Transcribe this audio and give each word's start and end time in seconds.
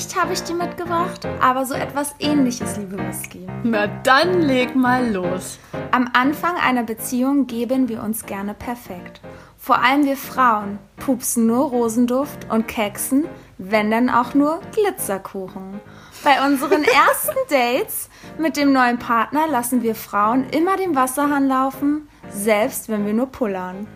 Gedicht 0.00 0.18
habe 0.18 0.32
ich 0.32 0.42
dir 0.42 0.54
mitgebracht, 0.54 1.28
aber 1.42 1.66
so 1.66 1.74
etwas 1.74 2.14
ähnliches, 2.20 2.78
liebe 2.78 2.96
Whisky. 2.96 3.46
Na 3.64 3.86
dann 3.86 4.40
leg 4.40 4.74
mal 4.74 5.12
los. 5.12 5.58
Am 5.90 6.08
Anfang 6.14 6.56
einer 6.56 6.84
Beziehung 6.84 7.46
geben 7.46 7.90
wir 7.90 8.02
uns 8.02 8.24
gerne 8.24 8.54
perfekt. 8.54 9.20
Vor 9.58 9.82
allem 9.82 10.06
wir 10.06 10.16
Frauen 10.16 10.78
pupsen 10.96 11.46
nur 11.46 11.68
Rosenduft 11.68 12.48
und 12.48 12.66
keksen, 12.66 13.26
wenn 13.58 13.90
dann 13.90 14.08
auch 14.08 14.32
nur 14.32 14.62
Glitzerkuchen. 14.72 15.82
Bei 16.24 16.46
unseren 16.46 16.82
ersten 17.10 17.36
Dates 17.50 18.08
mit 18.38 18.56
dem 18.56 18.72
neuen 18.72 18.98
Partner 18.98 19.48
lassen 19.48 19.82
wir 19.82 19.94
Frauen 19.94 20.48
immer 20.48 20.78
den 20.78 20.96
Wasserhahn 20.96 21.46
laufen, 21.46 22.08
selbst 22.30 22.88
wenn 22.88 23.04
wir 23.04 23.12
nur 23.12 23.26
pullern. 23.26 23.86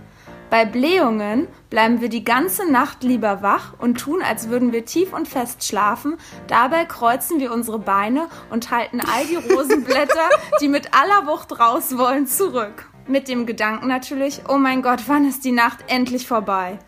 Bei 0.55 0.65
Blähungen 0.65 1.49
bleiben 1.69 2.01
wir 2.01 2.09
die 2.09 2.23
ganze 2.23 2.71
Nacht 2.71 3.03
lieber 3.03 3.43
wach 3.43 3.73
und 3.79 3.99
tun, 3.99 4.23
als 4.23 4.51
würden 4.51 4.71
wir 4.71 4.85
tief 4.85 5.13
und 5.13 5.27
fest 5.27 5.65
schlafen. 5.65 6.17
Dabei 6.47 6.85
kreuzen 6.85 7.41
wir 7.41 7.53
unsere 7.53 7.81
Beine 7.81 8.29
und 8.51 8.71
halten 8.71 9.01
all 9.01 9.27
die 9.27 9.35
Rosenblätter, 9.35 10.31
die 10.61 10.69
mit 10.69 10.95
aller 10.95 11.27
Wucht 11.27 11.59
raus 11.59 11.99
wollen, 11.99 12.29
zurück. 12.29 12.89
Mit 13.09 13.27
dem 13.27 13.47
Gedanken 13.47 13.89
natürlich, 13.89 14.43
oh 14.49 14.57
mein 14.57 14.83
Gott, 14.83 15.01
wann 15.09 15.27
ist 15.27 15.45
die 15.45 15.51
Nacht 15.51 15.81
endlich 15.89 16.29
vorbei? 16.29 16.79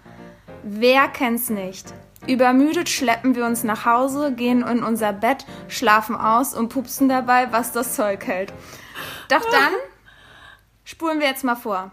Wer 0.62 1.08
kennt's 1.08 1.50
nicht? 1.50 1.92
Übermüdet 2.28 2.88
schleppen 2.88 3.34
wir 3.34 3.46
uns 3.46 3.64
nach 3.64 3.84
Hause, 3.84 4.32
gehen 4.32 4.62
in 4.62 4.84
unser 4.84 5.12
Bett, 5.12 5.44
schlafen 5.66 6.14
aus 6.14 6.54
und 6.54 6.68
pupsen 6.68 7.08
dabei, 7.08 7.50
was 7.50 7.72
das 7.72 7.96
Zeug 7.96 8.28
hält. 8.28 8.52
Doch 9.28 9.42
dann 9.50 9.72
spulen 10.84 11.18
wir 11.18 11.26
jetzt 11.26 11.42
mal 11.42 11.56
vor. 11.56 11.90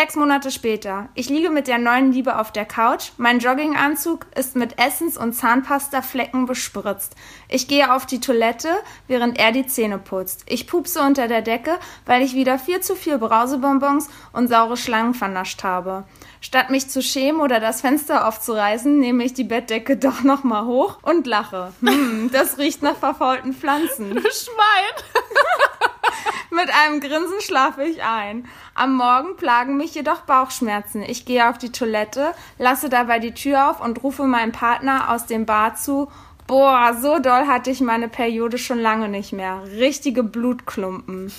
Sechs 0.00 0.16
Monate 0.16 0.50
später. 0.50 1.10
Ich 1.14 1.28
liege 1.28 1.50
mit 1.50 1.68
der 1.68 1.76
neuen 1.76 2.10
Liebe 2.10 2.38
auf 2.38 2.52
der 2.52 2.64
Couch. 2.64 3.10
Mein 3.18 3.38
Jogginganzug 3.38 4.24
ist 4.34 4.56
mit 4.56 4.78
Essens- 4.78 5.18
und 5.18 5.34
Zahnpastaflecken 5.34 6.46
bespritzt. 6.46 7.14
Ich 7.50 7.68
gehe 7.68 7.92
auf 7.92 8.06
die 8.06 8.18
Toilette, 8.18 8.70
während 9.08 9.38
er 9.38 9.52
die 9.52 9.66
Zähne 9.66 9.98
putzt. 9.98 10.44
Ich 10.46 10.66
pupse 10.66 11.02
unter 11.02 11.28
der 11.28 11.42
Decke, 11.42 11.72
weil 12.06 12.22
ich 12.22 12.34
wieder 12.34 12.58
viel 12.58 12.80
zu 12.80 12.96
viel 12.96 13.18
Brausebonbons 13.18 14.08
und 14.32 14.48
saure 14.48 14.78
Schlangen 14.78 15.12
vernascht 15.12 15.64
habe. 15.64 16.04
Statt 16.40 16.70
mich 16.70 16.88
zu 16.88 17.02
schämen 17.02 17.42
oder 17.42 17.60
das 17.60 17.82
Fenster 17.82 18.26
aufzureißen, 18.26 18.98
nehme 18.98 19.22
ich 19.22 19.34
die 19.34 19.44
Bettdecke 19.44 19.96
doch 19.98 20.22
nochmal 20.22 20.64
hoch 20.64 20.96
und 21.02 21.26
lache. 21.26 21.74
Hm, 21.82 22.30
das 22.32 22.56
riecht 22.56 22.82
nach 22.82 22.96
verfaulten 22.96 23.52
Pflanzen. 23.52 24.14
Du 24.14 24.22
Schwein. 24.32 25.89
Mit 26.50 26.68
einem 26.70 27.00
Grinsen 27.00 27.40
schlafe 27.40 27.84
ich 27.84 28.02
ein. 28.02 28.48
Am 28.74 28.96
Morgen 28.96 29.36
plagen 29.36 29.76
mich 29.76 29.94
jedoch 29.94 30.22
Bauchschmerzen. 30.22 31.02
Ich 31.02 31.24
gehe 31.24 31.48
auf 31.48 31.58
die 31.58 31.72
Toilette, 31.72 32.32
lasse 32.58 32.88
dabei 32.88 33.18
die 33.18 33.34
Tür 33.34 33.70
auf 33.70 33.80
und 33.80 34.02
rufe 34.02 34.24
meinem 34.24 34.52
Partner 34.52 35.10
aus 35.10 35.26
dem 35.26 35.46
Bad 35.46 35.78
zu. 35.78 36.10
Boah, 36.46 36.96
so 37.00 37.18
doll 37.18 37.46
hatte 37.46 37.70
ich 37.70 37.80
meine 37.80 38.08
Periode 38.08 38.58
schon 38.58 38.80
lange 38.80 39.08
nicht 39.08 39.32
mehr. 39.32 39.62
Richtige 39.78 40.22
Blutklumpen. 40.22 41.32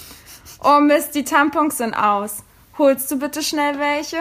Oh 0.64 0.80
Mist, 0.80 1.16
die 1.16 1.24
Tampons 1.24 1.78
sind 1.78 1.94
aus. 1.94 2.44
Holst 2.78 3.12
du 3.12 3.20
bitte 3.20 3.44
schnell 3.44 3.80
welche? 3.80 4.18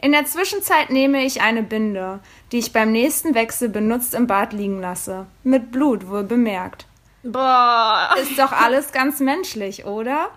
In 0.00 0.12
der 0.12 0.24
Zwischenzeit 0.26 0.90
nehme 0.90 1.24
ich 1.24 1.40
eine 1.40 1.62
Binde, 1.62 2.20
die 2.52 2.58
ich 2.58 2.72
beim 2.72 2.92
nächsten 2.92 3.34
Wechsel 3.34 3.68
benutzt 3.68 4.14
im 4.14 4.26
Bad 4.26 4.52
liegen 4.52 4.80
lasse. 4.80 5.26
Mit 5.44 5.72
Blut 5.72 6.08
wohl 6.08 6.24
bemerkt. 6.24 6.86
Boah. 7.24 8.14
Ist 8.20 8.38
doch 8.38 8.52
alles 8.52 8.92
ganz 8.92 9.18
menschlich, 9.18 9.86
oder? 9.86 10.30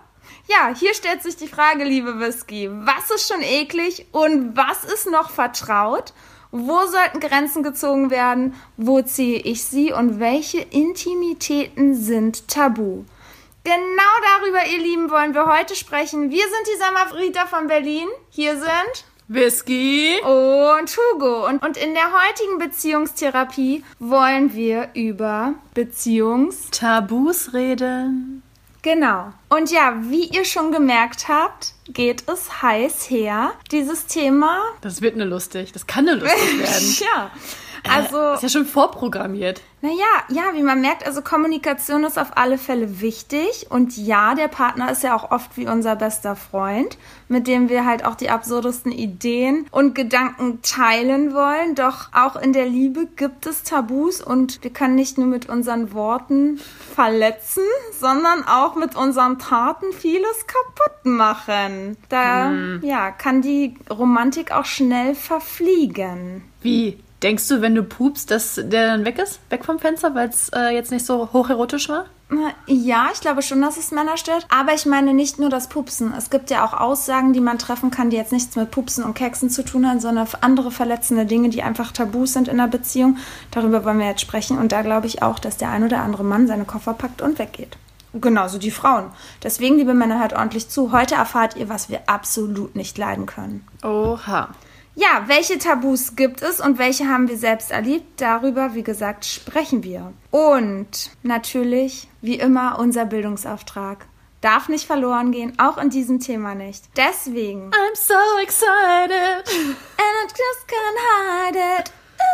Ja, 0.46 0.74
hier 0.74 0.94
stellt 0.94 1.22
sich 1.22 1.36
die 1.36 1.48
Frage, 1.48 1.84
liebe 1.84 2.18
Whisky, 2.18 2.70
was 2.70 3.10
ist 3.10 3.30
schon 3.30 3.42
eklig 3.42 4.06
und 4.12 4.56
was 4.56 4.84
ist 4.84 5.10
noch 5.10 5.30
vertraut? 5.30 6.14
Wo 6.50 6.86
sollten 6.86 7.20
Grenzen 7.20 7.62
gezogen 7.62 8.10
werden? 8.10 8.54
Wo 8.78 9.02
ziehe 9.02 9.38
ich 9.38 9.64
sie 9.64 9.92
und 9.92 10.18
welche 10.18 10.60
Intimitäten 10.60 11.94
sind 11.94 12.48
tabu? 12.48 13.04
Genau 13.64 14.40
darüber, 14.40 14.66
ihr 14.66 14.78
Lieben, 14.78 15.10
wollen 15.10 15.34
wir 15.34 15.44
heute 15.44 15.74
sprechen. 15.74 16.30
Wir 16.30 16.44
sind 16.44 16.66
die 16.72 16.78
Samariter 16.78 17.46
von 17.46 17.66
Berlin. 17.66 18.08
Hier 18.30 18.56
sind 18.56 19.04
Whisky. 19.28 20.16
und 20.22 20.96
Hugo. 20.96 21.46
Und, 21.46 21.62
und 21.62 21.76
in 21.76 21.94
der 21.94 22.10
heutigen 22.12 22.58
Beziehungstherapie 22.58 23.84
wollen 23.98 24.54
wir 24.54 24.88
über 24.94 25.54
Beziehungs 25.74 26.70
Tabus 26.70 27.52
reden. 27.52 28.42
Genau. 28.82 29.32
Und 29.48 29.70
ja, 29.70 29.94
wie 30.08 30.24
ihr 30.24 30.44
schon 30.44 30.72
gemerkt 30.72 31.28
habt, 31.28 31.74
geht 31.88 32.24
es 32.28 32.62
heiß 32.62 33.10
her. 33.10 33.52
Dieses 33.70 34.06
Thema. 34.06 34.60
Das 34.80 35.02
wird 35.02 35.14
eine 35.14 35.24
lustig. 35.24 35.72
Das 35.72 35.86
kann 35.86 36.08
eine 36.08 36.20
lustig 36.20 36.58
werden. 36.58 36.96
ja. 37.00 37.30
Also, 37.90 38.32
Ist 38.34 38.42
ja 38.42 38.48
schon 38.48 38.66
vorprogrammiert. 38.66 39.60
naja, 39.80 39.94
ja, 40.28 40.42
wie 40.54 40.62
man 40.62 40.80
merkt, 40.80 41.06
also 41.06 41.22
Kommunikation 41.22 42.04
ist 42.04 42.18
auf 42.18 42.36
alle 42.36 42.58
Fälle 42.58 43.00
wichtig. 43.00 43.66
Und 43.70 43.96
ja, 43.96 44.34
der 44.34 44.48
Partner 44.48 44.90
ist 44.90 45.02
ja 45.02 45.14
auch 45.16 45.30
oft 45.30 45.56
wie 45.56 45.66
unser 45.68 45.96
bester 45.96 46.36
Freund, 46.36 46.98
mit 47.28 47.46
dem 47.46 47.68
wir 47.68 47.84
halt 47.84 48.04
auch 48.04 48.14
die 48.14 48.30
absurdesten 48.30 48.92
Ideen 48.92 49.66
und 49.70 49.94
Gedanken 49.94 50.60
teilen 50.62 51.32
wollen. 51.34 51.74
Doch 51.74 52.08
auch 52.12 52.36
in 52.36 52.52
der 52.52 52.66
Liebe 52.66 53.06
gibt 53.16 53.46
es 53.46 53.62
Tabus 53.62 54.20
und 54.20 54.62
wir 54.62 54.72
können 54.72 54.94
nicht 54.94 55.18
nur 55.18 55.26
mit 55.26 55.48
unseren 55.48 55.92
Worten 55.92 56.58
verletzen, 56.94 57.62
sondern 57.98 58.44
auch 58.46 58.74
mit 58.74 58.96
unseren 58.96 59.38
Taten 59.38 59.92
vieles 59.92 60.46
kaputt 60.46 61.04
machen. 61.04 61.96
Da, 62.08 62.52
ja, 62.82 63.10
kann 63.10 63.42
die 63.42 63.76
Romantik 63.90 64.52
auch 64.52 64.64
schnell 64.64 65.14
verfliegen. 65.14 66.42
Wie? 66.62 66.98
Denkst 67.22 67.48
du, 67.48 67.60
wenn 67.60 67.74
du 67.74 67.82
pupst, 67.82 68.30
dass 68.30 68.54
der 68.54 68.86
dann 68.86 69.04
weg 69.04 69.18
ist? 69.18 69.40
Weg 69.50 69.64
vom 69.64 69.78
Fenster, 69.78 70.14
weil 70.14 70.28
es 70.28 70.50
äh, 70.50 70.72
jetzt 70.74 70.92
nicht 70.92 71.04
so 71.04 71.32
hocherotisch 71.32 71.88
war? 71.88 72.06
Ja, 72.66 73.08
ich 73.12 73.20
glaube 73.20 73.42
schon, 73.42 73.60
dass 73.62 73.78
es 73.78 73.90
Männer 73.90 74.16
stört. 74.18 74.46
Aber 74.50 74.74
ich 74.74 74.86
meine 74.86 75.14
nicht 75.14 75.38
nur 75.38 75.48
das 75.48 75.68
Pupsen. 75.68 76.12
Es 76.16 76.30
gibt 76.30 76.50
ja 76.50 76.64
auch 76.64 76.74
Aussagen, 76.74 77.32
die 77.32 77.40
man 77.40 77.58
treffen 77.58 77.90
kann, 77.90 78.10
die 78.10 78.16
jetzt 78.16 78.32
nichts 78.32 78.54
mit 78.54 78.70
Pupsen 78.70 79.02
und 79.02 79.14
Keksen 79.14 79.48
zu 79.48 79.64
tun 79.64 79.88
haben, 79.88 79.98
sondern 79.98 80.28
andere 80.42 80.70
verletzende 80.70 81.24
Dinge, 81.24 81.48
die 81.48 81.62
einfach 81.62 81.90
Tabus 81.90 82.34
sind 82.34 82.46
in 82.48 82.58
der 82.58 82.66
Beziehung. 82.66 83.16
Darüber 83.50 83.84
wollen 83.84 83.98
wir 83.98 84.06
jetzt 84.06 84.20
sprechen. 84.20 84.58
Und 84.58 84.72
da 84.72 84.82
glaube 84.82 85.06
ich 85.06 85.22
auch, 85.22 85.38
dass 85.38 85.56
der 85.56 85.70
ein 85.70 85.84
oder 85.84 86.02
andere 86.02 86.24
Mann 86.24 86.46
seine 86.46 86.66
Koffer 86.66 86.92
packt 86.92 87.22
und 87.22 87.38
weggeht. 87.38 87.78
Genauso 88.14 88.58
die 88.58 88.70
Frauen. 88.70 89.10
Deswegen, 89.42 89.76
liebe 89.76 89.94
Männer, 89.94 90.20
hört 90.20 90.34
ordentlich 90.34 90.68
zu. 90.68 90.92
Heute 90.92 91.14
erfahrt 91.14 91.56
ihr, 91.56 91.68
was 91.68 91.88
wir 91.88 92.00
absolut 92.06 92.76
nicht 92.76 92.96
leiden 92.98 93.26
können. 93.26 93.66
Oha. 93.82 94.48
Ja, 95.00 95.28
welche 95.28 95.58
Tabus 95.58 96.16
gibt 96.16 96.42
es 96.42 96.58
und 96.58 96.80
welche 96.80 97.06
haben 97.06 97.28
wir 97.28 97.36
selbst 97.36 97.70
erlebt? 97.70 98.20
Darüber, 98.20 98.74
wie 98.74 98.82
gesagt, 98.82 99.24
sprechen 99.24 99.84
wir. 99.84 100.12
Und 100.32 101.12
natürlich, 101.22 102.08
wie 102.20 102.34
immer, 102.34 102.80
unser 102.80 103.04
Bildungsauftrag. 103.04 104.06
Darf 104.40 104.68
nicht 104.68 104.88
verloren 104.88 105.30
gehen, 105.30 105.52
auch 105.56 105.78
in 105.78 105.90
diesem 105.90 106.18
Thema 106.18 106.56
nicht. 106.56 106.82
Deswegen. 106.96 107.70
I'm 107.70 107.94
so 107.94 108.14
excited. 108.42 109.44
And 109.98 110.14
I 110.18 110.26
just 110.26 110.66
can't 110.66 110.98
hide 111.06 111.58
it. 111.78 111.92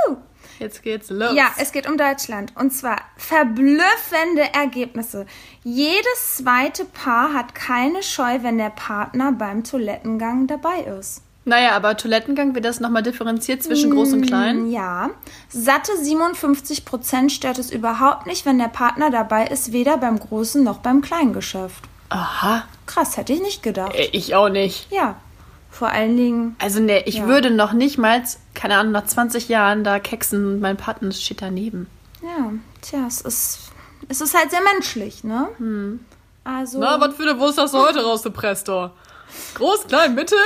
Uh. 0.09 0.17
Jetzt 0.59 0.83
geht's 0.83 1.11
los. 1.11 1.35
Ja, 1.35 1.51
es 1.59 1.71
geht 1.71 1.87
um 1.87 1.99
Deutschland. 1.99 2.55
Und 2.57 2.71
zwar 2.71 2.97
verblüffende 3.19 4.55
Ergebnisse. 4.55 5.27
Jedes 5.65 6.37
zweite 6.37 6.87
Paar 6.87 7.35
hat 7.35 7.55
keine 7.55 8.03
Scheu, 8.03 8.38
wenn 8.41 8.56
der 8.56 8.71
Partner 8.71 9.33
beim 9.33 9.65
Toilettengang 9.65 10.47
dabei 10.47 10.81
ist. 10.99 11.24
Naja, 11.46 11.73
aber 11.73 11.96
Toilettengang 11.96 12.55
wird 12.55 12.64
das 12.64 12.81
nochmal 12.81 13.02
differenziert 13.02 13.62
zwischen 13.62 13.91
groß 13.91 14.14
und 14.14 14.23
klein. 14.23 14.70
Ja. 14.70 15.11
Satte 15.50 15.93
57% 15.93 17.29
stört 17.31 17.58
es 17.58 17.70
überhaupt 17.70 18.26
nicht, 18.26 18.46
wenn 18.46 18.58
der 18.58 18.69
Partner 18.69 19.11
dabei 19.11 19.46
ist, 19.46 19.73
weder 19.73 19.99
beim 19.99 20.19
großen 20.19 20.64
noch 20.64 20.79
beim 20.79 21.02
kleinen 21.02 21.32
Geschäft. 21.35 21.85
Aha. 22.08 22.64
Krass, 22.87 23.17
hätte 23.17 23.32
ich 23.35 23.43
nicht 23.43 23.62
gedacht. 23.62 23.94
Äh, 23.94 24.08
Ich 24.12 24.35
auch 24.35 24.49
nicht. 24.49 24.91
Ja. 24.91 25.17
Vor 25.70 25.88
allen 25.91 26.17
Dingen, 26.17 26.56
Also 26.61 26.81
ne, 26.81 27.02
ich 27.06 27.17
Ja. 27.17 27.26
würde 27.26 27.50
noch 27.50 27.73
nicht 27.73 27.99
mal, 27.99 28.23
keine 28.55 28.76
Ahnung, 28.76 28.93
nach 28.93 29.05
20 29.06 29.49
Jahren 29.49 29.82
da 29.85 29.99
keksen 29.99 30.47
und 30.47 30.61
mein 30.61 30.76
Partner 30.76 31.11
steht 31.12 31.43
daneben. 31.43 31.88
ja, 32.23 32.52
tja, 32.81 33.00
es 33.06 33.20
ist, 33.20 33.58
es 34.08 34.20
ist 34.20 34.35
halt 34.38 34.50
sehr 34.50 34.62
menschlich, 34.73 35.25
ne? 35.25 35.49
Also, 36.44 36.81
was 36.81 37.14
für 37.17 37.23
eine 37.25 37.38
Wurst 37.40 37.58
hast 37.58 37.75
du 37.75 37.79
heute 37.79 38.02
rausgepresst, 38.05 38.69
doch? 38.69 38.93
Groß, 39.55 39.87
klein, 39.87 40.15
mittel? 40.15 40.39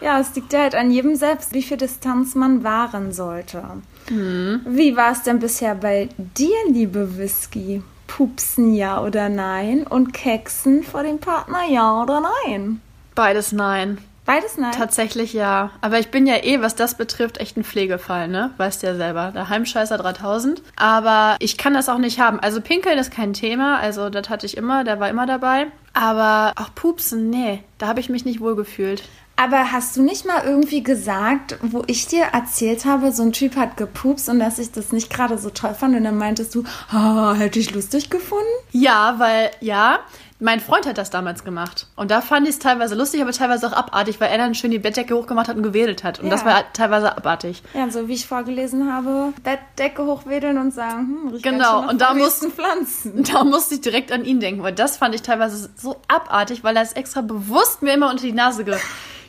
ja, 0.00 0.20
es 0.20 0.34
liegt 0.34 0.52
ja 0.52 0.60
halt 0.60 0.74
an 0.74 0.90
jedem 0.90 1.16
selbst, 1.16 1.52
wie 1.54 1.62
viel 1.62 1.76
Distanz 1.76 2.34
man 2.34 2.62
wahren 2.64 3.12
sollte. 3.12 3.62
Wie 4.08 4.96
war 4.96 5.12
es 5.12 5.22
denn 5.22 5.38
bisher 5.38 5.74
bei 5.74 6.08
dir, 6.18 6.56
liebe 6.68 7.16
Whisky? 7.16 7.82
Pupsen 8.06 8.74
ja 8.74 9.02
oder 9.02 9.28
nein? 9.28 9.86
Und 9.86 10.12
Keksen 10.12 10.82
vor 10.82 11.02
dem 11.02 11.18
Partner 11.18 11.64
ja 11.68 12.02
oder 12.02 12.20
nein? 12.46 12.80
Beides 13.14 13.52
nein. 13.52 13.98
Beides 14.24 14.56
nein. 14.56 14.72
Tatsächlich 14.72 15.32
ja. 15.34 15.70
Aber 15.80 15.98
ich 15.98 16.10
bin 16.10 16.26
ja 16.26 16.36
eh, 16.42 16.60
was 16.60 16.74
das 16.74 16.96
betrifft, 16.96 17.38
echt 17.38 17.56
ein 17.56 17.64
Pflegefall, 17.64 18.28
ne? 18.28 18.50
Weißt 18.56 18.82
ja 18.82 18.94
selber. 18.94 19.32
Der 19.32 19.48
Heimscheißer 19.48 19.98
3000. 19.98 20.62
Aber 20.76 21.36
ich 21.40 21.58
kann 21.58 21.74
das 21.74 21.88
auch 21.88 21.98
nicht 21.98 22.20
haben. 22.20 22.40
Also 22.40 22.60
Pinkeln 22.60 22.98
ist 22.98 23.10
kein 23.10 23.34
Thema. 23.34 23.78
Also 23.78 24.08
das 24.08 24.30
hatte 24.30 24.46
ich 24.46 24.56
immer. 24.56 24.84
Der 24.84 24.98
war 24.98 25.10
immer 25.10 25.26
dabei. 25.26 25.66
Aber 25.92 26.52
auch 26.56 26.74
Pupsen, 26.74 27.28
nee. 27.28 27.62
Da 27.78 27.86
habe 27.86 28.00
ich 28.00 28.08
mich 28.08 28.24
nicht 28.24 28.40
wohl 28.40 28.56
gefühlt. 28.56 29.02
Aber 29.36 29.72
hast 29.72 29.96
du 29.96 30.02
nicht 30.02 30.24
mal 30.26 30.44
irgendwie 30.44 30.84
gesagt, 30.84 31.58
wo 31.60 31.82
ich 31.88 32.06
dir 32.06 32.22
erzählt 32.32 32.84
habe, 32.84 33.10
so 33.10 33.24
ein 33.24 33.32
Typ 33.32 33.56
hat 33.56 33.76
gepupst 33.76 34.28
und 34.28 34.38
dass 34.38 34.60
ich 34.60 34.70
das 34.70 34.92
nicht 34.92 35.10
gerade 35.10 35.38
so 35.38 35.50
toll 35.50 35.74
fand 35.74 35.96
und 35.96 36.04
dann 36.04 36.16
meintest 36.16 36.54
du, 36.54 36.62
ah, 36.90 37.34
hätte 37.34 37.58
ich 37.58 37.74
lustig 37.74 38.10
gefunden? 38.10 38.44
Ja, 38.70 39.16
weil, 39.18 39.50
ja, 39.60 39.98
mein 40.44 40.60
Freund 40.60 40.84
hat 40.86 40.98
das 40.98 41.08
damals 41.08 41.42
gemacht. 41.42 41.86
Und 41.96 42.10
da 42.10 42.20
fand 42.20 42.46
ich 42.46 42.50
es 42.54 42.58
teilweise 42.58 42.94
lustig, 42.94 43.22
aber 43.22 43.32
teilweise 43.32 43.66
auch 43.66 43.72
abartig, 43.72 44.20
weil 44.20 44.30
er 44.30 44.36
dann 44.36 44.54
schön 44.54 44.70
die 44.70 44.78
Bettdecke 44.78 45.16
hochgemacht 45.16 45.48
hat 45.48 45.56
und 45.56 45.62
gewedelt 45.62 46.04
hat. 46.04 46.18
Und 46.20 46.26
Ja. 46.26 46.32
das 46.32 46.44
war 46.44 46.62
teilweise 46.74 47.16
abartig. 47.16 47.62
Ja, 47.72 47.88
so 47.90 48.08
wie 48.08 48.12
ich 48.12 48.26
vorgelesen 48.26 48.92
habe, 48.92 49.32
Bettdecke 49.42 50.04
hochwedeln 50.04 50.58
und 50.58 50.72
sagen, 50.74 50.98
hm, 51.22 51.28
riecht 51.32 51.42
Genau, 51.44 51.88
und 51.88 51.98
da 52.00 52.08
verwesten 52.08 52.52
Pflanzen. 52.52 53.24
Da 53.32 53.42
musste 53.42 53.76
ich 53.76 53.80
direkt 53.80 54.12
an 54.12 54.24
ihn 54.26 54.38
denken, 54.38 54.62
weil 54.62 54.74
das 54.74 54.98
fand 54.98 55.14
ich 55.14 55.22
teilweise 55.22 55.70
so 55.76 55.96
abartig, 56.08 56.62
weil 56.62 56.76
er 56.76 56.82
es 56.82 56.92
extra 56.92 57.22
bewusst 57.22 57.80
mir 57.80 57.94
immer 57.94 58.10
unter 58.10 58.22
die 58.24 58.32
Nase 58.32 58.66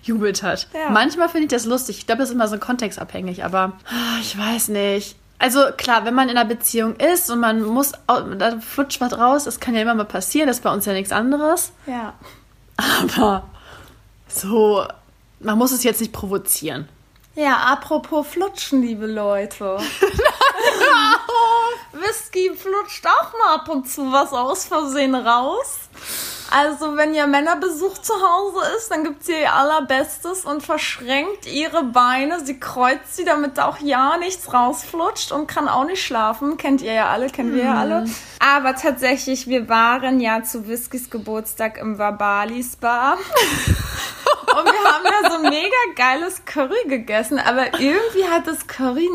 gejubelt 0.04 0.44
hat. 0.44 0.68
Ja. 0.74 0.90
Manchmal 0.90 1.30
finde 1.30 1.46
ich 1.46 1.52
das 1.52 1.66
lustig. 1.66 1.98
Ich 2.00 2.06
glaube, 2.08 2.20
das 2.20 2.30
ist 2.30 2.36
immer 2.36 2.50
so 2.50 2.58
kontextabhängig, 2.58 3.46
aber 3.46 3.72
ah, 3.88 4.20
ich 4.20 4.38
weiß 4.38 4.68
nicht. 4.68 5.16
Also 5.38 5.66
klar, 5.78 6.06
wenn 6.06 6.14
man 6.14 6.30
in 6.30 6.38
einer 6.38 6.48
Beziehung 6.48 6.96
ist 6.96 7.30
und 7.30 7.40
man 7.40 7.62
muss, 7.62 7.92
da 8.08 8.60
flutscht 8.60 9.02
was 9.02 9.18
raus, 9.18 9.44
das 9.44 9.60
kann 9.60 9.76
ja 9.76 9.82
immer 9.82 9.94
mal 9.94 10.06
passieren, 10.06 10.48
das 10.48 10.58
ist 10.58 10.64
bei 10.64 10.72
uns 10.72 10.86
ja 10.86 10.94
nichts 10.94 11.12
anderes. 11.12 11.72
Ja. 11.86 12.14
Aber 13.12 13.44
so, 14.28 14.86
man 15.40 15.58
muss 15.58 15.72
es 15.72 15.84
jetzt 15.84 16.02
nicht 16.02 16.14
provozieren. 16.14 16.88
Ja, 17.36 17.58
apropos 17.58 18.28
flutschen, 18.28 18.82
liebe 18.82 19.08
Leute. 19.08 19.78
Whisky 21.92 22.52
flutscht 22.56 23.06
auch 23.06 23.34
mal 23.34 23.56
ab 23.56 23.70
und 23.70 23.90
zu 23.90 24.12
was 24.12 24.32
aus 24.32 24.66
Versehen 24.66 25.16
raus. 25.16 25.80
Also, 26.58 26.96
wenn 26.96 27.14
ihr 27.14 27.28
Männerbesuch 27.28 27.98
zu 27.98 28.14
Hause 28.14 28.60
ist, 28.78 28.90
dann 28.90 29.04
gibt 29.04 29.26
sie 29.26 29.34
ihr 29.34 29.54
allerbestes 29.54 30.46
und 30.46 30.64
verschränkt 30.64 31.48
ihre 31.48 31.84
Beine. 31.84 32.40
Sie 32.46 32.58
kreuzt 32.58 33.18
sie, 33.18 33.26
damit 33.26 33.60
auch 33.60 33.80
ja 33.80 34.16
nichts 34.16 34.54
rausflutscht 34.54 35.34
und 35.34 35.48
kann 35.48 35.68
auch 35.68 35.84
nicht 35.84 36.02
schlafen. 36.02 36.56
Kennt 36.56 36.82
ihr 36.82 36.94
ja 36.94 37.10
alle, 37.10 37.30
kennen 37.30 37.54
wir 37.54 37.66
ja 37.66 37.74
alle. 37.76 38.06
Aber 38.40 38.74
tatsächlich, 38.74 39.48
wir 39.48 39.68
waren 39.68 40.22
ja 40.22 40.44
zu 40.44 40.66
Whiskys 40.70 41.10
Geburtstag 41.10 41.78
im 41.78 41.98
Vabali 42.00 42.64
Spa. 42.64 43.18
Und 44.48 44.66
wir 44.66 44.94
haben 44.94 45.04
da 45.04 45.32
so 45.32 45.40
mega 45.50 45.76
geiles 45.98 46.46
Curry 46.46 46.88
gegessen, 46.88 47.38
aber 47.38 47.78
irgendwie 47.78 48.24
hat 48.30 48.48
das 48.48 48.68
Curry 48.68 49.10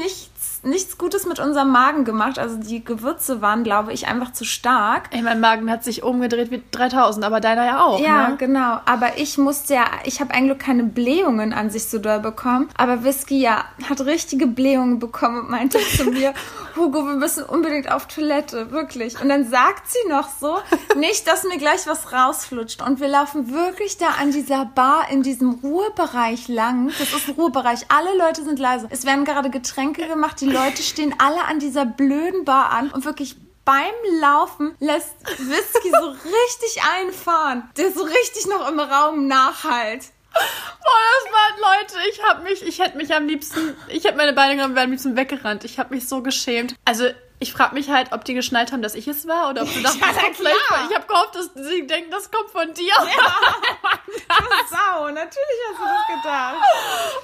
nichts, 0.63 0.81
nichts 0.81 0.99
Gutes 0.99 1.27
mit 1.27 1.39
unserem 1.39 1.71
Magen 1.71 2.05
gemacht. 2.05 2.39
Also 2.39 2.57
die 2.57 2.85
Gewürze 2.85 3.41
waren, 3.43 3.65
glaube 3.65 3.93
ich, 3.93 4.07
einfach 4.07 4.33
zu 4.33 4.45
stark. 4.45 5.09
Ey, 5.11 5.23
mein 5.23 5.41
Magen 5.41 5.71
hat 5.71 5.85
sich 5.85 6.03
umgedreht 6.03 6.51
wie 6.51 6.63
3000, 6.71 7.25
aber 7.25 7.41
deiner 7.41 7.65
ja 7.67 7.85
auch, 7.85 8.01
Ja, 8.01 8.29
ne? 8.31 8.37
genau. 8.37 8.81
Aber 8.87 9.19
ich 9.19 9.39
musste 9.39 9.75
ja, 9.75 9.85
ich 10.05 10.21
habe 10.21 10.35
eigentlich 10.35 10.59
keine 10.59 10.85
Blähungen 10.85 11.53
an 11.53 11.71
sich 11.71 11.85
so 11.89 11.99
doll 11.99 12.21
bekommen. 12.21 12.69
Aber 12.77 13.05
Whisky 13.05 13.41
ja 13.41 13.65
hat 13.89 14.01
richtige 14.03 14.47
Blähungen 14.47 14.99
bekommen 14.99 15.41
und 15.41 15.51
meinte 15.51 15.79
zu 15.97 16.05
mir, 16.05 16.35
Hugo, 16.77 17.05
wir 17.07 17.17
müssen 17.17 17.45
unbedingt 17.45 17.91
auf 17.91 18.07
Toilette, 18.07 18.71
wirklich. 18.71 19.21
Und 19.21 19.29
dann 19.29 19.49
sagt 19.49 19.91
sie 19.91 20.09
noch 20.09 20.29
so, 20.41 20.59
nicht, 20.97 21.27
dass 21.27 21.45
mir 21.45 21.59
gleich 21.59 21.87
was 21.87 22.13
rausflutscht. 22.13 22.83
Und 22.83 23.01
wir 23.01 23.09
laufen 23.09 23.53
wirklich 23.53 23.99
da 23.99 24.07
an 24.21 24.31
dieser 24.31 24.65
Bar 24.67 25.07
in 25.11 25.23
diesem 25.23 25.51
Ruhebereich 25.51 26.49
lang. 26.49 26.89
Das 26.99 27.13
ist 27.13 27.29
ein 27.29 27.35
Ruhebereich. 27.35 27.87
Alle 27.89 28.17
Leute 28.19 28.45
sind 28.45 28.59
leise. 28.59 28.87
Es 28.91 29.05
werden 29.05 29.25
gerade 29.25 29.51
Getränke 29.51 30.07
gemacht. 30.07 30.41
Die 30.41 30.50
Leute 30.51 30.83
stehen 30.83 31.15
alle 31.19 31.45
an 31.45 31.59
dieser 31.59 31.87
blöden 31.87 32.45
Bar 32.45 32.71
an 32.71 32.91
und 32.91 33.05
wirklich 33.05 33.37
beim 33.65 34.21
Laufen 34.21 34.75
lässt 34.81 35.15
Whisky 35.39 35.91
so 35.91 36.09
richtig 36.25 36.83
einfahren, 36.99 37.69
der 37.77 37.93
so 37.93 38.03
richtig 38.03 38.47
noch 38.49 38.69
im 38.69 38.81
Raum 38.81 39.27
nachhalt. 39.29 40.07
Boah, 40.33 41.07
das 41.25 41.33
war, 41.33 41.79
Leute, 41.79 41.95
ich 42.11 42.23
hab 42.23 42.43
mich, 42.43 42.63
ich 42.63 42.79
hätte 42.79 42.97
mich 42.97 43.15
am 43.15 43.27
liebsten, 43.27 43.77
ich 43.89 44.05
hätte 44.05 44.17
meine 44.17 44.33
Beine 44.33 44.57
genommen, 44.57 44.75
wäre 44.75 44.85
am 44.85 44.91
liebsten 44.91 45.17
weggerannt. 45.17 45.65
Ich 45.65 45.79
habe 45.79 45.95
mich 45.95 46.09
so 46.09 46.23
geschämt. 46.23 46.75
Also, 46.85 47.07
ich 47.41 47.53
frage 47.55 47.75
mich 47.75 47.89
halt, 47.91 48.13
ob 48.13 48.25
die 48.25 48.35
geschnallt 48.35 48.71
haben, 48.71 48.83
dass 48.83 48.95
ich 48.95 49.09
es 49.09 49.27
war 49.27 49.49
oder 49.51 49.63
ob 49.63 49.69
sie 49.69 49.83
dachten, 49.83 49.99
Ja, 49.99 50.07
das 50.13 50.23
kommt 50.23 50.37
vielleicht 50.37 50.57
ich 50.91 50.97
habe 50.97 51.07
gehofft, 51.07 51.35
dass 51.35 51.51
sie 51.55 51.87
denken, 51.87 52.11
das 52.11 52.31
kommt 52.31 52.51
von 52.51 52.73
dir. 52.75 52.93
Sau, 54.71 55.09
natürlich 55.09 55.59
hast 55.71 55.79
du 55.79 55.85
das 55.85 56.23
gedacht. 56.23 56.55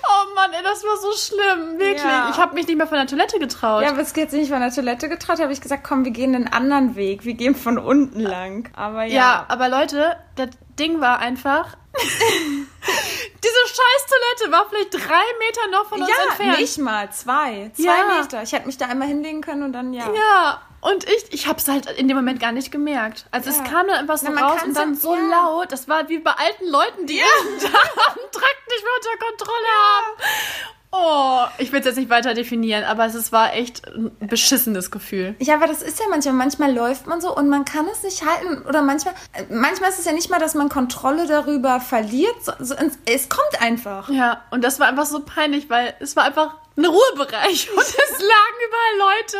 Oh 0.02 0.34
Mann, 0.34 0.52
ey, 0.52 0.62
das 0.62 0.82
war 0.84 0.96
so 0.96 1.12
schlimm, 1.12 1.78
wirklich. 1.78 2.02
Ja. 2.02 2.30
Ich 2.30 2.36
habe 2.38 2.54
mich 2.54 2.66
nicht 2.66 2.76
mehr 2.76 2.86
von 2.86 2.98
der 2.98 3.06
Toilette 3.06 3.38
getraut. 3.38 3.82
Ja, 3.82 3.94
hat 3.96 4.06
sich 4.06 4.40
nicht 4.40 4.50
von 4.50 4.60
der 4.60 4.72
Toilette 4.72 5.08
getraut, 5.08 5.38
habe 5.38 5.52
ich 5.52 5.60
gesagt, 5.60 5.84
komm, 5.84 6.04
wir 6.04 6.12
gehen 6.12 6.34
einen 6.34 6.48
anderen 6.48 6.96
Weg. 6.96 7.24
Wir 7.24 7.34
gehen 7.34 7.54
von 7.54 7.78
unten 7.78 8.20
lang. 8.20 8.70
Aber 8.74 9.04
ja. 9.04 9.14
Ja, 9.14 9.44
aber 9.48 9.69
Leute, 9.69 10.16
das 10.36 10.48
Ding 10.78 11.00
war 11.00 11.19
einfach. 11.19 11.76
Diese 11.96 13.61
scheiß 13.69 14.06
Toilette 14.08 14.52
war 14.52 14.67
vielleicht 14.69 14.94
drei 14.94 15.25
Meter 15.38 15.67
noch 15.70 15.87
von 15.88 16.00
uns 16.00 16.11
Ja, 16.11 16.25
entfernt. 16.28 16.58
nicht 16.61 16.78
mal. 16.78 17.11
Zwei. 17.11 17.70
Zwei 17.75 17.82
Ja. 17.84 18.20
Meter. 18.20 18.43
Ich 18.43 18.52
hätte 18.52 18.67
mich 18.67 18.76
da 18.78 18.87
einmal 18.87 19.08
hinlegen 19.08 19.40
können 19.40 19.62
und 19.62 19.73
dann 19.73 19.93
ja. 19.93 20.05
Ja, 20.12 20.62
und 20.81 21.05
ich, 21.05 21.32
ich 21.32 21.46
habe 21.46 21.58
es 21.58 21.69
halt 21.69 21.87
in 21.93 22.06
dem 22.08 22.17
Moment 22.17 22.38
gar 22.40 22.52
nicht 22.52 22.70
gemerkt. 22.70 23.26
Also 23.31 23.50
es 23.50 23.56
Ja. 23.58 23.64
kam 23.64 23.87
dann 23.88 23.96
einfach 23.96 24.19
so 24.19 24.28
Na, 24.31 24.49
raus 24.49 24.62
und 24.62 24.76
dann 24.76 24.94
ja- 24.94 25.00
so 25.00 25.14
ja. 25.14 25.20
laut. 25.23 25.73
Das 25.73 25.88
war 25.88 26.08
wie 26.08 26.19
bei 26.19 26.32
alten 26.32 26.67
Leuten, 26.69 27.06
die 27.06 27.17
ihren 27.19 27.58
Trakt 27.58 27.72
nicht 27.72 28.84
mehr 28.84 28.93
unter 28.96 29.26
Kontrolle 29.26 29.72
haben. 29.82 30.22
Oh, 30.92 31.40
ich 31.58 31.72
will 31.72 31.80
es 31.80 31.86
jetzt 31.86 31.96
nicht 31.98 32.08
weiter 32.10 32.32
definieren, 32.32 32.84
aber 32.84 33.04
es 33.06 33.14
ist- 33.14 33.32
war 33.32 33.52
echt 33.54 33.86
ein 33.86 34.16
beschissenes 34.20 34.90
Gefühl. 34.90 35.34
Ja, 35.40 35.54
aber 35.56 35.66
das 35.66 35.82
ist 35.82 35.98
ja 35.98 36.06
manchmal. 36.08 36.34
Manchmal 36.34 36.72
läuft 36.72 37.06
man 37.06 37.20
so 37.20 37.34
und 37.36 37.48
man 37.48 37.64
kann 37.64 37.86
es 37.92 38.02
nicht 38.02 38.24
halten. 38.24 38.64
Oder 38.66 38.82
manchmal, 38.82 39.14
manchmal 39.50 39.90
ist 39.90 39.98
es 39.98 40.04
ja 40.06 40.12
nicht 40.12 40.30
mal, 40.30 40.38
dass 40.38 40.54
man 40.54 40.68
Kontrolle 40.68 41.26
darüber 41.26 41.80
verliert. 41.80 42.34
So, 42.42 42.52
so, 42.60 42.74
es 43.04 43.28
kommt 43.28 43.60
einfach. 43.60 44.08
Ja, 44.08 44.44
und 44.50 44.62
das 44.64 44.80
war 44.80 44.86
einfach 44.88 45.06
so 45.06 45.20
peinlich, 45.20 45.68
weil 45.68 45.94
es 46.00 46.16
war 46.16 46.24
einfach 46.24 46.54
ein 46.78 46.84
Ruhebereich 46.86 47.70
und 47.76 47.78
es 47.82 48.18
lagen 48.18 48.58
überall 48.68 49.10
Leute. 49.16 49.36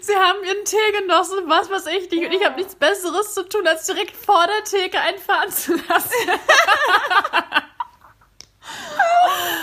Sie 0.00 0.14
haben 0.16 0.38
ihren 0.44 0.64
Tee 0.64 1.00
genossen, 1.00 1.38
was 1.46 1.70
weiß 1.70 1.86
ich 1.86 2.10
nicht. 2.10 2.24
Und 2.26 2.32
ich 2.32 2.44
habe 2.44 2.56
nichts 2.56 2.74
Besseres 2.74 3.34
zu 3.34 3.48
tun, 3.48 3.66
als 3.66 3.86
direkt 3.86 4.16
vor 4.16 4.44
der 4.46 4.64
Theke 4.64 4.98
einfahren 5.00 5.50
zu 5.50 5.72
lassen. 5.88 6.12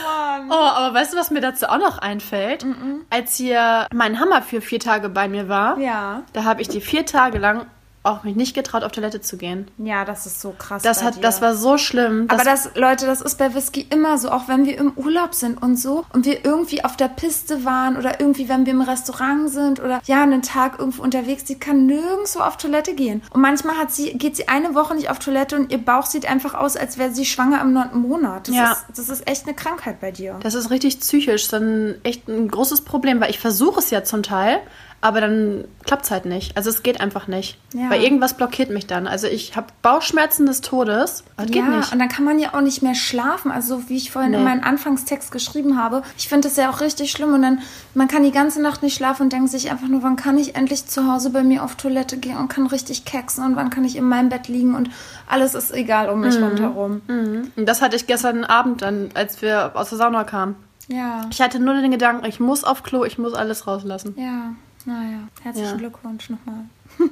Mann. 0.05 0.49
Oh, 0.51 0.53
aber 0.55 0.93
weißt 0.95 1.13
du, 1.13 1.17
was 1.17 1.31
mir 1.31 1.41
dazu 1.41 1.67
auch 1.67 1.77
noch 1.77 1.97
einfällt? 1.99 2.65
Als 3.09 3.35
hier 3.35 3.87
mein 3.93 4.19
Hammer 4.19 4.41
für 4.41 4.61
vier 4.61 4.79
Tage 4.79 5.09
bei 5.09 5.27
mir 5.27 5.47
war, 5.49 5.77
Ja. 5.79 6.23
da 6.33 6.43
habe 6.43 6.61
ich 6.61 6.67
die 6.69 6.81
vier 6.81 7.05
Tage 7.05 7.37
lang 7.37 7.65
auch 8.03 8.23
mich 8.23 8.35
nicht 8.35 8.53
getraut, 8.53 8.83
auf 8.83 8.91
Toilette 8.93 9.19
zu 9.19 9.35
gehen. 9.37 9.67
Ja, 9.77 10.05
das 10.05 10.25
ist 10.25 10.39
so 10.39 10.51
krass. 10.57 10.81
Das 10.83 11.03
hat, 11.03 11.17
dir. 11.17 11.21
das 11.21 11.41
war 11.41 11.53
so 11.55 11.77
schlimm. 11.77 12.25
Aber 12.29 12.43
das, 12.43 12.69
Leute, 12.75 13.05
das 13.05 13.19
ist 13.21 13.37
bei 13.37 13.53
Whisky 13.53 13.85
immer 13.89 14.17
so, 14.17 14.29
auch 14.31 14.47
wenn 14.47 14.65
wir 14.65 14.77
im 14.77 14.93
Urlaub 14.95 15.35
sind 15.35 15.61
und 15.61 15.77
so 15.77 16.05
und 16.13 16.25
wir 16.25 16.45
irgendwie 16.45 16.83
auf 16.85 16.95
der 16.95 17.09
Piste 17.09 17.65
waren 17.65 17.97
oder 17.97 18.19
irgendwie, 18.21 18.47
wenn 18.47 18.65
wir 18.65 18.71
im 18.73 18.81
Restaurant 18.81 19.49
sind 19.49 19.79
oder 19.81 19.99
ja, 20.05 20.23
einen 20.23 20.41
Tag 20.41 20.79
irgendwo 20.79 21.03
unterwegs, 21.03 21.43
die 21.43 21.59
kann 21.59 21.85
nirgendwo 21.87 22.39
auf 22.39 22.55
Toilette 22.57 22.95
gehen. 22.95 23.21
Und 23.31 23.41
manchmal 23.41 23.75
hat 23.77 23.91
sie, 23.91 24.13
geht 24.17 24.37
sie 24.37 24.47
eine 24.47 24.75
Woche 24.75 24.95
nicht 24.95 25.09
auf 25.09 25.19
Toilette 25.19 25.57
und 25.57 25.71
ihr 25.71 25.77
Bauch 25.83 26.05
sieht 26.05 26.25
einfach 26.29 26.53
aus, 26.53 26.77
als 26.77 26.97
wäre 26.97 27.11
sie 27.11 27.25
schwanger 27.25 27.61
im 27.61 27.73
neunten 27.73 27.99
Monat. 27.99 28.47
Das, 28.47 28.55
Ja. 28.55 28.71
ist, 28.71 28.85
das 28.97 29.09
ist 29.09 29.27
echt 29.29 29.45
eine 29.45 29.55
Krankheit 29.55 29.99
bei 29.99 30.11
dir. 30.11 30.39
Das 30.41 30.53
ist 30.55 30.69
richtig 30.71 30.99
psychisch, 31.01 31.49
dann 31.49 31.95
echt 32.03 32.27
ein 32.29 32.47
großes 32.47 32.81
Problem, 32.81 33.19
weil 33.19 33.29
ich 33.29 33.39
versuche 33.39 33.79
es 33.79 33.89
ja 33.89 34.03
zum 34.05 34.23
Teil, 34.23 34.59
aber 35.01 35.21
dann 35.21 35.63
klappt 35.85 36.05
es 36.05 36.11
halt 36.11 36.25
nicht. 36.25 36.57
Also 36.57 36.69
es 36.69 36.83
geht 36.83 36.99
einfach 36.99 37.27
nicht. 37.27 37.57
Ja. 37.73 37.89
Weil 37.89 38.03
irgendwas 38.03 38.33
blockiert 38.35 38.69
mich 38.69 38.85
dann. 38.85 39.07
Also 39.07 39.27
ich 39.27 39.55
habe 39.55 39.67
Bauchschmerzen 39.81 40.45
des 40.45 40.61
Todes. 40.61 41.23
Das 41.37 41.45
geht 41.47 41.55
ja, 41.55 41.63
nicht. 41.77 41.93
und 41.93 41.99
dann 41.99 42.09
kann 42.09 42.25
man 42.25 42.37
ja 42.37 42.53
auch 42.53 42.61
nicht 42.61 42.81
mehr 42.81 42.95
schlafen. 42.95 43.49
Also 43.51 43.87
wie 43.89 43.95
ich 43.97 44.11
vorhin 44.11 44.33
in 44.33 44.39
Nee. 44.39 44.45
meinem 44.45 44.63
Anfangstext 44.63 45.31
geschrieben 45.31 45.77
habe, 45.81 46.03
ich 46.17 46.27
finde 46.27 46.47
das 46.49 46.57
ja 46.57 46.69
auch 46.69 46.81
richtig 46.81 47.11
schlimm. 47.11 47.33
Und 47.33 47.41
dann, 47.43 47.59
man 47.93 48.07
kann 48.09 48.23
die 48.23 48.31
ganze 48.31 48.61
Nacht 48.61 48.83
nicht 48.83 48.95
schlafen 48.95 49.23
und 49.23 49.33
denkt 49.33 49.49
sich 49.51 49.71
einfach 49.71 49.87
nur, 49.87 50.03
wann 50.03 50.15
kann 50.17 50.37
ich 50.37 50.55
endlich 50.55 50.85
zu 50.85 51.11
Hause 51.11 51.29
bei 51.29 51.43
mir 51.43 51.63
auf 51.63 51.75
Toilette 51.75 52.17
gehen 52.17 52.37
und 52.37 52.49
kann 52.49 52.67
richtig 52.67 53.05
keksen 53.05 53.45
und 53.45 53.55
wann 53.55 53.69
kann 53.69 53.85
ich 53.85 53.95
in 53.95 54.03
meinem 54.03 54.29
Bett 54.29 54.47
liegen 54.49 54.75
und 54.75 54.89
alles 55.27 55.55
ist 55.55 55.71
egal 55.73 56.09
um 56.09 56.19
mich 56.21 56.35
rundherum. 56.41 57.01
Mhm. 57.07 57.51
Und 57.55 57.65
das 57.69 57.81
hatte 57.81 57.95
ich 57.95 58.05
gestern 58.07 58.43
Abend 58.43 58.81
dann, 58.81 59.11
als 59.13 59.41
wir 59.41 59.71
aus 59.75 59.89
der 59.89 59.97
Sauna 59.97 60.23
kamen. 60.25 60.55
Ja, 60.91 61.21
Ich 61.31 61.39
hatte 61.39 61.59
nur 61.59 61.75
den 61.75 61.91
Gedanken, 61.91 62.25
ich 62.25 62.39
muss 62.39 62.63
auf 62.63 62.81
Klo, 62.83 63.05
ich 63.05 63.17
muss 63.19 63.33
alles 63.33 63.65
rauslassen. 63.67 64.15
ja. 64.17 64.51
Naja, 64.85 65.19
herzlichen 65.43 65.69
Ja. 65.71 65.75
Glückwunsch 65.77 66.29
nochmal. 66.29 66.65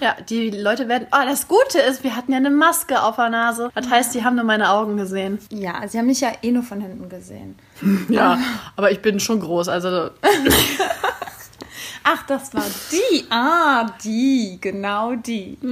Ja, 0.00 0.16
die 0.28 0.50
Leute 0.50 0.88
werden. 0.88 1.06
Oh, 1.12 1.24
das 1.24 1.46
Gute 1.46 1.78
ist, 1.78 2.02
wir 2.02 2.16
hatten 2.16 2.32
ja 2.32 2.38
eine 2.38 2.50
Maske 2.50 3.00
auf 3.00 3.14
der 3.16 3.28
Nase. 3.30 3.70
Das 3.74 3.88
heißt, 3.88 4.14
die 4.14 4.24
haben 4.24 4.34
nur 4.34 4.44
meine 4.44 4.70
Augen 4.70 4.96
gesehen. 4.96 5.38
Ja, 5.50 5.86
sie 5.86 5.96
haben 5.98 6.06
mich 6.06 6.20
ja 6.20 6.32
eh 6.42 6.50
nur 6.50 6.64
von 6.64 6.80
hinten 6.80 7.08
gesehen. 7.08 7.56
Ja, 8.08 8.38
aber 8.76 8.90
ich 8.90 9.00
bin 9.00 9.20
schon 9.20 9.38
groß, 9.40 9.68
also. 9.68 10.10
Ach, 12.04 12.22
das 12.26 12.52
war 12.52 12.64
die. 12.90 13.24
Ah, 13.30 13.86
die. 14.02 14.58
Genau 14.60 15.14
die. 15.14 15.56
Oh, 15.62 15.66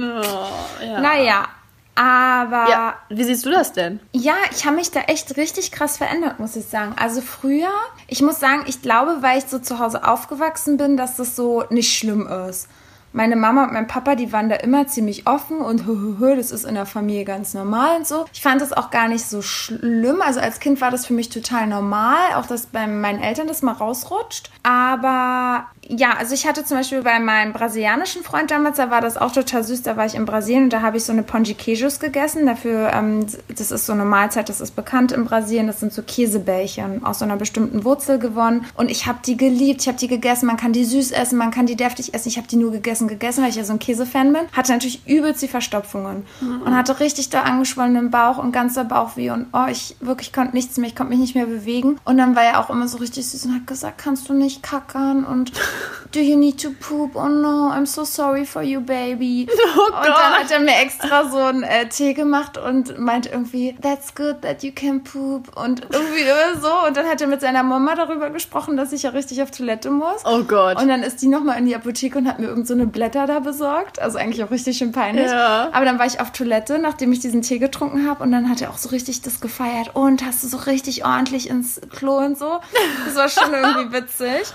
ja. 0.85 1.01
Naja, 1.01 1.47
aber 1.95 2.69
Ja, 2.69 2.95
wie 3.09 3.23
siehst 3.23 3.45
du 3.45 3.51
das 3.51 3.73
denn? 3.73 3.99
Ja, 4.13 4.35
ich 4.51 4.65
habe 4.65 4.77
mich 4.77 4.91
da 4.91 5.01
echt 5.01 5.37
richtig 5.37 5.71
krass 5.71 5.97
verändert, 5.97 6.39
muss 6.39 6.55
ich 6.55 6.65
sagen. 6.65 6.93
Also 6.97 7.21
früher, 7.21 7.71
ich 8.07 8.21
muss 8.21 8.39
sagen, 8.39 8.63
ich 8.67 8.81
glaube, 8.81 9.17
weil 9.21 9.37
ich 9.39 9.45
so 9.45 9.59
zu 9.59 9.79
Hause 9.79 10.07
aufgewachsen 10.07 10.77
bin, 10.77 10.97
dass 10.97 11.17
das 11.17 11.35
so 11.35 11.63
nicht 11.69 11.95
schlimm 11.95 12.27
ist. 12.27 12.67
Meine 13.13 13.35
Mama 13.35 13.65
und 13.65 13.73
mein 13.73 13.87
Papa, 13.87 14.15
die 14.15 14.31
waren 14.31 14.47
da 14.47 14.55
immer 14.55 14.87
ziemlich 14.87 15.27
offen 15.27 15.57
und 15.59 15.85
hö, 15.85 15.93
hö, 15.97 16.15
hö, 16.17 16.35
das 16.37 16.49
ist 16.49 16.63
in 16.63 16.75
der 16.75 16.85
Familie 16.85 17.25
ganz 17.25 17.53
normal 17.53 17.97
und 17.97 18.07
so. 18.07 18.25
Ich 18.31 18.41
fand 18.41 18.61
das 18.61 18.71
auch 18.71 18.89
gar 18.89 19.09
nicht 19.09 19.25
so 19.25 19.41
schlimm. 19.41 20.21
Also 20.21 20.39
als 20.39 20.61
Kind 20.61 20.79
war 20.79 20.91
das 20.91 21.05
für 21.05 21.13
mich 21.13 21.27
total 21.27 21.67
normal, 21.67 22.35
auch 22.35 22.45
dass 22.45 22.67
bei 22.67 22.87
meinen 22.87 23.21
Eltern 23.21 23.47
das 23.47 23.63
mal 23.63 23.73
rausrutscht. 23.73 24.49
Aber 24.63 25.65
ja, 25.97 26.13
also 26.17 26.33
ich 26.33 26.47
hatte 26.47 26.63
zum 26.63 26.77
Beispiel 26.77 27.01
bei 27.01 27.19
meinem 27.19 27.51
brasilianischen 27.51 28.23
Freund 28.23 28.49
damals, 28.49 28.77
da 28.77 28.89
war 28.89 29.01
das 29.01 29.17
auch 29.17 29.33
total 29.33 29.63
süß, 29.63 29.81
da 29.81 29.97
war 29.97 30.05
ich 30.05 30.15
in 30.15 30.23
Brasilien 30.23 30.65
und 30.65 30.73
da 30.73 30.81
habe 30.81 30.95
ich 30.95 31.03
so 31.03 31.11
eine 31.11 31.23
Ponji 31.23 31.53
Queijos 31.53 31.99
gegessen. 31.99 32.45
Dafür, 32.45 32.91
ähm, 32.93 33.25
das 33.49 33.71
ist 33.71 33.85
so 33.85 33.91
eine 33.91 34.05
Mahlzeit, 34.05 34.47
das 34.47 34.61
ist 34.61 34.75
bekannt 34.75 35.11
in 35.11 35.25
Brasilien, 35.25 35.67
das 35.67 35.81
sind 35.81 35.91
so 35.91 36.01
Käsebällchen 36.01 37.03
aus 37.05 37.19
so 37.19 37.25
einer 37.25 37.35
bestimmten 37.35 37.83
Wurzel 37.83 38.19
gewonnen. 38.19 38.65
Und 38.75 38.89
ich 38.89 39.05
habe 39.05 39.19
die 39.25 39.35
geliebt, 39.35 39.81
ich 39.81 39.87
habe 39.89 39.97
die 39.97 40.07
gegessen, 40.07 40.45
man 40.45 40.55
kann 40.55 40.71
die 40.71 40.85
süß 40.85 41.11
essen, 41.11 41.37
man 41.37 41.51
kann 41.51 41.65
die 41.65 41.75
deftig 41.75 42.13
essen. 42.13 42.29
Ich 42.29 42.37
habe 42.37 42.47
die 42.47 42.55
nur 42.55 42.71
gegessen, 42.71 43.09
gegessen, 43.09 43.43
weil 43.43 43.49
ich 43.49 43.57
ja 43.57 43.65
so 43.65 43.73
ein 43.73 43.79
Käsefan 43.79 44.31
bin. 44.31 44.43
Hatte 44.53 44.71
natürlich 44.71 45.05
übelst 45.07 45.41
die 45.41 45.49
Verstopfungen 45.49 46.25
und 46.39 46.75
hatte 46.75 47.01
richtig 47.01 47.29
da 47.29 47.41
angeschwollenen 47.41 48.11
Bauch 48.11 48.37
und 48.37 48.53
ganzer 48.53 48.85
Bauchweh 48.85 49.31
und 49.31 49.47
oh, 49.51 49.65
ich 49.69 49.97
wirklich 49.99 50.31
konnte 50.31 50.55
nichts 50.55 50.77
mehr, 50.77 50.87
ich 50.87 50.95
konnte 50.95 51.11
mich 51.11 51.19
nicht 51.19 51.35
mehr 51.35 51.47
bewegen. 51.47 51.99
Und 52.05 52.17
dann 52.17 52.35
war 52.35 52.43
er 52.43 52.59
auch 52.59 52.69
immer 52.69 52.87
so 52.87 52.97
richtig 52.99 53.27
süß 53.27 53.45
und 53.45 53.55
hat 53.55 53.67
gesagt, 53.67 53.97
kannst 53.97 54.29
du 54.29 54.33
nicht 54.33 54.63
kackern 54.63 55.25
und 55.25 55.51
do 56.11 56.19
you 56.19 56.37
need 56.37 56.59
to 56.61 56.71
poop? 56.79 57.15
Oh 57.15 57.27
no, 57.27 57.71
I'm 57.71 57.85
so 57.85 58.03
sorry 58.03 58.45
for 58.45 58.61
you, 58.61 58.81
baby. 58.81 59.47
Oh 59.73 59.85
und 59.85 60.05
dann 60.05 60.33
hat 60.33 60.51
er 60.51 60.59
mir 60.59 60.77
extra 60.77 61.29
so 61.29 61.37
einen 61.37 61.63
äh, 61.63 61.87
Tee 61.87 62.13
gemacht 62.13 62.57
und 62.57 62.99
meint 62.99 63.25
irgendwie, 63.25 63.75
that's 63.81 64.13
good 64.13 64.41
that 64.41 64.63
you 64.63 64.71
can 64.73 65.03
poop 65.03 65.55
und 65.55 65.81
irgendwie 65.89 66.25
so. 66.59 66.87
Und 66.87 66.97
dann 66.97 67.07
hat 67.07 67.21
er 67.21 67.27
mit 67.27 67.41
seiner 67.41 67.63
Mama 67.63 67.95
darüber 67.95 68.29
gesprochen, 68.29 68.75
dass 68.75 68.91
ich 68.91 69.03
ja 69.03 69.11
richtig 69.11 69.41
auf 69.41 69.51
Toilette 69.51 69.89
muss. 69.89 70.23
Oh 70.25 70.43
Gott. 70.43 70.81
Und 70.81 70.87
dann 70.87 71.03
ist 71.03 71.21
die 71.21 71.27
nochmal 71.27 71.57
in 71.57 71.65
die 71.65 71.75
Apotheke 71.75 72.17
und 72.17 72.27
hat 72.27 72.39
mir 72.39 72.47
irgend 72.47 72.67
so 72.67 72.73
eine 72.73 72.85
Blätter 72.85 73.27
da 73.27 73.39
besorgt. 73.39 74.01
Also 74.01 74.17
eigentlich 74.17 74.43
auch 74.43 74.51
richtig 74.51 74.77
schön 74.77 74.91
peinlich. 74.91 75.31
Ja. 75.31 75.69
Aber 75.71 75.85
dann 75.85 75.99
war 75.99 76.05
ich 76.05 76.19
auf 76.19 76.31
Toilette, 76.31 76.79
nachdem 76.79 77.11
ich 77.13 77.19
diesen 77.19 77.41
Tee 77.41 77.59
getrunken 77.59 78.09
habe. 78.09 78.23
Und 78.23 78.31
dann 78.31 78.49
hat 78.49 78.61
er 78.61 78.71
auch 78.71 78.77
so 78.77 78.89
richtig 78.89 79.21
das 79.21 79.39
gefeiert. 79.39 79.91
Und 79.93 80.25
hast 80.25 80.43
du 80.43 80.47
so 80.47 80.57
richtig 80.57 81.05
ordentlich 81.05 81.49
ins 81.49 81.79
Klo 81.95 82.17
und 82.17 82.37
so. 82.37 82.59
Das 83.05 83.15
war 83.15 83.29
schon 83.29 83.53
irgendwie 83.53 83.93
witzig. 83.93 84.53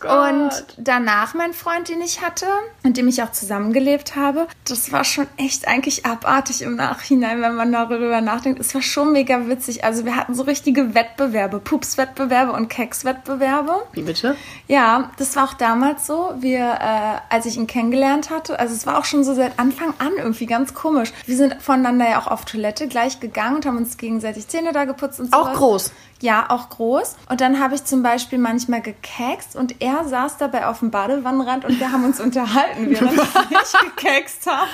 Gott. 0.00 0.32
Und 0.32 0.50
danach 0.78 1.34
mein 1.34 1.52
Freund, 1.52 1.88
den 1.88 2.00
ich 2.00 2.22
hatte, 2.22 2.46
mit 2.82 2.96
dem 2.96 3.08
ich 3.08 3.22
auch 3.22 3.32
zusammengelebt 3.32 4.16
habe, 4.16 4.46
das 4.68 4.92
war 4.92 5.04
schon 5.04 5.26
echt 5.36 5.68
eigentlich 5.68 6.06
abartig 6.06 6.62
im 6.62 6.76
Nachhinein, 6.76 7.40
wenn 7.42 7.54
man 7.54 7.72
darüber 7.72 8.20
nachdenkt. 8.20 8.60
Es 8.60 8.74
war 8.74 8.82
schon 8.82 9.12
mega 9.12 9.48
witzig. 9.48 9.84
Also 9.84 10.04
wir 10.04 10.16
hatten 10.16 10.34
so 10.34 10.42
richtige 10.42 10.94
Wettbewerbe, 10.94 11.58
Pups-Wettbewerbe 11.58 12.52
und 12.52 12.68
Keks-Wettbewerbe. 12.68 13.86
Wie 13.92 14.02
bitte? 14.02 14.36
Ja, 14.68 15.10
das 15.18 15.36
war 15.36 15.44
auch 15.44 15.54
damals 15.54 16.06
so. 16.06 16.34
Wir, 16.38 16.60
äh, 16.60 17.34
als 17.34 17.46
ich 17.46 17.56
ihn 17.56 17.66
kennengelernt 17.66 18.30
hatte, 18.30 18.58
also 18.58 18.74
es 18.74 18.86
war 18.86 18.98
auch 18.98 19.04
schon 19.04 19.24
so 19.24 19.34
seit 19.34 19.58
Anfang 19.58 19.94
an 19.98 20.12
irgendwie 20.16 20.46
ganz 20.46 20.74
komisch. 20.74 21.12
Wir 21.26 21.36
sind 21.36 21.62
voneinander 21.62 22.08
ja 22.08 22.20
auch 22.20 22.26
auf 22.26 22.44
Toilette 22.44 22.88
gleich 22.88 23.20
gegangen 23.20 23.56
und 23.56 23.66
haben 23.66 23.76
uns 23.76 23.96
gegenseitig 23.96 24.48
Zähne 24.48 24.72
da 24.72 24.84
geputzt 24.84 25.20
und 25.20 25.30
so. 25.30 25.36
Auch 25.36 25.52
groß. 25.54 25.92
Ja, 26.22 26.46
auch 26.48 26.70
groß. 26.70 27.16
Und 27.28 27.40
dann 27.40 27.60
habe 27.60 27.74
ich 27.74 27.84
zum 27.84 28.02
Beispiel 28.02 28.38
manchmal 28.38 28.80
gekekst 28.80 29.54
und 29.54 29.82
er 29.82 30.04
saß 30.04 30.38
dabei 30.38 30.66
auf 30.66 30.78
dem 30.78 30.90
Badewannenrand 30.90 31.64
und 31.66 31.78
wir 31.78 31.92
haben 31.92 32.04
uns 32.04 32.20
unterhalten, 32.20 32.90
während 32.90 33.12
ich 33.12 33.80
gekekst 33.80 34.46
habe. 34.46 34.70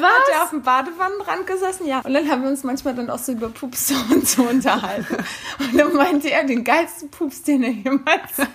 Was? 0.00 0.10
Hat 0.10 0.34
er 0.34 0.42
auf 0.42 0.50
dem 0.50 0.62
Badewannenrand 0.62 1.46
gesessen? 1.46 1.86
Ja. 1.86 2.00
Und 2.00 2.12
dann 2.12 2.28
haben 2.28 2.42
wir 2.42 2.50
uns 2.50 2.64
manchmal 2.64 2.94
dann 2.94 3.08
auch 3.08 3.18
so 3.18 3.32
über 3.32 3.48
Pups 3.48 3.92
und 4.10 4.26
so 4.26 4.42
unterhalten. 4.42 5.16
Und 5.58 5.78
dann 5.78 5.94
meinte 5.94 6.30
er, 6.30 6.44
den 6.44 6.64
geilsten 6.64 7.10
Pups, 7.10 7.42
den 7.42 7.62
er 7.62 7.70
jemals 7.70 8.48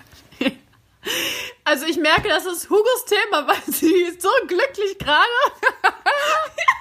Also 1.64 1.86
ich 1.86 1.98
merke, 1.98 2.30
das 2.30 2.46
ist 2.46 2.70
Hugos 2.70 3.06
Thema, 3.06 3.48
weil 3.48 3.62
sie 3.68 3.94
ist 4.04 4.22
so 4.22 4.30
glücklich 4.48 4.98
gerade. 4.98 5.16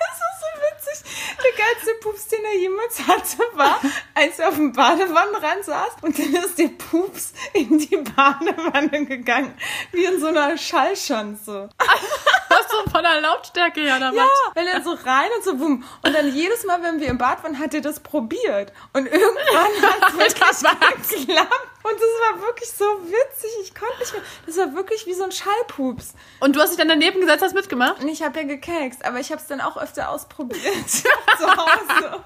Das 0.07 0.21
ist 0.21 0.41
so 0.41 1.01
witzig. 1.01 1.37
Der 1.43 1.65
geilste 1.65 1.95
Pups, 2.01 2.29
den 2.29 2.45
er 2.45 2.57
jemals 2.59 3.01
hatte, 3.07 3.43
war, 3.55 3.81
als 4.15 4.39
er 4.39 4.49
auf 4.49 4.55
dem 4.55 4.73
Badewannenrand 4.73 5.65
saß 5.65 5.93
und 6.03 6.19
dann 6.19 6.35
ist 6.35 6.59
der 6.59 6.69
Pups 6.69 7.33
in 7.53 7.79
die 7.79 7.97
Badewanne 7.97 9.07
gegangen. 9.07 9.57
Wie 9.93 10.05
in 10.05 10.21
so 10.21 10.29
einer 10.29 10.57
Schallschanze. 10.57 11.69
Was 12.49 12.71
so 12.71 12.91
von 12.91 13.03
der 13.03 13.21
Lautstärke 13.21 13.81
her 13.81 13.97
oder 13.97 14.13
Ja, 14.13 14.29
wenn 14.55 14.67
er 14.67 14.83
so 14.83 14.93
rein 14.93 15.31
und 15.37 15.45
so 15.45 15.57
bumm. 15.57 15.85
Und 16.03 16.15
dann 16.15 16.33
jedes 16.33 16.65
Mal, 16.65 16.83
wenn 16.83 17.01
wir 17.01 17.09
im 17.09 17.19
Bad 17.19 17.43
waren, 17.43 17.59
hat 17.59 17.75
er 17.75 17.81
das 17.81 18.01
probiert. 18.01 18.73
Und 18.93 19.07
irgendwann 19.07 19.83
hat 19.83 20.11
es 20.11 20.19
wirklich 20.19 21.27
geklappt. 21.27 21.74
Und 21.85 21.93
das 21.93 22.01
war 22.01 22.41
wirklich 22.47 22.71
so 22.71 22.85
witzig. 23.05 23.51
Ich 23.63 23.75
konnte 23.75 23.99
nicht 24.01 24.13
mehr. 24.15 24.23
Das 24.47 24.57
war 24.57 24.75
wirklich 24.75 25.05
wie 25.07 25.13
so 25.15 25.23
ein 25.25 25.33
Schallpups. 25.33 26.15
Und 26.41 26.57
du 26.57 26.61
hast 26.61 26.71
dich 26.71 26.79
dann 26.79 26.89
daneben 26.89 27.21
gesetzt, 27.21 27.43
hast 27.45 27.55
mitgemacht? 27.55 28.01
Und 28.03 28.09
ich 28.09 28.23
habe 28.23 28.41
ja 28.41 28.47
gekekst, 28.47 29.05
aber 29.05 29.21
ich 29.21 29.31
habe 29.31 29.41
es 29.41 29.47
dann 29.47 29.61
auch 29.61 29.77
öfter 29.77 30.09
ausprobiert 30.09 30.63
zu 30.89 31.05
Hause. 31.47 32.23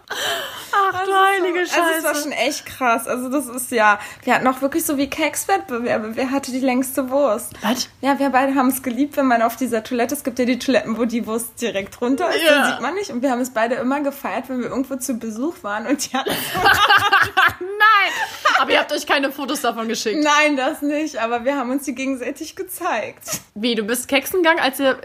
Ach 0.73 1.05
du 1.05 1.12
heilige 1.12 1.59
Also 1.61 1.73
es 1.99 2.05
war 2.05 2.15
Scheiße. 2.15 2.23
schon 2.23 2.33
echt 2.33 2.67
krass. 2.67 3.09
Also 3.09 3.29
das 3.29 3.47
ist 3.49 3.73
ja, 3.73 3.99
wir 4.23 4.35
hatten 4.35 4.47
auch 4.47 4.61
wirklich 4.61 4.85
so 4.87 4.97
wie 4.97 5.11
Kekswettbewerbe. 5.11 6.15
Wer 6.15 6.31
hatte 6.31 6.53
die 6.53 6.61
längste 6.61 7.11
Wurst? 7.11 7.53
Was? 7.62 7.88
Ja, 8.00 8.19
wir 8.21 8.31
beide 8.31 8.55
haben 8.55 8.69
es 8.69 8.83
geliebt, 8.85 9.17
wenn 9.17 9.27
man 9.27 9.43
auf 9.43 9.57
dieser 9.57 9.83
Toilette, 9.83 10.15
es 10.15 10.23
gibt 10.23 10.38
ja 10.38 10.45
die 10.45 10.61
Toiletten, 10.61 10.97
wo 10.99 11.05
die 11.05 11.27
Wurst 11.27 11.61
direkt 11.61 12.00
runter 12.00 12.29
ist, 12.31 12.43
Ja. 12.43 12.55
dann 12.55 12.73
sieht 12.73 12.81
man 12.81 12.95
nicht. 12.95 13.11
Und 13.11 13.23
wir 13.23 13.31
haben 13.33 13.41
es 13.41 13.50
beide 13.50 13.75
immer 13.75 14.00
gefeiert, 14.03 14.49
wenn 14.49 14.61
wir 14.61 14.69
irgendwo 14.69 14.95
zu 14.97 15.15
Besuch 15.15 15.57
waren 15.62 15.87
und 15.88 16.12
die 16.12 16.17
hatten 16.17 16.31
Nein! 17.61 18.12
Aber 18.61 18.71
ihr 18.73 18.79
habt 18.81 18.93
euch 18.93 19.07
keine 19.07 19.31
Fotos 19.33 19.48
davon 19.62 19.88
geschickt. 19.88 20.23
Nein, 20.23 20.57
das 20.57 20.83
nicht, 20.83 21.17
aber 21.21 21.45
wir 21.45 21.57
haben 21.57 21.71
uns 21.71 21.85
die 21.85 21.95
gegenseitig 21.95 22.57
gezeigt. 22.57 23.23
Wie, 23.55 23.75
du 23.75 23.83
bist 23.83 24.09
Keksen 24.09 24.43
gegangen, 24.43 24.61
als 24.61 24.78
ihr, 24.81 24.99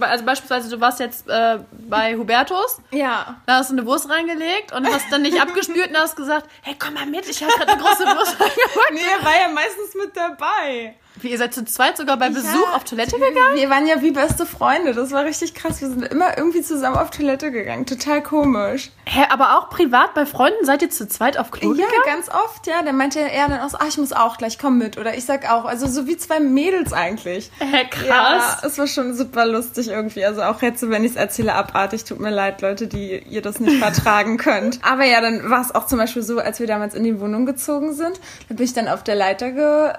also 0.00 0.24
beispielsweise 0.24 0.68
du 0.70 0.80
warst 0.80 1.00
jetzt 1.00 1.28
äh, 1.28 1.58
bei 1.88 2.16
Hubertus, 2.16 2.80
Ja. 2.92 3.40
da 3.46 3.56
hast 3.56 3.70
du 3.70 3.74
eine 3.74 3.86
Wurst 3.86 4.08
reingelegt 4.08 4.72
und 4.72 4.86
hast 4.86 5.06
dann 5.10 5.22
nicht 5.22 5.40
abgespürt 5.40 5.88
und 5.90 5.96
hast 5.98 6.16
gesagt, 6.16 6.46
hey, 6.62 6.74
komm 6.78 6.94
mal 6.94 7.06
mit, 7.06 7.28
ich 7.28 7.42
habe 7.42 7.52
gerade 7.52 7.72
eine 7.72 7.82
große 7.82 8.04
Wurst 8.04 8.32
reingepackt. 8.40 8.92
Nee, 8.92 9.00
er 9.18 9.24
war 9.24 9.40
ja 9.40 9.48
meistens 9.48 9.94
mit 9.94 10.16
dabei. 10.16 10.94
Wie, 11.20 11.28
ihr 11.30 11.38
seid 11.38 11.54
zu 11.54 11.64
zweit 11.64 11.96
sogar 11.96 12.16
bei 12.16 12.28
Besuch 12.28 12.68
Ja. 12.70 12.76
auf 12.76 12.84
Toilette 12.84 13.16
gegangen? 13.16 13.54
Wir 13.56 13.70
waren 13.70 13.86
ja 13.86 14.00
wie 14.02 14.10
beste 14.10 14.46
Freunde. 14.46 14.92
Das 14.94 15.10
war 15.12 15.24
richtig 15.24 15.54
krass. 15.54 15.80
Wir 15.80 15.88
sind 15.88 16.04
immer 16.04 16.36
irgendwie 16.38 16.62
zusammen 16.62 16.96
auf 16.96 17.10
Toilette 17.10 17.50
gegangen. 17.50 17.86
Total 17.86 18.22
komisch. 18.22 18.90
Hä, 19.06 19.22
aber 19.30 19.58
auch 19.58 19.70
privat 19.70 20.14
bei 20.14 20.26
Freunden 20.26 20.64
seid 20.64 20.82
ihr 20.82 20.90
zu 20.90 21.08
zweit 21.08 21.38
auf 21.38 21.50
Klo 21.50 21.72
Ja, 21.74 21.86
gegangen? 21.86 22.02
ganz 22.06 22.28
oft, 22.28 22.66
ja. 22.66 22.82
Dann 22.82 22.96
meinte 22.96 23.20
er 23.20 23.48
dann 23.48 23.60
auch 23.60 23.70
so, 23.70 23.78
ah, 23.78 23.86
ich 23.88 23.98
muss 23.98 24.12
auch 24.12 24.36
gleich, 24.38 24.58
komm 24.58 24.78
mit. 24.78 24.98
Oder 24.98 25.14
ich 25.16 25.24
sag 25.24 25.50
auch. 25.50 25.64
Also 25.64 25.86
so 25.86 26.06
wie 26.06 26.16
zwei 26.16 26.40
Mädels 26.40 26.92
eigentlich. 26.92 27.50
Hä, 27.58 27.84
krass. 27.90 28.06
Ja, 28.06 28.58
es 28.66 28.78
war 28.78 28.86
schon 28.86 29.14
super 29.14 29.46
lustig 29.46 29.88
irgendwie. 29.88 30.24
Also 30.24 30.42
auch 30.42 30.62
jetzt, 30.62 30.88
wenn 30.88 31.04
ich 31.04 31.12
es 31.12 31.16
erzähle, 31.16 31.54
abartig. 31.54 32.04
Tut 32.04 32.20
mir 32.20 32.30
leid, 32.30 32.62
Leute, 32.62 32.86
die 32.86 33.18
ihr 33.28 33.42
das 33.42 33.60
nicht 33.60 33.78
vertragen 33.82 34.36
könnt. 34.38 34.78
Aber 34.84 35.04
ja, 35.04 35.20
dann 35.20 35.50
war 35.50 35.60
es 35.62 35.74
auch 35.74 35.86
zum 35.86 35.98
Beispiel 35.98 36.22
so, 36.22 36.38
als 36.38 36.60
wir 36.60 36.66
damals 36.66 36.94
in 36.94 37.04
die 37.04 37.20
Wohnung 37.20 37.46
gezogen 37.46 37.92
sind, 37.94 38.20
da 38.48 38.54
bin 38.54 38.64
ich 38.64 38.72
dann 38.72 38.88
auf 38.88 39.02
der 39.02 39.14
Leiter 39.14 39.50
ge, 39.52 39.92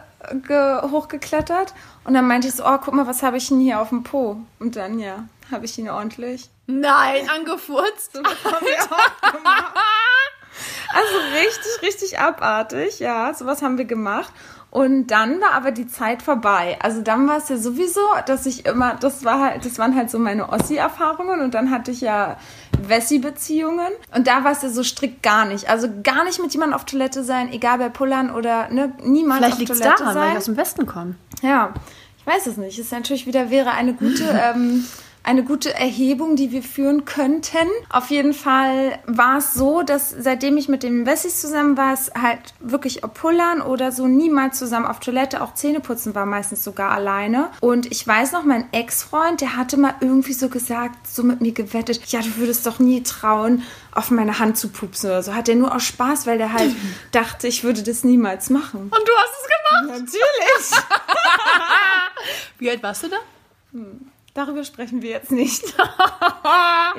hochgeklettert 0.92 1.74
und 2.04 2.14
dann 2.14 2.28
meinte 2.28 2.48
ich 2.48 2.56
so, 2.56 2.66
oh, 2.66 2.78
guck 2.78 2.94
mal, 2.94 3.08
was 3.08 3.24
habe 3.24 3.38
ich 3.38 3.48
denn 3.48 3.60
hier 3.60 3.80
auf 3.80 3.90
dem 3.90 4.04
Po? 4.04 4.38
Und 4.60 4.76
dann, 4.76 5.00
ja, 5.00 5.26
habe 5.52 5.66
ich 5.66 5.78
ihn 5.78 5.90
ordentlich. 5.90 6.50
Nein, 6.68 7.30
angefurzt. 7.30 8.20
Also 10.92 11.18
richtig, 11.34 11.82
richtig 11.84 12.20
abartig, 12.20 13.00
ja, 13.00 13.34
sowas 13.34 13.62
haben 13.62 13.78
wir 13.78 13.86
gemacht. 13.86 14.34
Und 14.72 15.08
dann 15.08 15.42
war 15.42 15.54
aber 15.54 15.72
die 15.72 15.88
Zeit 15.88 16.22
vorbei. 16.22 16.78
Also 16.82 17.02
dann 17.02 17.28
war 17.28 17.38
es 17.38 17.50
ja 17.50 17.58
sowieso, 17.58 18.02
dass 18.28 18.46
ich 18.46 18.68
immer, 18.68 18.96
das 18.96 19.26
war 19.26 19.42
halt, 19.42 19.66
das 19.66 19.80
waren 19.80 19.96
halt 19.96 20.12
so 20.12 20.20
meine 20.20 20.50
Ossi-Erfahrungen 20.50 21.42
und 21.42 21.56
dann 21.56 21.72
hatte 21.72 21.90
ich 21.90 22.02
ja 22.02 22.38
Wessi-Beziehungen 22.80 23.92
und 24.16 24.28
da 24.28 24.44
war 24.44 24.52
es 24.52 24.62
ja 24.62 24.70
so 24.70 24.84
strikt 24.84 25.24
gar 25.24 25.46
nicht. 25.46 25.70
Also 25.70 25.88
gar 26.04 26.24
nicht 26.24 26.40
mit 26.40 26.54
jemandem 26.54 26.76
auf 26.76 26.86
Toilette 26.86 27.24
sein, 27.24 27.52
egal 27.52 27.80
bei 27.80 27.90
Pullern 27.90 28.30
oder 28.30 28.70
ne, 28.70 28.94
niemals 29.04 29.40
Vielleicht 29.40 29.54
auf 29.54 29.60
liegt 29.60 29.72
es 29.72 29.80
Toilette 29.80 30.04
daran, 30.04 30.16
weil 30.16 30.22
sein. 30.22 30.32
ich 30.34 30.38
aus 30.38 30.46
dem 30.46 30.58
Westen 30.58 30.86
komme. 30.86 31.16
Ja, 31.42 31.74
ich 32.20 32.28
weiß 32.28 32.46
es 32.46 32.58
nicht. 32.58 32.78
Ist 32.78 32.92
natürlich 32.92 33.26
wieder 33.26 33.50
wäre 33.50 33.72
eine 33.72 33.94
gute 33.94 34.24
ähm, 34.56 34.86
eine 35.24 35.44
gute 35.44 35.74
Erhebung, 35.74 36.36
die 36.36 36.52
wir 36.52 36.64
führen 36.64 37.06
könnten. 37.06 37.68
Auf 37.90 38.10
jeden 38.10 38.34
Fall 38.34 38.98
war 39.06 39.38
es 39.38 39.54
so, 39.54 39.84
dass 39.84 40.10
seitdem 40.10 40.58
ich 40.58 40.70
mit 40.70 40.82
den 40.82 41.06
Wessis 41.06 41.42
zusammen 41.42 41.78
war, 41.78 41.94
es 41.94 42.12
halt 42.20 42.40
wirklich 42.60 43.04
ob 43.04 43.14
Pullern 43.14 43.62
oder 43.62 43.92
so 43.92 44.08
niemals 44.08 44.58
zusammen 44.58 44.86
auf 44.86 45.00
Toilette, 45.00 45.42
auch 45.42 45.54
Zähneputzen 45.54 46.16
war 46.16 46.26
meistens 46.26 46.64
sogar 46.64 46.92
alleine. 46.92 47.50
Und 47.60 47.92
ich 47.92 48.08
weiß 48.08 48.32
noch, 48.32 48.44
mein 48.44 48.72
Ex-Freund, 48.72 49.42
der 49.42 49.56
hatte 49.58 49.78
mal 49.78 49.96
irgendwie 50.00 50.34
so 50.34 50.50
gesagt, 50.50 51.06
so 51.08 51.24
mit 51.24 51.42
mir 51.42 51.52
gewettet, 51.52 52.02
ja, 52.08 52.22
du 52.22 52.38
würdest 52.38 52.66
doch 52.66 52.80
nie 52.80 53.04
trauen, 53.04 53.64
auf 53.92 54.12
meine 54.12 54.40
Hand 54.40 54.58
zu 54.58 54.70
pupsen 54.70 55.10
oder 55.10 55.22
so. 55.22 55.36
Hat 55.36 55.50
er 55.50 55.56
nur 55.56 55.76
aus 55.76 55.84
Spaß, 55.84 56.28
weil 56.28 56.38
der 56.38 56.54
halt 56.54 56.74
dachte, 57.12 57.48
ich 57.48 57.64
würde 57.64 57.84
das 57.84 58.04
niemals 58.04 58.50
machen. 58.50 58.84
Und 58.84 58.92
du 58.92 59.12
hast 59.18 59.34
es 59.42 59.48
gemacht? 59.48 60.00
Natürlich. 60.06 60.86
Wie 62.60 62.70
alt 62.70 62.82
warst 62.82 63.04
du 63.04 63.10
da? 63.10 63.18
Darüber 64.40 64.64
sprechen 64.64 65.02
wir 65.02 65.10
jetzt 65.10 65.32
nicht. 65.32 65.64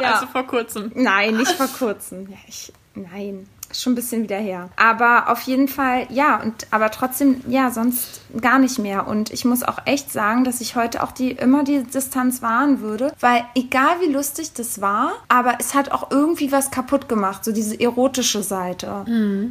Ja. 0.00 0.14
Also 0.14 0.26
vor 0.26 0.47
kurzem. 0.47 0.92
Nein, 0.94 1.37
nicht 1.37 1.50
vor 1.50 1.66
kurzem. 1.66 2.30
Ja, 2.30 2.37
ich, 2.47 2.73
nein, 2.94 3.49
schon 3.72 3.92
ein 3.92 3.96
bisschen 3.96 4.22
wieder 4.22 4.38
her. 4.38 4.68
Aber 4.76 5.30
auf 5.30 5.42
jeden 5.42 5.68
Fall, 5.68 6.06
ja, 6.10 6.40
und 6.40 6.66
aber 6.70 6.90
trotzdem, 6.90 7.42
ja, 7.48 7.70
sonst 7.70 8.20
gar 8.40 8.58
nicht 8.58 8.78
mehr. 8.78 9.06
Und 9.06 9.32
ich 9.32 9.44
muss 9.44 9.62
auch 9.62 9.78
echt 9.84 10.12
sagen, 10.12 10.44
dass 10.44 10.60
ich 10.60 10.76
heute 10.76 11.02
auch 11.02 11.12
die 11.12 11.32
immer 11.32 11.64
die 11.64 11.82
Distanz 11.82 12.42
wahren 12.42 12.80
würde, 12.80 13.12
weil 13.20 13.44
egal 13.54 14.00
wie 14.00 14.12
lustig 14.12 14.52
das 14.52 14.80
war, 14.80 15.12
aber 15.28 15.54
es 15.58 15.74
hat 15.74 15.92
auch 15.92 16.10
irgendwie 16.10 16.52
was 16.52 16.70
kaputt 16.70 17.08
gemacht, 17.08 17.44
so 17.44 17.52
diese 17.52 17.78
erotische 17.80 18.42
Seite. 18.42 19.04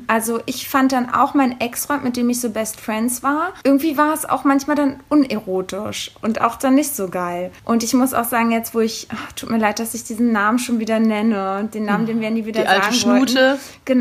Also 0.07 0.39
ich 0.45 0.69
fand 0.69 0.91
dann 0.91 1.13
auch 1.13 1.33
mein 1.33 1.59
Ex-Freund, 1.59 2.03
mit 2.03 2.17
dem 2.17 2.29
ich 2.29 2.39
so 2.39 2.49
Best 2.49 2.79
Friends 2.79 3.23
war, 3.23 3.53
irgendwie 3.63 3.97
war 3.97 4.13
es 4.13 4.27
auch 4.27 4.43
manchmal 4.43 4.75
dann 4.75 4.99
unerotisch 5.09 6.11
und 6.21 6.41
auch 6.41 6.55
dann 6.55 6.75
nicht 6.75 6.95
so 6.95 7.09
geil. 7.09 7.51
Und 7.65 7.83
ich 7.83 7.93
muss 7.93 8.13
auch 8.13 8.25
sagen, 8.25 8.51
jetzt 8.51 8.73
wo 8.73 8.79
ich, 8.79 9.07
ach, 9.11 9.31
tut 9.33 9.49
mir 9.49 9.57
leid, 9.57 9.79
dass 9.79 9.93
ich 9.93 10.03
diesen 10.03 10.31
Namen 10.31 10.59
schon 10.59 10.79
wieder 10.79 10.99
nenne, 10.99 11.69
den 11.73 11.85
Namen, 11.85 12.05
den 12.05 12.21
wir 12.21 12.31
nie 12.31 12.45
wieder 12.45 12.61
Die 12.61 12.67
alte 12.67 12.93
sagen 12.93 13.19
wollten. 13.19 13.27
Schnute. 13.27 13.59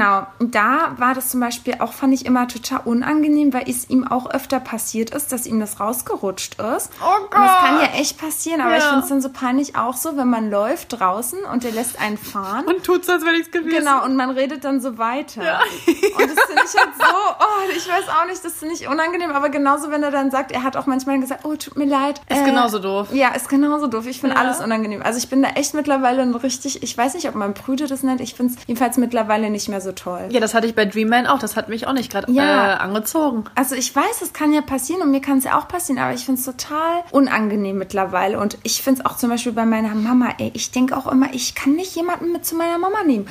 Genau. 0.09 0.27
Und 0.39 0.55
da 0.55 0.93
war 0.97 1.15
das 1.15 1.29
zum 1.31 1.41
Beispiel 1.41 1.77
auch, 1.81 1.93
fand 1.93 2.15
ich 2.15 2.27
immer 2.27 2.49
total 2.49 2.81
unangenehm, 2.85 3.53
weil 3.53 3.69
es 3.69 3.89
ihm 3.91 4.07
auch 4.07 4.31
öfter 4.31 4.61
passiert 4.61 5.11
ist, 5.11 5.33
dass 5.33 5.47
ihm 5.47 5.61
das 5.61 5.81
rausgerutscht 5.81 6.55
ist. 6.61 6.91
Oh 7.03 7.25
Und 7.25 7.33
das 7.33 7.59
kann 7.61 7.79
Gott. 7.79 7.83
ja 7.93 7.99
echt 8.01 8.19
passieren, 8.19 8.61
aber 8.61 8.73
Ja. 8.73 8.79
ich 8.79 8.85
finde 8.85 9.01
es 9.01 9.09
dann 9.09 9.21
so 9.21 9.29
peinlich 9.31 9.77
auch 9.77 9.97
so, 9.97 10.17
wenn 10.17 10.29
man 10.29 10.51
läuft 10.51 10.99
draußen 10.99 11.41
und 11.53 11.65
der 11.65 11.73
lässt 11.73 12.01
einen 12.01 12.17
fahren. 12.19 12.65
Und 12.67 12.85
tut's, 12.85 13.09
als 13.09 13.23
wäre 13.25 13.33
nichts 13.37 13.51
gewesen. 13.51 13.79
Genau, 13.79 14.05
und 14.05 14.17
man 14.17 14.31
redet 14.31 14.65
dann 14.65 14.81
so 14.81 14.99
weiter. 14.99 15.41
Und 15.41 16.31
das 16.37 16.45
finde 16.47 16.63
ich 16.65 16.81
halt 16.81 16.91
so, 16.99 17.05
oh, 17.41 17.71
ich 17.77 17.89
weiß 17.89 18.05
auch 18.09 18.27
nicht, 18.27 18.45
das 18.45 18.53
finde 18.55 18.75
ich 18.75 18.89
unangenehm, 18.89 19.31
aber 19.31 19.49
genauso, 19.49 19.91
wenn 19.91 20.03
er 20.03 20.11
dann 20.11 20.31
sagt, 20.31 20.53
er 20.53 20.63
hat 20.63 20.77
auch 20.77 20.87
manchmal 20.87 21.19
gesagt, 21.21 21.45
oh, 21.45 21.55
tut 21.57 21.77
mir 21.77 21.87
leid. 21.87 22.21
Ist 22.29 22.45
genauso 22.45 22.79
doof. 22.79 23.09
Ja, 23.13 23.29
ist 23.31 23.49
genauso 23.49 23.87
doof. 23.87 24.07
Ich 24.07 24.21
finde 24.21 24.37
Ja. 24.37 24.43
alles 24.43 24.61
unangenehm. 24.61 25.03
Also 25.03 25.19
ich 25.19 25.29
bin 25.29 25.43
da 25.43 25.51
echt 25.51 25.75
mittlerweile 25.75 26.23
ein 26.23 26.35
richtig, 26.35 26.83
ich 26.83 26.97
weiß 26.97 27.15
nicht, 27.15 27.29
ob 27.29 27.35
man 27.35 27.55
Brüder 27.55 27.87
das 27.87 28.03
nennt, 28.03 28.21
ich 28.21 28.35
finde 28.35 28.55
es 28.55 28.67
jedenfalls 28.67 28.97
mittlerweile 28.97 29.51
nicht 29.51 29.69
mehr 29.69 29.81
so 29.81 29.93
toll. 29.99 30.29
Ja, 30.31 30.41
das 30.41 30.55
hatte 30.55 30.67
ich 30.67 30.75
bei 30.75 30.85
Dream 30.85 31.09
Man 31.09 31.27
auch. 31.27 31.39
Das 31.39 31.57
hat 31.57 31.69
mich 31.69 31.87
auch 31.87 31.93
nicht 31.93 32.11
gerade 32.11 32.31
Ja. 32.33 32.75
äh, 32.75 32.77
angezogen. 32.79 33.45
Also 33.55 33.75
ich 33.75 33.95
weiß, 33.95 34.23
es 34.23 34.33
kann 34.33 34.53
ja 34.53 34.61
passieren 34.61 35.03
und 35.03 35.11
mir 35.11 35.21
kann 35.21 35.39
es 35.39 35.45
ja 35.45 35.59
auch 35.59 35.69
passieren, 35.69 35.99
aber 36.01 36.13
ich 36.15 36.25
finde 36.25 36.39
es 36.41 36.45
total 36.47 37.03
unangenehm 37.11 37.79
mittlerweile. 37.79 38.39
Und 38.39 38.59
ich 38.63 38.83
finde 38.83 39.01
es 39.03 39.07
auch 39.07 39.17
zum 39.17 39.31
Beispiel 39.31 39.53
bei 39.53 39.65
meiner 39.67 39.95
Mama, 39.95 40.35
ey, 40.39 40.51
ich 40.55 40.71
denke 40.71 40.97
auch 40.97 41.07
immer, 41.07 41.33
ich 41.33 41.55
kann 41.55 41.73
nicht 41.75 41.95
jemanden 41.97 42.33
mit 42.33 42.47
zu 42.47 42.55
meiner 42.57 42.79
Mama 42.79 43.03
nehmen. 43.05 43.27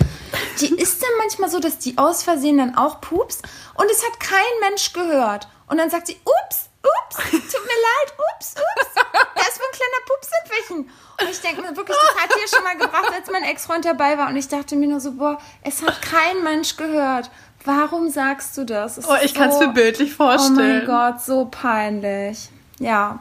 Die 0.60 0.74
ist 0.82 1.02
dann 1.02 1.10
manchmal 1.20 1.50
so, 1.50 1.60
dass 1.60 1.78
die 1.80 1.98
aus 1.98 2.24
Versehen 2.24 2.58
dann 2.58 2.76
auch 2.76 3.02
pupst 3.02 3.44
und 3.76 3.86
es 3.92 4.04
hat 4.04 4.20
kein 4.20 4.70
Mensch 4.70 4.94
gehört. 4.94 5.48
Und 5.68 5.78
dann 5.78 5.90
sagt 5.90 6.08
sie, 6.08 6.18
ups, 6.24 6.70
ups, 6.84 7.18
tut 7.32 7.32
mir 7.32 7.40
leid, 7.42 8.14
ups, 8.36 8.56
ups. 8.56 9.04
Ein 9.68 9.78
kleiner 9.78 10.06
Pups 10.06 10.30
entwichen. 10.44 10.90
Und 11.20 11.30
ich 11.30 11.42
denke 11.42 11.62
mir 11.62 11.76
wirklich, 11.76 11.98
das 11.98 12.24
hat 12.24 12.30
ja 12.30 12.48
schon 12.56 12.64
mal 12.64 12.78
gebracht, 12.78 13.12
als 13.18 13.30
mein 13.32 13.44
Ex-Freund 13.44 13.86
dabei 13.86 14.18
war. 14.18 14.30
Und 14.30 14.36
ich 14.38 14.48
dachte 14.48 14.76
mir 14.76 14.88
nur 14.88 15.00
so, 15.00 15.14
boah, 15.14 15.38
es 15.64 15.82
hat 15.86 16.02
kein 16.02 16.44
Mensch 16.44 16.78
gehört. 16.78 17.30
Warum 17.66 18.10
sagst 18.10 18.56
du 18.58 18.64
das? 18.66 18.98
Es 18.98 19.06
Oh, 19.08 19.16
ich 19.22 19.34
kann 19.34 19.50
es 19.50 19.56
so- 19.56 19.68
mir 19.68 19.74
bildlich 19.74 20.16
Oh 20.20 20.24
mein 20.24 20.38
vorstellen. 20.40 20.86
Gott, 20.86 21.22
so 21.22 21.46
peinlich. 21.50 22.50
Ja. 22.80 23.20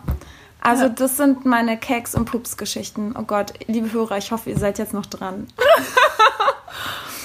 Also 0.61 0.85
Ja. 0.85 0.89
das 0.91 1.17
sind 1.17 1.45
meine 1.47 1.77
Keks- 1.79 2.15
und 2.15 2.27
Pups-Geschichten. 2.27 3.15
Oh 3.19 3.23
Gott, 3.23 3.53
liebe 3.67 3.93
Hörer, 3.93 4.19
ich 4.19 4.31
hoffe, 4.33 4.51
ihr 4.51 4.59
seid 4.59 4.79
jetzt 4.79 4.93
noch 4.95 5.07
dran. 5.07 5.49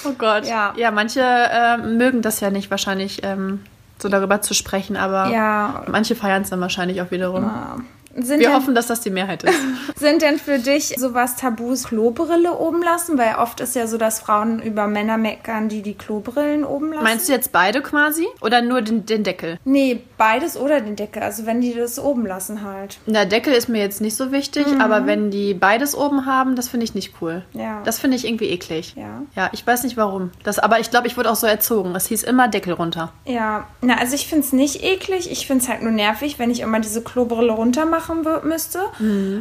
Oh 0.04 0.12
Gott. 0.18 0.46
Ja. 0.46 0.72
Ja, 0.76 0.90
manche 0.90 1.20
ähm, 1.22 1.96
mögen 1.96 2.22
das 2.22 2.40
ja 2.40 2.50
nicht 2.50 2.72
wahrscheinlich, 2.72 3.22
ähm, 3.22 3.64
so 4.00 4.08
darüber 4.08 4.40
zu 4.40 4.52
sprechen, 4.52 4.96
aber 4.96 5.28
Ja. 5.28 5.84
manche 5.86 6.16
feiern 6.16 6.42
es 6.42 6.50
dann 6.50 6.60
wahrscheinlich 6.60 7.00
auch 7.02 7.12
wiederum. 7.12 7.48
Sind 8.14 8.40
Wir 8.40 8.48
denn, 8.48 8.56
hoffen, 8.56 8.74
dass 8.74 8.86
das 8.86 9.00
die 9.00 9.10
Mehrheit 9.10 9.42
ist. 9.42 9.54
sind 9.96 10.22
denn 10.22 10.38
für 10.38 10.58
dich 10.58 10.94
sowas 10.98 11.36
Tabus 11.36 11.84
Klobrille 11.84 12.56
oben 12.58 12.82
lassen? 12.82 13.18
Weil 13.18 13.36
oft 13.36 13.60
ist 13.60 13.74
ja 13.74 13.86
so, 13.86 13.98
dass 13.98 14.20
Frauen 14.20 14.60
über 14.60 14.86
Männer 14.86 15.16
meckern, 15.16 15.68
die 15.68 15.82
die 15.82 15.94
Klobrillen 15.94 16.64
oben 16.64 16.92
lassen. 16.92 17.04
Meinst 17.04 17.28
du 17.28 17.32
jetzt 17.32 17.52
beide 17.52 17.80
quasi? 17.82 18.26
Oder 18.40 18.62
nur 18.62 18.82
den, 18.82 19.06
den 19.06 19.24
Deckel? 19.24 19.58
Nee, 19.64 20.02
beides 20.18 20.56
oder 20.56 20.80
den 20.80 20.96
Deckel. 20.96 21.22
Also 21.22 21.46
wenn 21.46 21.60
die 21.60 21.74
das 21.74 21.98
oben 21.98 22.26
lassen 22.26 22.62
halt. 22.62 22.98
Der 23.06 23.26
Deckel 23.26 23.52
ist 23.54 23.68
mir 23.68 23.80
jetzt 23.80 24.00
nicht 24.00 24.16
so 24.16 24.32
wichtig, 24.32 24.66
aber 24.78 25.06
wenn 25.06 25.30
die 25.30 25.54
beides 25.54 25.94
oben 25.94 26.26
haben, 26.26 26.56
das 26.56 26.68
finde 26.68 26.84
ich 26.84 26.94
nicht 26.94 27.14
cool. 27.20 27.44
Ja. 27.52 27.82
Das 27.84 27.98
finde 27.98 28.16
ich 28.16 28.26
irgendwie 28.26 28.50
eklig. 28.50 28.94
Ja. 28.96 29.22
Ja, 29.34 29.50
ich 29.52 29.66
weiß 29.66 29.84
nicht 29.84 29.96
warum. 29.96 30.30
Das, 30.44 30.58
aber 30.58 30.80
ich 30.80 30.90
glaube, 30.90 31.06
ich 31.06 31.16
wurde 31.16 31.30
auch 31.30 31.36
so 31.36 31.46
erzogen. 31.46 31.94
Es 31.94 32.06
hieß 32.06 32.22
immer 32.22 32.48
Deckel 32.48 32.74
runter. 32.74 33.12
Ja, 33.24 33.66
na, 33.80 33.98
also 33.98 34.14
ich 34.14 34.26
finde 34.26 34.44
es 34.44 34.52
nicht 34.52 34.82
eklig. 34.82 35.30
Ich 35.30 35.46
finde 35.46 35.62
es 35.64 35.68
halt 35.68 35.82
nur 35.82 35.92
nervig, 35.92 36.38
wenn 36.38 36.50
ich 36.50 36.60
immer 36.60 36.80
diese 36.80 37.02
Klobrille 37.02 37.52
runter 37.52 37.84
machen 38.08 38.26
müsste. 38.44 38.80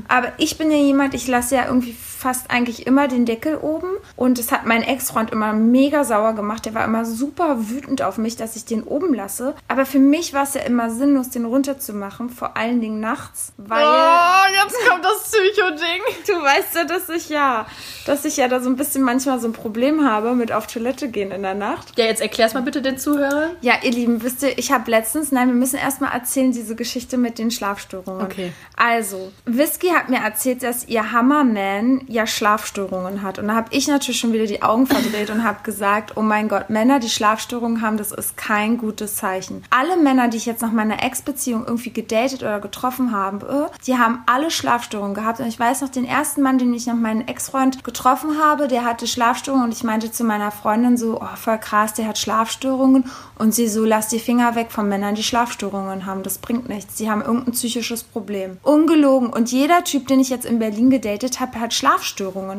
Aber 0.08 0.32
ich 0.38 0.58
bin 0.58 0.72
ja 0.72 0.78
jemand, 0.78 1.14
ich 1.14 1.28
lasse 1.28 1.56
ja 1.56 1.66
irgendwie 1.68 1.96
fast 2.22 2.52
eigentlich 2.52 2.86
immer 2.86 3.08
den 3.08 3.26
Deckel 3.26 3.58
oben. 3.58 3.90
Und 4.16 4.38
es 4.40 4.52
hat 4.52 4.66
mein 4.66 4.84
Ex-Freund 4.84 5.32
immer 5.32 5.54
mega 5.54 6.04
sauer 6.04 6.34
gemacht. 6.34 6.66
Der 6.66 6.76
war 6.76 6.86
immer 6.86 7.04
super 7.04 7.70
wütend 7.70 8.02
auf 8.02 8.18
mich, 8.18 8.36
dass 8.36 8.56
ich 8.56 8.66
den 8.66 8.84
oben 8.84 9.14
lasse. 9.14 9.56
Aber 9.68 9.86
für 9.86 10.00
mich 10.00 10.34
war 10.34 10.44
es 10.44 10.54
ja 10.54 10.62
immer 10.62 10.90
sinnlos, 10.92 11.30
den 11.30 11.46
runter 11.46 11.80
zu 11.80 11.94
machen. 11.94 12.30
Vor 12.30 12.56
allen 12.56 12.80
Dingen 12.80 13.00
nachts, 13.00 13.54
weil... 13.58 13.84
Oh, 13.84 14.64
jetzt 14.64 14.78
kommt 14.88 15.04
das 15.04 15.24
Psycho-Ding. 15.24 16.02
Du 16.28 16.34
weißt 16.34 16.76
ja, 16.76 16.84
dass 16.84 17.10
ich 17.10 17.30
ja, 17.30 17.66
dass 18.06 18.26
ich 18.26 18.38
ja 18.38 18.48
da 18.48 18.60
so 18.60 18.70
ein 18.70 18.76
bisschen 18.76 19.04
manchmal 19.04 19.40
so 19.40 19.48
ein 19.48 19.54
Problem 19.54 20.08
habe 20.08 20.34
mit 20.36 20.52
auf 20.52 20.68
Toilette 20.68 21.10
gehen 21.10 21.32
in 21.32 21.42
der 21.42 21.56
Nacht. 21.56 21.98
Ja, 21.98 22.06
jetzt 22.06 22.22
erklär's 22.22 22.54
mal 22.54 22.62
bitte 22.62 22.82
den 22.82 22.98
Zuhörern. 22.98 23.52
Ja, 23.62 23.74
ihr 23.82 23.92
Lieben, 23.92 24.22
wisst 24.24 24.44
ihr, 24.44 24.58
ich 24.58 24.72
habe 24.72 24.90
letztens, 24.92 25.32
nein, 25.32 25.48
wir 25.48 25.56
müssen 25.56 25.78
erstmal 25.78 26.14
erzählen, 26.14 26.52
diese 26.52 26.76
Geschichte 26.76 27.18
mit 27.18 27.40
den 27.40 27.50
Schlafstörungen. 27.50 28.26
Okay. 28.26 28.54
Also, 28.78 29.32
Whisky 29.46 29.88
hat 29.90 30.10
mir 30.10 30.20
erzählt, 30.20 30.64
dass 30.64 30.88
ihr 30.88 31.12
Hammerman 31.12 32.06
ja 32.12 32.28
Schlafstörungen 32.28 33.22
hat. 33.22 33.40
Und 33.40 33.48
da 33.48 33.56
habe 33.56 33.70
ich 33.72 33.88
natürlich 33.88 34.20
schon 34.20 34.34
wieder 34.34 34.46
die 34.46 34.62
Augen 34.62 34.88
verdreht 34.88 35.30
und 35.30 35.44
habe 35.44 35.64
gesagt, 35.64 36.18
oh 36.18 36.22
mein 36.22 36.50
Gott, 36.50 36.70
Männer, 36.70 37.00
die 37.00 37.10
Schlafstörungen 37.10 37.82
haben, 37.82 37.98
das 37.98 38.12
ist 38.12 38.38
kein 38.38 38.78
gutes 38.78 39.16
Zeichen. 39.16 39.64
Alle 39.70 39.98
Männer, 39.98 40.28
die 40.28 40.38
ich 40.38 40.46
jetzt 40.46 40.62
nach 40.62 40.72
meiner 40.72 41.04
Ex-Beziehung 41.04 41.66
irgendwie 41.66 41.92
gedatet 41.92 42.42
oder 42.42 42.60
getroffen 42.60 43.12
habe, 43.12 43.70
die 43.88 43.98
haben 43.98 44.24
alle 44.26 44.52
Schlafstörungen 44.52 45.14
gehabt. 45.14 45.40
Und 45.40 45.48
ich 45.48 45.60
weiß 45.60 45.82
noch, 45.82 45.90
den 45.90 46.06
ersten 46.06 46.42
Mann, 46.42 46.58
den 46.58 46.74
ich 46.74 46.86
nach 46.86 46.96
meinem 46.96 47.28
Ex-Freund 47.28 47.84
getroffen 47.84 48.40
habe, 48.42 48.68
der 48.68 48.86
hatte 48.86 49.08
Schlafstörungen 49.08 49.66
und 49.66 49.74
ich 49.74 49.84
meinte 49.84 50.12
zu 50.12 50.24
meiner 50.24 50.52
Freundin 50.52 50.98
so, 50.98 51.20
oh, 51.22 51.36
voll 51.36 51.58
krass, 51.58 51.94
der 51.94 52.08
hat 52.08 52.18
Schlafstörungen. 52.18 53.06
Und 53.38 53.56
sie 53.56 53.68
so, 53.68 53.86
lass 53.86 54.10
die 54.10 54.20
Finger 54.20 54.56
weg 54.56 54.72
von 54.72 54.88
Männern, 54.88 55.16
die 55.16 55.24
Schlafstörungen 55.24 56.06
haben. 56.06 56.22
Das 56.24 56.38
bringt 56.38 56.70
nichts. 56.70 56.96
Die 56.96 57.10
haben 57.10 57.22
irgendein 57.22 57.54
psychisches 57.54 58.04
Problem. 58.04 58.58
Ungelogen. 58.62 59.30
Und 59.30 59.52
jeder 59.52 59.84
Typ, 59.84 60.08
den 60.08 60.20
ich 60.20 60.30
jetzt 60.30 60.46
in 60.46 60.60
Berlin 60.60 60.90
gedatet 60.90 61.40
habe, 61.40 61.60
hat 61.60 61.74
Schlafstörungen. 61.74 62.01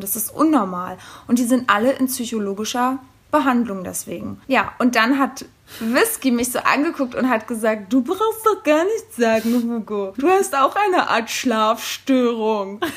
Das 0.00 0.16
ist 0.16 0.34
unnormal. 0.34 0.98
Und 1.26 1.38
die 1.38 1.44
sind 1.44 1.68
alle 1.68 1.92
in 1.92 2.06
psychologischer 2.06 2.98
Behandlung 3.30 3.82
deswegen. 3.82 4.40
Ja, 4.46 4.72
und 4.78 4.94
dann 4.94 5.18
hat 5.18 5.46
Whisky 5.80 6.30
mich 6.30 6.52
so 6.52 6.58
angeguckt 6.58 7.14
und 7.14 7.28
hat 7.28 7.48
gesagt, 7.48 7.92
du 7.92 8.02
brauchst 8.02 8.44
doch 8.44 8.62
gar 8.62 8.84
nichts 8.84 9.16
sagen, 9.16 9.54
Hugo. 9.54 10.12
Du 10.18 10.28
hast 10.28 10.54
auch 10.54 10.76
eine 10.76 11.08
Art 11.08 11.30
Schlafstörung. 11.30 12.80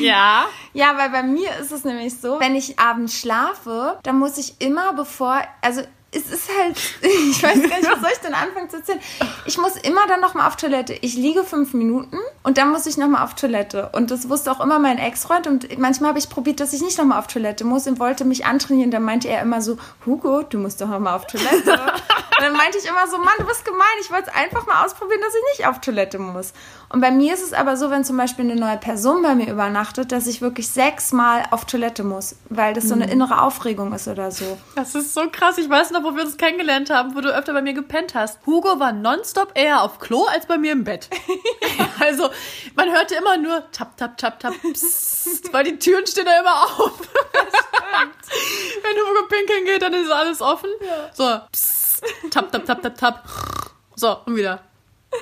Ja. 0.00 0.46
Ja, 0.72 0.98
weil 0.98 1.10
bei 1.10 1.22
mir 1.22 1.48
ist 1.60 1.72
es 1.72 1.84
nämlich 1.84 2.18
so, 2.18 2.38
wenn 2.40 2.54
ich 2.54 2.78
abends 2.78 3.18
schlafe, 3.18 3.98
dann 4.02 4.18
muss 4.18 4.36
ich 4.36 4.60
immer 4.60 4.92
bevor, 4.92 5.40
also 5.62 5.82
es 6.14 6.30
ist 6.30 6.48
halt, 6.58 6.76
ich 7.02 7.42
weiß 7.42 7.60
gar 7.68 7.78
nicht, 7.78 7.90
was 7.90 8.00
soll 8.00 8.10
ich 8.12 8.20
denn 8.20 8.34
anfangen 8.34 8.70
zu 8.70 8.76
erzählen? 8.76 9.00
Ich 9.44 9.58
muss 9.58 9.76
immer 9.76 10.06
dann 10.06 10.20
nochmal 10.20 10.46
auf 10.46 10.56
Toilette. 10.56 10.94
Ich 11.00 11.14
liege 11.14 11.44
fünf 11.44 11.74
Minuten 11.74 12.18
und 12.42 12.58
dann 12.58 12.70
muss 12.70 12.86
ich 12.86 12.96
nochmal 12.96 13.24
auf 13.24 13.34
Toilette. 13.34 13.90
Und 13.92 14.10
das 14.10 14.28
wusste 14.28 14.52
auch 14.52 14.60
immer 14.60 14.78
mein 14.78 14.98
Ex-Freund 14.98 15.46
und 15.46 15.78
manchmal 15.78 16.10
habe 16.10 16.18
ich 16.18 16.28
probiert, 16.28 16.60
dass 16.60 16.72
ich 16.72 16.82
nicht 16.82 16.98
nochmal 16.98 17.18
auf 17.18 17.26
Toilette 17.26 17.64
muss 17.64 17.86
und 17.86 17.98
wollte 17.98 18.24
mich 18.24 18.46
antrainieren. 18.46 18.90
Dann 18.90 19.02
meinte 19.02 19.28
er 19.28 19.42
immer 19.42 19.60
so, 19.60 19.76
Hugo, 20.06 20.42
du 20.42 20.58
musst 20.58 20.80
doch 20.80 20.88
nochmal 20.88 21.16
auf 21.16 21.26
Toilette. 21.26 21.72
und 21.72 22.40
dann 22.40 22.52
meinte 22.52 22.78
ich 22.78 22.86
immer 22.86 23.06
so, 23.08 23.18
Mann, 23.18 23.34
du 23.38 23.46
bist 23.46 23.64
gemein. 23.64 23.84
Ich 24.00 24.10
wollte 24.10 24.30
es 24.30 24.34
einfach 24.34 24.66
mal 24.66 24.84
ausprobieren, 24.84 25.20
dass 25.20 25.34
ich 25.34 25.58
nicht 25.58 25.68
auf 25.68 25.80
Toilette 25.80 26.18
muss. 26.18 26.52
Und 26.94 27.00
bei 27.00 27.10
mir 27.10 27.34
ist 27.34 27.42
es 27.42 27.52
aber 27.52 27.76
so, 27.76 27.90
wenn 27.90 28.04
zum 28.04 28.16
Beispiel 28.16 28.44
eine 28.44 28.54
neue 28.54 28.76
Person 28.76 29.22
bei 29.22 29.34
mir 29.34 29.50
übernachtet, 29.50 30.12
dass 30.12 30.28
ich 30.28 30.40
wirklich 30.40 30.68
sechsmal 30.68 31.42
auf 31.50 31.64
Toilette 31.64 32.04
muss, 32.04 32.36
weil 32.50 32.72
das 32.72 32.84
so 32.84 32.94
eine 32.94 33.10
innere 33.10 33.42
Aufregung 33.42 33.92
ist 33.92 34.06
oder 34.06 34.30
so. 34.30 34.56
Das 34.76 34.94
ist 34.94 35.12
so 35.12 35.22
krass. 35.30 35.58
Ich 35.58 35.68
weiß 35.68 35.90
noch, 35.90 36.03
wo 36.04 36.14
wir 36.14 36.22
uns 36.22 36.36
kennengelernt 36.36 36.90
haben, 36.90 37.14
wo 37.14 37.20
du 37.20 37.34
öfter 37.34 37.52
bei 37.52 37.62
mir 37.62 37.72
gepennt 37.74 38.14
hast. 38.14 38.38
Hugo 38.46 38.78
war 38.78 38.92
nonstop 38.92 39.52
eher 39.54 39.82
auf 39.82 39.98
Klo 39.98 40.24
als 40.24 40.46
bei 40.46 40.58
mir 40.58 40.72
im 40.72 40.84
Bett. 40.84 41.08
Also, 42.00 42.28
man 42.74 42.90
hörte 42.90 43.14
immer 43.14 43.36
nur 43.36 43.70
tap, 43.70 43.96
tap, 43.96 44.18
tap, 44.18 44.38
tap, 44.40 44.52
psst, 44.72 45.52
weil 45.52 45.64
die 45.64 45.78
Türen 45.78 46.06
stehen 46.06 46.26
da 46.26 46.40
immer 46.40 46.64
auf. 46.64 46.98
Wenn 48.82 48.96
Hugo 48.96 49.28
pinkeln 49.28 49.64
geht, 49.64 49.80
dann 49.80 49.94
ist 49.94 50.10
alles 50.10 50.42
offen. 50.42 50.68
So, 51.12 51.38
psst, 51.52 52.02
tap, 52.30 52.50
tap, 52.52 52.66
tap, 52.66 52.82
tap, 52.82 52.96
tap. 52.98 53.24
So, 53.94 54.16
und 54.26 54.36
wieder. 54.36 54.60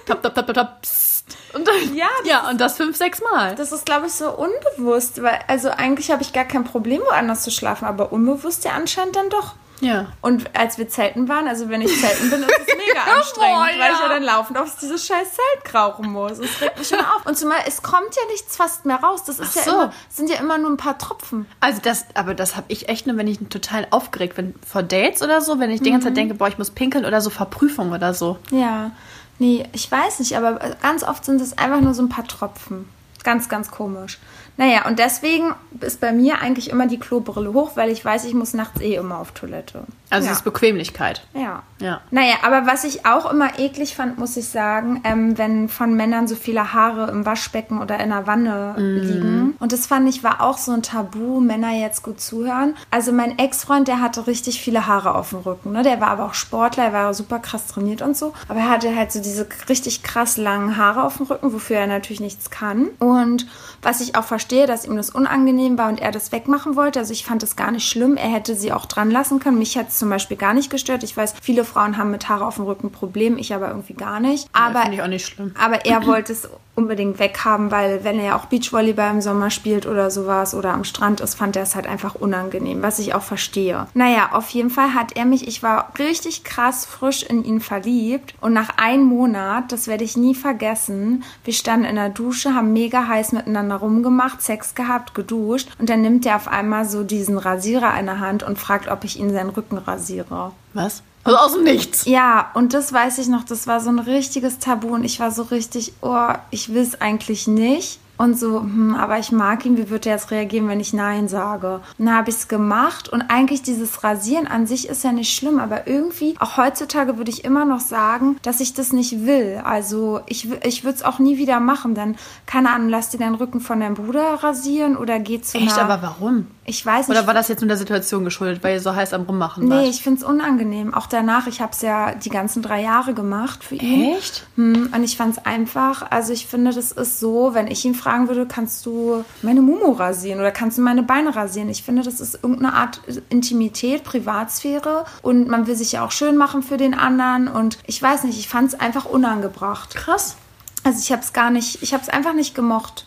Tap, 0.07 0.23
tap, 0.23 0.35
tap, 0.35 0.47
tap, 0.47 0.55
tap, 0.55 0.83
psst. 0.83 1.37
Und 1.53 1.69
dann, 1.69 1.95
Ja, 1.95 2.09
ja, 2.25 2.49
und 2.49 2.61
das 2.61 2.77
fünf, 2.79 2.97
sechs 2.97 3.21
Mal. 3.21 3.55
Das 3.55 3.71
ist, 3.73 3.85
glaube 3.85 4.07
ich, 4.07 4.13
so 4.13 4.31
unbewusst, 4.31 5.23
weil, 5.23 5.41
also 5.47 5.69
eigentlich 5.71 6.11
habe 6.11 6.23
ich 6.23 6.33
gar 6.33 6.45
kein 6.45 6.65
Problem, 6.65 7.03
woanders 7.03 7.43
zu 7.43 7.51
schlafen, 7.51 7.85
aber 7.85 8.13
unbewusst 8.13 8.65
ja 8.65 8.73
anscheinend 8.73 9.17
dann 9.17 9.29
doch. 9.31 9.55
Ja. 9.83 10.07
Und 10.21 10.57
als 10.57 10.79
wir 10.79 10.89
zelten 10.89 11.29
waren, 11.29 11.49
also 11.49 11.69
wenn 11.69 11.83
ich 11.83 12.01
zelten 12.01 12.31
bin, 12.31 12.43
ist 12.43 12.51
es 12.51 12.67
mega 12.87 13.01
anstrengend, 13.01 13.57
Boah, 13.57 13.65
weil 13.65 13.93
ich 13.93 13.99
ja. 13.99 14.03
ja 14.03 14.09
dann 14.09 14.23
laufend 14.23 14.57
auf 14.59 14.77
dieses 14.81 15.05
scheiß 15.05 15.29
Zelt 15.29 15.65
krauchen 15.65 16.11
muss. 16.11 16.39
Es 16.39 16.61
regt 16.61 16.79
mich 16.79 16.93
immer 16.93 17.17
auf. 17.17 17.27
Und 17.27 17.37
zumal, 17.37 17.59
es 17.67 17.83
kommt 17.83 18.15
ja 18.15 18.23
nichts 18.31 18.57
fast 18.57 18.85
mehr 18.87 18.97
raus. 18.97 19.25
Das 19.25 19.41
ist 19.41 19.51
Ach 19.51 19.57
ja 19.57 19.63
so. 19.63 19.71
immer, 19.73 19.93
sind 20.09 20.31
ja 20.31 20.37
immer 20.37 20.57
nur 20.57 20.71
ein 20.71 20.77
paar 20.77 20.99
Tropfen. 20.99 21.47
Also 21.59 21.81
das, 21.83 22.07
aber 22.15 22.35
das 22.35 22.55
habe 22.55 22.67
ich 22.69 22.89
echt 22.89 23.09
nur, 23.09 23.17
wenn 23.17 23.27
ich 23.27 23.41
total 23.51 23.89
aufgeregt 23.91 24.37
bin 24.37 24.55
vor 24.67 24.85
Dates 24.85 25.21
oder 25.21 25.41
so, 25.41 25.59
wenn 25.59 25.71
ich 25.71 25.83
die 25.83 25.91
ganze 25.91 26.09
Zeit 26.09 26.17
denke, 26.17 26.35
boah, 26.35 26.47
ich 26.47 26.59
muss 26.59 26.71
pinkeln 26.71 27.05
oder 27.05 27.21
so 27.21 27.31
vor 27.31 27.47
Prüfung 27.47 27.91
oder 27.91 28.15
so. 28.15 28.39
Ja. 28.51 28.93
Nee, 29.41 29.67
ich 29.73 29.91
weiß 29.91 30.21
nicht, 30.21 30.37
aber 30.37 30.61
ganz 30.81 31.03
oft 31.03 31.25
sind 31.25 31.41
es 31.41 31.59
einfach 31.59 31.81
nur 31.81 31.95
so 31.95 32.03
ein 32.03 32.09
paar 32.09 32.27
Tropfen. 32.29 32.89
Ganz, 33.25 33.49
ganz 33.49 33.71
komisch. 33.73 34.19
Naja, 34.57 34.87
und 34.87 34.99
deswegen 34.99 35.55
ist 35.81 36.01
bei 36.01 36.13
mir 36.13 36.41
eigentlich 36.41 36.71
immer 36.71 36.87
die 36.87 36.99
Klobrille 36.99 37.53
hoch, 37.53 37.73
weil 37.75 37.91
ich 37.91 38.05
weiß, 38.05 38.25
ich 38.27 38.35
muss 38.35 38.55
nachts 38.55 38.81
eh 38.81 38.95
immer 38.95 39.19
auf 39.19 39.33
Toilette. 39.33 39.85
Also 40.13 40.27
ja. 40.27 40.33
es 40.33 40.39
ist 40.39 40.45
Bequemlichkeit. 40.45 41.23
Ja. 41.35 41.63
Ja. 41.81 42.01
Naja, 42.11 42.35
aber 42.43 42.67
was 42.67 42.85
ich 42.85 43.07
auch 43.07 43.31
immer 43.31 43.59
eklig 43.59 43.97
fand, 43.97 44.19
muss 44.19 44.37
ich 44.37 44.49
sagen, 44.49 45.01
ähm, 45.05 45.37
wenn 45.37 45.69
von 45.69 45.95
Männern 45.95 46.29
so 46.29 46.37
viele 46.37 46.73
Haare 46.73 47.11
im 47.11 47.27
Waschbecken 47.27 47.81
oder 47.81 47.99
in 47.99 48.11
der 48.11 48.27
Wanne 48.27 48.75
liegen. 48.77 49.57
Und 49.59 49.73
das 49.73 49.87
fand 49.87 50.09
ich 50.09 50.23
war 50.23 50.41
auch 50.41 50.59
so 50.59 50.73
ein 50.73 50.83
Tabu, 50.83 51.41
Männer 51.41 51.73
jetzt 51.73 52.03
gut 52.03 52.21
zuhören. 52.21 52.75
Also 52.91 53.13
mein 53.13 53.39
Ex-Freund, 53.39 53.89
der 53.89 54.01
hatte 54.01 54.27
richtig 54.27 54.61
viele 54.61 54.87
Haare 54.87 55.15
auf 55.15 55.31
dem 55.31 55.41
Rücken. 55.41 55.73
Ne? 55.73 55.83
Der 55.83 56.01
war 56.01 56.09
aber 56.09 56.27
auch 56.27 56.35
Sportler, 56.35 56.85
er 56.85 56.93
war 56.93 57.15
super 57.15 57.39
krass 57.39 57.67
trainiert 57.67 58.03
und 58.03 58.17
so. 58.17 58.33
Aber 58.49 58.61
er 58.61 58.71
hatte 58.71 58.95
halt 58.95 59.11
so 59.13 59.21
diese 59.21 59.47
richtig 59.69 60.03
krass 60.03 60.37
langen 60.37 60.77
Haare 60.77 61.03
auf 61.03 61.17
dem 61.17 61.27
Rücken, 61.27 61.53
wofür 61.53 61.79
er 61.79 61.87
natürlich 61.87 62.21
nichts 62.21 62.51
kann. 62.51 62.89
Und 62.99 63.47
was 63.83 64.01
ich 64.01 64.15
auch 64.15 64.25
verstehe, 64.25 64.67
dass 64.67 64.85
ihm 64.85 64.97
das 64.97 65.11
unangenehm 65.11 65.79
war 65.79 65.89
und 65.89 66.01
er 66.01 66.13
das 66.13 66.31
wegmachen 66.33 66.77
wollte. 66.77 67.01
Also 67.01 67.13
ich 67.13 67.25
fand 67.25 67.43
das 67.43 67.57
gar 67.57 67.71
nicht 67.71 67.89
schlimm. 67.89 68.17
Er 68.17 68.29
hätte 68.29 68.55
sie 68.55 68.73
auch 68.73 68.87
dran 68.87 69.11
lassen 69.11 69.41
können. 69.41 69.59
Mich 69.59 69.77
hat 69.77 69.89
es 69.89 70.02
zum 70.03 70.11
Beispiel 70.11 70.37
gar 70.37 70.53
nicht 70.53 70.69
gestört. 70.69 71.05
Ich 71.05 71.17
weiß, 71.17 71.35
viele 71.41 71.65
Frauen 71.65 71.97
haben 71.97 72.11
mit 72.11 72.29
Haare 72.29 72.45
auf 72.45 72.57
dem 72.57 72.65
Rücken 72.65 72.89
ein 72.89 72.91
Problem, 72.91 73.39
ich 73.39 73.55
aber 73.55 73.69
irgendwie 73.69 73.95
gar 73.95 74.19
nicht. 74.19 74.49
Aber 74.53 74.81
Finde 74.81 74.97
ich 74.97 75.03
auch 75.03 75.07
nicht 75.07 75.25
schlimm. 75.25 75.55
aber 75.57 75.87
er 75.87 76.05
wollte 76.09 76.33
es 76.33 76.49
unbedingt 76.75 77.19
weghaben, 77.19 77.71
weil 77.71 78.03
wenn 78.03 78.19
er 78.19 78.25
ja 78.25 78.37
auch 78.37 78.47
Beachvolleyball 78.47 79.11
im 79.11 79.21
Sommer 79.21 79.51
spielt 79.51 79.87
oder 79.87 80.11
sowas 80.11 80.55
oder 80.55 80.73
am 80.73 80.85
Strand 80.85 81.21
ist, 81.21 81.35
fand 81.35 81.57
er 81.57 81.63
es 81.63 81.75
halt 81.75 81.87
einfach 81.87 82.15
unangenehm, 82.15 82.83
was 82.83 82.99
ich 82.99 83.15
auch 83.15 83.23
verstehe. 83.23 83.87
Naja, 83.95 84.31
auf 84.33 84.49
jeden 84.51 84.71
Fall 84.71 84.95
hat 84.95 85.17
er 85.17 85.27
mich, 85.27 85.47
ich 85.47 85.63
war 85.63 85.93
richtig 85.99 86.45
krass 86.45 86.87
frisch 86.87 87.23
in 87.23 87.45
ihn 87.45 87.61
verliebt 87.61 88.35
und 88.41 88.55
nach 88.55 88.79
einem 88.79 89.05
Monat, 89.05 89.71
das 89.71 89.87
werde 89.87 90.05
ich 90.05 90.17
nie 90.17 90.35
vergessen, 90.35 91.25
wir 91.45 91.53
standen 91.53 91.85
in 91.85 91.97
der 91.97 92.09
Dusche, 92.09 92.55
haben 92.55 92.73
mega 92.73 93.07
heiß 93.07 93.33
miteinander 93.33 93.77
rumgemacht, 93.77 94.41
Sex 94.41 94.75
gehabt, 94.75 95.15
geduscht 95.15 95.69
und 95.79 95.91
dann 95.91 96.01
nimmt 96.01 96.25
er 96.25 96.37
auf 96.37 96.49
einmal 96.49 96.87
so 96.87 97.05
diesen 97.05 97.37
Rasierer 97.37 97.99
in 97.99 98.07
der 98.07 98.21
Hand 98.21 98.43
und 98.43 98.59
fragt, 98.59 98.89
ob 98.89 99.05
ich 99.05 99.19
ihn 99.19 99.31
seinen 99.31 99.51
Rücken 99.51 99.77
rasiere. 99.77 100.53
Was? 100.73 101.03
Also 101.25 101.39
aus 101.39 101.53
dem 101.55 101.65
Nichts. 101.65 102.05
Ja, 102.05 102.51
und 102.55 102.75
das 102.75 102.93
weiß 102.93 103.19
ich 103.19 103.29
noch, 103.29 103.45
das 103.45 103.67
war 103.67 103.81
so 103.81 103.91
ein 103.91 103.99
richtiges 103.99 104.59
Tabu 104.59 104.89
und 104.89 105.05
ich 105.05 105.21
war 105.21 105.31
so 105.31 105.43
richtig, 105.43 105.93
oh, 106.03 106.29
ich 106.51 106.75
will 106.75 106.83
es 106.83 107.01
eigentlich 107.01 107.47
nicht. 107.47 107.99
Und 108.19 108.39
so, 108.39 108.61
hm, 108.61 108.95
aber 108.95 109.19
ich 109.19 109.33
mag 109.33 109.65
ihn, 109.65 109.77
wie 109.77 109.91
wird 109.91 110.07
er 110.07 110.13
jetzt 110.13 110.31
reagieren, 110.31 110.69
wenn 110.69 110.79
ich 110.79 110.93
Nein 110.93 111.27
sage? 111.27 111.81
Und 111.99 112.07
dann 112.07 112.15
habe 112.15 112.31
ich 112.31 112.37
es 112.37 112.47
gemacht 112.47 113.09
und 113.09 113.23
eigentlich 113.23 113.63
dieses 113.63 114.05
Rasieren 114.05 114.47
an 114.47 114.67
sich 114.67 114.89
ist 114.89 115.03
ja 115.03 115.11
nicht 115.11 115.35
schlimm, 115.35 115.59
aber 115.59 115.89
irgendwie, 115.89 116.37
auch 116.39 116.57
heutzutage 116.57 117.17
würde 117.17 117.33
ich 117.33 117.45
immer 117.45 117.65
noch 117.65 117.81
sagen, 117.81 118.37
dass 118.43 118.61
ich 118.61 118.75
das 118.75 118.93
nicht 118.93 119.27
will. 119.27 119.61
Also 119.65 120.21
ich, 120.27 120.49
ich 120.63 120.85
würde 120.85 120.99
es 120.99 121.03
auch 121.03 121.19
nie 121.19 121.37
wieder 121.39 121.59
machen, 121.59 121.97
denn 121.97 122.17
keine 122.47 122.71
Ahnung, 122.71 122.91
lass 122.91 123.09
dir 123.09 123.19
deinen 123.19 123.35
Rücken 123.35 123.61
von 123.61 123.81
deinem 123.81 123.95
Bruder 123.95 124.35
rasieren 124.35 124.97
oder 124.97 125.19
geh 125.19 125.41
zu 125.41 125.59
Echt, 125.59 125.79
aber 125.79 126.01
warum? 126.03 126.47
Ich 126.65 126.85
weiß 126.87 127.09
nicht. 127.09 127.19
Oder 127.19 127.27
war 127.27 127.35
das 127.35 127.49
jetzt 127.49 127.61
nur 127.61 127.69
der 127.69 127.77
Situation 127.77 128.25
geschuldet, 128.25 128.63
weil 128.63 128.75
ihr 128.75 128.81
so 128.81 128.95
heiß 128.95 129.13
am 129.15 129.23
Rummachen 129.23 129.65
Nee, 129.69 129.75
wart? 129.75 129.87
ich 129.87 130.03
find's 130.03 130.23
unangenehm. 130.23 130.95
Auch 130.95 131.07
danach, 131.07 131.47
ich 131.49 131.61
habe 131.61 131.73
es 131.73 131.83
ja 131.83 132.15
die 132.15 132.31
ganzen 132.31 132.63
drei 132.63 132.83
Jahre 132.83 133.15
gemacht 133.15 133.65
für 133.65 133.75
ihn. 133.75 134.15
Echt? 134.15 134.47
Hm, 134.57 134.91
und 134.95 135.03
ich 135.03 135.17
fand's 135.17 135.39
einfach, 135.45 136.11
also 136.11 136.33
ich 136.33 136.47
finde, 136.47 136.73
das 136.73 136.93
ist 136.93 137.19
so, 137.19 137.55
wenn 137.55 137.67
ich 137.67 137.85
ihn 137.85 137.95
fragen 137.95 138.29
würde, 138.29 138.47
kannst 138.47 138.87
du 138.87 139.25
meine 139.43 139.61
Mumu 139.61 139.93
rasieren 139.93 140.39
oder 140.39 140.53
kannst 140.53 140.79
du 140.79 140.83
meine 140.83 141.03
Beine 141.03 141.35
rasieren? 141.35 141.69
Ich 141.69 141.83
finde, 141.83 142.03
das 142.03 142.21
ist 142.21 142.35
irgendeine 142.43 142.75
Art 142.75 143.01
Intimität, 143.29 144.05
Privatsphäre 144.05 145.05
und 145.23 145.49
man 145.49 145.67
will 145.67 145.75
sich 145.75 145.93
ja 145.93 146.05
auch 146.05 146.13
schön 146.13 146.37
machen 146.37 146.63
für 146.63 146.77
den 146.77 146.95
anderen 146.95 147.49
und 147.49 147.79
ich 147.87 148.01
weiß 148.01 148.25
nicht, 148.25 148.39
ich 148.39 148.49
fand's 148.49 148.75
einfach 148.75 149.05
unangebracht. 149.05 149.95
Krass. 149.95 150.37
Also 150.85 150.99
ich 151.01 151.13
habe 151.13 151.23
es 151.23 151.33
gar 151.33 151.51
nicht, 151.51 151.83
ich 151.83 151.93
habe 151.95 152.03
es 152.03 152.09
einfach 152.09 152.35
nicht 152.35 152.55
gemocht. 152.55 153.07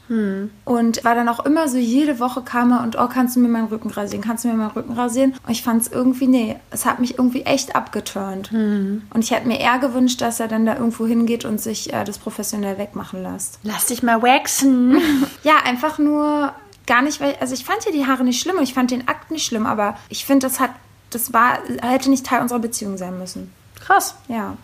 Und 0.63 1.03
war 1.03 1.15
dann 1.15 1.27
auch 1.27 1.45
immer 1.45 1.67
so, 1.67 1.77
jede 1.77 2.19
Woche 2.19 2.41
kam 2.41 2.71
er 2.71 2.83
und, 2.83 2.97
oh, 2.97 3.07
kannst 3.07 3.35
du 3.35 3.39
mir 3.39 3.49
meinen 3.49 3.67
Rücken 3.67 3.89
rasieren, 3.89 4.23
kannst 4.23 4.43
du 4.43 4.47
mir 4.47 4.53
meinen 4.53 4.71
Rücken 4.71 4.93
rasieren? 4.93 5.33
Und 5.45 5.51
ich 5.51 5.61
fand 5.61 5.81
es 5.81 5.88
irgendwie, 5.91 6.27
nee, 6.27 6.55
es 6.71 6.85
hat 6.85 6.99
mich 6.99 7.17
irgendwie 7.17 7.41
echt 7.43 7.75
abgeturnt. 7.75 8.51
Und 8.53 9.23
ich 9.23 9.31
hätte 9.31 9.47
mir 9.47 9.59
eher 9.59 9.79
gewünscht, 9.79 10.21
dass 10.21 10.39
er 10.39 10.47
dann 10.47 10.65
da 10.65 10.75
irgendwo 10.75 11.05
hingeht 11.05 11.43
und 11.45 11.59
sich 11.59 11.93
äh, 11.93 12.03
das 12.03 12.17
professionell 12.17 12.77
wegmachen 12.77 13.21
lässt. 13.21 13.59
Lass 13.63 13.88
dich 13.88 14.03
mal 14.03 14.21
waxen. 14.21 15.01
Ja, 15.43 15.57
einfach 15.63 15.99
nur 15.99 16.53
gar 16.88 17.01
nicht, 17.01 17.19
weil, 17.21 17.35
also 17.39 17.53
ich 17.53 17.65
fand 17.65 17.85
ja 17.85 17.91
die 17.91 18.05
Haare 18.07 18.23
nicht 18.23 18.41
schlimm 18.41 18.57
und 18.57 18.63
ich 18.63 18.73
fand 18.73 18.89
den 18.91 19.07
Akt 19.07 19.31
nicht 19.31 19.45
schlimm, 19.45 19.65
aber 19.65 19.97
ich 20.09 20.25
finde, 20.25 20.47
das 20.47 20.59
hat, 20.59 20.71
das 21.09 21.33
war, 21.33 21.59
hätte 21.81 22.09
nicht 22.09 22.25
Teil 22.25 22.41
unserer 22.41 22.59
Beziehung 22.59 22.97
sein 22.97 23.17
müssen. 23.19 23.51
Krass. 23.79 24.15
Ja. 24.27 24.57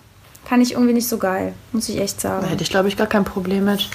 Fand 0.46 0.64
ich 0.64 0.74
irgendwie 0.74 0.94
nicht 0.94 1.08
so 1.08 1.18
geil, 1.18 1.54
muss 1.72 1.88
ich 1.90 2.00
echt 2.00 2.20
sagen. 2.20 2.42
Da 2.44 2.50
hätte 2.50 2.64
ich, 2.64 2.70
glaube 2.70 2.88
ich, 2.88 2.98
gar 2.98 3.08
kein 3.08 3.24
Problem 3.24 3.66
mit. 3.66 3.90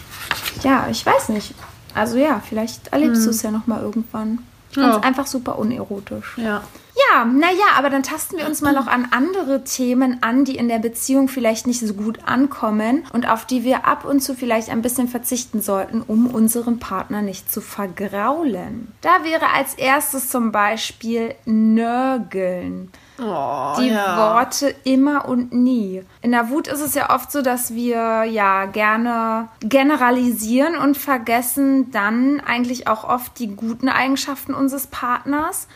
Ja, 0.62 0.88
ich 0.90 1.04
weiß 1.04 1.28
nicht. 1.30 1.54
Also 1.94 2.16
ja, 2.18 2.40
vielleicht 2.46 2.88
erlebst 2.88 3.24
du 3.26 3.30
es 3.30 3.42
ja 3.42 3.50
noch 3.50 3.66
mal 3.66 3.82
irgendwann. 3.82 4.38
Ich 4.70 4.76
Ja. 4.76 4.98
einfach 5.00 5.26
super 5.26 5.58
unerotisch. 5.58 6.36
Ja. 6.36 6.62
Ja, 7.10 7.24
naja, 7.26 7.64
aber 7.76 7.90
dann 7.90 8.02
tasten 8.02 8.38
wir 8.38 8.46
uns 8.46 8.62
mal 8.62 8.72
noch 8.72 8.86
an 8.86 9.08
andere 9.10 9.64
Themen 9.64 10.22
an, 10.22 10.44
die 10.46 10.56
in 10.56 10.68
der 10.68 10.78
Beziehung 10.78 11.28
vielleicht 11.28 11.66
nicht 11.66 11.80
so 11.80 11.92
gut 11.92 12.20
ankommen 12.26 13.04
und 13.12 13.28
auf 13.28 13.44
die 13.44 13.64
wir 13.64 13.86
ab 13.86 14.04
und 14.06 14.20
zu 14.20 14.34
vielleicht 14.34 14.70
ein 14.70 14.80
bisschen 14.82 15.06
verzichten 15.08 15.60
sollten, 15.60 16.00
um 16.02 16.26
unseren 16.26 16.78
Partner 16.78 17.20
nicht 17.20 17.52
zu 17.52 17.60
vergraulen. 17.60 18.92
Da 19.02 19.24
wäre 19.24 19.50
als 19.54 19.74
erstes 19.74 20.30
zum 20.30 20.52
Beispiel 20.52 21.34
Nörgeln. 21.44 22.90
Oh, 23.18 23.74
die 23.78 23.88
ja. 23.88 24.34
Worte 24.34 24.74
immer 24.84 25.26
und 25.26 25.52
nie. 25.52 26.02
In 26.22 26.32
der 26.32 26.50
Wut 26.50 26.68
ist 26.68 26.80
es 26.80 26.94
ja 26.94 27.14
oft 27.14 27.32
so, 27.32 27.42
dass 27.42 27.74
wir 27.74 28.24
ja 28.24 28.66
gerne 28.66 29.48
generalisieren 29.60 30.76
und 30.76 30.96
vergessen 30.96 31.90
dann 31.90 32.40
eigentlich 32.40 32.88
auch 32.88 33.04
oft 33.04 33.38
die 33.38 33.54
guten 33.54 33.88
Eigenschaften 33.88 34.54
unseres 34.54 34.86
Partners. 34.88 35.66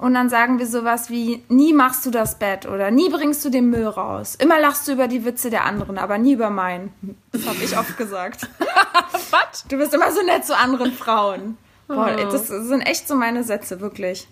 Und 0.00 0.14
dann 0.14 0.30
sagen 0.30 0.58
wir 0.58 0.66
sowas 0.66 1.10
wie, 1.10 1.44
nie 1.48 1.74
machst 1.74 2.06
du 2.06 2.10
das 2.10 2.38
Bett 2.38 2.64
oder 2.66 2.90
nie 2.90 3.10
bringst 3.10 3.44
du 3.44 3.50
den 3.50 3.68
Müll 3.68 3.86
raus. 3.86 4.34
Immer 4.34 4.58
lachst 4.58 4.88
du 4.88 4.92
über 4.92 5.08
die 5.08 5.26
Witze 5.26 5.50
der 5.50 5.66
anderen, 5.66 5.98
aber 5.98 6.16
nie 6.16 6.32
über 6.32 6.48
meinen. 6.48 6.94
Das 7.32 7.46
habe 7.46 7.58
ich 7.62 7.76
oft 7.76 7.98
gesagt. 7.98 8.48
Was? 9.30 9.64
Du 9.68 9.76
bist 9.76 9.92
immer 9.92 10.10
so 10.10 10.22
nett 10.22 10.46
zu 10.46 10.56
anderen 10.56 10.92
Frauen. 10.92 11.58
Boah, 11.86 12.12
das 12.12 12.46
sind 12.48 12.80
echt 12.82 13.08
so 13.08 13.14
meine 13.14 13.44
Sätze, 13.44 13.80
wirklich. 13.80 14.28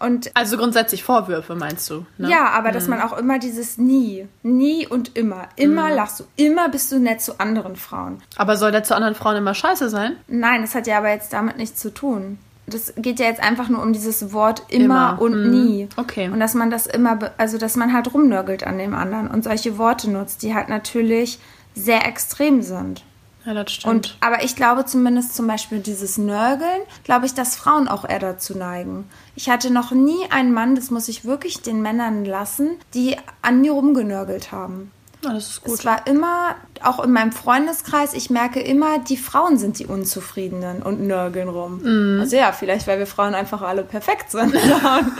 Und 0.00 0.30
Also 0.34 0.56
grundsätzlich 0.56 1.02
Vorwürfe, 1.04 1.54
meinst 1.54 1.88
du? 1.90 2.04
Ne? 2.18 2.30
ja, 2.30 2.50
aber 2.50 2.70
dass 2.72 2.86
man 2.86 3.00
auch 3.00 3.16
immer 3.16 3.38
dieses 3.38 3.78
nie, 3.78 4.26
nie 4.42 4.86
und 4.86 5.16
immer, 5.16 5.48
immer 5.56 5.90
lachst 5.90 6.20
du, 6.20 6.24
immer 6.36 6.68
bist 6.68 6.92
du 6.92 6.98
nett 6.98 7.20
zu 7.22 7.40
anderen 7.40 7.76
Frauen. 7.76 8.22
Aber 8.36 8.56
soll 8.56 8.72
der 8.72 8.84
zu 8.84 8.94
anderen 8.94 9.14
Frauen 9.14 9.36
immer 9.36 9.54
scheiße 9.54 9.88
sein? 9.88 10.16
Nein, 10.28 10.62
das 10.62 10.74
hat 10.74 10.86
ja 10.86 10.98
aber 10.98 11.10
jetzt 11.10 11.32
damit 11.32 11.56
nichts 11.56 11.80
zu 11.80 11.92
tun. 11.92 12.38
Das 12.66 12.92
geht 12.96 13.20
ja 13.20 13.26
jetzt 13.26 13.40
einfach 13.42 13.68
nur 13.68 13.80
um 13.80 13.92
dieses 13.92 14.32
Wort 14.32 14.64
immer, 14.68 15.10
Immer. 15.12 15.20
und 15.22 15.44
Mhm. 15.44 15.50
nie. 15.50 15.88
Okay. 15.96 16.28
Und 16.28 16.40
dass 16.40 16.54
man 16.54 16.68
das 16.70 16.86
immer, 16.86 17.18
also 17.38 17.58
dass 17.58 17.76
man 17.76 17.92
halt 17.92 18.12
rumnörgelt 18.12 18.66
an 18.66 18.76
dem 18.76 18.94
anderen 18.94 19.28
und 19.28 19.44
solche 19.44 19.78
Worte 19.78 20.10
nutzt, 20.10 20.42
die 20.42 20.54
halt 20.54 20.68
natürlich 20.68 21.38
sehr 21.74 22.06
extrem 22.06 22.62
sind. 22.62 23.04
Ja, 23.46 23.54
das 23.54 23.72
stimmt. 23.72 23.94
Und, 23.94 24.16
aber 24.20 24.42
ich 24.42 24.56
glaube 24.56 24.84
zumindest 24.84 25.36
zum 25.36 25.46
Beispiel 25.46 25.78
dieses 25.78 26.18
Nörgeln, 26.18 26.82
glaube 27.04 27.26
ich, 27.26 27.34
dass 27.34 27.54
Frauen 27.54 27.86
auch 27.86 28.06
eher 28.06 28.18
dazu 28.18 28.58
neigen. 28.58 29.08
Ich 29.36 29.48
hatte 29.48 29.72
noch 29.72 29.92
nie 29.92 30.28
einen 30.30 30.52
Mann, 30.52 30.74
das 30.74 30.90
muss 30.90 31.08
ich 31.08 31.24
wirklich 31.24 31.62
den 31.62 31.80
Männern 31.80 32.24
lassen, 32.24 32.76
die 32.92 33.16
an 33.42 33.60
mir 33.60 33.72
rumgenörgelt 33.72 34.50
haben. 34.50 34.90
ja, 35.22 35.32
das 35.32 35.48
ist 35.48 35.62
gut. 35.62 35.78
Es 35.78 35.84
war 35.84 36.08
immer, 36.08 36.56
auch 36.82 36.98
in 36.98 37.12
meinem 37.12 37.30
Freundeskreis, 37.30 38.14
ich 38.14 38.30
merke 38.30 38.60
immer, 38.60 38.98
die 38.98 39.16
Frauen 39.16 39.58
sind 39.58 39.78
die 39.78 39.86
Unzufriedenen 39.86 40.82
und 40.82 41.00
nörgeln 41.00 41.48
rum. 41.48 41.82
Mhm. 41.82 42.20
Also 42.20 42.36
ja, 42.36 42.50
vielleicht, 42.50 42.88
weil 42.88 42.98
wir 42.98 43.06
Frauen 43.06 43.34
einfach 43.36 43.62
alle 43.62 43.84
perfekt 43.84 44.32
sind. 44.32 44.56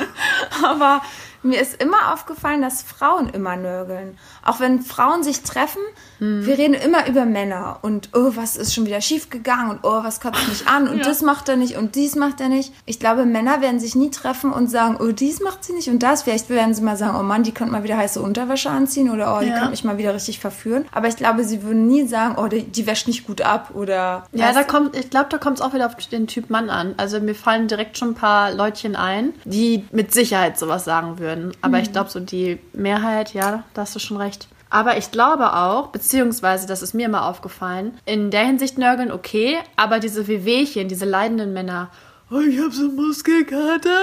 aber 0.65 1.01
Mir 1.47 1.61
ist 1.61 1.81
immer 1.81 2.13
aufgefallen, 2.13 2.61
dass 2.61 2.83
Frauen 2.83 3.29
immer 3.29 3.57
nörgeln. 3.57 4.19
Auch 4.45 4.59
wenn 4.59 4.83
Frauen 4.83 5.23
sich 5.23 5.43
treffen, 5.43 5.83
wir 6.19 6.57
reden 6.59 6.75
immer 6.75 7.07
über 7.09 7.27
Männer 7.27 7.79
und 7.83 8.11
oh, 8.15 8.33
was 8.35 8.57
ist 8.57 8.75
schon 8.75 8.87
wieder 8.87 9.01
schief 9.01 9.29
gegangen 9.31 9.71
und 9.71 9.81
oh, 9.83 10.03
was 10.03 10.21
kotzt 10.21 10.49
mich 10.49 10.67
an 10.67 10.89
und 10.89 10.99
Ja. 10.99 11.05
das 11.05 11.23
macht 11.23 11.49
er 11.49 11.57
nicht 11.57 11.77
und 11.77 11.95
dies 11.95 12.15
macht 12.17 12.41
er 12.41 12.49
nicht. 12.49 12.73
Ich 12.87 12.99
glaube, 12.99 13.25
Männer 13.27 13.61
werden 13.61 13.81
sich 13.81 13.95
nie 13.95 14.11
treffen 14.11 14.53
und 14.53 14.71
sagen, 14.71 14.97
oh, 15.01 15.13
dies 15.13 15.41
macht 15.41 15.65
sie 15.65 15.73
nicht 15.75 15.89
und 15.89 16.03
das. 16.03 16.23
Vielleicht 16.23 16.49
werden 16.49 16.75
sie 16.75 16.83
mal 16.83 16.97
sagen, 16.97 17.17
oh 17.19 17.23
Mann, 17.23 17.43
die 17.43 17.53
könnte 17.53 17.73
mal 17.73 17.83
wieder 17.85 17.97
heiße 17.99 18.21
Unterwäsche 18.21 18.71
anziehen 18.71 19.11
oder 19.11 19.37
oh, 19.37 19.41
die 19.41 19.49
Ja. 19.49 19.55
könnte 19.55 19.71
mich 19.71 19.85
mal 19.85 19.99
wieder 19.99 20.15
richtig 20.15 20.41
verführen. 20.41 20.87
Aber 20.93 21.09
ich 21.09 21.17
glaube, 21.17 21.45
sie 21.45 21.63
würden 21.63 21.87
nie 21.87 22.07
sagen, 22.07 22.37
oh, 22.39 22.47
die, 22.49 22.63
die 22.63 22.87
wäscht 22.87 23.07
nicht 23.09 23.27
gut 23.27 23.43
ab 23.43 23.73
oder 23.75 24.27
Ja, 24.33 24.53
da 24.53 24.63
kommt, 24.63 24.97
ich 24.97 25.11
glaube, 25.11 25.27
da 25.31 25.39
kommt 25.39 25.59
es 25.59 25.63
auch 25.65 25.75
wieder 25.75 25.87
auf 25.87 25.97
den 25.97 26.27
Typ 26.27 26.49
Mann 26.51 26.71
an. 26.71 26.95
Also 26.97 27.21
mir 27.21 27.35
fallen 27.35 27.69
direkt 27.69 27.99
schon 27.99 28.11
ein 28.11 28.15
paar 28.15 28.53
Leutchen 28.53 28.97
ein, 28.97 29.35
die 29.45 29.85
mit 29.93 30.13
Sicherheit 30.15 30.59
sowas 30.59 30.85
sagen 30.85 31.19
würden. 31.19 31.53
Aber 31.61 31.79
ich 31.79 31.93
glaube, 31.93 32.11
so 32.11 32.21
die 32.21 32.59
Mehrheit, 32.73 33.35
ja, 33.35 33.65
da 33.75 33.83
hast 33.83 33.95
du 33.95 33.99
schon 33.99 34.17
recht. 34.17 34.49
Aber 34.69 34.99
ich 34.99 35.11
glaube 35.11 35.55
auch, 35.55 35.89
beziehungsweise, 35.89 36.67
das 36.67 36.83
ist 36.83 36.95
mir 36.95 37.07
immer 37.07 37.27
aufgefallen, 37.27 37.99
in 38.05 38.31
der 38.31 38.45
Hinsicht 38.45 38.79
nörgeln 38.79 39.13
okay, 39.13 39.59
aber 39.77 40.01
diese 40.01 40.27
Wehwehchen, 40.27 40.89
diese 40.89 41.05
leidenden 41.05 41.53
Männer, 41.53 41.91
oh, 42.31 42.41
ich 42.41 42.59
habe 42.59 42.73
so 42.73 42.85
einen 42.85 42.97
Muskelkater. 42.97 44.01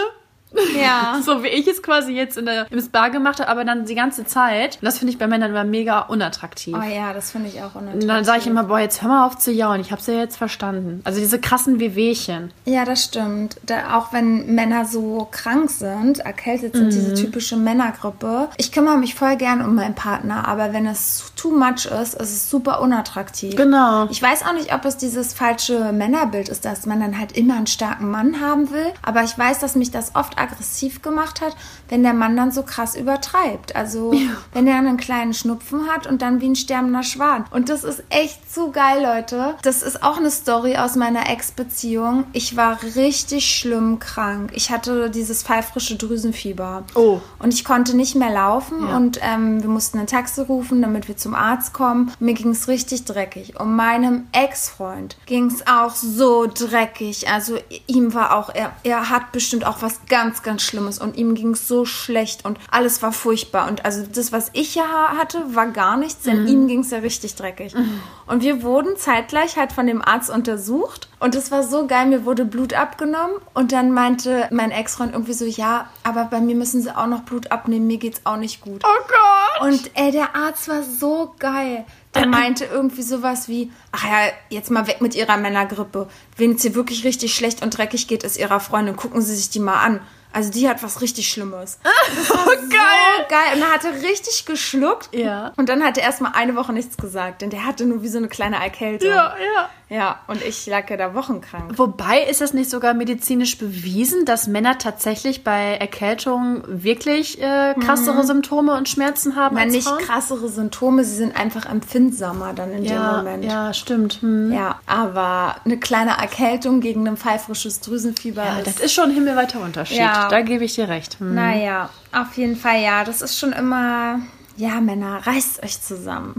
Ja. 0.79 1.19
So 1.23 1.43
wie 1.43 1.47
ich 1.47 1.67
es 1.67 1.81
quasi 1.81 2.11
jetzt 2.13 2.37
in 2.37 2.45
der, 2.45 2.65
im 2.71 2.81
Spa 2.81 3.07
gemacht 3.09 3.39
habe, 3.39 3.49
aber 3.49 3.63
dann 3.65 3.85
die 3.85 3.95
ganze 3.95 4.25
Zeit. 4.25 4.75
Und 4.81 4.85
das 4.85 4.97
finde 4.99 5.13
ich 5.13 5.19
bei 5.19 5.27
Männern 5.27 5.51
immer 5.51 5.63
mega 5.63 5.99
unattraktiv. 5.99 6.75
Oh 6.77 6.83
ja, 6.83 7.13
das 7.13 7.31
finde 7.31 7.49
ich 7.49 7.61
auch 7.61 7.75
Und 7.75 7.83
unattraktiv. 7.83 8.07
dann 8.07 8.25
sage 8.25 8.39
ich 8.39 8.47
immer, 8.47 8.63
boah, 8.65 8.79
jetzt 8.79 9.01
hör 9.01 9.09
mal 9.09 9.25
auf 9.25 9.37
zu 9.37 9.51
jaulen. 9.51 9.81
Ich 9.81 9.91
hab's 9.91 10.07
ja 10.07 10.15
jetzt 10.15 10.37
verstanden. 10.37 11.01
Also 11.03 11.19
diese 11.19 11.39
krassen 11.39 11.79
Wehwehchen. 11.79 12.51
Ja, 12.65 12.85
das 12.85 13.03
stimmt. 13.03 13.57
Da, 13.65 13.97
auch 13.97 14.11
wenn 14.13 14.53
Männer 14.55 14.85
so 14.85 15.27
krank 15.31 15.69
sind, 15.69 16.19
erkältet 16.19 16.73
sind, 16.73 16.85
Mhm. 16.85 16.89
diese 16.91 17.13
typische 17.13 17.55
Männergrippe. 17.57 18.49
Ich 18.57 18.71
kümmere 18.71 18.97
mich 18.97 19.15
voll 19.15 19.35
gern 19.37 19.61
um 19.61 19.75
meinen 19.75 19.95
Partner, 19.95 20.47
aber 20.47 20.73
wenn 20.73 20.85
es 20.87 21.32
too 21.43 21.51
much 21.51 21.85
ist, 21.85 22.13
ist 22.13 22.31
es 22.31 22.49
super 22.49 22.79
unattraktiv. 22.79 23.55
Genau. 23.57 24.07
Ich 24.09 24.21
weiß 24.21 24.43
auch 24.45 24.53
nicht, 24.53 24.73
ob 24.73 24.85
es 24.85 24.95
dieses 24.95 25.33
falsche 25.33 25.91
Männerbild 25.91 26.47
ist, 26.47 26.63
dass 26.63 26.85
man 26.85 27.01
dann 27.01 27.19
halt 27.19 27.33
immer 27.33 27.55
einen 27.57 27.67
starken 27.67 28.09
Mann 28.09 28.39
haben 28.39 28.71
will. 28.71 28.93
Aber 29.01 29.23
ich 29.23 29.37
weiß, 29.37 29.59
dass 29.59 29.75
mich 29.75 29.91
das 29.91 30.15
oft 30.15 30.39
aggressiv 30.39 31.01
gemacht 31.01 31.41
hat, 31.41 31.53
wenn 31.89 32.01
der 32.01 32.13
Mann 32.13 32.37
dann 32.37 32.51
so 32.53 32.63
krass 32.63 32.95
übertreibt. 32.95 33.75
Also 33.75 34.13
wenn 34.53 34.67
er 34.67 34.77
einen 34.77 34.95
kleinen 34.95 35.33
Schnupfen 35.33 35.89
hat 35.89 36.07
und 36.07 36.21
dann 36.21 36.39
wie 36.39 36.47
ein 36.49 36.55
sterbender 36.55 37.03
Schwan. 37.03 37.43
Und 37.51 37.67
das 37.67 37.83
ist 37.83 38.03
echt 38.09 38.39
so 38.53 38.71
geil, 38.71 39.03
Leute. 39.03 39.55
Das 39.63 39.81
ist 39.81 40.01
auch 40.01 40.17
eine 40.17 40.31
Story 40.31 40.77
aus 40.77 40.95
meiner 40.95 41.29
Ex-Beziehung. 41.29 42.23
Ich 42.31 42.55
war 42.55 42.79
richtig 42.95 43.53
schlimm 43.53 43.99
krank. 43.99 44.51
Ich 44.53 44.71
hatte 44.71 45.09
dieses 45.09 45.43
pfeifrische 45.43 45.97
Drüsenfieber. 45.97 46.83
Oh. 46.95 47.19
Und 47.39 47.53
ich 47.53 47.65
konnte 47.65 47.97
nicht 47.97 48.15
mehr 48.15 48.31
laufen 48.31 48.87
Ja. 48.87 48.95
und 48.95 49.19
ähm, 49.21 49.61
wir 49.61 49.69
mussten 49.69 49.99
ein 49.99 50.07
Taxi 50.07 50.39
rufen, 50.41 50.81
damit 50.81 51.09
wir 51.09 51.17
zum 51.17 51.32
Arzt 51.35 51.73
kommen. 51.73 52.11
Mir 52.19 52.33
ging 52.33 52.51
es 52.51 52.67
richtig 52.67 53.05
dreckig. 53.05 53.59
Und 53.59 53.75
meinem 53.75 54.27
Ex-Freund 54.31 55.17
ging 55.25 55.47
es 55.47 55.65
auch 55.67 55.95
so 55.95 56.47
dreckig. 56.47 57.29
Also 57.29 57.57
ihm 57.87 58.13
war 58.13 58.37
auch, 58.37 58.49
er, 58.53 58.73
er 58.83 59.09
hat 59.09 59.31
bestimmt 59.31 59.65
auch 59.65 59.81
was 59.81 60.05
ganz, 60.07 60.43
ganz 60.43 60.61
Schlimmes 60.61 60.99
und 60.99 61.17
ihm 61.17 61.35
ging 61.35 61.51
es 61.51 61.67
so 61.67 61.85
schlecht 61.85 62.45
und 62.45 62.59
alles 62.69 63.01
war 63.01 63.11
furchtbar. 63.11 63.67
Und 63.69 63.85
also 63.85 64.03
das, 64.05 64.31
was 64.31 64.49
ich 64.53 64.75
ja 64.75 65.15
hatte, 65.17 65.55
war 65.55 65.67
gar 65.67 65.97
nichts, 65.97 66.23
denn 66.23 66.47
ihm 66.47 66.67
ging 66.67 66.79
es 66.79 66.91
ja 66.91 66.99
richtig 66.99 67.35
dreckig. 67.35 67.75
Und 68.25 68.41
wir 68.41 68.63
wurden 68.63 68.95
zeitgleich 68.97 69.57
halt 69.57 69.71
von 69.71 69.87
dem 69.87 70.01
Arzt 70.01 70.29
untersucht 70.29 71.09
und 71.19 71.35
es 71.35 71.51
war 71.51 71.63
so 71.63 71.87
geil, 71.87 72.07
mir 72.07 72.25
wurde 72.25 72.45
Blut 72.45 72.73
abgenommen 72.73 73.35
und 73.53 73.71
dann 73.71 73.91
meinte 73.91 74.47
mein 74.51 74.71
Ex-Freund 74.71 75.13
irgendwie 75.13 75.33
so, 75.33 75.45
ja, 75.45 75.89
aber 76.03 76.25
bei 76.25 76.39
mir 76.39 76.55
müssen 76.55 76.81
sie 76.81 76.95
auch 76.95 77.07
noch 77.07 77.21
Blut 77.21 77.51
abnehmen, 77.51 77.87
mir 77.87 77.97
geht's 77.97 78.21
auch 78.25 78.37
nicht 78.37 78.61
gut. 78.61 78.83
Oh 78.85 79.07
Gott. 79.07 79.69
Und 79.69 79.91
ey, 79.93 80.11
der 80.11 80.35
Arzt 80.35 80.67
war 80.69 80.83
so 80.83 81.33
geil. 81.39 81.85
Der 82.15 82.27
meinte 82.27 82.65
irgendwie 82.65 83.01
sowas 83.03 83.47
wie, 83.47 83.71
ach 83.91 84.05
ja, 84.05 84.31
jetzt 84.49 84.71
mal 84.71 84.87
weg 84.87 85.01
mit 85.01 85.15
ihrer 85.15 85.37
Männergrippe. 85.37 86.07
Wenn 86.37 86.55
es 86.55 86.65
ihr 86.65 86.75
wirklich 86.75 87.03
richtig 87.03 87.35
schlecht 87.35 87.61
und 87.61 87.77
dreckig 87.77 88.07
geht, 88.07 88.23
ist 88.23 88.37
ihrer 88.37 88.59
Freundin. 88.59 88.95
Gucken 88.95 89.21
Sie 89.21 89.35
sich 89.35 89.49
die 89.49 89.59
mal 89.59 89.81
an. 89.81 89.99
Also 90.33 90.51
die 90.51 90.67
hat 90.67 90.83
was 90.83 91.01
richtig 91.01 91.29
Schlimmes. 91.29 91.79
Das 92.15 92.29
war 92.29 92.45
so 92.45 92.51
geil. 92.69 93.53
Und 93.55 93.61
er 93.61 93.73
hatte 93.73 93.87
richtig 94.07 94.45
geschluckt. 94.45 95.09
Ja. 95.13 95.51
Und 95.57 95.69
dann 95.69 95.83
hat 95.83 95.97
er 95.97 96.03
erstmal 96.03 96.33
eine 96.35 96.55
Woche 96.55 96.73
nichts 96.73 96.97
gesagt. 96.97 97.41
Denn 97.41 97.49
der 97.49 97.65
hatte 97.65 97.85
nur 97.85 98.03
wie 98.03 98.07
so 98.09 98.17
eine 98.17 98.27
kleine 98.27 98.57
Erkältung. 98.61 99.09
Ja, 99.09 99.35
ja. 99.55 99.69
Ja, 99.89 100.21
und 100.27 100.43
ich 100.43 100.65
lag 100.65 100.89
ja 100.89 100.97
da 100.97 101.13
wochenkrank. 101.13 101.77
Wobei 101.77 102.23
ist 102.23 102.41
das 102.41 102.53
nicht 102.53 102.69
sogar 102.71 102.95
medizinisch 102.95 103.59
bewiesen, 103.59 104.25
dass 104.25 104.47
Männer 104.47 104.79
tatsächlich 104.79 105.43
bei 105.43 105.75
Erkältung 105.75 106.63
wirklich 106.67 107.39
äh, 107.39 107.75
krassere 107.79 108.23
Symptome 108.23 108.75
und 108.75 108.89
Schmerzen 108.89 109.35
haben 109.35 109.55
als 109.55 109.71
nicht 109.71 109.87
Frauen? 109.87 109.99
krassere 109.99 110.49
Symptome, 110.49 111.03
sie 111.03 111.15
sind 111.15 111.35
einfach 111.35 111.67
empfindsamer 111.67 112.53
dann 112.53 112.71
in 112.71 112.85
dem 112.85 112.93
Ja, 112.93 113.17
Moment. 113.17 113.45
ja, 113.45 113.71
stimmt. 113.73 114.19
Hm. 114.21 114.51
Ja, 114.51 114.79
aber 114.87 115.57
eine 115.63 115.77
kleine 115.77 116.17
Erkältung 116.17 116.79
gegen 116.81 117.07
ein 117.07 117.17
pfeifrisches 117.17 117.79
Drüsenfieber 117.81 118.43
Ja, 118.43 118.57
ist. 118.59 118.67
das 118.67 118.79
ist 118.79 118.93
schon 118.93 119.05
ein 119.09 119.11
himmelweiter 119.13 119.59
Unterschied. 119.61 119.97
Ja. 119.97 120.22
Da 120.29 120.41
gebe 120.41 120.63
ich 120.63 120.75
dir 120.75 120.89
recht. 120.89 121.19
Hm. 121.19 121.35
naja, 121.35 121.89
auf 122.11 122.35
jeden 122.37 122.55
Fall 122.55 122.81
ja. 122.81 123.03
Das 123.03 123.21
ist 123.21 123.37
schon 123.37 123.53
immer. 123.53 124.19
Ja, 124.55 124.81
Männer, 124.81 125.19
reißt 125.25 125.63
euch 125.63 125.81
zusammen. 125.81 126.35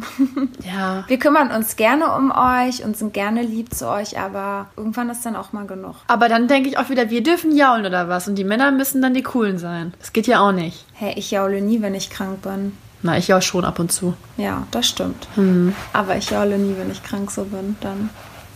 Ja. 0.62 1.04
Wir 1.08 1.18
kümmern 1.18 1.50
uns 1.50 1.76
gerne 1.76 2.14
um 2.14 2.30
euch 2.30 2.84
und 2.84 2.96
sind 2.96 3.12
gerne 3.12 3.42
lieb 3.42 3.74
zu 3.74 3.88
euch, 3.88 4.18
aber 4.18 4.68
irgendwann 4.76 5.10
ist 5.10 5.26
dann 5.26 5.34
auch 5.36 5.52
mal 5.52 5.66
genug. 5.66 5.96
Aber 6.06 6.28
dann 6.28 6.46
denke 6.46 6.68
ich 6.68 6.78
auch 6.78 6.90
wieder, 6.90 7.10
wir 7.10 7.22
dürfen 7.22 7.54
jaulen 7.56 7.86
oder 7.86 8.08
was. 8.08 8.28
Und 8.28 8.36
die 8.36 8.44
Männer 8.44 8.70
müssen 8.70 9.02
dann 9.02 9.14
die 9.14 9.22
Coolen 9.22 9.58
sein. 9.58 9.94
Das 9.98 10.12
geht 10.12 10.26
ja 10.26 10.40
auch 10.40 10.52
nicht. 10.52 10.84
Hey, 10.92 11.14
ich 11.16 11.32
jaule 11.32 11.60
nie, 11.60 11.82
wenn 11.82 11.94
ich 11.94 12.10
krank 12.10 12.42
bin. 12.42 12.76
Na, 13.02 13.18
ich 13.18 13.28
jaul 13.28 13.42
schon 13.42 13.64
ab 13.64 13.78
und 13.80 13.92
zu. 13.92 14.14
Ja, 14.36 14.66
das 14.70 14.88
stimmt. 14.88 15.28
Hm. 15.34 15.74
Aber 15.92 16.16
ich 16.16 16.30
jaule 16.30 16.56
nie, 16.56 16.74
wenn 16.78 16.90
ich 16.90 17.02
krank 17.02 17.30
so 17.30 17.44
bin. 17.44 17.76
Dann 17.80 18.10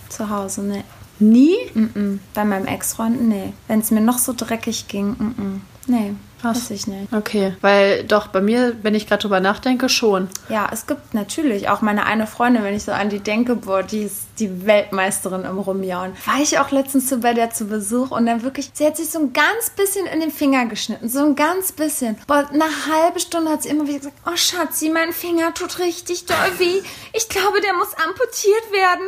zu 0.08 0.30
Hause, 0.30 0.62
nee. 0.62 0.84
Nie? 1.18 1.57
Mm-mm. 1.74 2.20
Bei 2.35 2.44
meinem 2.44 2.66
Ex-Freund, 2.66 3.28
nee. 3.28 3.52
Wenn 3.66 3.81
es 3.81 3.90
mir 3.90 4.00
noch 4.00 4.18
so 4.18 4.33
dreckig 4.37 4.88
ging, 4.88 5.16
mm-mm. 5.18 5.61
nee. 5.87 6.14
Krass. 6.40 6.57
Weiß 6.57 6.70
ich 6.70 6.87
nicht. 6.87 7.12
Okay, 7.12 7.54
weil 7.62 8.04
doch 8.04 8.28
bei 8.28 8.40
mir, 8.40 8.76
wenn 8.83 8.94
ich 8.94 9.09
gerade 9.09 9.22
drüber 9.22 9.40
nachdenke, 9.40 9.88
schon. 9.88 10.28
Ja, 10.48 10.68
es 10.72 10.87
gibt 10.87 11.12
natürlich 11.12 11.68
auch 11.68 11.83
meine 11.83 12.07
eine 12.07 12.28
Freundin, 12.28 12.62
wenn 12.62 12.76
ich 12.76 12.85
so 12.85 12.92
an 12.92 13.09
die 13.09 13.18
denke, 13.18 13.57
boah, 13.57 13.83
die 13.83 14.02
ist 14.02 14.27
die 14.40 14.66
Weltmeisterin 14.66 15.44
im 15.44 15.59
Rumjauen. 15.59 16.12
War 16.27 16.40
ich 16.40 16.59
auch 16.59 16.70
letztens 16.70 17.09
so 17.09 17.18
bei 17.18 17.35
der 17.35 17.51
zu 17.51 17.66
Besuch 17.66 18.11
und 18.11 18.27
dann 18.27 18.42
wirklich, 18.42 18.70
sie 18.72 18.87
hat 18.87 18.96
sich 18.96 19.11
so 19.11 19.18
ein 19.18 19.33
ganz 19.33 19.70
bisschen 19.77 20.07
in 20.07 20.20
den 20.20 20.31
Finger 20.31 20.66
geschnitten, 20.66 21.09
so 21.09 21.20
ein 21.20 21.37
ganz 21.37 21.72
bisschen. 21.72 22.16
Boah, 22.27 22.48
eine 22.53 22.64
halbe 22.64 23.20
Stunde 23.20 23.51
hat 23.51 23.62
sie 23.62 23.68
immer 23.68 23.87
wieder 23.87 23.98
gesagt, 23.98 24.16
oh 24.27 24.37
Schatzi, 24.37 24.90
mein 24.90 25.12
Finger 25.12 25.53
tut 25.55 25.79
richtig 25.79 26.27
doll 26.27 26.37
weh. 26.59 26.83
Ich 27.12 27.29
glaube, 27.29 27.61
der 27.61 27.74
muss 27.74 27.94
amputiert 27.94 28.72
werden. 28.72 29.07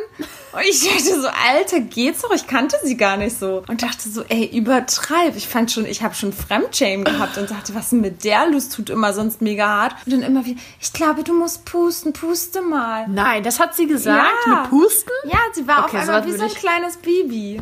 Und 0.52 0.62
ich 0.62 0.82
dachte 0.82 1.20
so, 1.20 1.28
Alter, 1.28 1.80
geht's 1.80 2.22
doch? 2.22 2.32
Ich 2.32 2.46
kannte 2.46 2.76
sie 2.82 2.96
gar 2.96 3.16
nicht 3.16 3.38
so. 3.38 3.62
Und 3.68 3.82
dachte 3.82 4.08
so, 4.08 4.24
ey, 4.28 4.46
übertreib. 4.46 5.36
Ich 5.36 5.46
fand 5.48 5.70
schon, 5.70 5.86
ich 5.86 6.02
habe 6.02 6.14
schon 6.14 6.32
Fremdshame 6.32 7.04
gehabt 7.04 7.38
und 7.38 7.50
dachte, 7.50 7.74
was 7.74 7.90
denn 7.90 8.00
mit 8.00 8.24
der 8.24 8.48
los? 8.48 8.68
Tut 8.68 8.90
immer 8.90 9.12
sonst 9.12 9.42
mega 9.42 9.68
hart. 9.68 9.94
Und 10.06 10.12
dann 10.12 10.22
immer 10.22 10.44
wieder, 10.44 10.60
ich 10.80 10.92
glaube, 10.92 11.22
du 11.22 11.32
musst 11.34 11.64
pusten, 11.64 12.12
puste 12.12 12.62
mal. 12.62 13.06
Nein, 13.08 13.42
das 13.44 13.60
hat 13.60 13.76
sie 13.76 13.86
gesagt? 13.86 14.46
Ja. 14.46 14.62
Mit 14.62 14.70
Pusten? 14.70 15.12
Ja, 15.24 15.38
sie 15.52 15.66
war 15.66 15.84
Okay, 15.84 15.96
auf 15.96 16.02
einmal 16.02 16.26
wie 16.26 16.32
so 16.32 16.44
ein 16.44 16.50
kleines 16.50 16.96
Baby. 16.98 17.60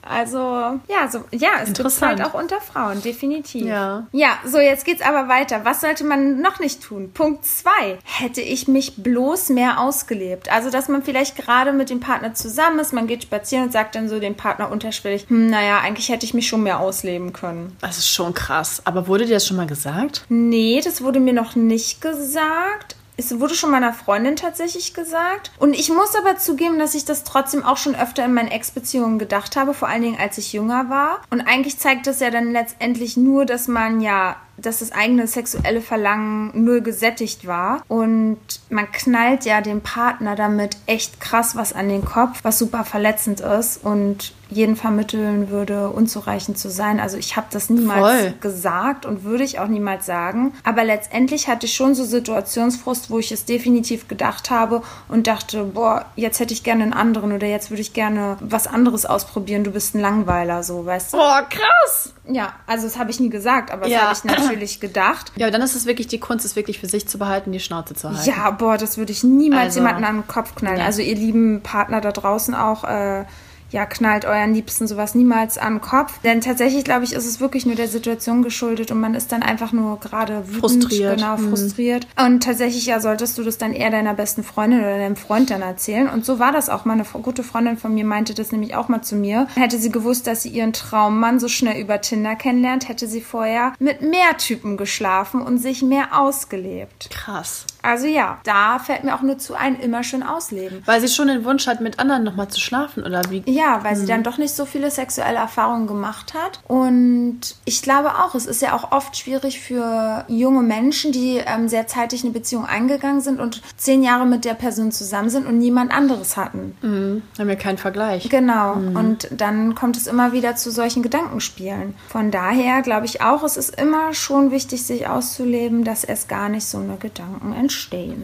Also, 0.00 0.38
ja, 0.38 1.08
so, 1.10 1.24
ja, 1.30 1.50
es 1.58 1.66
gibt 1.66 1.78
Interessant. 1.78 2.20
halt 2.20 2.30
auch 2.30 2.34
unter 2.34 2.60
Frauen, 2.60 3.02
definitiv. 3.02 3.66
Ja. 3.66 4.06
Ja, 4.12 4.38
so, 4.46 4.58
jetzt 4.58 4.84
geht's 4.84 5.02
aber 5.02 5.28
weiter. 5.28 5.60
Was 5.64 5.82
sollte 5.82 6.04
man 6.04 6.40
noch 6.40 6.58
nicht 6.58 6.82
tun? 6.82 7.12
Punkt 7.12 7.44
zwei. 7.44 7.98
Hätte 8.04 8.40
ich 8.40 8.66
mich 8.66 9.02
bloß 9.02 9.50
mehr 9.50 9.78
ausgelebt? 9.78 10.50
Also, 10.50 10.70
dass 10.70 10.88
man 10.88 11.02
vielleicht 11.02 11.36
gerade 11.36 11.72
mit 11.72 11.90
dem 11.90 12.00
Partner 12.00 12.32
zusammen 12.34 12.78
ist, 12.78 12.92
man 12.92 13.06
geht 13.06 13.24
spazieren 13.24 13.64
und 13.66 13.72
sagt 13.72 13.94
dann 13.94 14.08
so 14.08 14.18
dem 14.20 14.36
Partner 14.36 14.70
unterschwellig, 14.70 15.26
hm, 15.28 15.48
naja, 15.50 15.80
eigentlich 15.80 16.08
hätte 16.08 16.24
ich 16.24 16.34
mich 16.34 16.48
schon 16.48 16.62
mehr 16.62 16.80
ausleben 16.80 17.32
können. 17.34 17.76
Das 17.82 17.98
ist 17.98 18.08
schon 18.08 18.32
krass. 18.34 18.80
Aber 18.86 19.06
wurde 19.06 19.26
dir 19.26 19.34
das 19.34 19.46
schon 19.46 19.58
mal 19.58 19.66
gesagt? 19.66 20.24
Nee, 20.30 20.80
das 20.82 21.02
wurde 21.02 21.20
mir 21.20 21.34
noch 21.34 21.56
nicht 21.56 22.00
gesagt. 22.00 22.96
Es 23.16 23.38
wurde 23.38 23.54
schon 23.54 23.70
meiner 23.70 23.92
Freundin 23.92 24.36
tatsächlich 24.36 24.94
gesagt. 24.94 25.50
Und 25.58 25.74
ich 25.74 25.90
muss 25.90 26.14
aber 26.14 26.38
zugeben, 26.38 26.78
dass 26.78 26.94
ich 26.94 27.04
das 27.04 27.24
trotzdem 27.24 27.64
auch 27.64 27.76
schon 27.76 27.94
öfter 27.94 28.24
in 28.24 28.34
meinen 28.34 28.48
Ex-Beziehungen 28.48 29.18
gedacht 29.18 29.56
habe, 29.56 29.74
vor 29.74 29.88
allen 29.88 30.02
Dingen 30.02 30.18
als 30.18 30.38
ich 30.38 30.52
jünger 30.52 30.88
war. 30.88 31.20
Und 31.30 31.42
eigentlich 31.42 31.78
zeigt 31.78 32.06
das 32.06 32.20
ja 32.20 32.30
dann 32.30 32.52
letztendlich 32.52 33.16
nur, 33.16 33.44
dass 33.44 33.68
man 33.68 34.00
ja 34.00 34.36
dass 34.56 34.78
das 34.78 34.92
eigene 34.92 35.26
sexuelle 35.26 35.80
Verlangen 35.80 36.64
null 36.64 36.80
gesättigt 36.80 37.46
war. 37.46 37.82
Und 37.88 38.38
man 38.70 38.90
knallt 38.92 39.44
ja 39.44 39.60
dem 39.60 39.80
Partner 39.80 40.36
damit 40.36 40.76
echt 40.86 41.20
krass 41.20 41.56
was 41.56 41.72
an 41.72 41.88
den 41.88 42.04
Kopf, 42.04 42.40
was 42.42 42.58
super 42.58 42.84
verletzend 42.84 43.40
ist 43.40 43.84
und 43.84 44.32
jeden 44.52 44.76
vermitteln 44.76 45.48
würde, 45.48 45.88
unzureichend 45.88 46.58
zu 46.58 46.70
sein. 46.70 47.00
Also 47.00 47.16
ich 47.16 47.36
habe 47.36 47.46
das 47.50 47.70
niemals 47.70 48.20
Voll. 48.20 48.34
gesagt 48.40 49.06
und 49.06 49.24
würde 49.24 49.44
ich 49.44 49.58
auch 49.58 49.66
niemals 49.66 50.06
sagen. 50.06 50.52
Aber 50.62 50.84
letztendlich 50.84 51.48
hatte 51.48 51.66
ich 51.66 51.74
schon 51.74 51.94
so 51.94 52.04
Situationsfrust, 52.04 53.10
wo 53.10 53.18
ich 53.18 53.32
es 53.32 53.44
definitiv 53.44 54.08
gedacht 54.08 54.50
habe 54.50 54.82
und 55.08 55.26
dachte, 55.26 55.64
boah, 55.64 56.06
jetzt 56.16 56.38
hätte 56.38 56.52
ich 56.52 56.62
gerne 56.62 56.82
einen 56.84 56.92
anderen 56.92 57.32
oder 57.32 57.46
jetzt 57.46 57.70
würde 57.70 57.80
ich 57.80 57.92
gerne 57.92 58.36
was 58.40 58.66
anderes 58.66 59.06
ausprobieren. 59.06 59.64
Du 59.64 59.70
bist 59.70 59.94
ein 59.94 60.00
Langweiler, 60.00 60.62
so, 60.62 60.84
weißt 60.84 61.14
du? 61.14 61.16
Boah, 61.16 61.46
krass! 61.48 62.12
Ja, 62.28 62.52
also 62.66 62.84
das 62.86 62.98
habe 62.98 63.10
ich 63.10 63.18
nie 63.18 63.30
gesagt, 63.30 63.70
aber 63.72 63.82
das 63.82 63.90
Ja. 63.90 64.02
habe 64.02 64.12
ich 64.14 64.24
natürlich 64.24 64.80
gedacht. 64.80 65.32
Ja, 65.36 65.46
aber 65.46 65.50
dann 65.52 65.62
ist 65.62 65.74
es 65.74 65.86
wirklich 65.86 66.06
die 66.06 66.20
Kunst, 66.20 66.44
es 66.44 66.54
wirklich 66.54 66.78
für 66.78 66.86
sich 66.86 67.08
zu 67.08 67.18
behalten, 67.18 67.50
die 67.50 67.58
Schnauze 67.60 67.94
zu 67.94 68.10
halten. 68.10 68.28
Ja, 68.30 68.50
boah, 68.52 68.76
das 68.78 68.96
würde 68.96 69.10
ich 69.12 69.24
niemals 69.24 69.64
Also, 69.76 69.80
jemanden 69.80 70.04
an 70.04 70.16
den 70.18 70.26
Kopf 70.28 70.54
knallen. 70.54 70.78
ja. 70.78 70.84
Also 70.84 71.02
ihr 71.02 71.16
lieben 71.16 71.62
Partner 71.62 72.00
da 72.00 72.12
draußen 72.12 72.54
auch, 72.54 72.84
äh, 72.84 73.24
ja, 73.72 73.86
knallt 73.86 74.24
euren 74.24 74.54
Liebsten 74.54 74.86
sowas 74.86 75.14
niemals 75.14 75.54
den 75.54 75.80
Kopf. 75.80 76.18
Denn 76.22 76.40
tatsächlich, 76.40 76.84
glaube 76.84 77.04
ich, 77.04 77.12
ist 77.14 77.26
es 77.26 77.40
wirklich 77.40 77.66
nur 77.66 77.74
der 77.74 77.88
Situation 77.88 78.42
geschuldet 78.42 78.90
und 78.90 79.00
man 79.00 79.14
ist 79.14 79.32
dann 79.32 79.42
einfach 79.42 79.72
nur 79.72 79.98
gerade 79.98 80.46
wütend. 80.46 80.60
Frustriert. 80.60 81.16
Genau, 81.16 81.36
Mhm. 81.36 81.48
frustriert. 81.50 82.06
Und 82.22 82.42
tatsächlich, 82.42 82.86
ja, 82.86 83.00
solltest 83.00 83.38
du 83.38 83.42
das 83.42 83.58
dann 83.58 83.72
eher 83.72 83.90
deiner 83.90 84.14
besten 84.14 84.44
Freundin 84.44 84.80
oder 84.80 84.98
deinem 84.98 85.16
Freund 85.16 85.50
dann 85.50 85.62
erzählen. 85.62 86.08
Und 86.08 86.24
so 86.24 86.38
war 86.38 86.52
das 86.52 86.68
auch. 86.68 86.84
Meine 86.84 87.04
gute 87.04 87.42
Freundin 87.42 87.76
von 87.78 87.94
mir 87.94 88.04
meinte 88.04 88.34
das 88.34 88.52
nämlich 88.52 88.74
auch 88.74 88.88
mal 88.88 89.02
zu 89.02 89.16
mir. 89.16 89.46
Hätte 89.54 89.78
sie 89.78 89.90
gewusst, 89.90 90.26
dass 90.26 90.42
sie 90.42 90.50
ihren 90.50 90.72
Traummann 90.72 91.40
so 91.40 91.48
schnell 91.48 91.80
über 91.80 92.00
Tinder 92.00 92.36
kennenlernt, 92.36 92.88
hätte 92.88 93.06
sie 93.06 93.20
vorher 93.22 93.72
mit 93.78 94.02
mehr 94.02 94.36
Typen 94.38 94.76
geschlafen 94.76 95.40
und 95.40 95.58
sich 95.58 95.82
mehr 95.82 96.18
ausgelebt. 96.18 97.08
Krass. 97.10 97.64
Also 97.82 98.06
ja, 98.06 98.38
da 98.44 98.78
fällt 98.78 99.04
mir 99.04 99.14
auch 99.14 99.22
nur 99.22 99.38
zu 99.38 99.54
ein, 99.54 99.78
immer 99.80 100.04
schön 100.04 100.22
ausleben. 100.22 100.82
Weil 100.86 101.00
sie 101.00 101.08
schon 101.08 101.28
den 101.28 101.44
Wunsch 101.44 101.66
hat, 101.66 101.80
mit 101.80 101.98
anderen 101.98 102.22
nochmal 102.22 102.48
zu 102.48 102.60
schlafen, 102.60 103.04
oder 103.04 103.22
wie? 103.28 103.42
Ja, 103.46 103.82
weil 103.82 103.96
sie 103.96 104.06
dann 104.06 104.22
doch 104.22 104.38
nicht 104.38 104.54
so 104.54 104.64
viele 104.64 104.90
sexuelle 104.90 105.38
Erfahrungen 105.38 105.86
gemacht 105.88 106.34
hat. 106.34 106.60
Und 106.68 107.40
ich 107.64 107.82
glaube 107.82 108.10
auch, 108.22 108.34
es 108.34 108.46
ist 108.46 108.62
ja 108.62 108.74
auch 108.74 108.92
oft 108.92 109.16
schwierig 109.16 109.60
für 109.60 110.24
junge 110.28 110.62
Menschen, 110.62 111.10
die 111.10 111.42
ähm, 111.44 111.68
sehr 111.68 111.88
zeitig 111.88 112.22
eine 112.22 112.32
Beziehung 112.32 112.66
eingegangen 112.66 113.20
sind 113.20 113.40
und 113.40 113.62
zehn 113.76 114.02
Jahre 114.02 114.26
mit 114.26 114.44
der 114.44 114.54
Person 114.54 114.92
zusammen 114.92 115.28
sind 115.28 115.46
und 115.46 115.58
niemand 115.58 115.92
anderes 115.92 116.36
hatten. 116.36 116.76
Mhm. 116.82 117.22
Haben 117.38 117.48
wir 117.48 117.56
keinen 117.56 117.78
Vergleich. 117.78 118.28
Genau. 118.28 118.74
Und 118.74 119.28
dann 119.32 119.74
kommt 119.74 119.96
es 119.96 120.06
immer 120.06 120.32
wieder 120.32 120.54
zu 120.54 120.70
solchen 120.70 121.02
Gedankenspielen. 121.02 121.94
Von 122.08 122.30
daher 122.30 122.82
glaube 122.82 123.06
ich 123.06 123.22
auch, 123.22 123.42
es 123.42 123.56
ist 123.56 123.80
immer 123.80 124.14
schon 124.14 124.52
wichtig, 124.52 124.84
sich 124.84 125.08
auszuleben, 125.08 125.82
dass 125.82 126.04
erst 126.04 126.28
gar 126.28 126.48
nicht 126.48 126.64
so 126.64 126.78
eine 126.78 126.96
Gedanken 126.96 127.52
entstehen. 127.52 127.71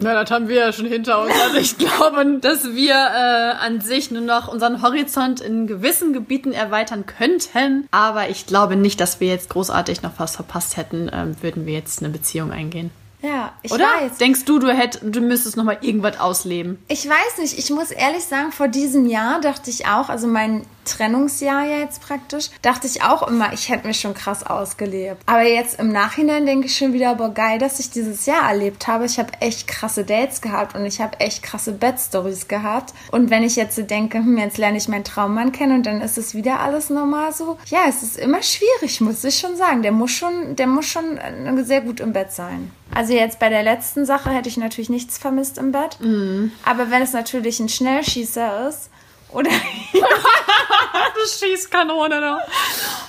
Na, 0.01 0.13
das 0.21 0.31
haben 0.31 0.47
wir 0.47 0.57
ja 0.57 0.71
schon 0.71 0.85
hinter 0.85 1.21
uns. 1.21 1.33
Also 1.43 1.57
ich 1.57 1.77
glaube, 1.77 2.39
dass 2.41 2.73
wir 2.73 2.93
äh, 2.93 3.65
an 3.65 3.81
sich 3.81 4.11
nur 4.11 4.21
noch 4.21 4.47
unseren 4.47 4.81
Horizont 4.81 5.41
in 5.41 5.67
gewissen 5.67 6.13
Gebieten 6.13 6.51
erweitern 6.51 7.05
könnten. 7.05 7.87
Aber 7.91 8.29
ich 8.29 8.45
glaube 8.45 8.75
nicht, 8.75 8.99
dass 8.99 9.19
wir 9.19 9.27
jetzt 9.27 9.49
großartig 9.49 10.01
noch 10.01 10.13
was 10.17 10.35
verpasst 10.35 10.77
hätten, 10.77 11.09
ähm, 11.13 11.35
würden 11.41 11.65
wir 11.65 11.73
jetzt 11.73 12.01
eine 12.01 12.09
Beziehung 12.09 12.51
eingehen. 12.51 12.91
Ja, 13.21 13.51
ich 13.61 13.71
Oder? 13.71 13.83
weiß. 13.83 14.17
Denkst 14.17 14.45
du, 14.45 14.59
du 14.59 14.69
hätt, 14.69 14.99
du 15.03 15.19
müsstest 15.19 15.57
noch 15.57 15.65
mal 15.65 15.77
irgendwas 15.81 16.19
ausleben? 16.19 16.79
Ich 16.87 17.07
weiß 17.07 17.39
nicht, 17.39 17.57
ich 17.57 17.69
muss 17.69 17.91
ehrlich 17.91 18.23
sagen, 18.23 18.51
vor 18.51 18.69
diesem 18.69 19.05
Jahr 19.07 19.41
dachte 19.41 19.69
ich 19.69 19.87
auch, 19.87 20.09
also 20.09 20.27
mein 20.27 20.65
Trennungsjahr 20.89 21.65
ja 21.65 21.79
jetzt 21.79 22.01
praktisch, 22.01 22.49
dachte 22.61 22.87
ich 22.87 23.03
auch 23.03 23.27
immer, 23.27 23.53
ich 23.53 23.69
hätte 23.69 23.87
mich 23.87 23.99
schon 23.99 24.13
krass 24.13 24.45
ausgelebt. 24.45 25.21
Aber 25.25 25.43
jetzt 25.43 25.79
im 25.79 25.91
Nachhinein 25.91 26.45
denke 26.45 26.67
ich 26.67 26.77
schon 26.77 26.93
wieder, 26.93 27.15
boah, 27.15 27.33
geil, 27.33 27.59
dass 27.59 27.79
ich 27.79 27.91
dieses 27.91 28.25
Jahr 28.25 28.49
erlebt 28.49 28.87
habe. 28.87 29.05
Ich 29.05 29.19
habe 29.19 29.31
echt 29.39 29.67
krasse 29.67 30.03
Dates 30.03 30.41
gehabt 30.41 30.75
und 30.75 30.85
ich 30.85 31.01
habe 31.01 31.19
echt 31.19 31.43
krasse 31.43 31.71
Bed-Stories 31.71 32.47
gehabt. 32.47 32.93
Und 33.11 33.29
wenn 33.29 33.43
ich 33.43 33.55
jetzt 33.55 33.75
so 33.75 33.81
denke, 33.81 34.17
hm, 34.19 34.37
jetzt 34.37 34.57
lerne 34.57 34.77
ich 34.77 34.87
meinen 34.87 35.03
Traummann 35.03 35.51
kennen 35.51 35.77
und 35.77 35.85
dann 35.85 36.01
ist 36.01 36.17
es 36.17 36.33
wieder 36.33 36.59
alles 36.59 36.89
normal 36.89 37.33
so. 37.33 37.57
Ja, 37.67 37.81
es 37.87 38.03
ist 38.03 38.17
immer 38.17 38.41
schwierig, 38.41 39.01
muss 39.01 39.23
ich 39.23 39.37
schon 39.37 39.55
sagen. 39.55 39.81
Der 39.81 39.91
muss 39.91 40.11
schon, 40.11 40.55
der 40.55 40.67
muss 40.67 40.85
schon 40.85 41.17
äh, 41.17 41.63
sehr 41.63 41.81
gut 41.81 41.99
im 41.99 42.13
Bett 42.13 42.31
sein. 42.31 42.71
Also 42.93 43.13
jetzt 43.13 43.39
bei 43.39 43.49
der 43.49 43.63
letzten 43.63 44.05
Sache 44.05 44.31
hätte 44.31 44.49
ich 44.49 44.57
natürlich 44.57 44.89
nichts 44.89 45.17
vermisst 45.17 45.57
im 45.57 45.71
Bett. 45.71 45.97
Aber 46.65 46.89
wenn 46.89 47.01
es 47.01 47.13
natürlich 47.13 47.59
ein 47.59 47.69
Schnellschießer 47.69 48.67
ist 48.67 48.89
oder, 49.31 49.51
Schießkanone, 51.39 52.19
ne? 52.19 52.39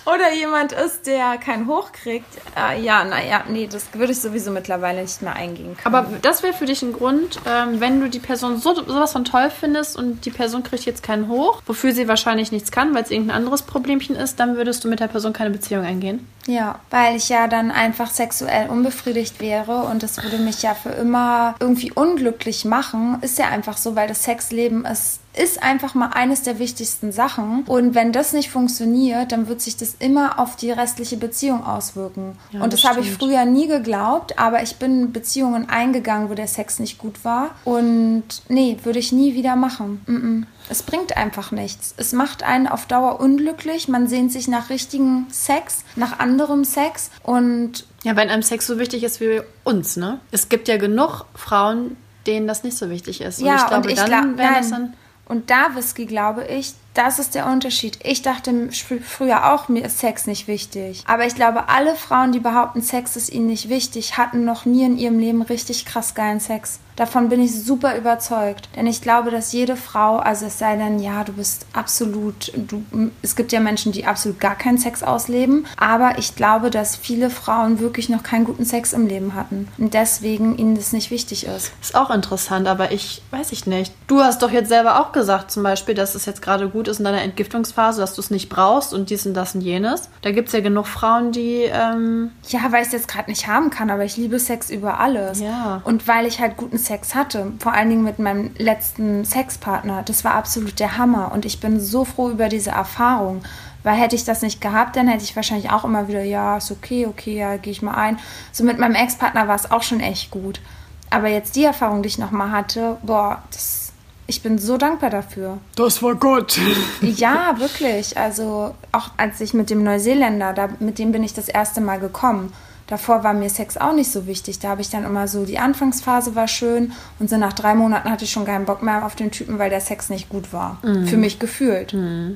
oder 0.06 0.33
jemand 0.33 0.72
ist, 0.72 1.06
der 1.06 1.38
keinen 1.38 1.66
hochkriegt, 1.66 2.26
äh, 2.56 2.80
ja, 2.80 3.04
naja, 3.04 3.44
nee, 3.48 3.68
das 3.70 3.92
würde 3.94 4.12
ich 4.12 4.20
sowieso 4.20 4.50
mittlerweile 4.50 5.02
nicht 5.02 5.22
mehr 5.22 5.35
eingehen 5.35 5.76
können. 5.76 5.94
Aber 5.94 6.18
das 6.22 6.42
wäre 6.42 6.52
für 6.52 6.66
dich 6.66 6.83
ein 6.83 6.92
Grund, 6.92 7.40
ähm, 7.46 7.80
wenn 7.80 8.00
du 8.00 8.09
die 8.09 8.18
Person 8.18 8.59
so 8.59 8.74
sowas 8.74 9.12
von 9.12 9.24
toll 9.24 9.50
findest 9.50 9.96
und 9.96 10.24
die 10.24 10.30
Person 10.30 10.62
kriegt 10.62 10.85
jetzt 10.85 11.02
keinen 11.02 11.28
hoch, 11.28 11.62
wofür 11.66 11.92
sie 11.92 12.09
wahrscheinlich 12.09 12.52
nichts 12.52 12.70
kann, 12.70 12.94
weil 12.94 13.02
es 13.02 13.11
irgendein 13.11 13.37
anderes 13.37 13.62
Problemchen 13.62 14.16
ist, 14.16 14.40
dann 14.40 14.56
würdest 14.56 14.85
du 14.85 14.88
mit 14.88 15.00
der 15.00 15.09
Person 15.09 15.33
keine 15.33 15.50
Beziehung 15.50 15.85
eingehen. 15.85 16.26
Ja, 16.46 16.80
weil 16.90 17.16
ich 17.16 17.28
ja 17.28 17.46
dann 17.46 17.70
einfach 17.70 18.11
sexuell 18.11 18.68
unbefriedigt 18.68 19.40
wäre 19.40 19.83
und 19.83 20.02
das 20.02 20.22
würde 20.22 20.38
mich 20.38 20.62
ja 20.62 20.74
für 20.74 20.90
immer 20.90 21.54
irgendwie 21.61 21.92
unglücklich 21.92 22.64
machen. 22.64 23.18
Ist 23.20 23.38
ja 23.38 23.48
einfach 23.48 23.76
so, 23.76 23.94
weil 23.94 24.09
das 24.09 24.24
Sexleben 24.24 24.85
ist 24.85 25.20
ist 25.37 25.62
einfach 25.62 25.95
mal 25.95 26.09
eines 26.09 26.43
der 26.43 26.59
wichtigsten 26.59 27.12
Sachen. 27.12 27.62
Und 27.66 27.95
wenn 27.95 28.12
das 28.12 28.33
nicht 28.33 28.51
funktioniert, 28.51 29.33
dann 29.33 29.49
wird 29.49 29.61
sich 29.61 29.77
das 29.77 29.95
immer 29.99 30.38
auf 30.38 30.57
die 30.57 30.73
restliche 30.73 31.16
Beziehung 31.16 31.64
auswirken. 31.64 32.37
Ja, 32.51 32.62
und 32.62 32.73
das, 32.73 32.83
das 32.83 32.90
habe 32.90 33.01
ich 33.01 33.12
früher 33.12 33.45
nie 33.45 33.69
geglaubt, 33.69 34.38
aber 34.38 34.62
ich 34.62 34.77
bin 34.77 35.03
in 35.03 35.12
Beziehungen 35.12 35.69
eingegangen, 35.69 36.31
wo 36.31 36.35
der 36.35 36.49
Sex 36.49 36.81
nicht 36.81 36.99
gut 36.99 37.25
war. 37.25 37.51
Und 37.64 38.25
nee, 38.49 38.79
würde 38.83 38.99
ich 38.99 39.12
nie 39.12 39.35
wieder 39.35 39.57
machen. 39.57 40.01
Mm 40.07 40.16
-mm. 40.16 40.47
Es 40.69 40.83
bringt 40.83 41.16
einfach 41.16 41.51
nichts. 41.51 41.95
Es 41.97 42.12
macht 42.12 42.43
einen 42.43 42.69
auf 42.69 42.87
Dauer 42.87 43.21
unglücklich. 43.21 43.88
Man 43.88 44.07
sehnt 44.07 44.31
sich 44.33 44.47
nach 44.47 44.71
richtigen 44.71 45.27
Sex, 45.31 45.85
nach 45.97 46.19
anderem 46.19 46.64
Sex. 46.64 47.11
Und 47.23 47.87
Ja, 48.05 48.14
wenn 48.16 48.31
einem 48.31 48.43
Sex 48.43 48.66
so 48.66 48.79
wichtig 48.79 49.03
ist 49.03 49.21
wie 49.21 49.43
uns, 49.64 49.97
ne? 49.97 50.21
Es 50.31 50.49
gibt 50.49 50.69
ja 50.69 50.77
genug 50.77 51.25
Frauen, 51.35 51.97
denen 52.27 52.47
das 52.47 52.62
nicht 52.62 52.77
so 52.77 52.90
wichtig 52.90 53.21
ist. 53.21 53.40
Und 53.40 53.47
ja, 53.47 53.57
ich 53.57 53.66
glaube, 53.66 53.88
und 53.88 53.93
ich 53.93 53.99
dann 53.99 54.07
glaub, 54.07 54.38
wäre 54.38 54.55
das 54.55 54.71
dann. 54.71 54.95
Und 55.31 55.49
da, 55.49 55.77
Whisky, 55.77 56.07
glaube 56.07 56.45
ich, 56.45 56.75
das 56.93 57.21
ist 57.21 57.37
der 57.37 57.47
Unterschied. 57.47 58.01
Ich 58.03 58.23
dachte 58.23 58.51
fr- 58.51 59.01
früher 59.01 59.53
auch, 59.53 59.69
mir 59.69 59.85
ist 59.85 60.01
Sex 60.01 60.27
nicht 60.27 60.49
wichtig. 60.49 61.05
Aber 61.07 61.25
ich 61.25 61.37
glaube, 61.37 61.69
alle 61.69 61.95
Frauen, 61.95 62.33
die 62.33 62.40
behaupten, 62.40 62.83
Sex 62.83 63.14
ist 63.14 63.31
ihnen 63.31 63.47
nicht 63.47 63.69
wichtig, 63.69 64.19
hatten 64.19 64.45
noch 64.45 64.64
nie 64.64 64.85
in 64.85 64.99
ihrem 64.99 65.21
Leben 65.21 65.43
richtig 65.43 65.87
krass 65.87 66.16
geilen 66.16 66.40
Sex. 66.40 66.81
Davon 67.01 67.31
bin 67.31 67.41
ich 67.41 67.65
super 67.65 67.97
überzeugt. 67.97 68.69
Denn 68.77 68.87
ich 68.87 69.01
glaube, 69.01 69.31
dass 69.31 69.55
jede 69.55 69.75
Frau, 69.75 70.19
also 70.19 70.45
es 70.45 70.59
sei 70.59 70.77
denn, 70.77 70.99
ja, 70.99 71.25
du 71.25 71.33
bist 71.33 71.65
absolut, 71.73 72.53
du, 72.55 72.85
es 73.23 73.37
gibt 73.37 73.53
ja 73.53 73.61
Menschen, 73.61 73.91
die 73.91 74.05
absolut 74.05 74.39
gar 74.39 74.55
keinen 74.55 74.77
Sex 74.77 75.03
ausleben. 75.03 75.65
Aber 75.79 76.19
ich 76.19 76.37
glaube, 76.37 76.69
dass 76.69 76.97
viele 76.97 77.31
Frauen 77.31 77.81
wirklich 77.81 78.11
noch 78.11 78.23
keinen 78.23 78.45
guten 78.45 78.67
Sex 78.67 78.93
im 78.93 79.07
Leben 79.07 79.33
hatten. 79.33 79.69
Und 79.79 79.95
deswegen 79.95 80.59
ihnen 80.59 80.77
das 80.77 80.93
nicht 80.93 81.11
wichtig 81.11 81.47
ist. 81.47 81.73
Ist 81.81 81.95
auch 81.95 82.11
interessant, 82.11 82.69
aber 82.69 82.93
ich 82.93 83.23
weiß 83.31 83.53
ich 83.53 83.67
nicht. 83.67 83.95
Du 84.07 84.21
hast 84.21 84.43
doch 84.43 84.51
jetzt 84.51 84.69
selber 84.69 85.01
auch 85.01 85.13
gesagt, 85.13 85.51
zum 85.51 85.63
Beispiel, 85.63 85.95
dass 85.95 86.15
es 86.15 86.27
jetzt 86.27 86.43
gerade 86.43 86.69
gut 86.69 86.87
ist 86.87 86.99
in 86.99 87.07
deiner 87.07 87.23
Entgiftungsphase, 87.23 88.03
dass 88.03 88.15
du 88.15 88.21
es 88.21 88.31
nicht 88.31 88.51
brauchst 88.51 88.93
und 88.93 89.09
dies 89.09 89.25
und 89.25 89.33
das 89.33 89.55
und 89.55 89.63
jenes. 89.63 90.11
Da 90.21 90.33
gibt 90.33 90.49
es 90.49 90.53
ja 90.53 90.61
genug 90.61 90.87
Frauen, 90.87 91.33
die. 91.33 91.63
Ähm, 91.63 92.33
Ja, 92.49 92.61
weil 92.73 92.83
ich 92.83 92.89
es 92.89 92.93
jetzt 92.93 93.09
gerade 93.09 93.31
nicht 93.31 93.47
haben 93.47 93.71
kann, 93.71 93.89
aber 93.89 94.05
ich 94.05 94.19
liebe 94.19 94.39
Sex 94.39 94.69
über 94.69 95.01
alles. 95.01 95.41
Ja. 95.41 95.81
Und 95.85 96.07
weil 96.07 96.27
ich 96.27 96.41
halt 96.41 96.59
guten 96.59 96.77
Sex 96.77 96.89
hatte, 97.14 97.53
vor 97.59 97.72
allen 97.72 97.88
Dingen 97.88 98.05
mit 98.05 98.18
meinem 98.18 98.50
letzten 98.59 99.24
Sexpartner, 99.24 100.03
das 100.03 100.24
war 100.24 100.35
absolut 100.35 100.79
der 100.81 100.98
Hammer. 100.98 101.33
Und 101.33 101.44
ich 101.44 101.61
bin 101.61 101.81
so 101.81 102.05
froh 102.05 102.31
über 102.31 102.48
diese 102.48 102.70
Erfahrung. 102.70 103.42
Weil 103.83 103.94
hätte 103.94 104.14
ich 104.14 104.24
das 104.24 104.42
nicht 104.42 104.61
gehabt, 104.61 104.96
dann 104.96 105.09
hätte 105.09 105.24
ich 105.24 105.37
wahrscheinlich 105.37 105.70
auch 105.70 105.85
immer 105.85 106.07
wieder, 106.07 106.22
ja, 106.22 106.59
ist 106.59 106.70
okay, 106.70 107.07
okay, 107.07 107.38
ja, 107.38 107.57
gehe 107.57 107.72
ich 107.72 107.81
mal 107.81 107.94
ein. 107.94 108.18
So 108.53 108.62
mit 108.62 108.79
meinem 108.79 108.94
Ex-Partner 108.94 109.48
war 109.48 109.55
es 109.55 109.70
auch 109.70 109.83
schon 109.83 110.00
echt 110.00 110.31
gut. 110.31 110.61
Aber 111.09 111.29
jetzt 111.29 111.57
die 111.57 111.64
Erfahrung, 111.64 112.03
die 112.03 112.09
ich 112.09 112.18
nochmal 112.18 112.50
hatte, 112.50 112.98
boah, 113.03 113.42
das, 113.50 113.92
ich 114.26 114.42
bin 114.42 114.59
so 114.59 114.76
dankbar 114.76 115.11
dafür. 115.11 115.59
das 115.76 116.03
war 116.03 116.14
Gott. 116.14 116.61
Ja, 117.00 117.59
wirklich. 117.59 118.18
Also 118.18 118.74
auch 118.92 119.11
als 119.16 119.40
ich 119.40 119.55
mit 119.55 119.70
dem 119.70 119.83
Neuseeländer, 119.83 120.53
da, 120.53 120.68
mit 120.79 120.98
dem 120.98 121.11
bin 121.12 121.24
ich 121.24 121.33
das 121.33 121.48
erste 121.48 121.81
Mal 121.81 121.98
gekommen. 121.98 122.53
Davor 122.90 123.24
war 123.24 123.33
mir 123.33 123.48
Sex 123.48 123.76
auch 123.76 123.94
nicht 123.94 124.11
so 124.11 124.26
wichtig. 124.26 124.59
Da 124.59 124.68
habe 124.68 124.81
ich 124.83 124.90
dann 124.90 125.05
immer 125.05 125.29
so, 125.29 125.44
die 125.44 125.59
Anfangsphase 125.59 126.35
war 126.35 126.48
schön 126.48 126.92
und 127.18 127.31
so 127.31 127.37
nach 127.37 127.53
drei 127.53 127.74
Monaten 127.74 128.11
hatte 128.11 128.24
ich 128.24 128.33
schon 128.33 128.44
keinen 128.44 128.66
Bock 128.66 128.83
mehr 128.83 129.07
auf 129.07 129.14
den 129.14 129.31
Typen, 129.31 129.59
weil 129.59 129.70
der 129.70 129.81
Sex 129.81 130.11
nicht 130.11 130.29
gut 130.29 130.53
war. 130.53 130.79
Für 131.07 131.16
mich 131.16 131.38
gefühlt. 131.38 131.94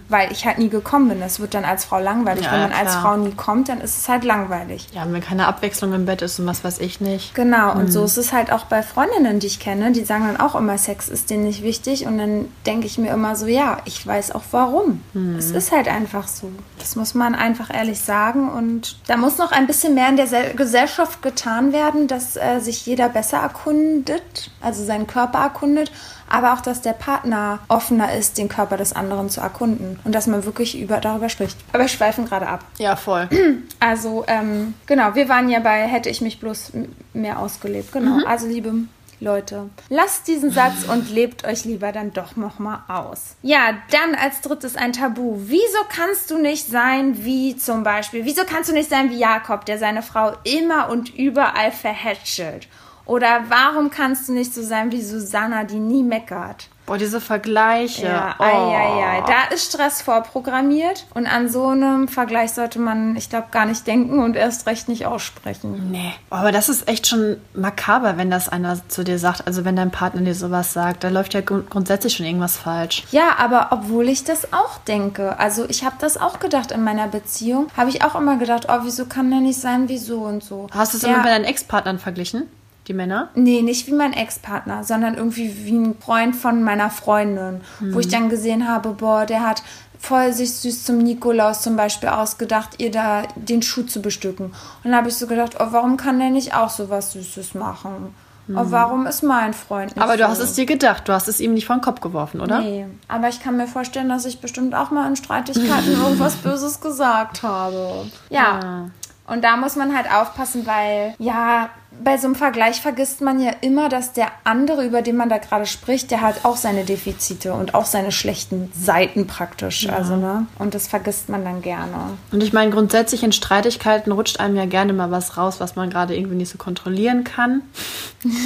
Weil 0.08 0.30
ich 0.32 0.46
halt 0.46 0.58
nie 0.58 0.68
gekommen 0.68 1.08
bin. 1.08 1.20
Das 1.20 1.40
wird 1.40 1.54
dann 1.54 1.64
als 1.64 1.84
Frau 1.84 1.98
langweilig. 1.98 2.44
Ja, 2.44 2.52
Wenn 2.52 2.60
man 2.60 2.72
als 2.72 2.90
klar. 2.92 3.02
Frau 3.02 3.16
nie 3.16 3.32
kommt, 3.32 3.68
dann 3.68 3.80
ist 3.80 3.98
es 3.98 4.08
halt 4.08 4.24
langweilig. 4.24 4.86
Ja, 4.92 5.04
wenn 5.10 5.20
keine 5.20 5.46
Abwechslung 5.46 5.92
im 5.92 6.06
Bett 6.06 6.22
ist 6.22 6.38
und 6.38 6.46
was 6.46 6.62
weiß 6.62 6.78
ich 6.78 7.00
nicht. 7.00 7.34
Genau, 7.34 7.72
und 7.72 7.92
so 7.92 8.04
ist 8.04 8.16
es 8.16 8.32
halt 8.32 8.52
auch 8.52 8.66
bei 8.66 8.82
Freundinnen, 8.82 9.40
die 9.40 9.48
ich 9.48 9.58
kenne, 9.58 9.90
die 9.92 10.04
sagen 10.04 10.24
dann 10.26 10.38
auch 10.38 10.54
immer, 10.54 10.78
Sex 10.78 11.08
ist 11.08 11.30
denen 11.30 11.44
nicht 11.44 11.62
wichtig. 11.62 12.06
Und 12.06 12.18
dann 12.18 12.46
denke 12.64 12.86
ich 12.86 12.96
mir 12.96 13.12
immer 13.12 13.34
so, 13.34 13.46
ja, 13.46 13.78
ich 13.84 14.06
weiß 14.06 14.32
auch 14.32 14.44
warum. 14.52 15.02
Es 15.36 15.50
ist 15.50 15.72
halt 15.72 15.88
einfach 15.88 16.28
so. 16.28 16.50
Das 16.78 16.94
muss 16.94 17.14
man 17.14 17.34
einfach 17.34 17.74
ehrlich 17.74 18.00
sagen. 18.00 18.48
Und 18.48 18.98
da 19.08 19.16
muss 19.16 19.38
noch 19.38 19.50
ein 19.50 19.66
bisschen 19.66 19.94
mehr 19.94 20.08
in 20.08 20.16
der 20.16 20.26
Se 20.50 20.54
Gesellschaft 20.54 21.22
getan 21.22 21.72
werden, 21.72 22.08
dass 22.08 22.36
äh, 22.36 22.60
sich 22.60 22.86
jeder 22.86 23.08
besser 23.08 23.38
erkundet, 23.38 24.50
also 24.60 24.84
seinen 24.84 25.06
Körper 25.06 25.38
erkundet. 25.38 25.90
Aber 26.28 26.54
auch, 26.54 26.60
dass 26.60 26.80
der 26.80 26.94
Partner 26.94 27.60
offener 27.68 28.14
ist, 28.14 28.38
den 28.38 28.48
Körper 28.48 28.76
des 28.76 28.92
anderen 28.92 29.28
zu 29.28 29.40
erkunden. 29.40 30.00
Und 30.04 30.14
dass 30.14 30.26
man 30.26 30.44
wirklich 30.44 30.80
über, 30.80 30.98
darüber 30.98 31.28
spricht. 31.28 31.56
Aber 31.72 31.82
wir 31.82 31.88
schweifen 31.88 32.24
gerade 32.24 32.48
ab. 32.48 32.64
Ja, 32.78 32.96
voll. 32.96 33.28
Also, 33.80 34.24
ähm, 34.28 34.72
genau, 34.86 35.14
wir 35.14 35.28
waren 35.28 35.50
ja 35.50 35.60
bei 35.60 35.86
Hätte 35.86 36.08
ich 36.08 36.22
mich 36.22 36.40
bloß 36.40 36.72
mehr 37.12 37.38
ausgelebt. 37.38 37.92
Genau, 37.92 38.24
also 38.26 38.46
liebe, 38.46 38.72
Leute, 39.20 39.70
lasst 39.88 40.28
diesen 40.28 40.50
Satz 40.50 40.84
und 40.88 41.10
lebt 41.10 41.44
euch 41.44 41.64
lieber 41.64 41.92
dann 41.92 42.12
doch 42.12 42.36
noch 42.36 42.58
mal 42.58 42.84
aus. 42.88 43.36
Ja, 43.42 43.78
dann 43.90 44.14
als 44.14 44.40
drittes 44.40 44.76
ein 44.76 44.92
Tabu. 44.92 45.36
Wieso 45.38 45.78
kannst 45.88 46.30
du 46.30 46.38
nicht 46.38 46.66
sein 46.66 47.24
wie 47.24 47.56
zum 47.56 47.82
Beispiel, 47.82 48.24
wieso 48.24 48.42
kannst 48.44 48.70
du 48.70 48.74
nicht 48.74 48.90
sein 48.90 49.10
wie 49.10 49.18
Jakob, 49.18 49.64
der 49.64 49.78
seine 49.78 50.02
Frau 50.02 50.32
immer 50.44 50.88
und 50.90 51.14
überall 51.14 51.72
verhätschelt? 51.72 52.68
Oder 53.06 53.44
warum 53.48 53.90
kannst 53.90 54.28
du 54.28 54.32
nicht 54.32 54.54
so 54.54 54.62
sein 54.62 54.90
wie 54.90 55.02
Susanna, 55.02 55.64
die 55.64 55.78
nie 55.78 56.02
meckert? 56.02 56.68
Boah, 56.86 56.98
diese 56.98 57.20
Vergleiche. 57.20 58.06
Ja, 58.06 58.34
oh. 58.38 58.42
ei, 58.42 58.76
ei, 58.76 59.18
ei. 59.18 59.20
Da 59.26 59.54
ist 59.54 59.72
Stress 59.72 60.02
vorprogrammiert 60.02 61.06
und 61.14 61.26
an 61.26 61.48
so 61.48 61.68
einem 61.68 62.08
Vergleich 62.08 62.52
sollte 62.52 62.78
man, 62.78 63.16
ich 63.16 63.30
glaube, 63.30 63.46
gar 63.50 63.64
nicht 63.64 63.86
denken 63.86 64.18
und 64.22 64.36
erst 64.36 64.66
recht 64.66 64.88
nicht 64.88 65.06
aussprechen. 65.06 65.90
Nee, 65.90 66.12
aber 66.28 66.52
das 66.52 66.68
ist 66.68 66.86
echt 66.88 67.06
schon 67.06 67.38
makaber, 67.54 68.18
wenn 68.18 68.30
das 68.30 68.50
einer 68.50 68.86
zu 68.88 69.02
dir 69.02 69.18
sagt. 69.18 69.46
Also 69.46 69.64
wenn 69.64 69.76
dein 69.76 69.90
Partner 69.90 70.20
dir 70.20 70.34
sowas 70.34 70.74
sagt, 70.74 71.04
da 71.04 71.08
läuft 71.08 71.32
ja 71.34 71.40
grund 71.40 71.70
grundsätzlich 71.70 72.14
schon 72.14 72.26
irgendwas 72.26 72.58
falsch. 72.58 73.04
Ja, 73.10 73.36
aber 73.38 73.68
obwohl 73.70 74.08
ich 74.08 74.24
das 74.24 74.52
auch 74.52 74.78
denke, 74.86 75.38
also 75.38 75.64
ich 75.68 75.84
habe 75.84 75.96
das 75.98 76.16
auch 76.16 76.38
gedacht 76.38 76.70
in 76.70 76.84
meiner 76.84 77.08
Beziehung, 77.08 77.68
habe 77.76 77.88
ich 77.90 78.04
auch 78.04 78.14
immer 78.14 78.36
gedacht, 78.36 78.66
oh, 78.68 78.80
wieso 78.82 79.06
kann 79.06 79.30
der 79.30 79.40
nicht 79.40 79.60
sein 79.60 79.88
wie 79.88 79.98
so 79.98 80.20
und 80.20 80.44
so. 80.44 80.66
Hast 80.70 80.92
du 80.92 80.98
es 80.98 81.04
immer 81.04 81.18
mit 81.18 81.26
deinen 81.26 81.44
Ex-Partnern 81.44 81.98
verglichen? 81.98 82.48
Die 82.86 82.92
Männer? 82.94 83.30
Nee, 83.34 83.62
nicht 83.62 83.86
wie 83.86 83.92
mein 83.94 84.12
Ex-Partner, 84.12 84.84
sondern 84.84 85.14
irgendwie 85.14 85.64
wie 85.64 85.76
ein 85.76 85.96
Freund 85.98 86.36
von 86.36 86.62
meiner 86.62 86.90
Freundin, 86.90 87.62
wo 87.80 87.98
ich 87.98 88.08
dann 88.08 88.28
gesehen 88.28 88.68
habe, 88.68 88.90
boah, 88.90 89.24
der 89.24 89.46
hat 89.46 89.62
voll 89.98 90.34
sich 90.34 90.52
süß 90.52 90.84
zum 90.84 90.98
Nikolaus 90.98 91.62
zum 91.62 91.76
Beispiel 91.76 92.10
ausgedacht, 92.10 92.74
ihr 92.78 92.90
da 92.90 93.22
den 93.36 93.62
Schuh 93.62 93.84
zu 93.84 94.02
bestücken. 94.02 94.46
Und 94.46 94.54
dann 94.84 94.96
habe 94.96 95.08
ich 95.08 95.16
so 95.16 95.26
gedacht, 95.26 95.56
oh, 95.58 95.68
warum 95.70 95.96
kann 95.96 96.18
der 96.18 96.28
nicht 96.28 96.54
auch 96.54 96.68
so 96.68 96.90
was 96.90 97.12
Süßes 97.12 97.54
machen? 97.54 98.14
Oh, 98.46 98.64
warum 98.64 99.06
ist 99.06 99.22
mein 99.22 99.54
Freund 99.54 99.96
nicht 99.96 100.02
Aber 100.02 100.18
du 100.18 100.24
so? 100.24 100.28
hast 100.28 100.40
es 100.40 100.52
dir 100.52 100.66
gedacht, 100.66 101.08
du 101.08 101.14
hast 101.14 101.28
es 101.28 101.40
ihm 101.40 101.54
nicht 101.54 101.64
vor 101.66 101.76
den 101.76 101.80
Kopf 101.82 102.02
geworfen, 102.02 102.42
oder? 102.42 102.60
Nee, 102.60 102.84
aber 103.08 103.30
ich 103.30 103.40
kann 103.40 103.56
mir 103.56 103.66
vorstellen, 103.66 104.10
dass 104.10 104.26
ich 104.26 104.40
bestimmt 104.40 104.74
auch 104.74 104.90
mal 104.90 105.08
in 105.08 105.16
Streitigkeiten 105.16 105.92
irgendwas 106.02 106.34
Böses 106.36 106.82
gesagt 106.82 107.42
habe. 107.42 108.04
Ja. 108.28 108.60
Ja. 108.60 108.90
Und 109.26 109.42
da 109.42 109.56
muss 109.56 109.74
man 109.76 109.96
halt 109.96 110.10
aufpassen, 110.12 110.66
weil, 110.66 111.14
ja, 111.18 111.70
bei 112.02 112.18
so 112.18 112.26
einem 112.26 112.34
Vergleich 112.34 112.80
vergisst 112.80 113.20
man 113.20 113.40
ja 113.40 113.52
immer, 113.60 113.88
dass 113.88 114.12
der 114.12 114.28
andere, 114.42 114.84
über 114.84 115.00
den 115.00 115.16
man 115.16 115.28
da 115.28 115.38
gerade 115.38 115.64
spricht, 115.64 116.10
der 116.10 116.20
hat 116.20 116.44
auch 116.44 116.56
seine 116.56 116.84
Defizite 116.84 117.54
und 117.54 117.74
auch 117.74 117.86
seine 117.86 118.12
schlechten 118.12 118.70
Seiten 118.74 119.26
praktisch. 119.26 119.88
Also, 119.88 120.16
ne? 120.16 120.46
Und 120.58 120.74
das 120.74 120.88
vergisst 120.88 121.28
man 121.28 121.44
dann 121.44 121.62
gerne. 121.62 122.18
Und 122.32 122.42
ich 122.42 122.52
meine, 122.52 122.70
grundsätzlich 122.70 123.22
in 123.22 123.32
Streitigkeiten 123.32 124.12
rutscht 124.12 124.40
einem 124.40 124.56
ja 124.56 124.66
gerne 124.66 124.92
mal 124.92 125.10
was 125.10 125.36
raus, 125.36 125.60
was 125.60 125.76
man 125.76 125.88
gerade 125.88 126.16
irgendwie 126.16 126.36
nicht 126.36 126.50
so 126.50 126.58
kontrollieren 126.58 127.24
kann. 127.24 127.62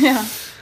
Ja. 0.03 0.17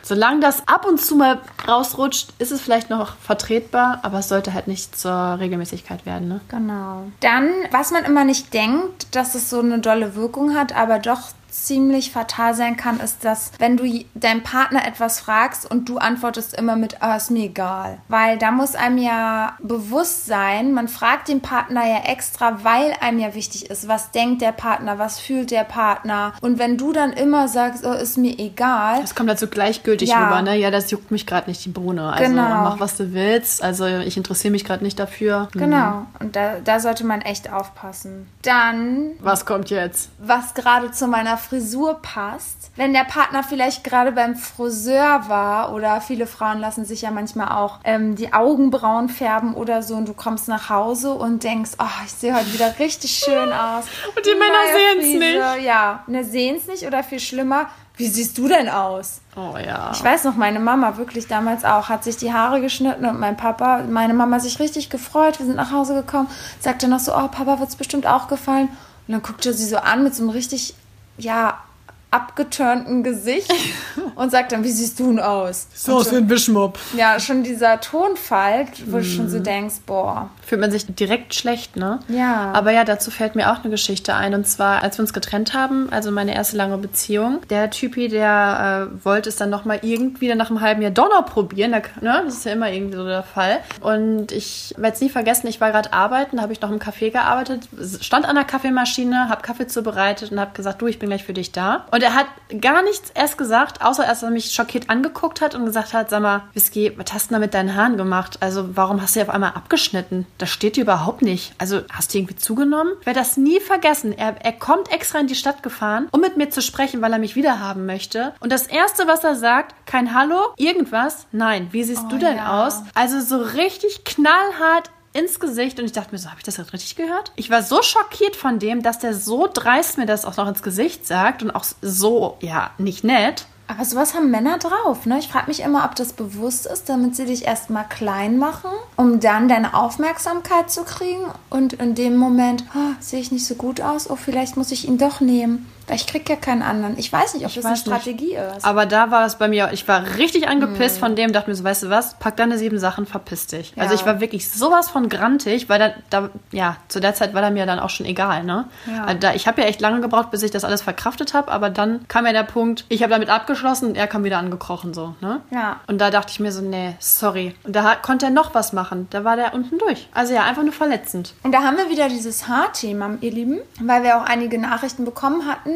Solange 0.06 0.38
das 0.38 0.62
ab 0.68 0.86
und 0.86 1.00
zu 1.00 1.16
mal 1.16 1.40
rausrutscht, 1.66 2.28
ist 2.38 2.52
es 2.52 2.60
vielleicht 2.60 2.90
noch 2.90 3.16
vertretbar, 3.16 3.98
aber 4.02 4.20
es 4.20 4.28
sollte 4.28 4.54
halt 4.54 4.68
nicht 4.68 4.96
zur 4.96 5.40
Regelmäßigkeit 5.40 6.06
werden, 6.06 6.28
ne? 6.28 6.40
Genau. 6.48 7.06
Dann, 7.18 7.50
was 7.72 7.90
man 7.90 8.04
immer 8.04 8.22
nicht 8.22 8.54
denkt, 8.54 9.16
dass 9.16 9.34
es 9.34 9.50
so 9.50 9.58
eine 9.58 9.80
dolle 9.80 10.14
Wirkung 10.14 10.54
hat, 10.54 10.76
aber 10.76 11.00
doch 11.00 11.22
ziemlich 11.64 12.10
fatal 12.12 12.54
sein 12.54 12.76
kann, 12.76 13.00
ist, 13.00 13.24
dass 13.24 13.52
wenn 13.58 13.76
du 13.76 14.04
deinem 14.14 14.42
Partner 14.42 14.86
etwas 14.86 15.20
fragst 15.20 15.68
und 15.70 15.88
du 15.88 15.98
antwortest 15.98 16.54
immer 16.54 16.76
mit, 16.76 17.02
ah, 17.02 17.16
ist 17.16 17.30
mir 17.30 17.44
egal. 17.44 17.98
Weil 18.08 18.38
da 18.38 18.50
muss 18.50 18.74
einem 18.74 18.98
ja 18.98 19.54
bewusst 19.60 20.26
sein, 20.26 20.72
man 20.74 20.88
fragt 20.88 21.28
den 21.28 21.40
Partner 21.40 21.86
ja 21.86 22.04
extra, 22.10 22.64
weil 22.64 22.92
einem 23.00 23.18
ja 23.18 23.34
wichtig 23.34 23.70
ist, 23.70 23.88
was 23.88 24.10
denkt 24.10 24.42
der 24.42 24.52
Partner, 24.52 24.98
was 24.98 25.18
fühlt 25.18 25.50
der 25.50 25.64
Partner. 25.64 26.32
Und 26.40 26.58
wenn 26.58 26.76
du 26.76 26.92
dann 26.92 27.12
immer 27.12 27.48
sagst, 27.48 27.84
oh, 27.86 27.92
ist 27.92 28.18
mir 28.18 28.38
egal, 28.38 29.00
Das 29.00 29.14
kommt 29.14 29.28
halt 29.28 29.38
so 29.38 29.46
gleichgültig 29.46 30.10
Ja. 30.10 30.24
rüber, 30.24 30.42
ne? 30.42 30.56
Ja, 30.56 30.70
das 30.70 30.90
juckt 30.90 31.10
mich 31.10 31.26
gerade 31.26 31.48
nicht 31.48 31.64
die 31.64 31.68
Bohne. 31.70 32.12
Also 32.12 32.24
Genau. 32.30 32.42
mach, 32.42 32.80
was 32.80 32.96
du 32.96 33.12
willst. 33.12 33.62
Also 33.62 33.86
ich 33.86 34.16
interessiere 34.16 34.52
mich 34.52 34.64
gerade 34.64 34.84
nicht 34.84 34.98
dafür. 34.98 35.48
Hm. 35.52 35.60
Genau, 35.60 36.06
und 36.20 36.36
da, 36.36 36.56
da 36.64 36.80
sollte 36.80 37.04
man 37.04 37.20
echt 37.22 37.52
aufpassen. 37.52 38.28
Dann 38.42 39.10
Was 39.20 39.44
kommt 39.46 39.70
jetzt? 39.70 40.10
was 40.18 40.54
gerade 40.54 40.90
zu 40.90 41.06
meiner 41.06 41.36
Frisur 41.48 42.00
passt. 42.02 42.70
Wenn 42.76 42.92
der 42.92 43.04
Partner 43.04 43.42
vielleicht 43.42 43.84
gerade 43.84 44.12
beim 44.12 44.36
Friseur 44.36 45.28
war 45.28 45.72
oder 45.72 46.00
viele 46.00 46.26
Frauen 46.26 46.58
lassen 46.60 46.84
sich 46.84 47.02
ja 47.02 47.10
manchmal 47.10 47.48
auch 47.48 47.80
ähm, 47.84 48.16
die 48.16 48.32
Augenbrauen 48.32 49.08
färben 49.08 49.54
oder 49.54 49.82
so 49.82 49.94
und 49.94 50.08
du 50.08 50.14
kommst 50.14 50.48
nach 50.48 50.68
Hause 50.70 51.12
und 51.12 51.44
denkst, 51.44 51.72
oh, 51.78 52.04
ich 52.04 52.12
sehe 52.12 52.34
heute 52.34 52.52
wieder 52.52 52.78
richtig 52.78 53.12
schön 53.12 53.52
aus. 53.52 53.84
Und 54.16 54.24
die 54.24 54.30
Männer 54.30 54.54
Neue 54.72 55.02
sehen's 55.02 55.24
Frise. 55.24 55.66
Ja, 55.66 56.04
ne, 56.06 56.24
sehen 56.24 56.56
es 56.56 56.66
nicht 56.66 56.86
oder 56.86 57.02
viel 57.02 57.20
schlimmer, 57.20 57.66
wie 57.96 58.08
siehst 58.08 58.36
du 58.36 58.46
denn 58.46 58.68
aus? 58.68 59.20
Oh 59.36 59.56
ja. 59.56 59.90
Ich 59.94 60.04
weiß 60.04 60.24
noch, 60.24 60.36
meine 60.36 60.60
Mama 60.60 60.98
wirklich 60.98 61.28
damals 61.28 61.64
auch, 61.64 61.88
hat 61.88 62.04
sich 62.04 62.18
die 62.18 62.32
Haare 62.32 62.60
geschnitten 62.60 63.06
und 63.06 63.18
mein 63.18 63.38
Papa, 63.38 63.84
meine 63.88 64.12
Mama 64.12 64.38
sich 64.38 64.60
richtig 64.60 64.90
gefreut. 64.90 65.38
Wir 65.38 65.46
sind 65.46 65.56
nach 65.56 65.72
Hause 65.72 65.94
gekommen, 65.94 66.28
sagte 66.60 66.88
noch 66.88 67.00
so, 67.00 67.14
oh, 67.14 67.28
Papa 67.28 67.58
wird's 67.58 67.76
bestimmt 67.76 68.06
auch 68.06 68.28
gefallen. 68.28 68.68
Und 69.08 69.12
dann 69.12 69.22
guckte 69.22 69.54
sie 69.54 69.64
so 69.64 69.78
an 69.78 70.02
mit 70.02 70.14
so 70.14 70.22
einem 70.22 70.30
richtig, 70.30 70.74
ja, 71.18 71.65
abgeturnten 72.10 73.02
Gesicht 73.02 73.52
und 74.14 74.30
sagt 74.30 74.52
dann, 74.52 74.64
wie 74.64 74.70
siehst 74.70 74.98
du 75.00 75.06
denn 75.08 75.20
aus? 75.20 75.66
so 75.74 75.96
aus 75.96 76.10
wie 76.12 76.16
ein 76.16 76.28
Wischmopp. 76.30 76.78
ja, 76.96 77.18
schon 77.20 77.42
dieser 77.42 77.80
Tonfall, 77.80 78.66
wo 78.86 78.98
du 78.98 79.04
schon 79.04 79.26
Mhm. 79.26 79.30
so 79.30 79.38
denkst, 79.40 79.74
boah. 79.86 80.30
Fühlt 80.44 80.60
man 80.60 80.70
sich 80.70 80.86
direkt 80.86 81.34
schlecht, 81.34 81.76
ne? 81.76 81.98
Ja. 82.08 82.52
Aber 82.52 82.70
ja, 82.70 82.84
dazu 82.84 83.10
fällt 83.10 83.34
mir 83.34 83.50
auch 83.52 83.60
eine 83.60 83.70
Geschichte 83.70 84.14
ein. 84.14 84.34
Und 84.34 84.46
zwar, 84.46 84.82
als 84.82 84.98
wir 84.98 85.02
uns 85.02 85.12
getrennt 85.12 85.52
haben, 85.54 85.88
also 85.90 86.10
meine 86.12 86.34
erste 86.34 86.56
lange 86.56 86.78
Beziehung, 86.78 87.40
der 87.50 87.70
Typi, 87.70 88.08
der 88.08 88.88
äh, 88.92 89.04
wollte 89.04 89.28
es 89.28 89.36
dann 89.36 89.50
nochmal 89.50 89.80
irgendwie 89.82 90.28
dann 90.28 90.38
nach 90.38 90.50
einem 90.50 90.60
halben 90.60 90.82
Jahr 90.82 90.92
noch 90.92 91.26
probieren. 91.26 91.72
Da, 91.72 91.78
ne? 92.00 92.22
Das 92.24 92.34
ist 92.34 92.44
ja 92.44 92.52
immer 92.52 92.70
irgendwie 92.70 92.96
so 92.96 93.04
der 93.06 93.24
Fall. 93.24 93.58
Und 93.80 94.30
ich 94.32 94.72
werde 94.76 94.94
es 94.94 95.00
nie 95.00 95.10
vergessen, 95.10 95.48
ich 95.48 95.60
war 95.60 95.72
gerade 95.72 95.92
arbeiten, 95.92 96.36
da 96.36 96.42
habe 96.42 96.52
ich 96.52 96.60
noch 96.60 96.70
im 96.70 96.78
Café 96.78 97.10
gearbeitet, 97.10 97.68
stand 98.00 98.26
an 98.26 98.36
der 98.36 98.44
Kaffeemaschine, 98.44 99.28
habe 99.28 99.42
Kaffee 99.42 99.66
zubereitet 99.66 100.30
und 100.30 100.38
habe 100.40 100.52
gesagt, 100.54 100.80
du, 100.80 100.86
ich 100.86 100.98
bin 101.00 101.08
gleich 101.08 101.24
für 101.24 101.32
dich 101.34 101.50
da. 101.52 101.86
Und 101.90 102.02
er 102.06 102.14
hat 102.14 102.28
gar 102.60 102.82
nichts 102.82 103.10
erst 103.14 103.36
gesagt, 103.36 103.82
außer 103.82 104.06
dass 104.06 104.22
er 104.22 104.30
mich 104.30 104.52
schockiert 104.52 104.88
angeguckt 104.88 105.40
hat 105.40 105.56
und 105.56 105.64
gesagt 105.64 105.92
hat, 105.92 106.08
sag 106.08 106.22
mal, 106.22 106.44
Whisky, 106.52 106.92
was 106.96 107.12
hast 107.12 107.30
du 107.30 107.34
da 107.34 107.40
mit 107.40 107.52
deinen 107.52 107.74
Haaren 107.74 107.96
gemacht? 107.96 108.38
Also 108.40 108.76
warum 108.76 109.02
hast 109.02 109.16
du 109.16 109.20
die 109.20 109.28
auf 109.28 109.34
einmal 109.34 109.54
abgeschnitten? 109.54 110.24
Das 110.38 110.48
steht 110.50 110.76
dir 110.76 110.82
überhaupt 110.82 111.22
nicht. 111.22 111.52
Also 111.58 111.80
hast 111.92 112.14
du 112.14 112.18
irgendwie 112.18 112.36
zugenommen? 112.36 112.92
Ich 113.00 113.06
werde 113.06 113.18
das 113.18 113.36
nie 113.36 113.58
vergessen. 113.58 114.16
Er, 114.16 114.36
er 114.40 114.52
kommt 114.52 114.92
extra 114.92 115.18
in 115.18 115.26
die 115.26 115.34
Stadt 115.34 115.64
gefahren, 115.64 116.06
um 116.12 116.20
mit 116.20 116.36
mir 116.36 116.48
zu 116.48 116.62
sprechen, 116.62 117.02
weil 117.02 117.12
er 117.12 117.18
mich 117.18 117.34
wiederhaben 117.34 117.86
möchte. 117.86 118.34
Und 118.38 118.52
das 118.52 118.68
Erste, 118.68 119.08
was 119.08 119.24
er 119.24 119.34
sagt, 119.34 119.74
kein 119.84 120.14
Hallo, 120.14 120.38
irgendwas, 120.56 121.26
nein, 121.32 121.66
wie 121.72 121.82
siehst 121.82 122.04
du 122.08 122.18
denn 122.18 122.36
ja. 122.36 122.64
aus? 122.64 122.82
Also 122.94 123.18
so 123.20 123.42
richtig 123.42 124.04
knallhart 124.04 124.90
ins 125.16 125.40
Gesicht 125.40 125.78
und 125.78 125.86
ich 125.86 125.92
dachte 125.92 126.12
mir 126.12 126.18
so, 126.18 126.28
habe 126.28 126.38
ich 126.38 126.44
das 126.44 126.56
jetzt 126.56 126.72
richtig 126.72 126.96
gehört? 126.96 127.32
Ich 127.36 127.50
war 127.50 127.62
so 127.62 127.82
schockiert 127.82 128.36
von 128.36 128.58
dem, 128.58 128.82
dass 128.82 128.98
der 128.98 129.14
so 129.14 129.48
dreist 129.52 129.98
mir 129.98 130.06
das 130.06 130.24
auch 130.24 130.36
noch 130.36 130.48
ins 130.48 130.62
Gesicht 130.62 131.06
sagt 131.06 131.42
und 131.42 131.50
auch 131.50 131.64
so, 131.80 132.36
ja, 132.40 132.70
nicht 132.78 133.04
nett. 133.04 133.46
Aber 133.68 133.84
sowas 133.84 134.14
haben 134.14 134.30
Männer 134.30 134.58
drauf, 134.58 135.06
ne? 135.06 135.18
Ich 135.18 135.26
frage 135.26 135.48
mich 135.48 135.60
immer, 135.60 135.84
ob 135.84 135.96
das 135.96 136.12
bewusst 136.12 136.66
ist, 136.66 136.88
damit 136.88 137.16
sie 137.16 137.24
dich 137.24 137.46
erstmal 137.46 137.88
klein 137.88 138.38
machen, 138.38 138.70
um 138.96 139.18
dann 139.18 139.48
deine 139.48 139.74
Aufmerksamkeit 139.74 140.70
zu 140.70 140.84
kriegen. 140.84 141.24
Und 141.50 141.72
in 141.72 141.96
dem 141.96 142.16
Moment, 142.16 142.64
oh, 142.76 142.94
sehe 143.00 143.18
ich 143.18 143.32
nicht 143.32 143.44
so 143.44 143.56
gut 143.56 143.80
aus, 143.80 144.08
oh, 144.08 144.14
vielleicht 144.14 144.56
muss 144.56 144.70
ich 144.70 144.86
ihn 144.86 144.98
doch 144.98 145.20
nehmen. 145.20 145.66
Ich 145.92 146.06
krieg 146.06 146.28
ja 146.28 146.36
keinen 146.36 146.62
anderen. 146.62 146.98
Ich 146.98 147.12
weiß 147.12 147.34
nicht, 147.34 147.46
ob 147.46 147.54
das 147.54 147.64
eine 147.64 147.74
weiß 147.74 147.86
nicht. 147.86 147.94
Strategie 147.94 148.34
ist. 148.34 148.64
Aber 148.64 148.86
da 148.86 149.10
war 149.10 149.26
es 149.26 149.36
bei 149.36 149.48
mir, 149.48 149.70
ich 149.72 149.86
war 149.86 150.16
richtig 150.16 150.48
angepisst 150.48 150.98
von 150.98 151.14
dem, 151.14 151.32
dachte 151.32 151.48
mir 151.50 151.56
so, 151.56 151.64
weißt 151.64 151.84
du 151.84 151.90
was, 151.90 152.14
pack 152.18 152.36
deine 152.36 152.58
sieben 152.58 152.78
Sachen, 152.78 153.06
verpiss 153.06 153.46
dich. 153.46 153.72
Ja. 153.76 153.84
Also 153.84 153.94
ich 153.94 154.04
war 154.04 154.20
wirklich 154.20 154.50
sowas 154.50 154.90
von 154.90 155.08
grantig, 155.08 155.68
weil 155.68 155.78
da, 155.78 155.90
da, 156.10 156.30
ja, 156.50 156.76
zu 156.88 157.00
der 157.00 157.14
Zeit 157.14 157.34
war 157.34 157.42
da 157.42 157.50
mir 157.50 157.66
dann 157.66 157.78
auch 157.78 157.90
schon 157.90 158.06
egal, 158.06 158.44
ne? 158.44 158.66
Ja. 158.86 159.04
Also 159.04 159.20
Da, 159.20 159.34
ich 159.34 159.46
habe 159.46 159.62
ja 159.62 159.68
echt 159.68 159.80
lange 159.80 160.00
gebraucht, 160.00 160.30
bis 160.30 160.42
ich 160.42 160.50
das 160.50 160.64
alles 160.64 160.82
verkraftet 160.82 161.34
habe, 161.34 161.52
aber 161.52 161.70
dann 161.70 162.06
kam 162.08 162.26
ja 162.26 162.32
der 162.32 162.42
Punkt, 162.42 162.84
ich 162.88 163.02
habe 163.02 163.10
damit 163.10 163.28
abgeschlossen 163.28 163.90
und 163.90 163.96
er 163.96 164.06
kam 164.06 164.24
wieder 164.24 164.38
angekrochen, 164.38 164.92
so, 164.92 165.14
ne? 165.20 165.40
Ja. 165.50 165.80
Und 165.86 166.00
da 166.00 166.10
dachte 166.10 166.32
ich 166.32 166.40
mir 166.40 166.52
so, 166.52 166.62
nee, 166.62 166.96
sorry. 166.98 167.54
Und 167.64 167.76
da 167.76 167.94
konnte 167.94 168.26
er 168.26 168.30
noch 168.32 168.54
was 168.54 168.72
machen. 168.72 169.06
Da 169.10 169.24
war 169.24 169.36
der 169.36 169.54
unten 169.54 169.78
durch. 169.78 170.08
Also 170.12 170.34
ja, 170.34 170.42
einfach 170.42 170.62
nur 170.62 170.72
verletzend. 170.72 171.34
Und 171.42 171.52
da 171.52 171.62
haben 171.62 171.76
wir 171.76 171.90
wieder 171.90 172.08
dieses 172.08 172.48
Haarthema, 172.48 173.10
ihr 173.20 173.30
Lieben, 173.30 173.60
weil 173.80 174.02
wir 174.02 174.18
auch 174.18 174.24
einige 174.24 174.58
Nachrichten 174.58 175.04
bekommen 175.04 175.46
hatten 175.46 175.75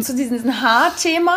zu 0.00 0.14
diesem 0.14 0.60
Haarthema 0.60 1.36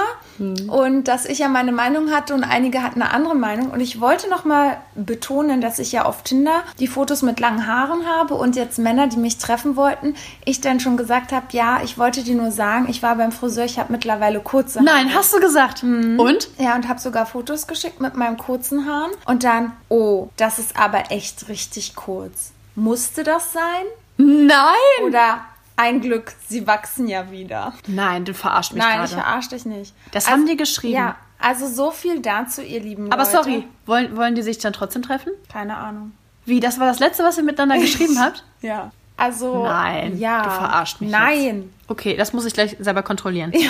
und 0.68 1.08
dass 1.08 1.26
ich 1.26 1.40
ja 1.40 1.50
meine 1.50 1.72
Meinung 1.72 2.12
hatte 2.12 2.34
und 2.34 2.44
einige 2.44 2.82
hatten 2.82 3.02
eine 3.02 3.12
andere 3.12 3.36
Meinung 3.36 3.72
und 3.72 3.82
ich 3.82 4.00
wollte 4.00 4.30
noch 4.30 4.46
mal 4.46 4.78
betonen, 4.96 5.62
dass 5.62 5.80
ich 5.80 5.92
ja 5.92 6.06
auf 6.06 6.24
Tinder 6.24 6.64
die 6.80 6.88
Fotos 6.88 7.22
mit 7.22 7.40
langen 7.40 7.68
Haaren 7.68 8.06
habe 8.06 8.36
und 8.36 8.56
jetzt 8.56 8.80
Männer, 8.80 9.08
die 9.08 9.18
mich 9.18 9.38
treffen 9.38 9.76
wollten, 9.76 10.16
ich 10.46 10.62
dann 10.62 10.80
schon 10.80 10.98
gesagt 10.98 11.32
habe, 11.32 11.48
ja, 11.52 11.82
ich 11.84 11.98
wollte 11.98 12.24
dir 12.24 12.36
nur 12.36 12.52
sagen, 12.52 12.88
ich 12.90 13.04
war 13.04 13.16
beim 13.16 13.32
Friseur, 13.32 13.66
ich 13.66 13.80
habe 13.80 13.92
mittlerweile 13.92 14.40
kurze 14.40 14.80
Haare. 14.80 14.86
Nein, 14.86 15.14
hast 15.14 15.34
du 15.34 15.40
gesagt. 15.40 15.84
Mhm. 15.84 16.20
Und? 16.20 16.50
Ja, 16.58 16.76
und 16.76 16.88
habe 16.88 17.00
sogar 17.00 17.26
Fotos 17.26 17.68
geschickt 17.68 18.00
mit 18.00 18.16
meinen 18.16 18.38
kurzen 18.38 18.86
Haaren. 18.86 19.12
Und 19.26 19.44
dann, 19.44 19.74
oh, 19.90 20.30
das 20.38 20.60
ist 20.60 20.78
aber 20.78 21.12
echt 21.12 21.50
richtig 21.50 21.96
kurz. 21.96 22.52
Musste 22.76 23.24
das 23.24 23.54
sein? 23.54 23.86
Nein! 24.18 25.06
Oder 25.06 25.42
ein 25.80 26.02
Glück, 26.02 26.34
sie 26.48 26.68
wachsen 26.68 27.08
ja 27.08 27.32
wieder. 27.32 27.74
Nein, 27.88 28.26
du 28.26 28.34
verarschst 28.34 28.74
mich 28.74 28.84
Nein, 28.84 29.04
ich 29.04 29.12
gerade. 29.12 29.24
verarsche 29.24 29.50
dich 29.50 29.66
nicht. 29.66 29.94
Das 30.12 30.30
haben 30.30 30.46
die 30.46 30.58
geschrieben. 30.58 30.94
Ja, 30.96 31.16
Also 31.40 31.68
so 31.68 31.92
viel 31.92 32.20
dazu, 32.22 32.62
ihr 32.62 32.82
lieben 32.82 33.12
Aber 33.12 33.24
Leute. 33.24 33.36
sorry, 33.36 33.68
wollen, 33.86 34.16
wollen 34.18 34.36
die 34.36 34.42
sich 34.42 34.58
dann 34.58 34.74
trotzdem 34.74 35.02
treffen? 35.02 35.32
Keine 35.52 35.78
Ahnung. 35.78 36.12
Wie, 36.46 36.60
das 36.60 36.80
war 36.80 36.88
das 36.88 37.00
Letzte, 37.00 37.24
was 37.24 37.38
ihr 37.38 37.44
miteinander 37.44 37.78
geschrieben 37.86 38.20
habt? 38.20 38.44
Ja. 38.62 38.92
Also. 39.16 39.64
Nein, 39.64 40.18
ja. 40.18 40.44
du 40.44 40.50
verarscht 40.50 41.02
mich 41.02 41.12
Nein. 41.12 41.74
Okay, 41.88 42.16
das 42.16 42.34
muss 42.34 42.46
ich 42.46 42.54
gleich 42.54 42.76
selber 42.80 43.02
kontrollieren. 43.04 43.54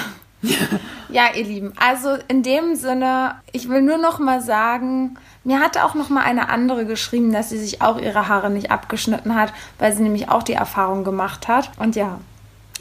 Ja, 1.09 1.33
ihr 1.35 1.43
Lieben, 1.43 1.73
also 1.77 2.17
in 2.27 2.43
dem 2.43 2.75
Sinne, 2.75 3.35
ich 3.51 3.67
will 3.67 3.81
nur 3.81 3.97
noch 3.97 4.19
mal 4.19 4.41
sagen, 4.41 5.17
mir 5.49 5.61
hatte 5.61 5.83
auch 5.83 5.95
noch 5.95 6.09
mal 6.09 6.21
eine 6.21 6.49
andere 6.49 6.85
geschrieben, 6.85 7.33
dass 7.33 7.49
sie 7.49 7.57
sich 7.57 7.81
auch 7.81 7.99
ihre 7.99 8.27
Haare 8.27 8.51
nicht 8.51 8.69
abgeschnitten 8.69 9.33
hat, 9.33 9.51
weil 9.79 9.91
sie 9.93 10.03
nämlich 10.03 10.29
auch 10.29 10.43
die 10.43 10.53
Erfahrung 10.53 11.03
gemacht 11.03 11.47
hat. 11.47 11.71
Und 11.79 11.95
ja, 11.95 12.19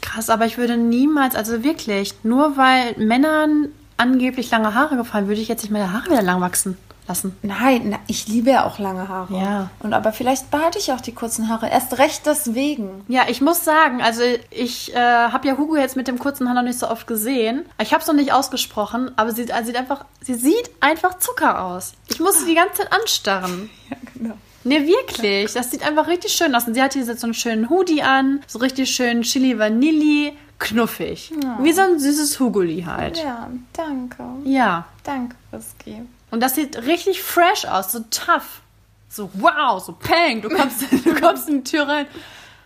Krass, 0.01 0.29
aber 0.29 0.45
ich 0.45 0.59
würde 0.59 0.77
niemals, 0.77 1.35
also 1.35 1.63
wirklich, 1.63 2.13
nur 2.23 2.57
weil 2.57 2.95
Männern 2.97 3.69
angeblich 3.97 4.51
lange 4.51 4.75
Haare 4.75 4.97
gefallen, 4.97 5.27
würde 5.27 5.41
ich 5.41 5.47
jetzt 5.47 5.63
nicht 5.63 5.71
meine 5.71 5.91
Haare 5.91 6.11
wieder 6.11 6.21
lang 6.21 6.41
wachsen 6.41 6.77
lassen. 7.09 7.35
nein, 7.41 7.89
na, 7.89 7.99
ich 8.07 8.27
liebe 8.27 8.51
ja 8.51 8.65
auch 8.65 8.79
lange 8.79 9.09
Haare. 9.09 9.33
Ja. 9.35 9.69
Und 9.79 9.93
aber 9.93 10.13
vielleicht 10.13 10.49
behalte 10.51 10.79
ich 10.79 10.93
auch 10.93 11.01
die 11.01 11.13
kurzen 11.13 11.49
Haare, 11.49 11.69
erst 11.69 11.97
recht 11.97 12.25
deswegen. 12.25 13.03
Ja, 13.07 13.23
ich 13.27 13.41
muss 13.41 13.65
sagen, 13.65 14.01
also 14.01 14.21
ich 14.51 14.93
äh, 14.93 14.97
habe 14.97 15.47
ja 15.47 15.57
Hugo 15.57 15.75
jetzt 15.75 15.95
mit 15.95 16.07
dem 16.07 16.19
kurzen 16.19 16.47
Haar 16.47 16.55
noch 16.55 16.63
nicht 16.63 16.79
so 16.79 16.87
oft 16.87 17.07
gesehen. 17.07 17.65
Ich 17.81 17.91
habe 17.91 18.01
es 18.01 18.07
noch 18.07 18.15
nicht 18.15 18.31
ausgesprochen, 18.31 19.11
aber 19.17 19.31
sie, 19.31 19.51
also 19.51 19.67
sieht 19.67 19.75
einfach, 19.75 20.05
sie 20.21 20.35
sieht 20.35 20.69
einfach 20.79 21.17
Zucker 21.19 21.65
aus. 21.65 21.93
Ich 22.07 22.19
muss 22.19 22.39
sie 22.39 22.45
die 22.45 22.55
ganze 22.55 22.83
Zeit 22.83 22.93
anstarren. 22.93 23.69
Ja, 23.89 23.97
genau. 24.13 24.35
Ne, 24.65 24.85
wirklich. 24.85 25.53
Das 25.53 25.71
sieht 25.71 25.83
einfach 25.83 26.07
richtig 26.07 26.31
schön 26.33 26.53
aus. 26.53 26.67
Und 26.67 26.75
sie 26.75 26.81
hat 26.83 26.93
hier 26.93 27.05
so 27.05 27.25
einen 27.25 27.33
schönen 27.33 27.69
Hoodie 27.71 28.03
an, 28.03 28.41
so 28.45 28.59
richtig 28.59 28.91
schön 28.91 29.23
Chili 29.23 29.57
Vanilli, 29.57 30.33
knuffig. 30.59 31.31
Wie 31.61 31.71
so 31.71 31.81
ein 31.81 31.97
süßes 31.99 32.39
Hugoli 32.39 32.83
halt. 32.85 33.17
Ja, 33.17 33.49
danke. 33.73 34.23
Ja. 34.43 34.85
Danke, 35.03 35.35
Whisky. 35.51 36.03
Und 36.31 36.41
das 36.41 36.55
sieht 36.55 36.77
richtig 36.85 37.21
fresh 37.21 37.65
aus, 37.65 37.91
so 37.91 37.99
tough. 38.11 38.61
So 39.09 39.29
wow, 39.33 39.83
so 39.83 39.93
peng. 39.93 40.41
Du 40.41 40.49
kommst, 40.49 40.83
du 41.05 41.15
kommst 41.15 41.49
in 41.49 41.63
die 41.63 41.71
Tür 41.71 41.87
rein. 41.87 42.05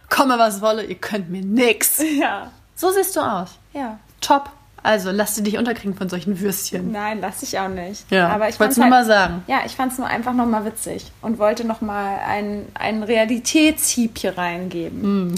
Komme, 0.10 0.38
was 0.38 0.62
wolle, 0.62 0.84
ihr 0.84 0.96
könnt 0.96 1.30
mir 1.30 1.42
nix. 1.42 2.02
Ja. 2.20 2.52
So 2.76 2.92
siehst 2.92 3.16
du 3.16 3.22
aus. 3.22 3.50
Ja. 3.74 4.00
Top. 4.22 4.50
Also 4.84 5.12
lass 5.12 5.36
dich 5.36 5.58
unterkriegen 5.58 5.96
von 5.96 6.10
solchen 6.10 6.42
Würstchen. 6.42 6.92
Nein, 6.92 7.20
lass 7.22 7.42
ich 7.42 7.58
auch 7.58 7.70
nicht. 7.70 8.12
Ja, 8.12 8.28
aber 8.28 8.50
ich 8.50 8.60
wollte 8.60 8.72
es 8.72 8.78
nur 8.78 8.86
halt, 8.86 8.92
mal 8.92 9.06
sagen. 9.06 9.44
Ja, 9.48 9.62
ich 9.66 9.78
fand 9.78 9.94
es 9.94 9.98
nur 9.98 10.08
einfach 10.08 10.34
nochmal 10.34 10.66
witzig 10.66 11.10
und 11.22 11.40
wollte 11.40 11.64
nochmal 11.64 12.20
einen, 12.20 12.70
einen 12.74 13.02
Realitätshieb 13.04 14.18
hier 14.18 14.38
reingeben. 14.38 15.02
Hm. 15.02 15.36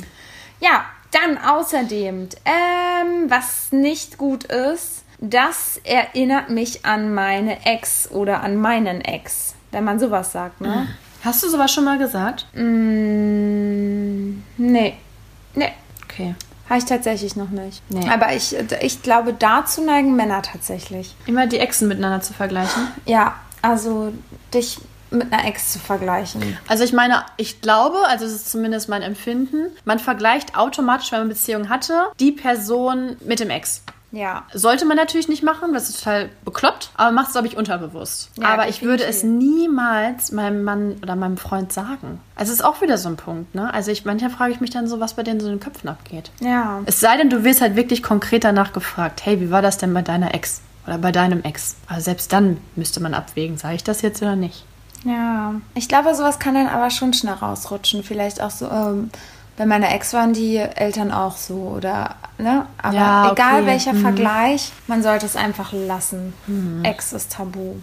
Ja, 0.59 0.85
dann 1.11 1.37
außerdem, 1.37 2.29
ähm, 2.43 3.29
was 3.29 3.71
nicht 3.71 4.17
gut 4.17 4.45
ist, 4.45 5.04
das 5.19 5.79
erinnert 5.83 6.49
mich 6.49 6.85
an 6.85 7.13
meine 7.13 7.65
Ex 7.65 8.09
oder 8.11 8.41
an 8.43 8.57
meinen 8.57 9.01
Ex, 9.01 9.55
wenn 9.71 9.83
man 9.83 9.99
sowas 9.99 10.31
sagt, 10.31 10.61
ne? 10.61 10.87
Hast 11.23 11.41
du 11.43 11.49
sowas 11.49 11.71
schon 11.73 11.85
mal 11.85 11.97
gesagt? 11.97 12.45
Mm, 12.53 14.41
nee, 14.57 14.93
nee, 15.55 15.71
Okay. 16.05 16.35
habe 16.69 16.79
ich 16.79 16.85
tatsächlich 16.85 17.35
noch 17.35 17.49
nicht. 17.49 17.81
Nee. 17.89 18.07
Aber 18.09 18.33
ich, 18.33 18.55
ich 18.81 19.01
glaube, 19.01 19.33
dazu 19.33 19.81
neigen 19.83 20.15
Männer 20.15 20.41
tatsächlich. 20.41 21.15
Immer 21.25 21.47
die 21.47 21.59
Echsen 21.59 21.87
miteinander 21.87 22.21
zu 22.21 22.33
vergleichen. 22.33 22.87
Ja, 23.05 23.35
also 23.61 24.13
dich 24.53 24.79
mit 25.11 25.31
einer 25.33 25.45
Ex 25.47 25.71
zu 25.73 25.79
vergleichen. 25.79 26.57
Also 26.67 26.83
ich 26.83 26.91
meine, 26.93 27.23
ich 27.37 27.61
glaube, 27.61 27.97
also 28.07 28.25
es 28.25 28.33
ist 28.33 28.49
zumindest 28.51 28.89
mein 28.89 29.01
Empfinden, 29.01 29.67
man 29.85 29.99
vergleicht 29.99 30.57
automatisch, 30.57 31.11
wenn 31.11 31.19
man 31.19 31.27
eine 31.27 31.33
Beziehung 31.35 31.69
hatte, 31.69 32.07
die 32.19 32.31
Person 32.31 33.15
mit 33.25 33.39
dem 33.39 33.49
Ex. 33.49 33.81
Ja. 34.15 34.43
Sollte 34.53 34.85
man 34.85 34.95
natürlich 34.95 35.27
nicht 35.27 35.43
machen, 35.43 35.73
das 35.73 35.89
ist 35.89 35.99
total 35.99 36.29
bekloppt, 36.45 36.89
aber 36.95 37.11
macht 37.11 37.27
es, 37.27 37.33
glaube 37.33 37.47
ich, 37.47 37.57
unterbewusst. 37.57 38.29
Ja, 38.37 38.47
aber 38.47 38.69
ich 38.69 38.81
würde 38.81 39.03
es 39.03 39.23
niemals 39.23 40.31
meinem 40.31 40.63
Mann 40.63 40.95
oder 41.01 41.15
meinem 41.15 41.37
Freund 41.37 41.73
sagen. 41.73 42.19
Also 42.35 42.53
es 42.53 42.59
ist 42.59 42.65
auch 42.65 42.81
wieder 42.81 42.97
so 42.97 43.09
ein 43.09 43.17
Punkt, 43.17 43.53
ne? 43.55 43.73
Also 43.73 43.91
ich 43.91 44.05
manchmal 44.05 44.31
frage 44.31 44.53
ich 44.53 44.61
mich 44.61 44.69
dann 44.69 44.87
so, 44.87 44.99
was 44.99 45.15
bei 45.15 45.23
denen 45.23 45.39
so 45.41 45.47
in 45.47 45.55
den 45.55 45.59
Köpfen 45.59 45.89
abgeht. 45.89 46.31
Ja. 46.39 46.81
Es 46.85 46.99
sei 47.01 47.17
denn, 47.17 47.29
du 47.29 47.43
wirst 47.43 47.59
halt 47.61 47.75
wirklich 47.75 48.01
konkret 48.01 48.45
danach 48.45 48.71
gefragt, 48.71 49.25
hey, 49.25 49.41
wie 49.41 49.51
war 49.51 49.61
das 49.61 49.77
denn 49.77 49.93
bei 49.93 50.01
deiner 50.01 50.33
Ex 50.33 50.61
oder 50.87 50.97
bei 50.97 51.11
deinem 51.11 51.43
Ex? 51.43 51.75
Aber 51.87 51.99
selbst 51.99 52.31
dann 52.31 52.57
müsste 52.75 53.01
man 53.01 53.13
abwägen, 53.13 53.57
sage 53.57 53.75
ich 53.75 53.83
das 53.83 54.01
jetzt 54.01 54.21
oder 54.21 54.37
nicht? 54.37 54.65
Ja. 55.03 55.55
Ich 55.75 55.87
glaube, 55.87 56.15
sowas 56.15 56.39
kann 56.39 56.55
dann 56.55 56.67
aber 56.67 56.89
schon 56.89 57.13
schnell 57.13 57.35
rausrutschen. 57.35 58.03
Vielleicht 58.03 58.41
auch 58.41 58.49
so, 58.49 58.69
ähm, 58.69 59.11
bei 59.57 59.65
meiner 59.65 59.93
Ex 59.93 60.13
waren 60.13 60.33
die 60.33 60.57
Eltern 60.57 61.11
auch 61.11 61.37
so 61.37 61.73
oder, 61.77 62.15
ne? 62.37 62.65
Aber 62.81 62.95
Ja, 62.95 63.31
egal 63.31 63.61
okay. 63.61 63.65
welcher 63.67 63.93
Mhm. 63.93 64.01
Vergleich, 64.01 64.71
man 64.87 65.01
sollte 65.01 65.25
es 65.25 65.35
einfach 65.35 65.71
lassen. 65.71 66.33
Ex 66.83 67.13
ist 67.13 67.31
tabu. 67.33 67.75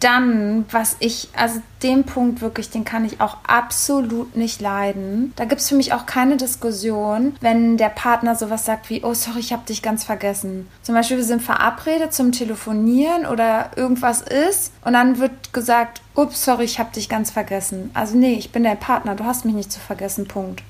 Dann, 0.00 0.66
was 0.70 0.96
ich, 1.00 1.28
also 1.34 1.60
den 1.82 2.04
Punkt 2.04 2.42
wirklich, 2.42 2.68
den 2.68 2.84
kann 2.84 3.06
ich 3.06 3.20
auch 3.22 3.38
absolut 3.46 4.36
nicht 4.36 4.60
leiden. 4.60 5.32
Da 5.36 5.46
gibt 5.46 5.62
es 5.62 5.70
für 5.70 5.74
mich 5.74 5.94
auch 5.94 6.04
keine 6.04 6.36
Diskussion, 6.36 7.34
wenn 7.40 7.78
der 7.78 7.88
Partner 7.88 8.36
sowas 8.36 8.66
sagt 8.66 8.90
wie, 8.90 9.02
oh 9.04 9.14
sorry, 9.14 9.40
ich 9.40 9.52
habe 9.54 9.64
dich 9.66 9.80
ganz 9.82 10.04
vergessen. 10.04 10.68
Zum 10.82 10.94
Beispiel, 10.94 11.16
wir 11.16 11.24
sind 11.24 11.42
verabredet 11.42 12.12
zum 12.12 12.30
Telefonieren 12.32 13.24
oder 13.24 13.70
irgendwas 13.76 14.20
ist 14.20 14.70
und 14.84 14.92
dann 14.92 15.18
wird 15.18 15.52
gesagt, 15.54 16.02
ups, 16.14 16.44
sorry, 16.44 16.64
ich 16.64 16.78
habe 16.78 16.92
dich 16.92 17.08
ganz 17.08 17.30
vergessen. 17.30 17.90
Also 17.94 18.16
nee, 18.18 18.34
ich 18.34 18.52
bin 18.52 18.64
dein 18.64 18.78
Partner, 18.78 19.14
du 19.14 19.24
hast 19.24 19.46
mich 19.46 19.54
nicht 19.54 19.72
zu 19.72 19.80
vergessen, 19.80 20.28
Punkt. 20.28 20.62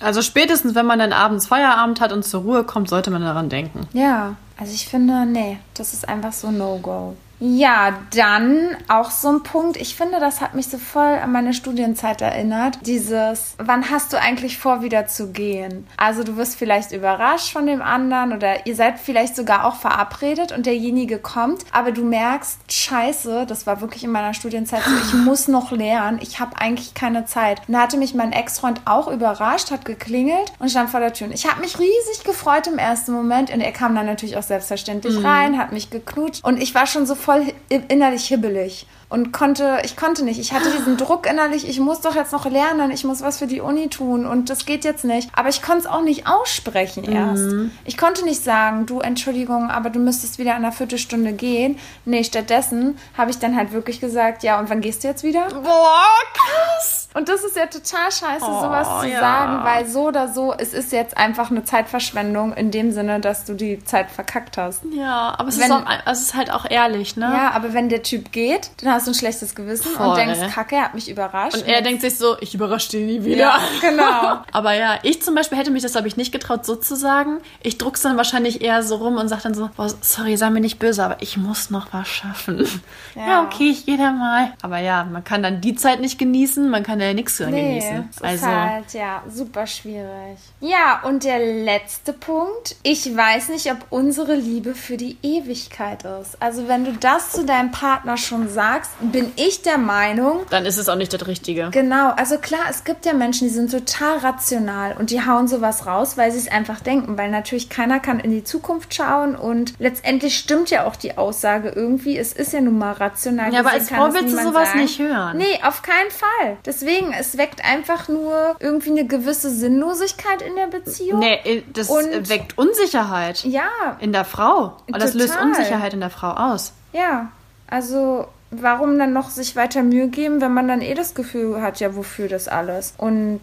Also 0.00 0.22
spätestens, 0.22 0.74
wenn 0.74 0.86
man 0.86 0.98
dann 0.98 1.12
abends 1.12 1.46
Feierabend 1.46 2.00
hat 2.00 2.12
und 2.12 2.24
zur 2.24 2.42
Ruhe 2.42 2.64
kommt, 2.64 2.88
sollte 2.88 3.10
man 3.10 3.22
daran 3.22 3.48
denken. 3.48 3.88
Ja, 3.92 4.36
also 4.58 4.72
ich 4.72 4.88
finde, 4.88 5.24
nee, 5.26 5.58
das 5.74 5.92
ist 5.92 6.08
einfach 6.08 6.32
so 6.32 6.50
No-Go. 6.50 7.16
Ja, 7.40 7.98
dann 8.14 8.76
auch 8.88 9.10
so 9.10 9.28
ein 9.28 9.42
Punkt. 9.42 9.76
Ich 9.76 9.96
finde, 9.96 10.20
das 10.20 10.40
hat 10.40 10.54
mich 10.54 10.68
so 10.68 10.78
voll 10.78 11.18
an 11.22 11.32
meine 11.32 11.52
Studienzeit 11.52 12.22
erinnert. 12.22 12.78
Dieses, 12.82 13.54
wann 13.58 13.90
hast 13.90 14.12
du 14.12 14.20
eigentlich 14.20 14.58
vor, 14.58 14.82
wieder 14.82 15.06
zu 15.06 15.32
gehen? 15.32 15.86
Also 15.96 16.22
du 16.22 16.36
wirst 16.36 16.56
vielleicht 16.56 16.92
überrascht 16.92 17.52
von 17.52 17.66
dem 17.66 17.82
anderen 17.82 18.32
oder 18.32 18.66
ihr 18.66 18.76
seid 18.76 18.98
vielleicht 18.98 19.36
sogar 19.36 19.64
auch 19.66 19.76
verabredet 19.76 20.52
und 20.52 20.66
derjenige 20.66 21.18
kommt, 21.18 21.64
aber 21.72 21.92
du 21.92 22.04
merkst, 22.04 22.60
scheiße, 22.70 23.46
das 23.46 23.66
war 23.66 23.80
wirklich 23.80 24.04
in 24.04 24.10
meiner 24.10 24.34
Studienzeit 24.34 24.82
so, 24.84 24.90
ich 24.96 25.14
muss 25.24 25.48
noch 25.48 25.72
lernen, 25.72 26.18
ich 26.22 26.40
habe 26.40 26.56
eigentlich 26.58 26.94
keine 26.94 27.24
Zeit. 27.24 27.60
Und 27.66 27.74
da 27.74 27.82
hatte 27.82 27.96
mich 27.96 28.14
mein 28.14 28.32
Ex-Freund 28.32 28.82
auch 28.84 29.08
überrascht, 29.08 29.70
hat 29.70 29.84
geklingelt 29.84 30.52
und 30.58 30.70
stand 30.70 30.90
vor 30.90 31.00
der 31.00 31.12
Tür. 31.12 31.26
Und 31.26 31.34
ich 31.34 31.50
habe 31.50 31.60
mich 31.60 31.78
riesig 31.78 32.24
gefreut 32.24 32.66
im 32.68 32.78
ersten 32.78 33.12
Moment 33.12 33.52
und 33.52 33.60
er 33.60 33.72
kam 33.72 33.94
dann 33.94 34.06
natürlich 34.06 34.36
auch 34.36 34.42
selbstverständlich 34.42 35.22
rein, 35.22 35.58
hat 35.58 35.72
mich 35.72 35.90
geknutscht 35.90 36.44
und 36.44 36.62
ich 36.62 36.74
war 36.74 36.86
schon 36.86 37.06
so 37.06 37.14
voll 37.24 37.52
innerlich 37.68 38.26
hibbelig 38.28 38.86
und 39.14 39.32
konnte, 39.32 39.78
ich 39.84 39.96
konnte 39.96 40.24
nicht. 40.24 40.40
Ich 40.40 40.52
hatte 40.52 40.68
diesen 40.76 40.96
Druck 40.96 41.26
innerlich, 41.30 41.68
ich 41.68 41.78
muss 41.78 42.00
doch 42.00 42.16
jetzt 42.16 42.32
noch 42.32 42.46
lernen, 42.50 42.90
ich 42.90 43.04
muss 43.04 43.22
was 43.22 43.38
für 43.38 43.46
die 43.46 43.60
Uni 43.60 43.88
tun 43.88 44.26
und 44.26 44.50
das 44.50 44.66
geht 44.66 44.84
jetzt 44.84 45.04
nicht. 45.04 45.30
Aber 45.34 45.48
ich 45.48 45.62
konnte 45.62 45.82
es 45.82 45.86
auch 45.86 46.02
nicht 46.02 46.26
aussprechen 46.26 47.04
erst. 47.04 47.44
Ich 47.84 47.96
konnte 47.96 48.24
nicht 48.24 48.42
sagen, 48.42 48.86
du, 48.86 48.98
Entschuldigung, 49.00 49.70
aber 49.70 49.90
du 49.90 50.00
müsstest 50.00 50.38
wieder 50.38 50.50
in 50.50 50.56
einer 50.58 50.72
Viertelstunde 50.72 51.32
gehen. 51.32 51.78
Nee, 52.04 52.24
stattdessen 52.24 52.98
habe 53.16 53.30
ich 53.30 53.38
dann 53.38 53.56
halt 53.56 53.72
wirklich 53.72 54.00
gesagt, 54.00 54.42
ja, 54.42 54.58
und 54.58 54.68
wann 54.68 54.80
gehst 54.80 55.04
du 55.04 55.08
jetzt 55.08 55.22
wieder? 55.22 55.46
Boah, 55.48 56.02
krass! 56.34 57.08
Und 57.14 57.28
das 57.28 57.44
ist 57.44 57.56
ja 57.56 57.66
total 57.66 58.10
scheiße, 58.10 58.44
Oh, 58.44 58.62
sowas 58.62 58.88
zu 59.02 59.06
ja. 59.08 59.20
sagen, 59.20 59.64
weil 59.64 59.86
so 59.86 60.08
oder 60.08 60.32
so, 60.32 60.52
es 60.52 60.74
ist 60.74 60.90
jetzt 60.90 61.16
einfach 61.16 61.50
eine 61.52 61.62
Zeitverschwendung 61.64 62.52
in 62.54 62.72
dem 62.72 62.90
Sinne, 62.90 63.20
dass 63.20 63.44
du 63.44 63.54
die 63.54 63.84
Zeit 63.84 64.10
verkackt 64.10 64.58
hast. 64.58 64.80
Ja, 64.92 65.34
aber 65.38 65.48
es, 65.48 65.58
Wenn- 65.58 65.66
ist, 65.66 65.72
auch, 65.72 65.84
es 66.06 66.20
ist 66.22 66.34
halt 66.34 66.50
auch 66.52 66.68
ehrlich, 66.68 67.16
ne? 67.16 67.26
Ja, 67.32 67.52
aber 67.52 67.72
wenn 67.72 67.88
der 67.88 68.02
Typ 68.02 68.32
geht, 68.32 68.70
dann 68.82 68.90
hast 68.92 69.03
du 69.06 69.10
ein 69.12 69.14
schlechtes 69.14 69.54
Gewissen 69.54 69.90
Voll. 69.92 70.08
und 70.08 70.16
denkst, 70.16 70.54
kacke, 70.54 70.76
er 70.76 70.84
hat 70.84 70.94
mich 70.94 71.10
überrascht. 71.10 71.56
Und 71.56 71.66
er 71.66 71.82
denkt 71.82 72.00
sich 72.02 72.16
so, 72.16 72.36
ich 72.40 72.54
überrasche 72.54 72.90
den 72.92 73.06
nie 73.06 73.24
wieder. 73.24 73.36
Ja, 73.38 73.58
genau. 73.80 74.40
Aber 74.52 74.72
ja, 74.74 74.98
ich 75.02 75.22
zum 75.22 75.34
Beispiel 75.34 75.58
hätte 75.58 75.70
mich 75.70 75.82
das, 75.82 75.92
glaube 75.92 76.08
ich, 76.08 76.16
nicht 76.16 76.32
getraut, 76.32 76.64
so 76.66 76.76
zu 76.76 76.96
sagen. 76.96 77.38
Ich 77.62 77.78
druck's 77.78 78.02
dann 78.02 78.16
wahrscheinlich 78.16 78.60
eher 78.62 78.82
so 78.82 78.96
rum 78.96 79.16
und 79.16 79.28
sag 79.28 79.42
dann 79.42 79.54
so, 79.54 79.70
boah, 79.76 79.88
sorry, 80.00 80.36
sei 80.36 80.50
mir 80.50 80.60
nicht 80.60 80.78
böse, 80.78 81.04
aber 81.04 81.16
ich 81.20 81.36
muss 81.36 81.70
noch 81.70 81.88
was 81.92 82.08
schaffen. 82.08 82.66
Ja, 83.14 83.26
Ja. 83.26 83.42
okay, 83.44 83.70
ich 83.70 83.86
gehe 83.86 83.96
da 83.98 84.10
mal. 84.12 84.52
Aber 84.62 84.78
ja, 84.78 85.04
man 85.04 85.24
kann 85.24 85.42
dann 85.42 85.60
die 85.60 85.74
Zeit 85.74 86.00
nicht 86.00 86.18
genießen, 86.18 86.68
man 86.68 86.82
kann 86.82 87.00
ja 87.00 87.12
nichts 87.14 87.40
Nee, 87.40 87.46
genießen. 87.80 88.08
das 88.12 88.22
Also, 88.22 88.46
ist 88.46 88.52
halt, 88.52 88.94
ja, 88.94 89.22
super 89.28 89.66
schwierig. 89.66 90.38
Ja, 90.60 91.00
und 91.04 91.24
der 91.24 91.38
letzte 91.64 92.12
Punkt. 92.12 92.76
Ich 92.82 93.14
weiß 93.16 93.48
nicht, 93.48 93.70
ob 93.70 93.78
unsere 93.90 94.34
Liebe 94.34 94.74
für 94.74 94.96
die 94.96 95.16
Ewigkeit 95.22 96.04
ist. 96.04 96.40
Also, 96.40 96.68
wenn 96.68 96.84
du 96.84 96.92
das 96.92 97.32
zu 97.32 97.44
deinem 97.44 97.70
Partner 97.70 98.16
schon 98.16 98.48
sagst, 98.48 98.83
bin 99.00 99.32
ich 99.36 99.62
der 99.62 99.78
Meinung, 99.78 100.40
dann 100.50 100.66
ist 100.66 100.78
es 100.78 100.88
auch 100.88 100.96
nicht 100.96 101.12
das 101.12 101.26
Richtige. 101.26 101.68
Genau, 101.70 102.10
also 102.16 102.38
klar, 102.38 102.60
es 102.70 102.84
gibt 102.84 103.06
ja 103.06 103.12
Menschen, 103.12 103.48
die 103.48 103.54
sind 103.54 103.70
total 103.70 104.18
rational 104.18 104.96
und 104.98 105.10
die 105.10 105.24
hauen 105.24 105.48
sowas 105.48 105.86
raus, 105.86 106.16
weil 106.16 106.30
sie 106.32 106.38
es 106.38 106.48
einfach 106.50 106.80
denken, 106.80 107.16
weil 107.18 107.30
natürlich 107.30 107.68
keiner 107.68 108.00
kann 108.00 108.20
in 108.20 108.30
die 108.30 108.44
Zukunft 108.44 108.94
schauen 108.94 109.36
und 109.36 109.74
letztendlich 109.78 110.36
stimmt 110.38 110.70
ja 110.70 110.84
auch 110.86 110.96
die 110.96 111.16
Aussage 111.18 111.68
irgendwie, 111.70 112.18
es 112.18 112.32
ist 112.32 112.52
ja 112.52 112.60
nun 112.60 112.78
mal 112.78 112.92
rational. 112.92 113.52
Ja, 113.52 113.60
aber 113.60 113.72
als 113.72 113.88
Frau 113.90 114.12
willst 114.12 114.34
du 114.34 114.42
sowas 114.42 114.68
sagen. 114.68 114.80
nicht 114.80 114.98
hören. 114.98 115.36
Nee, 115.38 115.60
auf 115.62 115.82
keinen 115.82 116.10
Fall. 116.10 116.56
Deswegen, 116.66 117.12
es 117.12 117.36
weckt 117.38 117.64
einfach 117.64 118.08
nur 118.08 118.56
irgendwie 118.60 118.90
eine 118.90 119.06
gewisse 119.06 119.50
Sinnlosigkeit 119.50 120.42
in 120.42 120.54
der 120.56 120.66
Beziehung. 120.66 121.18
Nee, 121.20 121.40
äh, 121.44 121.62
das 121.72 121.88
Und- 121.90 122.28
weckt 122.28 122.56
Unsicherheit 122.58 123.44
Ja, 123.44 123.68
in 124.00 124.12
der 124.12 124.24
Frau. 124.24 124.76
Und 124.86 125.00
das 125.02 125.14
löst. 125.14 125.36
Unsicherheit 125.40 125.94
in 125.94 126.00
der 126.00 126.10
Frau 126.10 126.30
aus. 126.30 126.72
ja. 126.92 127.30
Also 127.66 128.26
warum 128.60 128.98
dann 128.98 129.12
noch 129.12 129.30
sich 129.30 129.56
weiter 129.56 129.82
Mühe 129.82 130.08
geben, 130.08 130.40
wenn 130.40 130.54
man 130.54 130.68
dann 130.68 130.80
eh 130.80 130.94
das 130.94 131.14
Gefühl 131.14 131.60
hat, 131.62 131.80
ja, 131.80 131.94
wofür 131.96 132.28
das 132.28 132.48
alles? 132.48 132.94
Und 132.98 133.40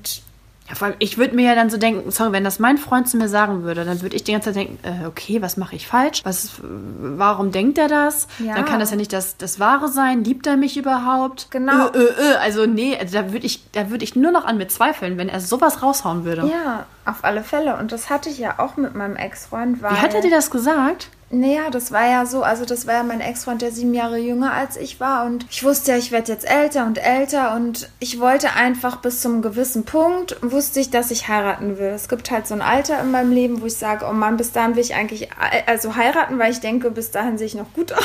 Ja, 0.70 0.76
vor 0.76 0.88
allem, 0.88 0.96
ich 1.00 1.18
würde 1.18 1.36
mir 1.36 1.46
ja 1.46 1.56
dann 1.56 1.70
so 1.70 1.78
denken, 1.78 2.12
sorry, 2.12 2.32
wenn 2.32 2.44
das 2.46 2.60
mein 2.60 2.78
Freund 2.78 3.10
zu 3.10 3.18
mir 3.18 3.28
sagen 3.28 3.64
würde, 3.64 3.84
dann 3.84 4.02
würde 4.02 4.16
ich 4.16 4.24
die 4.24 4.32
ganze 4.32 4.54
Zeit 4.54 4.56
denken, 4.56 4.80
äh, 4.84 5.06
okay, 5.06 5.42
was 5.42 5.58
mache 5.58 5.76
ich 5.76 5.86
falsch? 5.88 6.22
Was, 6.24 6.52
warum 6.62 7.52
denkt 7.52 7.78
er 7.78 7.88
das? 7.90 8.28
Ja. 8.40 8.56
Dann 8.56 8.66
kann 8.66 8.80
das 8.80 8.92
ja 8.92 8.96
nicht 8.96 9.12
das, 9.12 9.36
das 9.38 9.60
Wahre 9.60 9.90
sein. 9.90 10.24
Liebt 10.24 10.48
er 10.48 10.56
mich 10.58 10.78
überhaupt? 10.78 11.48
Genau. 11.52 11.88
Äh, 11.88 11.98
äh, 11.98 12.04
äh. 12.04 12.36
Also 12.42 12.66
nee, 12.68 12.98
also 12.98 13.18
da 13.18 13.34
würde 13.34 13.46
ich, 13.46 13.70
da 13.72 13.90
würde 13.90 14.04
ich 14.06 14.16
nur 14.16 14.32
noch 14.32 14.46
an 14.46 14.58
mir 14.58 14.68
zweifeln, 14.68 15.18
wenn 15.18 15.28
er 15.28 15.42
sowas 15.42 15.82
raushauen 15.84 16.24
würde. 16.24 16.44
ja, 16.48 16.86
auf 17.06 17.24
alle 17.24 17.44
Fälle. 17.44 17.76
Und 17.78 17.92
das 17.92 18.10
hatte 18.10 18.30
ich 18.30 18.38
ja 18.38 18.60
auch 18.60 18.78
mit 18.78 18.96
meinem 18.96 19.16
Ex-Freund. 19.18 19.82
Wie 19.82 19.86
hat 19.88 20.14
er 20.14 20.22
dir 20.22 20.32
das 20.32 20.52
gesagt? 20.52 21.10
Naja, 21.34 21.70
das 21.70 21.94
war 21.94 22.06
ja 22.06 22.26
so, 22.26 22.44
also 22.44 22.66
das 22.66 22.88
war 22.88 22.96
ja 22.96 23.04
mein 23.04 23.22
Ex-Freund, 23.22 23.62
der 23.62 23.72
sieben 23.72 23.94
Jahre 23.94 24.18
jünger 24.18 24.52
als 24.52 24.76
ich 24.76 25.00
war 25.00 25.26
und 25.26 25.46
ich 25.50 25.64
wusste 25.64 25.92
ja, 25.92 25.98
ich 25.98 26.12
werde 26.12 26.30
jetzt 26.30 26.50
älter 26.50 26.86
und 26.86 26.98
älter 26.98 27.56
und 27.56 27.90
ich 28.00 28.20
wollte 28.20 28.54
einfach 28.54 28.98
bis 28.98 29.22
zum 29.22 29.42
gewissen 29.42 29.86
Punkt, 29.86 30.36
wusste 30.42 30.82
ich, 30.82 30.90
dass 30.90 31.10
ich 31.10 31.30
heiraten 31.30 31.78
will. 31.78 31.88
Es 31.88 32.10
gibt 32.10 32.32
halt 32.32 32.48
so 32.48 32.54
ein 32.54 32.62
Alter 32.62 33.00
in 33.00 33.12
meinem 33.12 33.32
Leben, 33.32 33.62
wo 33.62 33.66
ich 33.66 33.78
sage, 33.78 34.06
oh 34.10 34.14
Mann, 34.14 34.36
bis 34.36 34.52
dahin 34.52 34.76
will 34.76 34.84
ich 34.84 34.94
eigentlich 34.94 35.30
äh, 35.32 35.64
also 35.68 35.96
heiraten, 35.96 36.38
weil 36.38 36.52
ich 36.52 36.60
denke, 36.60 36.92
bis 36.92 37.12
dahin 37.12 37.38
sehe 37.38 37.48
ich 37.48 37.56
noch 37.56 37.72
gut 37.74 37.94
aus 37.94 38.02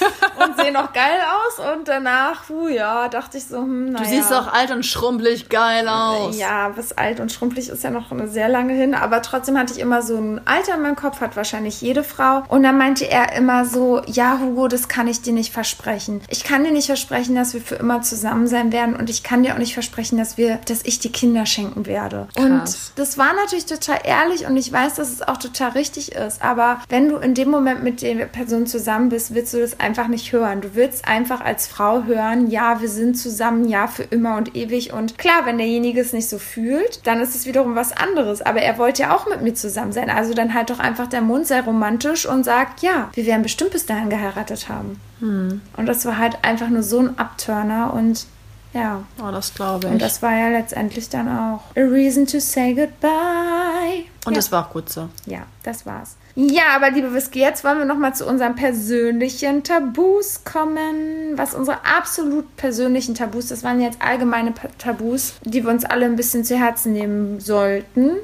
und 0.36 0.56
sehe 0.56 0.72
noch 0.72 0.92
geil 0.92 1.18
aus 1.20 1.74
und 1.74 1.88
danach, 1.88 2.46
puh, 2.46 2.68
ja, 2.68 3.08
dachte 3.08 3.38
ich 3.38 3.46
so, 3.46 3.58
hm, 3.58 3.92
naja. 3.92 4.04
Du 4.04 4.10
siehst 4.10 4.32
auch 4.32 4.52
alt 4.52 4.70
und 4.70 4.84
schrumpelig 4.84 5.48
geil 5.48 5.88
aus. 5.88 6.38
Ja, 6.38 6.68
bis 6.68 6.92
alt 6.92 7.20
und 7.20 7.32
schrumpelig 7.32 7.68
ist 7.68 7.84
ja 7.84 7.90
noch 7.90 8.10
eine 8.10 8.28
sehr 8.28 8.48
lange 8.48 8.74
hin, 8.74 8.94
aber 8.94 9.22
trotzdem 9.22 9.58
hatte 9.58 9.72
ich 9.72 9.80
immer 9.80 10.02
so 10.02 10.16
ein 10.16 10.40
Alter 10.46 10.74
in 10.74 10.82
meinem 10.82 10.96
Kopf, 10.96 11.20
hat 11.20 11.36
wahrscheinlich 11.36 11.80
jede 11.80 12.04
Frau. 12.04 12.42
Und 12.48 12.62
dann 12.62 12.78
meinte 12.78 13.08
er 13.08 13.34
immer 13.36 13.64
so, 13.64 14.02
ja, 14.06 14.38
Hugo, 14.40 14.68
das 14.68 14.88
kann 14.88 15.06
ich 15.08 15.22
dir 15.22 15.32
nicht 15.32 15.52
versprechen. 15.52 16.22
Ich 16.28 16.44
kann 16.44 16.64
dir 16.64 16.72
nicht 16.72 16.86
versprechen, 16.86 17.34
dass 17.34 17.54
wir 17.54 17.60
für 17.60 17.76
immer 17.76 18.02
zusammen 18.02 18.46
sein 18.46 18.72
werden 18.72 18.96
und 18.96 19.10
ich 19.10 19.22
kann 19.22 19.42
dir 19.42 19.54
auch 19.54 19.58
nicht 19.58 19.74
versprechen, 19.74 20.18
dass 20.18 20.36
wir, 20.36 20.58
dass 20.66 20.82
ich 20.84 20.98
die 20.98 21.12
Kinder 21.12 21.46
schenken 21.46 21.86
werde. 21.86 22.28
Und 22.36 22.60
Krass. 22.60 22.92
das 22.96 23.18
war 23.18 23.32
natürlich 23.34 23.66
total 23.66 24.00
ehrlich 24.04 24.46
und 24.46 24.56
ich 24.56 24.72
weiß, 24.72 24.94
dass 24.94 25.12
es 25.12 25.22
auch 25.22 25.36
total 25.36 25.70
richtig 25.70 26.12
ist. 26.12 26.42
Aber 26.42 26.80
wenn 26.88 27.08
du 27.08 27.16
in 27.16 27.34
dem 27.34 27.50
Moment 27.50 27.82
mit 27.82 28.02
der 28.02 28.26
Person 28.26 28.66
zusammen 28.66 29.08
bist, 29.08 29.34
willst 29.34 29.54
du 29.54 29.60
das 29.60 29.80
einfach 29.80 30.08
nicht 30.08 30.23
hören. 30.32 30.60
Du 30.60 30.74
willst 30.74 31.06
einfach 31.06 31.40
als 31.40 31.66
Frau 31.66 32.04
hören, 32.04 32.50
ja, 32.50 32.80
wir 32.80 32.88
sind 32.88 33.16
zusammen, 33.16 33.68
ja, 33.68 33.86
für 33.86 34.04
immer 34.04 34.36
und 34.36 34.56
ewig. 34.56 34.92
Und 34.92 35.18
klar, 35.18 35.44
wenn 35.44 35.58
derjenige 35.58 36.00
es 36.00 36.12
nicht 36.12 36.28
so 36.28 36.38
fühlt, 36.38 37.06
dann 37.06 37.20
ist 37.20 37.34
es 37.34 37.46
wiederum 37.46 37.74
was 37.74 37.92
anderes. 37.96 38.42
Aber 38.42 38.60
er 38.60 38.78
wollte 38.78 39.02
ja 39.02 39.14
auch 39.14 39.28
mit 39.28 39.42
mir 39.42 39.54
zusammen 39.54 39.92
sein. 39.92 40.10
Also 40.10 40.34
dann 40.34 40.54
halt 40.54 40.70
doch 40.70 40.78
einfach 40.78 41.08
der 41.08 41.22
Mund 41.22 41.46
sehr 41.46 41.64
romantisch 41.64 42.26
und 42.26 42.44
sagt, 42.44 42.82
ja, 42.82 43.10
wir 43.14 43.26
werden 43.26 43.42
bestimmt 43.42 43.70
bis 43.70 43.86
dahin 43.86 44.10
geheiratet 44.10 44.68
haben. 44.68 45.00
Und 45.20 45.86
das 45.86 46.04
war 46.04 46.18
halt 46.18 46.38
einfach 46.42 46.68
nur 46.68 46.82
so 46.82 46.98
ein 47.00 47.18
Abturner 47.18 47.94
und 47.94 48.26
ja. 48.74 49.04
Oh, 49.22 49.30
das 49.30 49.54
glaube 49.54 49.86
Und 49.86 49.94
ich. 49.94 50.02
das 50.02 50.20
war 50.20 50.32
ja 50.36 50.48
letztendlich 50.48 51.08
dann 51.08 51.28
auch 51.28 51.60
a 51.76 51.80
reason 51.80 52.26
to 52.26 52.40
say 52.40 52.74
goodbye. 52.74 54.04
Und 54.26 54.32
ja. 54.32 54.36
das 54.36 54.50
war 54.50 54.66
auch 54.66 54.70
gut 54.70 54.90
so. 54.90 55.08
Ja, 55.26 55.46
das 55.62 55.86
war's. 55.86 56.16
Ja, 56.36 56.62
aber 56.74 56.90
liebe 56.90 57.14
Whisky, 57.14 57.38
jetzt 57.38 57.62
wollen 57.62 57.78
wir 57.78 57.84
nochmal 57.84 58.14
zu 58.14 58.26
unseren 58.26 58.56
persönlichen 58.56 59.62
Tabus 59.62 60.42
kommen. 60.44 61.36
Was 61.36 61.54
unsere 61.54 61.84
absolut 61.84 62.56
persönlichen 62.56 63.14
Tabus, 63.14 63.46
das 63.48 63.62
waren 63.62 63.80
jetzt 63.80 64.02
allgemeine 64.02 64.52
Tabus, 64.78 65.34
die 65.44 65.62
wir 65.62 65.70
uns 65.70 65.84
alle 65.84 66.06
ein 66.06 66.16
bisschen 66.16 66.44
zu 66.44 66.56
Herzen 66.58 66.92
nehmen 66.92 67.38
sollten. 67.38 68.16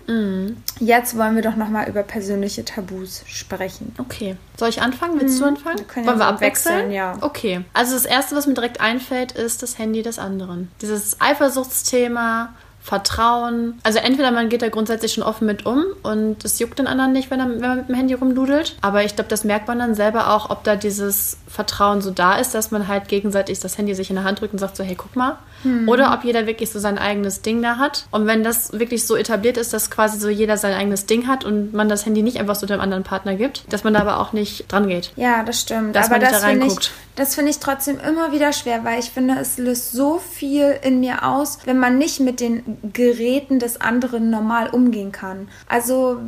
Jetzt 0.80 1.16
wollen 1.16 1.36
wir 1.36 1.42
doch 1.42 1.54
nochmal 1.54 1.88
über 1.88 2.02
persönliche 2.02 2.64
Tabus 2.64 3.22
sprechen. 3.26 3.94
Okay. 3.98 4.36
Soll 4.56 4.70
ich 4.70 4.82
anfangen? 4.82 5.20
Willst 5.20 5.40
du 5.40 5.44
anfangen? 5.44 5.78
Wir 5.78 5.86
können 5.86 6.06
ja 6.06 6.10
Wollen 6.10 6.20
wir 6.20 6.26
abwechseln? 6.26 6.74
wechseln, 6.76 6.92
ja. 6.92 7.16
Okay. 7.20 7.60
Also 7.74 7.94
das 7.94 8.06
Erste, 8.06 8.34
was 8.34 8.46
mir 8.48 8.54
direkt 8.54 8.80
einfällt, 8.80 9.32
ist 9.32 9.62
das 9.62 9.78
Handy 9.78 10.02
des 10.02 10.18
anderen. 10.18 10.68
Dieses 10.82 11.20
Eifersuchtsthema, 11.20 12.54
Vertrauen. 12.82 13.78
Also 13.82 13.98
entweder 13.98 14.30
man 14.30 14.48
geht 14.48 14.62
da 14.62 14.68
grundsätzlich 14.68 15.12
schon 15.12 15.22
offen 15.22 15.46
mit 15.46 15.66
um 15.66 15.84
und 16.02 16.44
es 16.44 16.58
juckt 16.58 16.78
den 16.78 16.86
anderen 16.86 17.12
nicht, 17.12 17.30
wenn, 17.30 17.40
er, 17.40 17.48
wenn 17.48 17.60
man 17.60 17.76
mit 17.78 17.88
dem 17.88 17.94
Handy 17.94 18.14
rumdudelt. 18.14 18.76
Aber 18.80 19.04
ich 19.04 19.14
glaube, 19.14 19.28
das 19.28 19.44
merkt 19.44 19.68
man 19.68 19.78
dann 19.78 19.94
selber 19.94 20.34
auch, 20.34 20.50
ob 20.50 20.64
da 20.64 20.76
dieses 20.76 21.36
Vertrauen 21.46 22.00
so 22.00 22.10
da 22.10 22.36
ist, 22.36 22.54
dass 22.54 22.70
man 22.70 22.88
halt 22.88 23.08
gegenseitig 23.08 23.60
das 23.60 23.76
Handy 23.76 23.94
sich 23.94 24.08
in 24.08 24.16
der 24.16 24.24
Hand 24.24 24.40
drückt 24.40 24.54
und 24.54 24.58
sagt 24.58 24.76
so, 24.76 24.82
hey, 24.82 24.94
guck 24.94 25.14
mal. 25.14 25.38
Oder 25.86 26.14
ob 26.14 26.24
jeder 26.24 26.46
wirklich 26.46 26.70
so 26.70 26.78
sein 26.78 26.98
eigenes 26.98 27.42
Ding 27.42 27.60
da 27.62 27.76
hat. 27.76 28.06
Und 28.10 28.26
wenn 28.26 28.42
das 28.42 28.72
wirklich 28.72 29.06
so 29.06 29.16
etabliert 29.16 29.56
ist, 29.56 29.72
dass 29.72 29.90
quasi 29.90 30.18
so 30.18 30.28
jeder 30.28 30.56
sein 30.56 30.72
eigenes 30.74 31.06
Ding 31.06 31.26
hat 31.26 31.44
und 31.44 31.72
man 31.74 31.88
das 31.88 32.06
Handy 32.06 32.22
nicht 32.22 32.38
einfach 32.38 32.54
so 32.54 32.66
dem 32.66 32.80
anderen 32.80 33.04
Partner 33.04 33.34
gibt, 33.34 33.70
dass 33.72 33.84
man 33.84 33.94
da 33.94 34.00
aber 34.00 34.18
auch 34.20 34.32
nicht 34.32 34.70
dran 34.72 34.88
geht. 34.88 35.12
Ja, 35.16 35.42
das 35.42 35.60
stimmt. 35.60 35.94
Dass 35.94 36.06
Aber 36.06 36.14
man 36.14 36.20
nicht 36.20 36.32
das 36.32 36.40
da 36.42 36.50
ich, 36.50 36.60
reinguckt. 36.60 36.90
das 37.16 37.34
finde 37.34 37.50
ich 37.50 37.58
trotzdem 37.58 37.98
immer 38.00 38.32
wieder 38.32 38.52
schwer, 38.52 38.84
weil 38.84 39.00
ich 39.00 39.10
finde, 39.10 39.38
es 39.40 39.58
löst 39.58 39.92
so 39.92 40.18
viel 40.18 40.76
in 40.82 41.00
mir 41.00 41.24
aus, 41.26 41.58
wenn 41.64 41.78
man 41.78 41.98
nicht 41.98 42.20
mit 42.20 42.40
den 42.40 42.78
Geräten 42.92 43.58
des 43.58 43.80
anderen 43.80 44.30
normal 44.30 44.70
umgehen 44.70 45.12
kann. 45.12 45.48
Also 45.68 46.20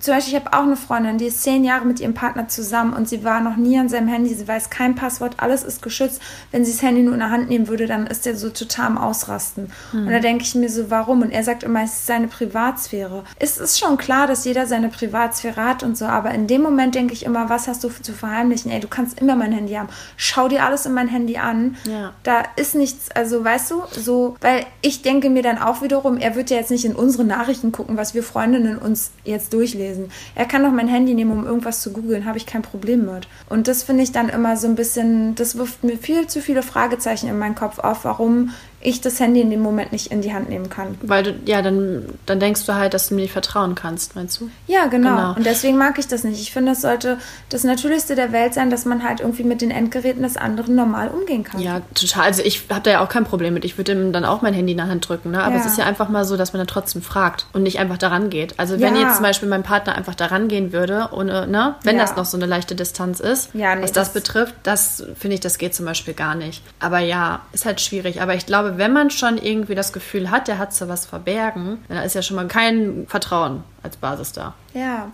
zum 0.00 0.14
Beispiel, 0.14 0.34
ich 0.34 0.40
habe 0.40 0.56
auch 0.56 0.62
eine 0.62 0.76
Freundin, 0.76 1.18
die 1.18 1.26
ist 1.26 1.42
zehn 1.42 1.64
Jahre 1.64 1.84
mit 1.84 2.00
ihrem 2.00 2.14
Partner 2.14 2.48
zusammen 2.48 2.92
und 2.92 3.08
sie 3.08 3.24
war 3.24 3.40
noch 3.40 3.56
nie 3.56 3.78
an 3.78 3.88
seinem 3.88 4.08
Handy, 4.08 4.34
sie 4.34 4.48
weiß 4.48 4.70
kein 4.70 4.94
Passwort, 4.94 5.34
alles 5.38 5.62
ist 5.62 5.82
geschützt. 5.82 6.20
Wenn 6.50 6.64
sie 6.64 6.72
das 6.72 6.82
Handy 6.82 7.02
nur 7.02 7.14
in 7.14 7.20
der 7.20 7.30
Hand 7.30 7.48
nehmen 7.48 7.68
würde, 7.68 7.86
dann 7.86 8.06
ist 8.06 8.26
der 8.26 8.36
so 8.36 8.50
total 8.50 8.86
am 8.86 8.98
Ausrasten. 8.98 9.70
Und 9.92 10.10
da 10.10 10.18
denke 10.18 10.44
ich 10.44 10.54
mir 10.54 10.68
so, 10.68 10.90
warum? 10.90 11.22
Und 11.22 11.30
er 11.30 11.44
sagt 11.44 11.62
immer, 11.62 11.82
es 11.82 11.92
ist 11.92 12.06
seine 12.06 12.28
Privatsphäre. 12.28 13.24
Es 13.38 13.58
ist 13.58 13.78
schon 13.78 13.96
klar, 13.96 14.26
dass 14.26 14.44
jeder 14.44 14.66
seine 14.66 14.88
Privatsphäre 14.88 15.64
hat 15.64 15.82
und 15.82 15.96
so, 15.96 16.06
aber 16.06 16.30
in 16.32 16.46
dem 16.46 16.62
Moment 16.62 16.94
denke 16.94 17.12
ich 17.12 17.24
immer, 17.24 17.48
was 17.48 17.68
hast 17.68 17.84
du 17.84 17.88
zu 17.88 18.12
verheimlichen? 18.12 18.70
Ey, 18.70 18.80
du 18.80 18.88
kannst 18.88 19.20
immer 19.20 19.36
mein 19.36 19.52
Handy 19.52 19.74
haben. 19.74 19.88
Schau 20.16 20.48
dir 20.48 20.64
alles 20.64 20.86
in 20.86 20.92
mein 20.92 21.08
Handy 21.08 21.36
an. 21.36 21.76
Ja. 21.84 22.12
Da 22.22 22.42
ist 22.56 22.74
nichts, 22.74 23.10
also 23.14 23.44
weißt 23.44 23.70
du, 23.70 23.82
so, 23.90 24.36
weil 24.40 24.64
ich 24.80 25.02
denke 25.02 25.30
mir 25.30 25.42
dann 25.42 25.58
auch 25.58 25.82
wiederum, 25.82 26.16
er 26.16 26.34
wird 26.36 26.50
ja 26.50 26.56
jetzt 26.56 26.70
nicht 26.70 26.84
in 26.84 26.94
unsere 26.94 27.24
Nachrichten 27.24 27.72
gucken, 27.72 27.96
was 27.96 28.14
wir 28.14 28.22
Freundinnen 28.22 28.78
uns 28.78 29.10
jetzt 29.24 29.52
durchlesen. 29.52 29.89
Er 30.34 30.44
kann 30.44 30.62
doch 30.62 30.72
mein 30.72 30.88
Handy 30.88 31.14
nehmen, 31.14 31.32
um 31.32 31.46
irgendwas 31.46 31.80
zu 31.80 31.92
googeln, 31.92 32.24
habe 32.24 32.38
ich 32.38 32.46
kein 32.46 32.62
Problem 32.62 33.06
mit. 33.06 33.28
Und 33.48 33.68
das 33.68 33.82
finde 33.82 34.02
ich 34.02 34.12
dann 34.12 34.28
immer 34.28 34.56
so 34.56 34.66
ein 34.66 34.74
bisschen, 34.74 35.34
das 35.34 35.56
wirft 35.56 35.84
mir 35.84 35.96
viel 35.96 36.26
zu 36.26 36.40
viele 36.40 36.62
Fragezeichen 36.62 37.28
in 37.28 37.38
meinen 37.38 37.54
Kopf 37.54 37.78
auf, 37.78 38.04
warum 38.04 38.50
ich 38.82 39.00
das 39.02 39.20
Handy 39.20 39.40
in 39.42 39.50
dem 39.50 39.60
Moment 39.60 39.92
nicht 39.92 40.06
in 40.10 40.22
die 40.22 40.32
Hand 40.32 40.48
nehmen 40.48 40.70
kann. 40.70 40.96
Weil 41.02 41.22
du, 41.22 41.34
ja, 41.44 41.60
dann, 41.60 42.06
dann 42.26 42.40
denkst 42.40 42.64
du 42.64 42.74
halt, 42.74 42.94
dass 42.94 43.08
du 43.08 43.14
mir 43.14 43.22
nicht 43.22 43.32
vertrauen 43.32 43.74
kannst, 43.74 44.16
meinst 44.16 44.40
du? 44.40 44.50
Ja, 44.66 44.86
genau. 44.86 45.10
Genau. 45.16 45.34
Und 45.34 45.44
deswegen 45.44 45.76
mag 45.76 45.98
ich 45.98 46.08
das 46.08 46.24
nicht. 46.24 46.40
Ich 46.40 46.52
finde, 46.52 46.72
es 46.72 46.80
sollte 46.80 47.18
das 47.50 47.64
Natürlichste 47.64 48.14
der 48.14 48.32
Welt 48.32 48.54
sein, 48.54 48.70
dass 48.70 48.84
man 48.86 49.02
halt 49.04 49.20
irgendwie 49.20 49.44
mit 49.44 49.60
den 49.60 49.70
Endgeräten 49.70 50.22
des 50.22 50.36
anderen 50.38 50.74
normal 50.76 51.08
umgehen 51.08 51.44
kann. 51.44 51.60
Ja, 51.60 51.80
total. 51.94 52.22
Also 52.24 52.42
ich 52.42 52.64
habe 52.70 52.80
da 52.82 52.90
ja 52.90 53.00
auch 53.04 53.08
kein 53.10 53.24
Problem 53.24 53.52
mit. 53.54 53.64
Ich 53.66 53.76
würde 53.76 53.92
ihm 53.92 54.12
dann 54.12 54.24
auch 54.24 54.40
mein 54.40 54.54
Handy 54.54 54.72
in 54.72 54.78
der 54.78 54.88
Hand 54.88 55.08
drücken. 55.08 55.30
Ne? 55.32 55.42
Aber 55.42 55.54
Ja. 55.56 55.60
es 55.60 55.66
ist 55.66 55.76
ja 55.78 55.84
einfach 55.84 56.08
mal 56.08 56.24
so, 56.24 56.36
dass 56.38 56.52
man 56.54 56.58
dann 56.60 56.66
trotzdem 56.68 57.02
fragt 57.02 57.46
und 57.52 57.62
nicht 57.64 57.78
einfach 57.80 57.98
daran 57.98 58.30
geht. 58.30 58.58
Also 58.58 58.80
wenn 58.80 58.94
Ja. 58.96 59.02
jetzt 59.02 59.16
zum 59.16 59.24
Beispiel 59.24 59.48
mein 59.48 59.62
Partner 59.62 59.94
einfach 59.94 60.14
daran 60.14 60.48
gehen 60.48 60.72
würde, 60.72 61.08
ohne, 61.12 61.46
ne, 61.46 61.74
wenn 61.82 61.96
Ja. 61.96 62.02
das 62.02 62.16
noch 62.16 62.24
so 62.24 62.36
eine 62.38 62.46
leichte 62.46 62.74
Distanz 62.74 63.20
ist, 63.20 63.50
Ja, 63.52 63.74
nee, 63.74 63.82
was 63.82 63.92
das, 63.92 64.12
das- 64.12 64.14
betrifft, 64.14 64.54
das 64.62 65.04
finde 65.18 65.34
ich, 65.34 65.40
das 65.40 65.58
geht 65.58 65.74
zum 65.74 65.84
Beispiel 65.84 66.14
gar 66.14 66.34
nicht. 66.34 66.62
Aber 66.78 67.00
ja, 67.00 67.40
ist 67.52 67.66
halt 67.66 67.80
schwierig. 67.80 68.22
Aber 68.22 68.34
ich 68.34 68.46
glaube, 68.46 68.69
wenn 68.78 68.92
man 68.92 69.10
schon 69.10 69.38
irgendwie 69.38 69.74
das 69.74 69.92
Gefühl 69.92 70.30
hat, 70.30 70.48
der 70.48 70.58
hat 70.58 70.74
so 70.74 70.88
was 70.88 71.06
verbergen, 71.06 71.84
dann 71.88 72.02
ist 72.04 72.14
ja 72.14 72.22
schon 72.22 72.36
mal 72.36 72.46
kein 72.46 73.06
Vertrauen 73.08 73.62
als 73.82 73.96
Basis 73.96 74.32
da. 74.32 74.54
Ja. 74.74 75.10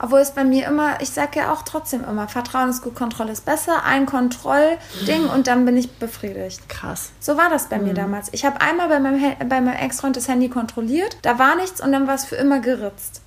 Obwohl 0.00 0.20
es 0.20 0.30
bei 0.30 0.44
mir 0.44 0.66
immer, 0.68 1.00
ich 1.00 1.10
sage 1.10 1.40
ja 1.40 1.52
auch 1.52 1.62
trotzdem 1.62 2.04
immer, 2.04 2.28
Vertrauen 2.28 2.70
ist 2.70 2.82
gut, 2.82 2.94
Kontrolle 2.94 3.32
ist 3.32 3.44
besser, 3.44 3.84
ein 3.84 4.06
Kontrollding 4.06 5.26
und 5.34 5.48
dann 5.48 5.64
bin 5.64 5.76
ich 5.76 5.90
befriedigt. 5.90 6.68
Krass. 6.68 7.10
So 7.18 7.36
war 7.36 7.50
das 7.50 7.68
bei 7.68 7.78
mir 7.78 7.94
damals. 7.94 8.28
Ich 8.32 8.44
habe 8.44 8.60
einmal 8.60 8.88
bei 8.88 9.00
meinem, 9.00 9.20
bei 9.48 9.60
meinem 9.60 9.74
Ex-Freund 9.74 10.16
das 10.16 10.28
Handy 10.28 10.48
kontrolliert, 10.48 11.16
da 11.22 11.40
war 11.40 11.56
nichts 11.56 11.80
und 11.80 11.90
dann 11.90 12.06
war 12.06 12.14
es 12.14 12.26
für 12.26 12.36
immer 12.36 12.60
geritzt. 12.60 13.22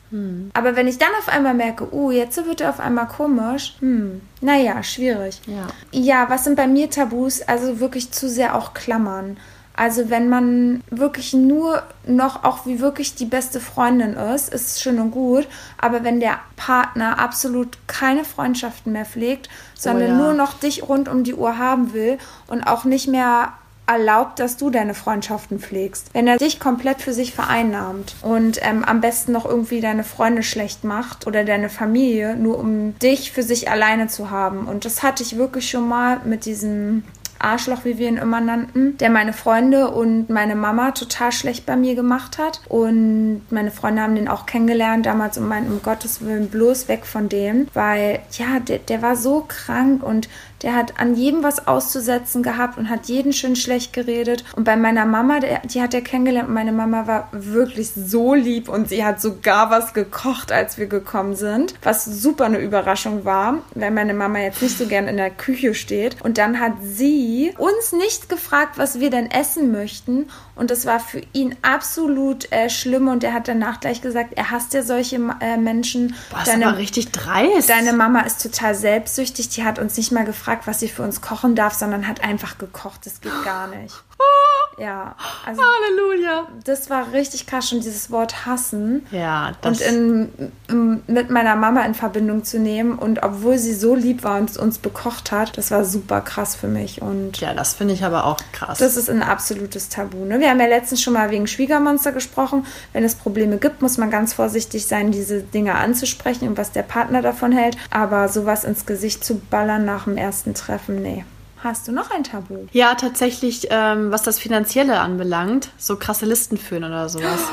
Aber 0.54 0.76
wenn 0.76 0.88
ich 0.88 0.98
dann 0.98 1.12
auf 1.20 1.30
einmal 1.30 1.54
merke, 1.54 1.94
uh, 1.94 2.12
jetzt 2.12 2.36
wird 2.46 2.60
er 2.60 2.70
auf 2.70 2.82
einmal 2.82 3.08
komisch, 3.08 3.76
hm, 3.80 4.22
naja, 4.42 4.84
schwierig. 4.84 5.40
Ja. 5.48 5.68
Ja, 5.92 6.30
was 6.30 6.44
sind 6.44 6.56
bei 6.56 6.68
mir 6.68 6.90
Tabus? 6.90 7.42
Also 7.44 7.80
wirklich 7.80 8.12
zu 8.12 8.28
sehr 8.28 8.56
auch 8.56 8.74
Klammern. 8.74 9.38
Also 9.76 10.10
wenn 10.10 10.30
man 10.30 10.84
wirklich 10.90 11.34
nur 11.34 11.84
noch 12.06 12.44
auch 12.44 12.66
wie 12.66 12.80
wirklich 12.80 13.16
die 13.16 13.26
beste 13.26 13.60
Freundin 13.60 14.14
ist, 14.14 14.54
ist 14.54 14.76
es 14.76 14.82
schön 14.82 15.00
und 15.00 15.12
gut. 15.12 15.48
Aber 15.78 16.04
wenn 16.04 16.20
der 16.20 16.40
Partner 16.56 17.20
absolut 17.20 17.78
keine 17.88 18.24
Freundschaften 18.24 18.92
mehr 18.92 19.06
pflegt, 19.06 19.50
sondern 19.74 20.10
ja. 20.10 20.18
nur 20.18 20.34
noch 20.34 20.54
dich 20.60 20.88
rund 20.88 21.10
um 21.10 21.24
die 21.24 21.34
Uhr 21.34 21.58
haben 21.58 21.94
will 21.94 22.18
und 22.48 22.64
auch 22.64 22.84
nicht 22.84 23.08
mehr 23.08 23.54
erlaubt, 23.88 24.40
dass 24.40 24.58
du 24.58 24.70
deine 24.70 24.94
Freundschaften 24.94 25.60
pflegst. 25.60 26.14
Wenn 26.14 26.28
er 26.28 26.38
dich 26.38 26.60
komplett 26.60 27.02
für 27.02 27.14
sich 27.14 27.34
vereinnahmt 27.34 28.16
und 28.22 28.60
ähm, 28.62 28.86
am 28.86 29.02
besten 29.02 29.32
noch 29.32 29.46
irgendwie 29.46 29.82
deine 29.82 30.04
Freunde 30.04 30.44
schlecht 30.44 30.84
macht 30.84 31.28
oder 31.28 31.44
deine 31.44 31.70
Familie, 31.70 32.36
nur 32.36 32.58
um 32.60 32.98
dich 33.00 33.32
für 33.32 33.44
sich 33.44 33.70
alleine 33.70 34.08
zu 34.08 34.30
haben. 34.30 34.68
Und 34.68 34.86
das 34.86 35.04
hatte 35.04 35.24
ich 35.24 35.38
wirklich 35.38 35.70
schon 35.70 35.88
mal 35.88 36.22
mit 36.24 36.46
diesem 36.46 37.04
Arschloch, 37.44 37.86
wie 37.86 37.98
wir 37.98 38.08
ihn 38.08 38.18
immer 38.18 38.42
nannten, 38.42 38.98
der 38.98 39.10
meine 39.10 39.34
Freunde 39.34 39.90
und 39.90 40.30
meine 40.30 40.56
Mama 40.56 40.92
total 40.92 41.32
schlecht 41.32 41.66
bei 41.66 41.76
mir 41.76 41.96
gemacht 41.96 42.38
hat. 42.38 42.62
Und 42.68 43.42
meine 43.50 43.72
Freunde 43.72 44.02
haben 44.02 44.16
den 44.16 44.28
auch 44.28 44.46
kennengelernt 44.46 45.06
damals 45.06 45.38
und 45.38 45.48
meinten, 45.48 45.72
um 45.72 45.82
Gottes 45.82 46.22
Willen, 46.22 46.50
bloß 46.50 46.88
weg 46.88 47.06
von 47.06 47.30
dem, 47.30 47.68
weil 47.74 48.20
ja, 48.32 48.60
der, 48.60 48.80
der 48.80 49.02
war 49.02 49.16
so 49.16 49.46
krank 49.48 50.04
und 50.04 50.30
der 50.64 50.76
hat 50.76 51.00
an 51.00 51.16
jedem 51.16 51.44
was 51.44 51.68
auszusetzen 51.68 52.44
gehabt 52.44 52.78
und 52.78 52.90
hat 52.90 53.06
jeden 53.06 53.34
schön 53.34 53.56
schlecht 53.56 53.94
geredet. 53.94 54.44
Und 54.56 54.64
bei 54.64 54.76
meiner 54.76 55.06
Mama, 55.06 55.40
der, 55.40 55.60
die 55.60 55.82
hat 55.82 55.94
er 55.94 56.02
kennengelernt 56.02 56.48
und 56.50 56.54
meine 56.54 56.72
Mama 56.72 57.08
war 57.08 57.30
wirklich 57.32 57.92
so 57.94 58.34
lieb 58.34 58.70
und 58.70 58.90
sie 58.90 59.04
hat 59.04 59.22
sogar 59.22 59.72
was 59.72 59.94
gekocht, 59.94 60.52
als 60.52 60.78
wir 60.78 60.88
gekommen 60.88 61.36
sind, 61.36 61.76
was 61.82 62.06
super 62.06 62.46
eine 62.46 62.60
Überraschung 62.60 63.26
war, 63.26 63.60
weil 63.76 63.92
meine 63.92 64.14
Mama 64.14 64.40
jetzt 64.40 64.62
nicht 64.62 64.78
so 64.78 64.88
gern 64.88 65.08
in 65.08 65.18
der 65.18 65.32
Küche 65.32 65.74
steht. 65.74 66.18
Und 66.24 66.38
dann 66.38 66.60
hat 66.60 66.74
sie 66.84 67.54
uns 67.58 67.92
nicht 67.92 68.30
gefragt, 68.30 68.78
was 68.78 69.00
wir 69.00 69.10
denn 69.10 69.30
essen 69.30 69.72
möchten. 69.72 70.28
Und 70.56 70.70
das 70.70 70.86
war 70.86 71.00
für 71.00 71.22
ihn 71.34 71.56
absolut 71.62 72.52
äh, 72.52 72.70
schlimm. 72.70 73.08
Und 73.08 73.24
er 73.24 73.34
hat 73.34 73.48
danach 73.48 73.80
gleich 73.80 74.02
gesagt, 74.02 74.34
er 74.36 74.52
hasst 74.52 74.74
ja 74.74 74.84
solche 74.84 75.20
äh, 75.40 75.58
Menschen. 75.58 76.16
Boah, 76.30 76.40
das 76.40 76.50
deine, 76.50 76.68
aber 76.68 76.78
richtig 76.78 77.12
dreist. 77.12 77.70
Deine 77.70 77.94
Mama 77.94 78.22
ist 78.22 78.44
total 78.44 78.76
selbstsüchtig. 78.76 79.50
Die 79.50 79.64
hat 79.64 79.80
uns 79.80 79.98
nicht 79.98 80.12
mal 80.12 80.26
gefragt, 80.26 80.51
was 80.66 80.80
sie 80.80 80.90
für 80.90 81.04
uns 81.04 81.22
kochen 81.22 81.56
darf, 81.56 81.74
sondern 81.74 82.08
hat 82.08 82.24
einfach 82.24 82.58
gekocht. 82.58 83.06
Das 83.06 83.22
geht 83.22 83.44
gar 83.44 83.68
nicht. 83.68 83.96
Ja, 84.82 85.16
also 85.46 85.62
Halleluja. 85.62 86.48
Das 86.64 86.90
war 86.90 87.12
richtig 87.14 87.46
krass, 87.46 87.70
schon 87.70 87.82
dieses 87.82 88.10
Wort 88.10 88.48
hassen. 88.48 89.06
Ja, 89.12 89.52
das. 89.62 89.80
Und 89.80 89.88
in, 89.88 90.52
in, 90.70 91.04
mit 91.06 91.30
meiner 91.30 91.56
Mama 91.56 91.86
in 91.86 91.94
Verbindung 91.94 92.44
zu 92.44 92.58
nehmen. 92.58 92.98
Und 92.98 93.22
obwohl 93.22 93.60
sie 93.60 93.76
so 93.76 93.94
lieb 93.94 94.24
war 94.24 94.40
und 94.40 94.58
uns 94.58 94.80
bekocht 94.80 95.32
hat, 95.32 95.56
das 95.58 95.70
war 95.70 95.86
super 95.86 96.22
krass 96.22 96.56
für 96.56 96.68
mich. 96.68 97.02
Und 97.02 97.40
ja, 97.42 97.54
das 97.54 97.74
finde 97.74 97.94
ich 97.94 98.04
aber 98.04 98.26
auch 98.26 98.38
krass. 98.54 98.80
Das 98.80 98.98
ist 98.98 99.10
ein 99.10 99.22
absolutes 99.22 99.90
Tabu. 99.90 100.26
Ne? 100.26 100.40
Wir 100.40 100.50
haben 100.50 100.60
ja 100.60 100.68
letztens 100.68 101.02
schon 101.02 101.14
mal 101.14 101.30
wegen 101.30 101.46
Schwiegermonster 101.46 102.12
gesprochen. 102.12 102.66
Wenn 102.92 103.04
es 103.04 103.14
Probleme 103.14 103.58
gibt, 103.58 103.84
muss 103.84 104.00
man 104.00 104.10
ganz 104.10 104.34
vorsichtig 104.34 104.88
sein, 104.88 105.12
diese 105.12 105.42
Dinge 105.42 105.76
anzusprechen 105.76 106.48
und 106.48 106.58
was 106.58 106.72
der 106.72 106.84
Partner 106.84 107.22
davon 107.22 107.52
hält. 107.52 107.78
Aber 107.92 108.30
sowas 108.30 108.64
ins 108.64 108.88
Gesicht 108.88 109.24
zu 109.24 109.36
ballern 109.36 109.86
nach 109.86 110.06
dem 110.06 110.18
ersten 110.18 110.56
Treffen, 110.56 111.04
nee. 111.04 111.24
Hast 111.64 111.88
du 111.88 111.92
noch 111.92 112.10
ein 112.12 112.24
Tabu? 112.24 112.66
Ja, 112.72 112.96
tatsächlich, 112.96 113.68
ähm, 113.70 114.12
was 114.12 114.24
das 114.24 114.40
Finanzielle 114.40 115.00
anbelangt, 115.00 115.70
so 115.78 115.96
krasse 115.96 116.26
Listen 116.26 116.58
führen 116.58 116.84
oder 116.84 117.10
sowas. 117.10 117.40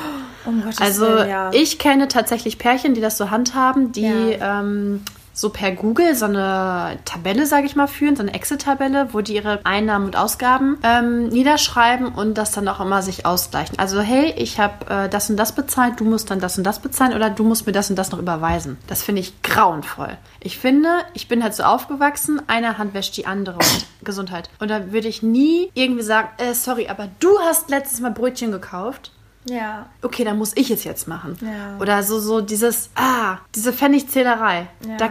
Um 0.47 0.63
Gottes 0.63 0.81
also 0.81 1.03
Willen, 1.07 1.29
ja. 1.29 1.51
ich 1.53 1.79
kenne 1.79 2.09
tatsächlich 2.09 2.59
Pärchen, 2.59 2.95
die 2.95 3.03
das 3.03 3.19
so 3.19 3.31
handhaben, 3.31 3.93
die 3.93 4.03
Ja. 4.03 4.61
ähm, 4.61 5.03
so 5.39 5.51
per 5.51 5.71
Google 5.71 6.17
so 6.17 6.25
eine 6.25 6.99
Tabelle, 7.05 7.47
sage 7.47 7.67
ich 7.67 7.77
mal, 7.77 7.87
führen, 7.87 8.17
so 8.17 8.23
eine 8.23 8.35
Excel-Tabelle, 8.35 9.11
wo 9.13 9.21
die 9.21 9.37
ihre 9.37 9.65
Einnahmen 9.65 10.07
und 10.07 10.17
Ausgaben 10.17 10.79
ähm, 10.83 11.29
niederschreiben 11.29 12.09
und 12.09 12.37
das 12.37 12.51
dann 12.51 12.67
auch 12.67 12.81
immer 12.81 13.03
sich 13.03 13.25
ausgleichen. 13.25 13.79
Also 13.79 14.01
hey, 14.01 14.35
ich 14.37 14.59
habe 14.59 14.87
äh, 14.93 15.09
das 15.09 15.31
und 15.31 15.37
das 15.37 15.53
bezahlt, 15.55 16.01
du 16.01 16.05
musst 16.05 16.33
dann 16.33 16.41
das 16.41 16.59
und 16.59 16.65
das 16.65 16.81
bezahlen 16.81 17.15
oder 17.15 17.31
du 17.31 17.45
musst 17.45 17.67
mir 17.67 17.73
das 17.73 17.89
und 17.89 17.95
das 17.97 18.11
noch 18.11 18.19
überweisen. 18.19 18.79
Das 18.89 19.05
finde 19.05 19.21
ich 19.21 19.41
grauenvoll. 19.43 20.19
Ich 20.41 20.59
finde, 20.59 20.89
ich 21.15 21.29
bin 21.29 21.45
halt 21.45 21.55
so 21.55 21.63
aufgewachsen, 21.63 22.43
eine 22.49 22.77
Hand 22.77 22.93
wäscht 22.93 23.17
die 23.17 23.27
andere 23.27 23.59
und 23.59 23.87
Gesundheit. 24.03 24.51
Und 24.59 24.73
da 24.73 24.91
würde 24.91 25.07
ich 25.07 25.23
nie 25.23 25.71
irgendwie 25.75 26.03
sagen, 26.03 26.31
äh, 26.39 26.53
sorry, 26.53 26.89
aber 26.89 27.09
du 27.21 27.39
hast 27.45 27.71
letztes 27.71 28.01
Mal 28.01 28.11
Brötchen 28.11 28.51
gekauft. 28.51 29.13
Ja. 29.49 29.87
Okay, 30.03 30.25
dann 30.25 30.39
muss 30.39 30.53
ich 30.57 30.71
es 30.71 30.85
jetzt 30.85 31.09
machen. 31.09 31.37
Ja. 31.41 31.81
Oder 31.81 32.03
so, 32.03 32.19
so 32.21 32.41
dieses, 32.41 32.91
ah, 32.95 33.39
diese 33.55 33.73
Pfennigzählerei. 33.73 34.69
Ja. 34.87 34.97
Da 34.97 35.09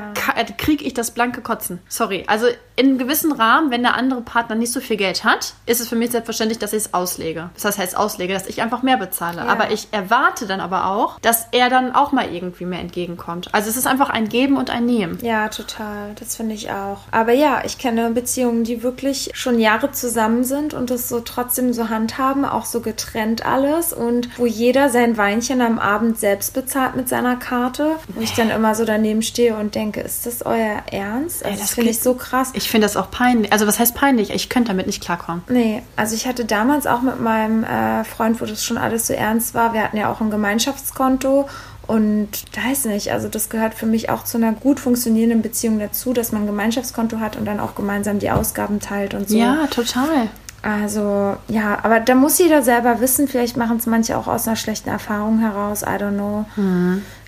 kriege 0.58 0.84
ich 0.84 0.94
das 0.94 1.12
blanke 1.12 1.42
Kotzen. 1.42 1.80
Sorry. 1.88 2.24
Also 2.28 2.48
in 2.76 2.88
einem 2.88 2.98
gewissen 3.00 3.32
Rahmen, 3.32 3.72
wenn 3.72 3.82
der 3.82 3.96
andere 3.96 4.22
Partner 4.22 4.56
nicht 4.56 4.72
so 4.72 4.80
viel 4.80 4.98
Geld 4.98 5.24
hat, 5.24 5.54
ist 5.66 5.82
es 5.82 5.90
für 5.90 5.96
mich 5.96 6.12
selbstverständlich, 6.12 6.60
dass 6.60 6.74
ich 6.74 6.84
es 6.84 6.94
auslege. 6.94 7.50
Das 7.62 7.78
heißt 7.78 7.98
auslege, 7.98 8.34
dass 8.34 8.48
ich 8.48 8.62
einfach 8.62 8.84
mehr 8.84 8.98
bezahle. 8.98 9.38
Ja. 9.38 9.48
Aber 9.48 9.72
ich 9.72 9.88
erwarte 9.92 10.46
dann 10.46 10.60
aber 10.60 10.86
auch, 10.86 11.20
dass 11.20 11.48
er 11.52 11.70
dann 11.70 11.96
auch 11.96 12.12
mal 12.12 12.32
irgendwie 12.32 12.66
mehr 12.66 12.80
entgegenkommt. 12.80 13.50
Also 13.52 13.70
es 13.70 13.78
ist 13.78 13.88
einfach 13.88 14.10
ein 14.10 14.30
Geben 14.30 14.58
und 14.58 14.70
ein 14.70 14.86
Nehmen. 14.86 15.18
Ja, 15.24 15.50
total. 15.50 16.14
Das 16.20 16.36
finde 16.36 16.54
ich 16.54 16.72
auch. 16.72 17.00
Aber 17.12 17.34
ja, 17.34 17.64
ich 17.66 17.80
kenne 17.80 18.12
Beziehungen, 18.12 18.64
die 18.64 18.84
wirklich 18.84 19.32
schon 19.34 19.60
Jahre 19.60 19.92
zusammen 19.92 20.44
sind 20.44 20.76
und 20.76 20.92
das 20.92 21.10
so 21.10 21.20
trotzdem 21.20 21.74
so 21.74 21.90
handhaben, 21.90 22.46
auch 22.46 22.66
so 22.66 22.82
getrennt 22.82 23.46
alles 23.46 23.92
und 23.92 24.27
wo 24.38 24.46
jeder 24.46 24.90
sein 24.90 25.18
Weinchen 25.18 25.62
am 25.62 25.80
Abend 25.80 26.20
selbst 26.20 26.54
bezahlt 26.54 26.96
mit 26.96 27.10
seiner 27.10 27.36
Karte. 27.36 27.96
Wo 28.10 28.22
ich 28.22 28.34
dann 28.34 28.50
immer 28.50 28.76
so 28.76 28.86
daneben 28.86 29.22
stehe 29.22 29.56
und 29.56 29.76
denke, 29.76 30.02
ist 30.02 30.26
das 30.26 30.46
euer 30.46 30.82
Ernst? 30.92 31.44
Also 31.44 31.56
Ey, 31.56 31.62
das 31.62 31.74
finde 31.74 31.92
ich 31.92 32.00
so 32.00 32.14
krass. 32.14 32.52
Ich 32.54 32.70
finde 32.70 32.86
das 32.86 32.98
auch 32.98 33.12
peinlich. 33.12 33.52
Also 33.52 33.68
was 33.68 33.80
heißt 33.80 33.96
peinlich? 33.96 34.32
Ich 34.32 34.50
könnte 34.50 34.70
damit 34.70 34.88
nicht 34.88 35.02
klarkommen. 35.02 35.44
Nee, 35.50 35.84
also 35.96 36.16
ich 36.16 36.28
hatte 36.28 36.46
damals 36.46 36.88
auch 36.88 37.02
mit 37.02 37.22
meinem 37.22 37.64
äh, 37.64 38.04
Freund, 38.04 38.42
wo 38.42 38.46
das 38.46 38.64
schon 38.64 38.78
alles 38.78 39.08
so 39.08 39.14
ernst 39.14 39.54
war, 39.54 39.74
wir 39.74 39.84
hatten 39.84 39.98
ja 39.98 40.12
auch 40.12 40.22
ein 40.22 40.30
Gemeinschaftskonto 40.30 41.48
und 41.88 42.30
weiß 42.54 42.86
nicht, 42.86 43.12
also 43.14 43.30
das 43.30 43.50
gehört 43.50 43.74
für 43.74 43.86
mich 43.86 44.10
auch 44.10 44.26
zu 44.26 44.38
einer 44.38 44.52
gut 44.52 44.80
funktionierenden 44.80 45.42
Beziehung 45.42 45.80
dazu, 45.80 46.12
dass 46.12 46.34
man 46.34 46.44
ein 46.44 46.48
Gemeinschaftskonto 46.48 47.20
hat 47.20 47.38
und 47.38 47.46
dann 47.46 47.62
auch 47.62 47.76
gemeinsam 47.76 48.20
die 48.20 48.30
Ausgaben 48.30 48.82
teilt 48.82 49.14
und 49.14 49.30
so. 49.30 49.38
Ja, 49.38 49.68
total. 49.68 50.30
Also, 50.62 51.38
ja, 51.48 51.80
aber 51.84 52.00
da 52.00 52.16
muss 52.16 52.40
jeder 52.40 52.62
selber 52.62 53.00
wissen, 53.00 53.28
vielleicht 53.28 53.58
machen 53.58 53.78
es 53.78 53.86
manche 53.86 54.18
auch 54.18 54.28
aus 54.28 54.48
einer 54.48 54.56
schlechten 54.56 54.90
Erfahrung 54.90 55.40
heraus, 55.40 55.84
I 55.84 56.02
don't 56.02 56.16
know. 56.16 56.46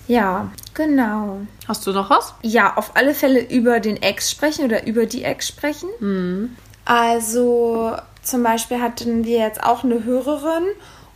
Ja, 0.08 0.50
genau. 0.74 1.38
Hast 1.68 1.86
du 1.86 1.92
noch 1.92 2.10
was? 2.10 2.34
Ja, 2.42 2.76
auf 2.76 2.96
alle 2.96 3.14
Fälle 3.14 3.40
über 3.40 3.78
den 3.78 4.02
Ex 4.02 4.30
sprechen 4.30 4.64
oder 4.64 4.86
über 4.86 5.06
die 5.06 5.22
Ex 5.22 5.46
sprechen. 5.46 6.56
Also 6.84 7.96
zum 8.22 8.42
Beispiel 8.42 8.80
hatten 8.80 9.24
wir 9.24 9.38
jetzt 9.38 9.62
auch 9.62 9.84
eine 9.84 10.04
Hörerin 10.04 10.64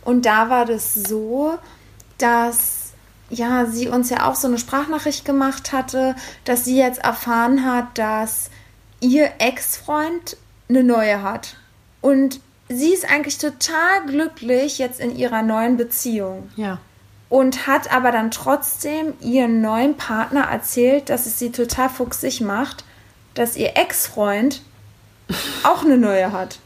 und 0.05 0.25
da 0.25 0.49
war 0.49 0.65
das 0.65 0.93
so, 0.93 1.55
dass 2.17 2.93
ja 3.29 3.65
sie 3.65 3.89
uns 3.89 4.09
ja 4.09 4.29
auch 4.29 4.35
so 4.35 4.47
eine 4.47 4.57
Sprachnachricht 4.57 5.25
gemacht 5.25 5.73
hatte, 5.73 6.15
dass 6.45 6.63
sie 6.63 6.77
jetzt 6.77 7.03
erfahren 7.03 7.65
hat, 7.65 7.97
dass 7.97 8.49
ihr 9.01 9.29
Ex-Freund 9.39 10.37
eine 10.69 10.83
neue 10.83 11.21
hat. 11.21 11.57
Und 12.05 12.39
sie 12.69 12.93
ist 12.93 13.09
eigentlich 13.11 13.39
total 13.39 14.05
glücklich 14.05 14.77
jetzt 14.77 14.99
in 14.99 15.15
ihrer 15.17 15.41
neuen 15.41 15.75
Beziehung 15.75 16.49
Ja. 16.55 16.77
und 17.29 17.65
hat 17.65 17.91
aber 17.91 18.11
dann 18.11 18.29
trotzdem 18.29 19.13
ihren 19.21 19.59
neuen 19.61 19.97
Partner 19.97 20.41
erzählt, 20.41 21.09
dass 21.09 21.25
es 21.25 21.39
sie 21.39 21.51
total 21.51 21.89
fuchsig 21.89 22.41
macht, 22.41 22.83
dass 23.33 23.55
ihr 23.57 23.75
Ex-Freund 23.75 24.61
auch 25.63 25.83
eine 25.83 25.97
neue 25.97 26.31
hat. 26.31 26.59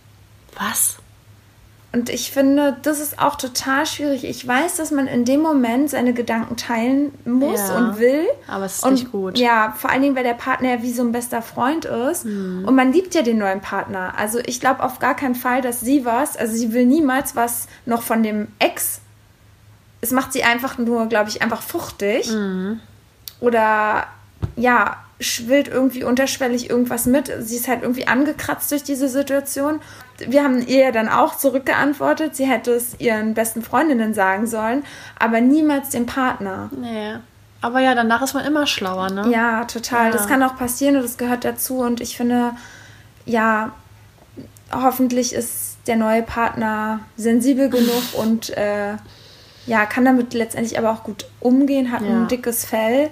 Was? 0.58 0.98
Und 1.92 2.10
ich 2.12 2.32
finde, 2.32 2.78
das 2.84 3.00
ist 3.00 3.18
auch 3.18 3.36
total 3.36 3.84
schwierig. 3.88 4.24
Ich 4.24 4.48
weiß, 4.48 4.76
dass 4.76 4.92
man 4.92 5.08
in 5.08 5.26
dem 5.26 5.42
Moment 5.42 5.90
seine 5.90 6.14
Gedanken 6.14 6.56
teilen 6.56 7.12
muss 7.26 7.60
Ja, 7.68 7.78
und 7.78 7.98
will. 8.00 8.28
aber 8.48 8.66
es 8.66 8.76
ist 8.76 8.86
und, 8.86 8.94
nicht 8.94 9.12
gut. 9.12 9.40
Ja, 9.40 9.74
vor 9.76 9.90
allen 9.90 10.04
Dingen, 10.04 10.16
weil 10.16 10.24
der 10.24 10.36
Partner 10.36 10.76
ja 10.76 10.82
wie 10.84 10.94
so 10.94 11.02
ein 11.02 11.12
bester 11.12 11.42
Freund 11.42 11.86
ist. 11.86 12.26
Mhm. 12.26 12.64
Und 12.68 12.76
man 12.76 12.94
liebt 12.94 13.16
ja 13.16 13.24
den 13.24 13.40
neuen 13.40 13.62
Partner. 13.62 14.14
Also 14.18 14.38
ich 14.46 14.60
glaube 14.60 14.84
auf 14.84 15.00
gar 15.00 15.16
keinen 15.16 15.34
Fall, 15.34 15.62
dass 15.62 15.82
sie 15.82 16.06
was, 16.06 16.38
also 16.38 16.56
sie 16.56 16.74
will 16.74 16.86
niemals 16.86 17.36
was 17.36 17.68
noch 17.88 18.04
von 18.04 18.22
dem 18.22 18.50
Ex. 18.60 19.02
Es 20.02 20.12
macht 20.12 20.32
sie 20.32 20.44
einfach 20.44 20.78
nur, 20.78 21.08
glaube 21.08 21.30
ich, 21.30 21.42
einfach 21.42 21.64
fuchtig. 21.64 22.30
Mhm. 22.32 22.82
Oder 23.40 24.06
ja, 24.56 24.98
schwillt 25.22 25.68
irgendwie 25.68 26.04
unterschwellig 26.06 26.70
irgendwas 26.70 27.06
mit. 27.06 27.32
Sie 27.42 27.58
ist 27.58 27.68
halt 27.68 27.82
irgendwie 27.82 28.08
angekratzt 28.08 28.72
durch 28.72 28.84
diese 28.84 29.10
Situation. 29.10 29.82
Wir 30.18 30.44
haben 30.44 30.66
ihr 30.66 30.92
dann 30.92 31.10
auch 31.10 31.38
zurückgeantwortet, 31.38 32.36
sie 32.36 32.46
hätte 32.46 32.72
es 32.72 33.00
ihren 33.00 33.34
besten 33.34 33.62
Freundinnen 33.62 34.14
sagen 34.14 34.48
sollen, 34.48 34.84
aber 35.18 35.42
niemals 35.42 35.90
dem 35.90 36.06
Partner. 36.06 36.70
Nee. 36.72 37.16
Aber 37.62 37.82
ja, 37.82 37.94
danach 37.96 38.22
ist 38.22 38.34
man 38.34 38.46
immer 38.46 38.66
schlauer, 38.66 39.10
ne? 39.10 39.30
Ja, 39.30 39.66
total. 39.66 40.06
Ja. 40.06 40.12
Das 40.12 40.28
kann 40.28 40.42
auch 40.44 40.56
passieren 40.58 40.96
und 40.96 41.04
das 41.04 41.18
gehört 41.18 41.44
dazu. 41.44 41.80
Und 41.80 42.00
ich 42.00 42.16
finde, 42.16 42.52
ja, 43.26 43.74
hoffentlich 44.72 45.34
ist 45.34 45.78
der 45.88 45.98
neue 45.98 46.24
Partner 46.24 47.02
sensibel 47.18 47.70
genug 47.70 48.04
und 48.14 48.56
äh, 48.58 48.94
ja, 49.66 49.86
kann 49.86 50.06
damit 50.06 50.34
letztendlich 50.34 50.78
aber 50.78 50.92
auch 50.92 51.04
gut 51.04 51.26
umgehen, 51.42 51.92
hat 51.92 52.02
Ja. 52.02 52.08
ein 52.10 52.28
dickes 52.30 52.64
Fell 52.64 53.10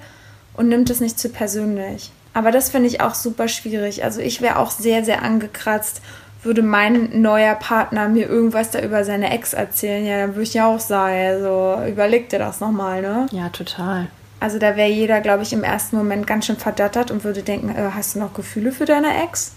und 0.58 0.68
nimmt 0.68 0.90
es 0.90 1.00
nicht 1.00 1.18
zu 1.20 1.30
persönlich. 1.30 2.12
Aber 2.34 2.52
das 2.52 2.70
finde 2.70 2.88
ich 2.88 3.02
auch 3.02 3.16
super 3.16 3.48
schwierig. 3.48 4.04
Also 4.04 4.20
ich 4.20 4.42
wäre 4.42 4.58
auch 4.58 4.70
sehr, 4.72 5.04
sehr 5.06 5.24
angekratzt, 5.24 6.02
würde 6.44 6.62
mein 6.62 7.22
neuer 7.22 7.56
Partner 7.56 8.08
mir 8.10 8.28
irgendwas 8.28 8.70
da 8.70 8.80
über 8.82 9.04
seine 9.04 9.32
Ex 9.32 9.54
erzählen. 9.54 10.06
Ja, 10.06 10.20
dann 10.20 10.30
würde 10.36 10.44
ich 10.44 10.54
ja 10.54 10.68
auch 10.68 10.80
sagen, 10.80 11.16
also 11.16 11.78
überleg 11.90 12.30
dir 12.30 12.40
das 12.40 12.60
nochmal, 12.60 13.02
ne? 13.02 13.26
Ja, 13.32 13.50
total. 13.50 14.08
Also 14.40 14.60
da 14.60 14.76
wäre 14.76 14.90
jeder, 14.90 15.20
glaube 15.22 15.42
ich, 15.42 15.52
im 15.52 15.64
ersten 15.64 15.98
Moment 15.98 16.28
ganz 16.28 16.46
schön 16.46 16.58
verdattert 16.58 17.10
und 17.10 17.24
würde 17.24 17.42
denken, 17.42 17.70
äh, 17.70 17.90
hast 17.96 18.14
du 18.16 18.20
noch 18.20 18.36
Gefühle 18.36 18.72
für 18.72 18.86
deine 18.86 19.24
Ex? 19.24 19.54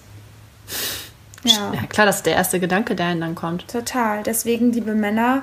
Ja, 1.45 1.73
Ja, 1.75 1.83
klar, 1.89 2.07
das 2.07 2.17
ist 2.17 2.27
der 2.27 2.35
erste 2.35 2.61
Gedanke, 2.61 2.95
der 2.95 3.13
ihnen 3.13 3.21
dann 3.21 3.35
kommt. 3.35 3.69
total. 3.69 4.23
Deswegen, 4.23 4.73
liebe 4.73 4.95
Männer, 4.95 5.43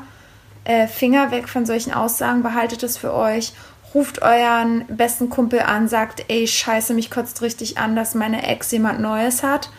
äh, 0.63 0.87
Finger 0.87 1.31
weg 1.31 1.47
von 1.49 1.65
solchen 1.67 1.93
Aussagen, 1.93 2.41
behaltet 2.43 2.81
es 2.83 2.97
für 2.97 3.13
euch. 3.13 3.53
Ruft 3.93 4.21
euren 4.21 4.85
besten 4.87 5.29
Kumpel 5.29 5.61
an, 5.61 5.87
sagt, 5.87 6.25
ey, 6.27 6.47
scheiße, 6.47 6.93
mich 6.93 7.09
kotzt 7.09 7.41
richtig 7.41 7.77
an, 7.77 7.95
dass 7.95 8.15
meine 8.15 8.45
Ex 8.45 8.71
jemand 8.71 8.99
Neues 8.99 9.43
hat. 9.43 9.69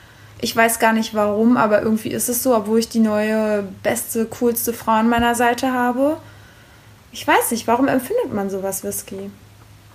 Ich 0.40 0.54
weiß 0.54 0.78
gar 0.78 0.92
nicht 0.92 1.14
warum, 1.14 1.56
aber 1.56 1.82
irgendwie 1.82 2.10
ist 2.10 2.28
es 2.28 2.42
so, 2.42 2.54
obwohl 2.54 2.78
ich 2.78 2.88
die 2.88 3.00
neue, 3.00 3.68
beste, 3.82 4.26
coolste 4.26 4.72
Frau 4.72 4.92
an 4.92 5.08
meiner 5.08 5.34
Seite 5.34 5.72
habe. 5.72 6.18
Ich 7.12 7.26
weiß 7.26 7.50
nicht, 7.50 7.66
warum 7.66 7.88
empfindet 7.88 8.32
man 8.32 8.48
sowas 8.48 8.84
Whisky? 8.84 9.30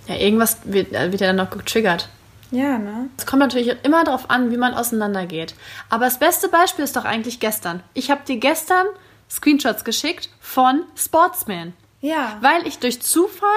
Ja, 0.06 0.16
irgendwas 0.16 0.58
wird, 0.64 0.92
äh, 0.92 1.10
wird 1.10 1.20
ja 1.20 1.28
dann 1.28 1.36
noch 1.36 1.50
getriggert. 1.50 2.08
Ja, 2.50 2.78
ne? 2.78 3.08
Es 3.16 3.26
kommt 3.26 3.40
natürlich 3.40 3.74
immer 3.84 4.04
darauf 4.04 4.30
an, 4.30 4.50
wie 4.50 4.56
man 4.56 4.74
auseinandergeht. 4.74 5.54
Aber 5.88 6.04
das 6.04 6.18
beste 6.18 6.48
Beispiel 6.48 6.84
ist 6.84 6.96
doch 6.96 7.04
eigentlich 7.04 7.40
gestern. 7.40 7.82
Ich 7.94 8.10
habe 8.10 8.20
dir 8.26 8.36
gestern 8.36 8.86
Screenshots 9.30 9.84
geschickt 9.84 10.28
von 10.40 10.82
Sportsman. 10.94 11.72
Ja. 12.00 12.36
Weil 12.42 12.66
ich 12.66 12.78
durch 12.78 13.00
Zufall 13.00 13.48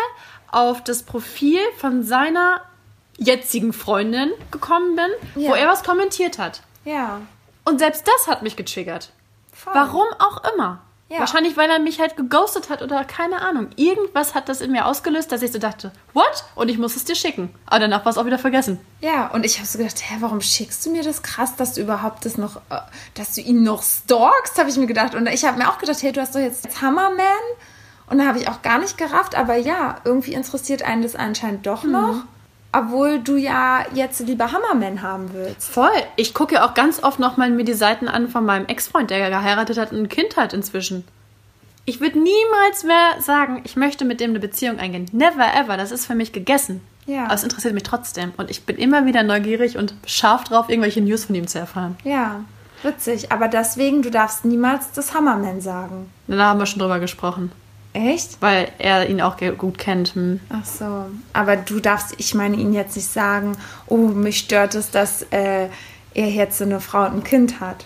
auf 0.51 0.83
das 0.83 1.03
Profil 1.03 1.59
von 1.77 2.03
seiner 2.03 2.61
jetzigen 3.17 3.73
Freundin 3.73 4.31
gekommen 4.51 4.95
bin, 4.95 5.43
Ja. 5.43 5.49
wo 5.49 5.53
er 5.55 5.67
was 5.67 5.83
kommentiert 5.83 6.37
hat. 6.37 6.61
Ja. 6.85 7.21
Und 7.65 7.79
selbst 7.79 8.07
das 8.07 8.27
hat 8.27 8.43
mich 8.43 8.55
getriggert. 8.55 9.11
Voll. 9.51 9.73
Warum 9.73 10.07
auch 10.19 10.43
immer. 10.53 10.81
Ja. 11.09 11.19
Wahrscheinlich, 11.19 11.55
weil 11.55 11.69
er 11.69 11.79
mich 11.79 12.01
halt 12.01 12.17
geghostet 12.17 12.69
hat 12.69 12.81
oder 12.81 13.03
keine 13.05 13.41
Ahnung. 13.41 13.69
Irgendwas 13.77 14.35
hat 14.35 14.49
das 14.49 14.59
in 14.59 14.71
mir 14.73 14.85
ausgelöst, 14.85 15.31
dass 15.31 15.41
ich 15.41 15.53
so 15.53 15.57
dachte, 15.57 15.93
what? 16.13 16.43
Und 16.53 16.67
ich 16.67 16.77
muss 16.77 16.97
es 16.97 17.05
dir 17.05 17.15
schicken. 17.15 17.53
Aber 17.65 17.79
danach 17.79 18.03
war 18.03 18.11
es 18.11 18.17
auch 18.17 18.25
wieder 18.25 18.37
vergessen. 18.37 18.77
Ja, 18.99 19.27
und 19.27 19.45
ich 19.45 19.57
habe 19.57 19.65
so 19.67 19.77
gedacht, 19.77 20.01
hä, 20.01 20.17
warum 20.19 20.41
schickst 20.41 20.85
du 20.85 20.91
mir 20.91 21.03
das 21.03 21.23
krass, 21.23 21.55
dass 21.55 21.73
du 21.73 21.81
überhaupt 21.81 22.25
das 22.25 22.37
noch, 22.37 22.57
äh, 22.69 22.79
dass 23.13 23.35
du 23.35 23.41
ihn 23.41 23.63
noch 23.63 23.83
stalkst, 23.83 24.59
habe 24.59 24.69
ich 24.69 24.75
mir 24.75 24.85
gedacht. 24.85 25.15
Und 25.15 25.27
ich 25.27 25.45
habe 25.45 25.57
mir 25.57 25.69
auch 25.69 25.77
gedacht, 25.77 26.01
hey, 26.03 26.11
du 26.11 26.19
hast 26.19 26.35
doch 26.35 26.41
jetzt 26.41 26.81
Hammerman. 26.81 27.25
Und 28.09 28.19
da 28.19 28.25
habe 28.25 28.39
ich 28.39 28.47
auch 28.47 28.61
gar 28.61 28.79
nicht 28.79 28.97
gerafft, 28.97 29.35
aber 29.35 29.55
ja, 29.55 29.97
irgendwie 30.05 30.33
interessiert 30.33 30.83
einen 30.83 31.01
das 31.03 31.15
anscheinend 31.15 31.65
doch 31.67 31.83
noch. 31.83 32.23
Obwohl 32.71 33.19
du 33.19 33.37
ja 33.37 33.85
jetzt 33.93 34.19
lieber 34.19 34.51
Hammerman 34.51 35.01
haben 35.01 35.33
willst. 35.33 35.69
Voll. 35.69 35.89
Ich 36.15 36.33
gucke 36.33 36.55
ja 36.55 36.67
auch 36.67 36.73
ganz 36.73 37.01
oft 37.01 37.19
nochmal 37.19 37.49
mir 37.49 37.63
die 37.63 37.73
Seiten 37.73 38.07
an 38.07 38.27
von 38.29 38.45
meinem 38.45 38.65
Ex-Freund, 38.67 39.09
der 39.09 39.29
geheiratet 39.29 39.77
hat 39.77 39.91
und 39.91 39.99
ein 39.99 40.09
Kind 40.09 40.37
hat 40.37 40.53
inzwischen. 40.53 41.05
Ich 41.85 42.01
würde 42.01 42.19
niemals 42.19 42.83
mehr 42.83 43.21
sagen, 43.21 43.61
ich 43.63 43.77
möchte 43.77 44.03
mit 44.03 44.19
dem 44.19 44.31
eine 44.31 44.39
Beziehung 44.39 44.77
eingehen. 44.77 45.05
Never 45.13 45.53
ever. 45.55 45.77
Das 45.77 45.91
ist 45.91 46.05
für 46.05 46.15
mich 46.15 46.33
gegessen. 46.33 46.81
Ja. 47.05 47.23
Aber 47.25 47.33
es 47.33 47.43
interessiert 47.43 47.73
mich 47.73 47.83
trotzdem. 47.83 48.33
Und 48.35 48.51
ich 48.51 48.65
bin 48.65 48.75
immer 48.75 49.05
wieder 49.05 49.23
neugierig 49.23 49.77
und 49.77 49.93
scharf 50.05 50.43
drauf, 50.43 50.69
irgendwelche 50.69 51.01
News 51.01 51.25
von 51.25 51.35
ihm 51.35 51.47
zu 51.47 51.59
erfahren. 51.59 51.97
Ja, 52.03 52.41
witzig. 52.83 53.31
Aber 53.31 53.47
deswegen, 53.47 54.01
du 54.01 54.11
darfst 54.11 54.43
niemals 54.43 54.91
das 54.91 55.13
Hammerman 55.13 55.61
sagen. 55.61 56.11
Da 56.27 56.37
haben 56.37 56.59
wir 56.59 56.65
schon 56.65 56.79
drüber 56.79 56.99
gesprochen. 56.99 57.53
Echt? 57.97 58.41
Weil 58.41 58.69
er 58.77 59.09
ihn 59.09 59.21
auch 59.21 59.37
gut 59.57 59.79
kennt. 59.79 60.13
Hm. 60.13 60.39
Ach 60.49 60.65
so. 60.65 61.05
Aber 61.33 61.55
du 61.55 61.79
darfst, 61.79 62.13
ich 62.19 62.35
meine, 62.35 62.55
ihn 62.55 62.71
jetzt 62.73 62.95
nicht 62.95 63.11
sagen, 63.11 63.57
oh, 63.87 63.97
mich 63.97 64.37
stört 64.37 64.75
es, 64.75 64.91
dass 64.91 65.23
äh, 65.31 65.67
er 66.13 66.29
jetzt 66.29 66.59
so 66.59 66.63
eine 66.63 66.79
Frau 66.79 67.05
und 67.05 67.15
ein 67.15 67.23
Kind 67.23 67.59
hat. 67.59 67.85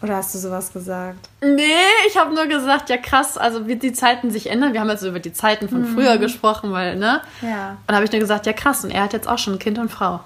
Oder 0.00 0.16
hast 0.16 0.34
du 0.34 0.38
sowas 0.38 0.72
gesagt? 0.72 1.28
Nee, 1.42 1.62
ich 2.08 2.16
habe 2.16 2.34
nur 2.34 2.46
gesagt, 2.46 2.90
ja 2.90 2.96
krass, 2.96 3.36
also 3.36 3.68
wie 3.68 3.76
die 3.76 3.92
Zeiten 3.92 4.30
sich 4.30 4.50
ändern. 4.50 4.72
Wir 4.72 4.80
haben 4.80 4.88
jetzt 4.88 5.04
über 5.04 5.20
die 5.20 5.32
Zeiten 5.32 5.68
von 5.68 5.84
früher 5.84 6.18
gesprochen, 6.18 6.72
weil, 6.72 6.96
ne? 6.96 7.20
Ja. 7.40 7.72
Und 7.72 7.88
da 7.88 7.94
habe 7.96 8.04
ich 8.04 8.10
nur 8.10 8.20
gesagt, 8.20 8.46
ja 8.46 8.52
krass, 8.52 8.84
und 8.84 8.90
er 8.90 9.02
hat 9.02 9.12
jetzt 9.12 9.28
auch 9.28 9.38
schon 9.38 9.54
ein 9.54 9.58
Kind 9.60 9.78
und 9.78 9.90
Frau. 9.90 10.20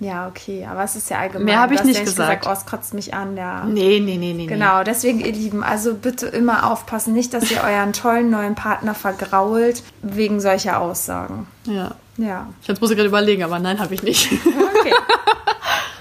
Ja, 0.00 0.28
okay. 0.28 0.64
Aber 0.64 0.84
es 0.84 0.94
ist 0.94 1.10
ja 1.10 1.18
allgemein. 1.18 1.44
Mehr 1.46 1.60
hab 1.60 1.70
Du 1.70 1.74
ich 1.74 1.82
nicht 1.84 1.98
ja 1.98 2.04
gesagt. 2.04 2.46
oh, 2.46 2.52
es 2.52 2.66
kotzt 2.66 2.94
mich 2.94 3.14
an, 3.14 3.36
ja. 3.36 3.64
Nee, 3.64 3.98
nee, 4.00 4.16
nee, 4.16 4.32
nee. 4.32 4.46
Genau, 4.46 4.84
deswegen, 4.84 5.18
ihr 5.20 5.32
Lieben, 5.32 5.64
also 5.64 5.94
bitte 5.94 6.26
immer 6.26 6.70
aufpassen, 6.70 7.14
nicht, 7.14 7.34
dass 7.34 7.50
ihr 7.50 7.62
euren 7.62 7.92
tollen 7.92 8.30
neuen 8.30 8.54
Partner 8.54 8.94
vergrault 8.94 9.82
wegen 10.02 10.40
solcher 10.40 10.80
Aussagen. 10.80 11.48
Ja. 11.64 11.96
Ja. 12.16 12.48
Jetzt 12.62 12.80
muss 12.80 12.90
ich 12.90 12.96
gerade 12.96 13.08
überlegen, 13.08 13.42
aber 13.42 13.58
nein, 13.58 13.78
habe 13.80 13.94
ich 13.94 14.02
nicht. 14.02 14.30
Okay. 14.32 14.92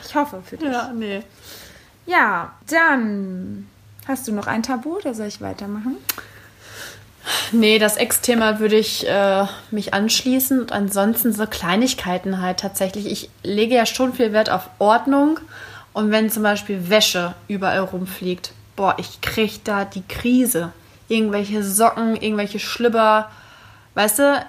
Ich 0.09 0.15
hoffe 0.15 0.41
für 0.43 0.55
dich. 0.57 0.71
ja, 0.71 0.89
nee. 0.95 1.21
Ja, 2.05 2.53
dann 2.69 3.67
hast 4.07 4.25
du 4.27 4.31
noch 4.31 4.47
ein 4.47 4.63
Tabu 4.63 4.95
oder 4.95 5.13
soll 5.13 5.27
ich 5.27 5.41
weitermachen? 5.41 5.97
Nee, 7.51 7.79
das 7.79 7.97
Ex-Thema 7.97 8.59
würde 8.59 8.77
ich 8.77 9.07
äh, 9.07 9.45
mich 9.71 9.93
anschließen 9.93 10.61
und 10.61 10.71
ansonsten 10.71 11.33
so 11.33 11.45
Kleinigkeiten 11.45 12.41
halt 12.41 12.59
tatsächlich. 12.59 13.05
Ich 13.07 13.29
lege 13.43 13.75
ja 13.75 13.85
schon 13.85 14.13
viel 14.13 14.33
Wert 14.33 14.49
auf 14.49 14.69
Ordnung 14.79 15.39
und 15.93 16.11
wenn 16.11 16.29
zum 16.29 16.43
Beispiel 16.43 16.89
Wäsche 16.89 17.33
überall 17.47 17.79
rumfliegt, 17.79 18.51
boah, 18.75 18.95
ich 18.97 19.21
krieg 19.21 19.63
da 19.63 19.83
die 19.85 20.03
Krise. 20.07 20.71
Irgendwelche 21.09 21.63
Socken, 21.63 22.15
irgendwelche 22.17 22.59
Schlüpper, 22.59 23.31
weißt 23.95 24.19
du, 24.19 24.45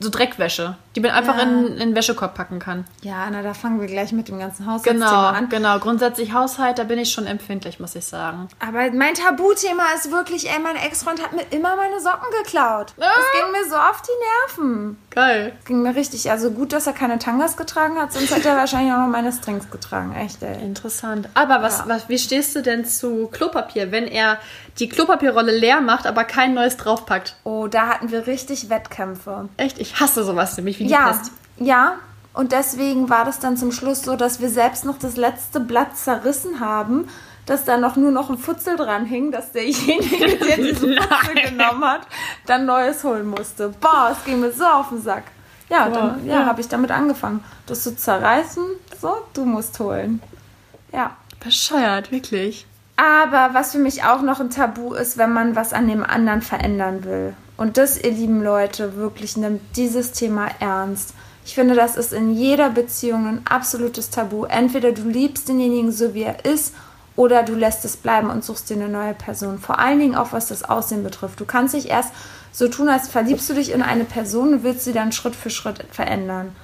so 0.00 0.10
Dreckwäsche, 0.10 0.76
die 0.96 1.00
man 1.00 1.10
einfach 1.10 1.36
Ja. 1.36 1.42
in, 1.42 1.66
in 1.68 1.78
den 1.78 1.94
Wäschekorb 1.96 2.34
packen 2.34 2.58
kann. 2.58 2.84
Ja, 3.02 3.28
na, 3.30 3.42
da 3.42 3.54
fangen 3.54 3.80
wir 3.80 3.86
gleich 3.88 4.12
mit 4.12 4.28
dem 4.28 4.38
ganzen 4.38 4.66
Haushaltsthema 4.66 5.06
Genau, 5.06 5.26
an. 5.26 5.48
genau. 5.48 5.78
Grundsätzlich 5.78 6.32
Haushalt, 6.32 6.78
da 6.78 6.84
bin 6.84 6.98
ich 6.98 7.10
schon 7.12 7.26
empfindlich, 7.26 7.80
muss 7.80 7.94
ich 7.94 8.04
sagen. 8.04 8.48
Aber 8.60 8.90
mein 8.92 9.14
Tabuthema 9.14 9.84
ist 9.96 10.10
wirklich, 10.10 10.48
ey, 10.50 10.58
mein 10.60 10.76
Ex-Freund 10.76 11.22
hat 11.22 11.32
mir 11.32 11.42
immer 11.50 11.76
meine 11.76 12.00
Socken 12.00 12.28
geklaut. 12.42 12.92
Das 12.96 13.08
ging 13.34 13.52
mir 13.52 13.68
so 13.68 13.76
auf 13.76 14.02
die 14.02 14.58
Nerven. 14.58 14.98
Geil. 15.10 15.52
Ging 15.64 15.82
mir 15.82 15.94
richtig. 15.96 16.30
Also 16.30 16.50
gut, 16.50 16.72
dass 16.72 16.86
er 16.86 16.92
keine 16.92 17.18
Tangas 17.18 17.56
getragen 17.56 17.96
hat, 18.00 18.12
sonst 18.12 18.34
hätte 18.34 18.48
er 18.48 18.56
wahrscheinlich 18.56 18.92
auch 18.92 18.98
noch 18.98 19.06
meine 19.08 19.32
Strings 19.32 19.70
getragen. 19.70 20.14
Echt, 20.14 20.42
ey. 20.42 20.62
Interessant. 20.62 21.28
Aber 21.34 21.62
was, 21.62 21.78
Ja. 21.80 21.84
was, 21.88 22.08
wie 22.08 22.18
stehst 22.18 22.54
du 22.56 22.62
denn 22.62 22.84
zu 22.84 23.28
Klopapier, 23.32 23.90
wenn 23.92 24.06
er 24.06 24.38
die 24.78 24.88
Klopapierrolle 24.88 25.56
leer 25.56 25.80
macht, 25.80 26.06
aber 26.06 26.24
kein 26.24 26.54
neues 26.54 26.76
draufpackt? 26.76 27.36
Oh, 27.44 27.66
da 27.68 27.86
hatten 27.88 28.10
wir 28.10 28.26
richtig 28.26 28.70
Wettkämpfe. 28.70 29.48
Echt? 29.56 29.78
Ich 29.78 30.00
hasse 30.00 30.24
sowas 30.24 30.56
nämlich 30.56 30.78
wie 30.80 30.83
die 30.84 30.90
Ja, 30.90 31.08
Pest. 31.08 31.32
ja. 31.58 31.94
Und 32.32 32.50
deswegen 32.52 33.08
war 33.10 33.24
das 33.24 33.38
dann 33.38 33.56
zum 33.56 33.70
Schluss 33.70 34.02
so, 34.02 34.16
dass 34.16 34.40
wir 34.40 34.48
selbst 34.48 34.84
noch 34.84 34.98
das 34.98 35.16
letzte 35.16 35.60
Blatt 35.60 35.96
zerrissen 35.96 36.58
haben, 36.60 37.08
dass 37.46 37.64
da 37.64 37.76
noch 37.76 37.94
nur 37.96 38.10
noch 38.10 38.28
ein 38.30 38.38
Futzel 38.38 38.76
dran 38.76 39.04
hing, 39.04 39.30
dass 39.30 39.52
derjenige, 39.52 40.36
der 40.38 40.56
diesen 40.56 40.94
Futzel 40.98 41.34
genommen 41.50 41.84
hat, 41.84 42.00
dann 42.46 42.66
neues 42.66 43.04
holen 43.04 43.26
musste. 43.26 43.68
Boah, 43.80 44.10
es 44.12 44.24
ging 44.24 44.40
mir 44.40 44.50
so 44.50 44.64
auf 44.64 44.88
den 44.88 45.00
Sack. 45.02 45.24
Ja, 45.68 45.88
dann 45.88 46.20
Boah, 46.22 46.26
ja, 46.26 46.40
ja. 46.40 46.46
habe 46.46 46.60
ich 46.60 46.68
damit 46.68 46.90
angefangen. 46.90 47.44
Das 47.66 47.82
zu 47.84 47.94
zerreißen, 47.96 48.64
so, 49.00 49.16
du 49.34 49.44
musst 49.44 49.78
holen. 49.78 50.20
Ja. 50.92 51.16
Bescheuert, 51.42 52.10
wirklich. 52.10 52.66
Aber 52.96 53.50
was 53.54 53.72
für 53.72 53.78
mich 53.78 54.04
auch 54.04 54.22
noch 54.22 54.40
ein 54.40 54.50
Tabu 54.50 54.94
ist, 54.94 55.18
wenn 55.18 55.32
man 55.32 55.54
was 55.56 55.72
an 55.72 55.86
dem 55.88 56.02
anderen 56.02 56.42
verändern 56.42 57.04
will. 57.04 57.34
Und 57.56 57.76
das, 57.76 57.96
ihr 58.02 58.10
lieben 58.10 58.42
Leute, 58.42 58.96
wirklich 58.96 59.36
nimmt 59.36 59.60
dieses 59.76 60.12
Thema 60.12 60.48
ernst. 60.58 61.14
Ich 61.46 61.54
finde, 61.54 61.74
das 61.74 61.96
ist 61.96 62.12
in 62.12 62.34
jeder 62.34 62.70
Beziehung 62.70 63.26
ein 63.26 63.42
absolutes 63.48 64.10
Tabu. 64.10 64.44
Entweder 64.44 64.92
du 64.92 65.02
liebst 65.02 65.48
denjenigen 65.48 65.92
so, 65.92 66.14
wie 66.14 66.22
er 66.22 66.44
ist, 66.44 66.74
oder 67.16 67.42
du 67.42 67.54
lässt 67.54 67.84
es 67.84 67.96
bleiben 67.96 68.30
und 68.30 68.44
suchst 68.44 68.70
dir 68.70 68.74
eine 68.74 68.88
neue 68.88 69.14
Person. 69.14 69.58
Vor 69.58 69.78
allen 69.78 70.00
Dingen 70.00 70.16
auch, 70.16 70.32
was 70.32 70.48
das 70.48 70.64
Aussehen 70.64 71.04
betrifft. 71.04 71.38
Du 71.38 71.44
kannst 71.44 71.74
dich 71.74 71.88
erst 71.88 72.10
so 72.50 72.68
tun, 72.68 72.88
als 72.88 73.08
verliebst 73.08 73.48
du 73.48 73.54
dich 73.54 73.70
in 73.70 73.82
eine 73.82 74.04
Person 74.04 74.54
und 74.54 74.62
willst 74.64 74.84
sie 74.84 74.92
dann 74.92 75.12
Schritt 75.12 75.36
für 75.36 75.50
Schritt 75.50 75.84
verändern. 75.90 76.56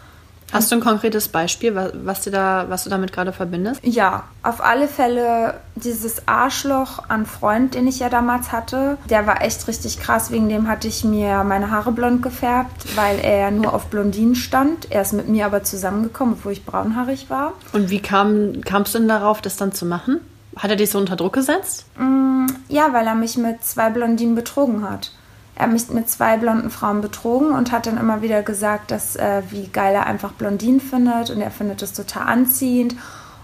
Hast 0.52 0.70
du 0.70 0.76
ein 0.76 0.80
konkretes 0.80 1.28
Beispiel, 1.28 1.74
was, 2.04 2.22
dir 2.22 2.30
da, 2.30 2.66
was 2.68 2.84
du 2.84 2.90
damit 2.90 3.12
gerade 3.12 3.32
verbindest? 3.32 3.80
Ja, 3.84 4.24
auf 4.42 4.62
alle 4.62 4.88
Fälle 4.88 5.60
dieses 5.76 6.26
Arschloch 6.26 7.04
an 7.08 7.26
Freund, 7.26 7.74
den 7.74 7.86
ich 7.86 8.00
ja 8.00 8.08
damals 8.08 8.52
hatte, 8.52 8.98
der 9.08 9.26
war 9.26 9.42
echt 9.42 9.66
richtig 9.68 10.00
krass. 10.00 10.30
Wegen 10.30 10.48
dem 10.48 10.68
hatte 10.68 10.88
ich 10.88 11.04
mir 11.04 11.44
meine 11.44 11.70
Haare 11.70 11.92
blond 11.92 12.22
gefärbt, 12.22 12.96
weil 12.96 13.18
er 13.20 13.50
nur 13.50 13.72
auf 13.72 13.86
Blondinen 13.86 14.34
stand. 14.34 14.90
Er 14.90 15.02
ist 15.02 15.12
mit 15.12 15.28
mir 15.28 15.46
aber 15.46 15.62
zusammengekommen, 15.62 16.34
obwohl 16.34 16.52
ich 16.52 16.64
braunhaarig 16.64 17.30
war. 17.30 17.52
Und 17.72 17.90
wie 17.90 18.00
kam, 18.00 18.60
kamst 18.62 18.94
du 18.94 18.98
denn 18.98 19.08
darauf, 19.08 19.40
das 19.40 19.56
dann 19.56 19.72
zu 19.72 19.86
machen? 19.86 20.20
Hat 20.56 20.70
er 20.70 20.76
dich 20.76 20.90
so 20.90 20.98
unter 20.98 21.16
Druck 21.16 21.32
gesetzt? 21.32 21.86
Ja, 22.68 22.92
weil 22.92 23.06
er 23.06 23.14
mich 23.14 23.36
mit 23.36 23.64
zwei 23.64 23.90
Blondinen 23.90 24.34
betrogen 24.34 24.88
hat. 24.88 25.12
Er 25.60 25.64
hat 25.64 25.72
mich 25.72 25.90
mit 25.90 26.08
zwei 26.08 26.38
blonden 26.38 26.70
Frauen 26.70 27.02
betrogen 27.02 27.52
und 27.52 27.70
hat 27.70 27.86
dann 27.86 27.98
immer 27.98 28.22
wieder 28.22 28.40
gesagt, 28.42 28.90
dass 28.90 29.14
äh, 29.16 29.42
wie 29.50 29.68
geil 29.68 29.94
er 29.94 30.06
einfach 30.06 30.32
Blondinen 30.32 30.80
findet 30.80 31.28
und 31.28 31.42
er 31.42 31.50
findet 31.50 31.82
das 31.82 31.92
total 31.92 32.22
anziehend. 32.22 32.96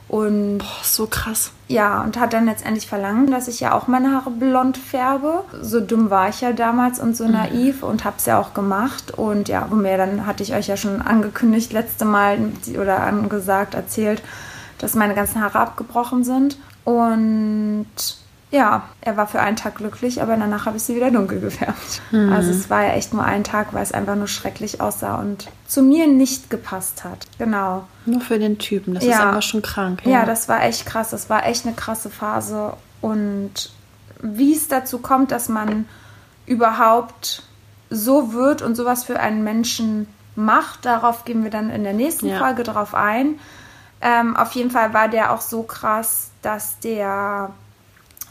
Und 0.08 0.58
Boah, 0.58 0.82
so 0.82 1.06
krass. 1.06 1.52
Ja, 1.68 2.00
und 2.00 2.18
hat 2.18 2.32
dann 2.32 2.46
letztendlich 2.46 2.86
verlangt, 2.86 3.30
dass 3.30 3.48
ich 3.48 3.60
ja 3.60 3.74
auch 3.74 3.86
meine 3.86 4.12
Haare 4.12 4.30
blond 4.30 4.78
färbe. 4.78 5.44
So 5.60 5.78
dumm 5.80 6.08
war 6.08 6.30
ich 6.30 6.40
ja 6.40 6.52
damals 6.52 7.00
und 7.00 7.14
so 7.14 7.28
naiv 7.28 7.82
und 7.82 8.06
hab's 8.06 8.24
ja 8.24 8.40
auch 8.40 8.54
gemacht. 8.54 9.10
Und 9.10 9.48
ja, 9.48 9.66
wo 9.68 9.74
mir 9.74 9.98
dann 9.98 10.24
hatte 10.24 10.42
ich 10.42 10.54
euch 10.54 10.68
ja 10.68 10.78
schon 10.78 11.02
angekündigt, 11.02 11.74
letzte 11.74 12.06
Mal 12.06 12.38
oder 12.80 13.02
angesagt, 13.02 13.74
erzählt, 13.74 14.22
dass 14.78 14.94
meine 14.94 15.14
ganzen 15.14 15.42
Haare 15.42 15.58
abgebrochen 15.58 16.24
sind. 16.24 16.56
Und 16.84 17.86
ja, 18.50 18.82
er 19.00 19.16
war 19.16 19.26
für 19.26 19.40
einen 19.40 19.56
Tag 19.56 19.76
glücklich, 19.76 20.22
aber 20.22 20.36
danach 20.36 20.66
habe 20.66 20.76
ich 20.76 20.82
sie 20.84 20.94
wieder 20.96 21.10
dunkel 21.10 21.40
gefärbt. 21.40 22.00
Also 22.12 22.50
es 22.52 22.70
war 22.70 22.84
ja 22.84 22.92
echt 22.92 23.12
nur 23.12 23.24
ein 23.24 23.42
Tag, 23.44 23.72
weil 23.74 23.82
es 23.82 23.92
einfach 23.92 24.14
nur 24.14 24.28
schrecklich 24.28 24.80
aussah 24.80 25.16
und 25.16 25.48
zu 25.66 25.82
mir 25.82 26.06
nicht 26.06 26.48
gepasst 26.48 27.02
hat. 27.04 27.26
Genau. 27.38 27.84
Nur 28.04 28.20
für 28.20 28.38
den 28.38 28.58
Typen. 28.58 28.94
Das 28.94 29.02
ist 29.04 29.10
Ja. 29.10 29.28
einfach 29.28 29.42
schon 29.42 29.62
krank. 29.62 30.02
Ja, 30.04 30.24
das 30.24 30.48
war 30.48 30.62
echt 30.62 30.86
krass. 30.86 31.10
Das 31.10 31.28
war 31.28 31.44
echt 31.46 31.66
eine 31.66 31.74
krasse 31.74 32.08
Phase. 32.08 32.74
Und 33.00 33.70
wie 34.22 34.54
es 34.54 34.68
dazu 34.68 34.98
kommt, 34.98 35.32
dass 35.32 35.48
man 35.48 35.86
überhaupt 36.46 37.42
so 37.90 38.32
wird 38.32 38.62
und 38.62 38.74
sowas 38.76 39.04
für 39.04 39.18
einen 39.20 39.42
Menschen 39.44 40.06
macht, 40.36 40.84
darauf 40.86 41.24
gehen 41.24 41.42
wir 41.42 41.50
dann 41.50 41.70
in 41.70 41.82
der 41.84 41.92
nächsten 41.94 42.26
Ja. 42.28 42.38
Folge 42.38 42.62
drauf 42.62 42.94
ein. 42.94 43.38
Ähm, 44.00 44.36
auf 44.36 44.52
jeden 44.52 44.70
Fall 44.70 44.92
war 44.94 45.08
der 45.08 45.32
auch 45.32 45.40
so 45.40 45.62
krass, 45.62 46.30
dass 46.42 46.78
der 46.80 47.50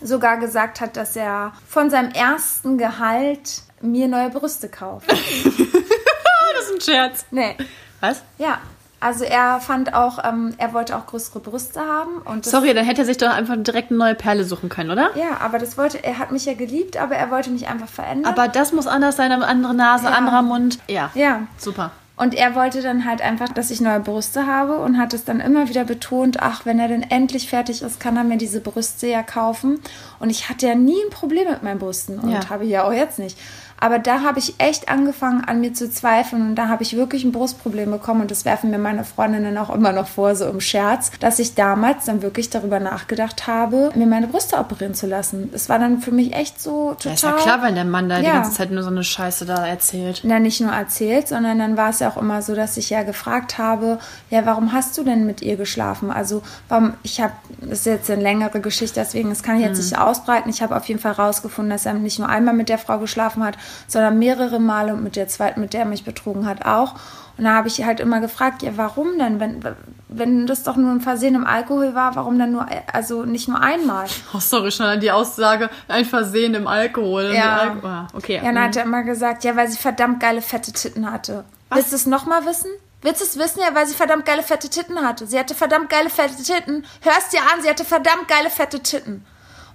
sogar 0.01 0.37
gesagt 0.37 0.81
hat, 0.81 0.97
dass 0.97 1.15
er 1.15 1.53
von 1.67 1.89
seinem 1.89 2.11
ersten 2.11 2.77
Gehalt 2.77 3.61
mir 3.81 4.07
neue 4.07 4.29
Brüste 4.29 4.69
kauft. 4.69 5.09
das 5.11 5.17
ist 5.17 6.73
ein 6.73 6.81
Scherz. 6.81 7.25
Nee. 7.31 7.55
Was? 8.01 8.23
Ja. 8.37 8.59
Also 9.01 9.23
er 9.23 9.59
fand 9.59 9.93
auch, 9.93 10.23
ähm, 10.23 10.55
er 10.57 10.73
wollte 10.73 10.95
auch 10.95 11.05
größere 11.05 11.39
Brüste 11.39 11.79
haben. 11.81 12.21
Und 12.23 12.45
Sorry, 12.45 12.73
dann 12.73 12.85
hätte 12.85 13.01
er 13.01 13.05
sich 13.05 13.17
doch 13.17 13.29
einfach 13.29 13.55
direkt 13.57 13.91
eine 13.91 13.99
neue 13.99 14.15
Perle 14.15 14.45
suchen 14.45 14.69
können, 14.69 14.89
oder? 14.89 15.15
Ja, 15.15 15.37
aber 15.41 15.59
das 15.59 15.77
wollte, 15.77 16.03
er 16.03 16.17
hat 16.17 16.31
mich 16.31 16.45
ja 16.45 16.53
geliebt, 16.55 16.97
aber 16.97 17.15
er 17.15 17.29
wollte 17.29 17.51
mich 17.51 17.67
einfach 17.67 17.89
verändern. 17.89 18.31
Aber 18.31 18.47
das 18.47 18.71
muss 18.71 18.87
anders 18.87 19.15
sein, 19.17 19.31
eine 19.31 19.45
andere 19.45 19.75
Nase, 19.75 20.05
Ja. 20.05 20.11
anderer 20.11 20.41
Mund. 20.41 20.79
Ja. 20.87 21.11
ja. 21.13 21.41
Super. 21.57 21.91
Und 22.17 22.33
er 22.33 22.55
wollte 22.55 22.81
dann 22.81 23.03
halt 23.05 23.21
einfach, 23.21 23.49
dass 23.49 23.71
ich 23.71 23.81
neue 23.81 23.99
Brüste 23.99 24.47
habe 24.47 24.77
und 24.79 24.97
hat 24.97 25.13
es 25.13 25.25
dann 25.25 25.41
immer 25.41 25.67
wieder 25.67 25.83
betont, 25.83 26.39
ach, 26.39 26.65
wenn 26.65 26.79
er 26.79 26.87
denn 26.87 27.03
endlich 27.03 27.49
fertig 27.49 27.81
ist, 27.81 27.99
kann 27.99 28.15
er 28.15 28.23
mir 28.23 28.37
diese 28.37 28.61
Brüste 28.61 29.07
ja 29.07 29.21
kaufen. 29.21 29.81
Und 30.19 30.29
ich 30.29 30.49
hatte 30.49 30.65
ja 30.67 30.75
nie 30.75 30.95
ein 31.05 31.09
Problem 31.09 31.49
mit 31.49 31.61
meinen 31.61 31.79
Brüsten 31.79 32.17
und 32.19 32.31
Ja. 32.31 32.49
habe 32.49 32.63
ich 32.63 32.69
ja 32.71 32.85
auch 32.85 32.93
jetzt 32.93 33.19
nicht. 33.19 33.37
Aber 33.79 33.99
da 33.99 34.21
habe 34.21 34.39
ich 34.39 34.55
echt 34.57 34.89
angefangen, 34.89 35.43
an 35.45 35.59
mir 35.61 35.73
zu 35.73 35.89
zweifeln 35.91 36.41
und 36.49 36.55
da 36.55 36.67
habe 36.69 36.83
ich 36.83 36.95
wirklich 36.95 37.23
ein 37.23 37.31
Brustproblem 37.31 37.91
bekommen 37.91 38.21
und 38.21 38.31
das 38.31 38.45
werfen 38.45 38.69
mir 38.71 38.77
meine 38.77 39.03
Freundinnen 39.03 39.57
auch 39.57 39.69
immer 39.69 39.91
noch 39.91 40.07
vor, 40.07 40.35
so 40.35 40.45
im 40.45 40.61
Scherz, 40.61 41.11
dass 41.19 41.39
ich 41.39 41.55
damals 41.55 42.05
dann 42.05 42.21
wirklich 42.21 42.49
darüber 42.49 42.79
nachgedacht 42.79 43.47
habe, 43.47 43.91
mir 43.95 44.05
meine 44.07 44.27
Brüste 44.27 44.57
operieren 44.57 44.93
zu 44.95 45.07
lassen. 45.07 45.49
Das 45.51 45.67
war 45.69 45.77
dann 45.77 45.99
für 45.99 46.11
mich 46.11 46.33
echt 46.33 46.61
so 46.61 46.91
total... 46.93 47.09
Ja, 47.09 47.13
ist 47.15 47.23
ja 47.23 47.31
klar, 47.33 47.63
wenn 47.63 47.75
der 47.75 47.85
Mann 47.85 48.07
da 48.09 48.19
die 48.19 48.25
Ja. 48.25 48.33
ganze 48.33 48.51
Zeit 48.53 48.71
nur 48.71 48.81
so 48.83 48.89
eine 48.89 49.03
Scheiße 49.03 49.45
da 49.45 49.65
erzählt. 49.67 50.21
na, 50.23 50.39
nicht 50.39 50.61
nur 50.61 50.71
erzählt, 50.71 51.27
sondern 51.27 51.59
dann 51.59 51.75
war 51.77 51.89
es 51.89 51.99
ja 51.99 52.09
auch 52.09 52.17
immer 52.17 52.41
so, 52.41 52.55
dass 52.55 52.77
ich 52.77 52.89
ja 52.89 53.03
gefragt 53.03 53.57
habe, 53.57 53.99
ja, 54.29 54.45
warum 54.45 54.71
hast 54.71 54.97
du 54.97 55.03
denn 55.03 55.25
mit 55.25 55.41
ihr 55.41 55.57
geschlafen? 55.57 56.11
Also, 56.11 56.41
warum, 56.69 56.93
ich 57.03 57.19
habe, 57.19 57.33
das 57.61 57.79
ist 57.79 57.85
jetzt 57.85 58.09
eine 58.09 58.21
längere 58.21 58.61
Geschichte, 58.61 58.99
deswegen, 58.99 59.29
das 59.29 59.43
kann 59.43 59.57
ich 59.57 59.65
jetzt 59.65 59.77
nicht 59.77 59.97
ausbreiten. 59.97 60.49
Ich 60.49 60.61
habe 60.61 60.75
auf 60.75 60.85
jeden 60.87 60.99
Fall 60.99 61.11
rausgefunden, 61.13 61.69
dass 61.71 61.85
er 61.85 61.93
nicht 61.93 62.19
nur 62.19 62.29
einmal 62.29 62.53
mit 62.53 62.69
der 62.69 62.77
Frau 62.77 62.99
geschlafen 62.99 63.43
hat, 63.43 63.57
sondern 63.87 64.19
mehrere 64.19 64.59
Male 64.59 64.93
und 64.93 65.03
mit 65.03 65.15
der 65.15 65.27
zweiten, 65.27 65.61
mit 65.61 65.73
der 65.73 65.81
er 65.81 65.85
mich 65.85 66.03
betrogen 66.03 66.45
hat, 66.45 66.65
auch. 66.65 66.95
Und 67.37 67.43
da 67.43 67.53
habe 67.53 67.67
ich 67.67 67.83
halt 67.83 67.99
immer 67.99 68.21
gefragt, 68.21 68.63
ja, 68.63 68.71
warum 68.75 69.17
denn? 69.19 69.39
Wenn, 69.39 69.59
wenn 70.07 70.47
das 70.47 70.63
doch 70.63 70.77
nur 70.77 70.91
ein 70.91 71.01
Versehen 71.01 71.35
im 71.35 71.45
Alkohol 71.45 71.93
war, 71.93 72.15
warum 72.15 72.39
dann 72.39 72.53
nur, 72.53 72.65
also 72.93 73.25
nicht 73.25 73.47
nur 73.49 73.61
einmal? 73.61 74.05
Oh, 74.33 74.39
sorry, 74.39 74.71
schon 74.71 74.85
an 74.85 75.01
die 75.01 75.11
Aussage, 75.11 75.69
ein 75.87 76.05
Versehen 76.05 76.53
im 76.53 76.67
Alkohol. 76.67 77.33
Ja. 77.35 77.63
Im 77.63 77.71
Alko 77.71 77.87
ah, 77.87 78.07
okay. 78.13 78.35
Ja, 78.37 78.43
dann 78.43 78.59
hat 78.59 78.75
er 78.77 78.83
immer 78.83 79.03
gesagt, 79.03 79.43
ja, 79.43 79.55
weil 79.55 79.67
sie 79.67 79.77
verdammt 79.77 80.19
geile 80.21 80.41
fette 80.41 80.71
Titten 80.71 81.11
hatte. 81.11 81.43
Willst 81.71 81.91
du 81.91 81.95
es 81.97 82.05
nochmal 82.05 82.45
wissen? 82.45 82.69
Willst 83.01 83.21
du 83.21 83.25
es 83.25 83.37
wissen? 83.37 83.59
Ja, 83.59 83.75
weil 83.75 83.85
sie 83.85 83.95
verdammt 83.95 84.25
geile 84.25 84.41
fette 84.41 84.69
Titten 84.69 84.97
hatte. 85.01 85.27
Sie 85.27 85.37
hatte 85.37 85.55
verdammt 85.55 85.89
geile 85.89 86.09
fette 86.09 86.41
Titten. 86.41 86.85
Hörst 87.01 87.33
dir 87.33 87.41
an, 87.41 87.61
sie 87.61 87.69
hatte 87.69 87.85
verdammt 87.85 88.27
geile 88.27 88.49
fette 88.49 88.79
Titten. 88.79 89.25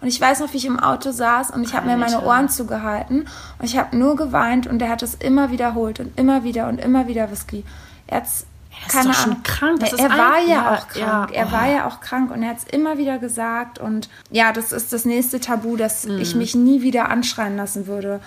Und 0.01 0.09
ich 0.09 0.21
weiß 0.21 0.41
noch, 0.41 0.53
wie 0.53 0.57
ich 0.57 0.67
im 0.67 0.81
Auto 0.81 1.11
saß 1.13 1.51
und 1.51 1.63
ich 1.63 1.75
habe 1.75 1.87
mir 1.87 1.97
meine. 1.97 2.23
Ohren 2.23 2.49
zugehalten 2.49 3.27
und 3.59 3.65
ich 3.65 3.77
habe 3.79 3.97
nur 3.97 4.17
geweint 4.17 4.67
und 4.67 4.81
er 4.81 4.89
hat 4.89 5.03
es 5.03 5.15
immer 5.15 5.51
wiederholt 5.51 6.01
und 6.01 6.19
immer 6.19 6.43
wieder 6.45 6.69
und 6.69 6.79
immer 6.79 7.07
wieder 7.07 7.31
Whisky. 7.31 7.65
Er 8.07 8.19
hat's 8.19 8.47
ist 8.87 8.93
keine 8.95 9.09
doch 9.09 9.15
schon 9.15 9.33
Ahnung. 9.33 9.43
krank. 9.43 9.81
Das 9.81 9.93
ist 9.93 10.01
er 10.01 10.09
war 10.11 10.39
ja, 10.41 10.71
auch 10.75 10.89
krank. 10.89 10.97
ja, 10.97 11.27
Er 11.43 11.49
oh. 11.49 11.53
war 11.53 11.69
ja 11.69 11.87
auch 11.87 12.01
krank 12.01 12.31
und 12.31 12.43
er 12.43 12.51
hat 12.51 12.59
es 12.59 12.65
immer 12.65 12.97
wieder 12.97 13.19
gesagt. 13.19 13.79
Und 13.79 14.09
ja, 14.31 14.53
das 14.53 14.73
ist 14.73 14.93
das 14.95 15.05
nächste 15.05 15.39
Tabu, 15.39 15.77
dass 15.77 16.07
Mhm. 16.07 16.19
ich 16.19 16.35
mich 16.35 16.55
nie 16.55 16.81
wieder 16.81 17.11
anschreien 17.11 17.57
lassen 17.59 17.87
würde. 17.87 18.21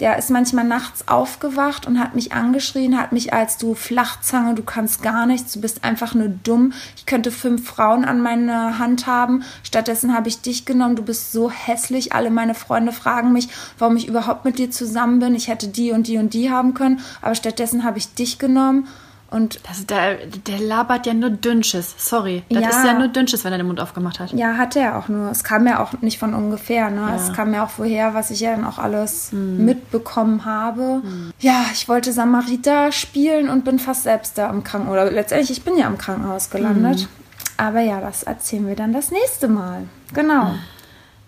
Der 0.00 0.16
ist 0.16 0.30
manchmal 0.30 0.64
nachts 0.64 1.08
aufgewacht 1.08 1.86
und 1.86 2.00
hat 2.00 2.14
mich 2.14 2.32
angeschrien, 2.32 2.98
hat 2.98 3.12
mich 3.12 3.34
als 3.34 3.58
du 3.58 3.74
Flachzange, 3.74 4.54
du 4.54 4.62
kannst 4.62 5.02
gar 5.02 5.26
nichts, 5.26 5.52
du 5.52 5.60
bist 5.60 5.84
einfach 5.84 6.14
nur 6.14 6.28
dumm. 6.28 6.72
Ich 6.96 7.04
könnte 7.04 7.30
fünf 7.30 7.66
Frauen 7.66 8.06
an 8.06 8.22
meiner 8.22 8.78
Hand 8.78 9.06
haben. 9.06 9.44
Stattdessen 9.62 10.14
habe 10.14 10.28
ich 10.28 10.40
dich 10.40 10.64
genommen. 10.64 10.96
Du 10.96 11.02
bist 11.02 11.32
so 11.32 11.50
hässlich. 11.50 12.14
Alle 12.14 12.30
meine 12.30 12.54
Freunde 12.54 12.92
fragen 12.92 13.32
mich, 13.32 13.48
warum 13.78 13.96
ich 13.96 14.08
überhaupt 14.08 14.44
mit 14.44 14.58
dir 14.58 14.70
zusammen 14.70 15.18
bin. 15.18 15.34
Ich 15.34 15.48
hätte 15.48 15.68
die 15.68 15.92
und 15.92 16.06
die 16.06 16.18
und 16.18 16.32
die 16.32 16.50
haben 16.50 16.74
können, 16.74 17.00
aber 17.20 17.34
stattdessen 17.34 17.84
habe 17.84 17.98
ich 17.98 18.14
dich 18.14 18.38
genommen. 18.38 18.88
Und 19.30 19.60
Das, 19.68 19.86
der, 19.86 20.16
der 20.26 20.58
labert 20.58 21.06
ja 21.06 21.14
nur 21.14 21.30
Dünnsches. 21.30 21.94
Sorry. 21.98 22.42
Das 22.48 22.62
Ja. 22.62 22.68
ist 22.70 22.84
ja 22.84 22.94
nur 22.98 23.08
Dünnsches, 23.08 23.44
wenn 23.44 23.52
er 23.52 23.58
den 23.58 23.66
Mund 23.68 23.80
aufgemacht 23.80 24.18
hat. 24.18 24.32
Ja, 24.32 24.56
hat 24.56 24.74
er 24.74 24.98
auch 24.98 25.08
nur. 25.08 25.30
Es 25.30 25.44
kam 25.44 25.66
ja 25.68 25.80
auch 25.82 25.92
nicht 26.00 26.18
von 26.18 26.34
ungefähr. 26.34 26.90
Ne? 26.90 27.12
Es 27.14 27.32
kam 27.32 27.54
ja 27.54 27.64
auch 27.64 27.70
vorher, 27.70 28.12
was 28.14 28.30
ich 28.30 28.40
ja 28.40 28.50
dann 28.56 28.64
auch 28.64 28.78
alles 28.78 29.30
mitbekommen 29.32 30.44
habe. 30.44 31.02
Ja, 31.38 31.64
ich 31.72 31.88
wollte 31.88 32.12
Samariter 32.12 32.90
spielen 32.92 33.48
und 33.48 33.64
bin 33.64 33.78
fast 33.78 34.02
selbst 34.02 34.36
da 34.36 34.50
im 34.50 34.64
Krankenhaus. 34.64 34.92
Oder 34.94 35.10
letztendlich, 35.12 35.50
ich 35.58 35.64
bin 35.64 35.76
ja 35.78 35.86
im 35.86 35.96
Krankenhaus 35.98 36.50
gelandet. 36.50 37.08
Aber 37.56 37.80
ja, 37.80 38.00
das 38.00 38.22
erzählen 38.24 38.66
wir 38.66 38.74
dann 38.74 38.92
das 38.92 39.10
nächste 39.10 39.46
Mal. 39.46 39.82
Genau. 40.14 40.54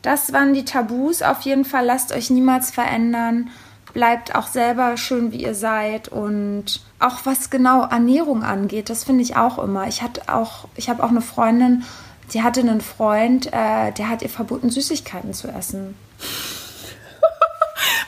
Das 0.02 0.32
waren 0.32 0.54
die 0.54 0.64
Tabus. 0.64 1.22
Auf 1.22 1.42
jeden 1.42 1.64
Fall 1.64 1.84
lasst 1.84 2.10
euch 2.12 2.30
niemals 2.30 2.70
verändern. 2.72 3.50
Bleibt 3.92 4.34
auch 4.34 4.46
selber 4.46 4.96
schön, 4.96 5.32
wie 5.32 5.42
ihr 5.42 5.54
seid. 5.54 6.08
Und 6.08 6.80
auch 6.98 7.20
was 7.24 7.50
genau 7.50 7.82
Ernährung 7.82 8.42
angeht, 8.42 8.90
das 8.90 9.04
finde 9.04 9.22
ich 9.22 9.36
auch 9.36 9.58
immer. 9.58 9.86
Ich 9.88 10.02
hatte 10.02 10.32
auch, 10.32 10.66
ich 10.76 10.88
habe 10.88 11.02
auch 11.04 11.10
eine 11.10 11.20
Freundin, 11.20 11.84
die 12.32 12.42
hatte 12.42 12.60
einen 12.60 12.80
Freund, 12.80 13.46
äh, 13.48 13.92
der 13.92 14.08
hat 14.08 14.22
ihr 14.22 14.30
verboten, 14.30 14.70
Süßigkeiten 14.70 15.34
zu 15.34 15.48
essen. 15.48 15.94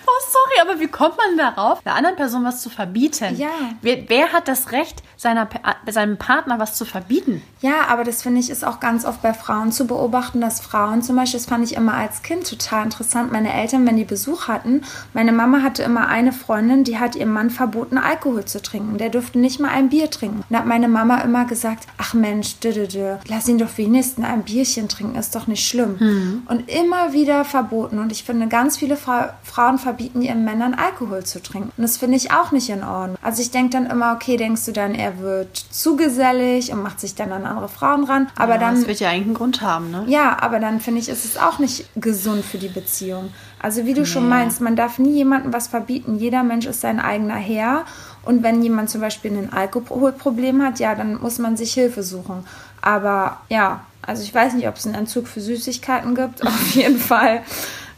Oh, 0.07 0.23
sorry, 0.31 0.69
aber 0.69 0.81
wie 0.81 0.89
kommt 0.89 1.17
man 1.17 1.37
darauf, 1.37 1.83
der 1.83 1.95
anderen 1.95 2.17
Person 2.17 2.45
was 2.45 2.61
zu 2.61 2.71
verbieten? 2.71 3.37
Ja. 3.37 3.49
Wer, 3.83 4.09
wer 4.09 4.33
hat 4.33 4.49
das 4.49 4.73
Recht, 4.73 5.03
seiner, 5.17 5.49
seinem 5.91 6.19
Partner 6.19 6.59
was 6.59 6.75
zu 6.75 6.85
verbieten? 6.85 7.43
Ja, 7.61 7.87
aber 7.89 8.05
das 8.05 8.23
finde 8.23 8.41
ich 8.41 8.51
ist 8.51 8.65
auch 8.65 8.81
ganz 8.81 9.05
oft 9.05 9.23
bei 9.23 9.33
Frauen 9.33 9.73
zu 9.73 9.87
beobachten, 9.87 10.41
dass 10.41 10.61
Frauen 10.61 11.03
zum 11.03 11.17
Beispiel, 11.17 11.41
das 11.41 11.49
fand 11.49 11.65
ich 11.65 11.77
immer 11.77 11.95
als 11.95 12.23
Kind 12.23 12.49
total 12.49 12.85
interessant, 12.85 13.33
meine 13.33 13.53
Eltern, 13.53 13.87
wenn 13.87 13.97
die 13.97 14.05
Besuch 14.05 14.49
hatten, 14.49 14.83
meine 15.15 15.33
Mama 15.33 15.63
hatte 15.63 15.83
immer 15.83 16.09
eine 16.09 16.33
Freundin, 16.33 16.85
die 16.85 16.99
hat 16.99 17.17
ihrem 17.17 17.33
Mann 17.33 17.51
verboten, 17.51 17.97
Alkohol 17.97 18.45
zu 18.45 18.61
trinken. 18.61 18.99
Der 18.99 19.09
durfte 19.09 19.39
nicht 19.39 19.61
mal 19.61 19.71
ein 19.71 19.89
Bier 19.89 20.11
trinken. 20.11 20.45
Und 20.49 20.57
hat 20.57 20.67
meine 20.67 20.89
Mama 20.89 21.19
immer 21.23 21.47
gesagt, 21.47 21.87
ach 21.97 22.13
Mensch, 22.13 22.61
dü, 22.61 22.87
lass 23.27 23.49
ihn 23.49 23.59
doch 23.59 23.79
wenigstens 23.79 24.25
ein 24.25 24.43
Bierchen 24.43 24.89
trinken, 24.89 25.17
ist 25.17 25.35
doch 25.35 25.47
nicht 25.47 25.67
schlimm. 25.67 26.43
Und 26.49 26.71
immer 26.71 27.13
wieder 27.13 27.45
verboten. 27.45 27.99
Und 27.99 28.13
ich 28.13 28.25
finde, 28.25 28.49
ganz 28.49 28.77
viele 28.77 28.97
Fra 28.97 29.37
Frauen 29.43 29.79
verbieten 29.79 29.94
ihren 30.01 30.45
Männern 30.45 30.75
Alkohol 30.75 31.25
zu 31.25 31.43
trinken. 31.43 31.73
Und 31.77 31.83
das 31.83 31.97
finde 31.97 32.17
ich 32.17 32.33
auch 32.33 32.53
nicht 32.53 32.69
in 32.69 32.83
Ordnung. 32.83 33.17
Also 33.23 33.43
ich 33.43 33.51
denke 33.51 33.71
dann 33.71 33.87
immer, 33.87 34.15
okay, 34.15 34.37
denkst 34.37 34.65
du 34.67 34.73
dann, 34.73 34.95
er 34.95 35.19
wird 35.19 35.57
zu 35.57 35.97
gesellig 35.97 36.73
und 36.73 36.83
macht 36.83 37.01
sich 37.01 37.15
dann 37.15 37.33
an 37.33 37.45
andere 37.45 37.69
Frauen 37.69 38.05
ran. 38.05 38.29
Aber 38.37 38.55
ja, 38.55 38.61
dann 38.61 38.77
Das 38.77 38.87
wird 38.87 39.01
ja 39.01 39.11
eigentlich 39.11 39.27
einen 39.27 39.35
Grund 39.35 39.61
haben, 39.63 39.91
ne? 39.91 40.05
ja, 40.09 40.37
aber 40.41 40.61
dann 40.61 40.81
finde 40.81 41.01
ich, 41.01 41.09
ist 41.09 41.25
es 41.25 41.37
auch 41.37 41.59
nicht 41.59 41.89
gesund 41.97 42.45
für 42.45 42.59
die 42.59 42.69
Beziehung. 42.69 43.33
Also 43.61 43.87
wie 43.87 43.95
du 43.95 44.05
schon 44.05 44.29
meinst, 44.29 44.61
man 44.61 44.77
darf 44.77 44.99
nie 44.99 45.15
jemandem 45.15 45.55
was 45.55 45.69
verbieten. 45.69 46.19
Jeder 46.19 46.43
Mensch 46.43 46.67
ist 46.67 46.83
sein 46.83 47.01
eigener 47.01 47.37
Herr. 47.37 47.87
Und 48.23 48.43
wenn 48.43 48.63
jemand 48.63 48.91
zum 48.91 49.01
Beispiel 49.01 49.33
ein 49.33 49.53
Alkoholproblem 49.55 50.63
hat, 50.63 50.81
ja, 50.81 50.95
dann 50.95 51.19
muss 51.21 51.39
man 51.39 51.57
sich 51.57 51.73
Hilfe 51.73 52.03
suchen. 52.03 52.45
Aber 52.83 53.41
ja, 53.49 53.81
also 54.03 54.23
ich 54.23 54.35
weiß 54.35 54.53
nicht, 54.55 54.69
ob 54.69 54.77
es 54.77 54.85
einen 54.85 54.95
Entzug 54.95 55.29
für 55.29 55.41
Süßigkeiten 55.41 56.15
gibt. 56.15 56.43
Auf 56.47 56.75
jeden 56.75 56.99
Fall 56.99 57.43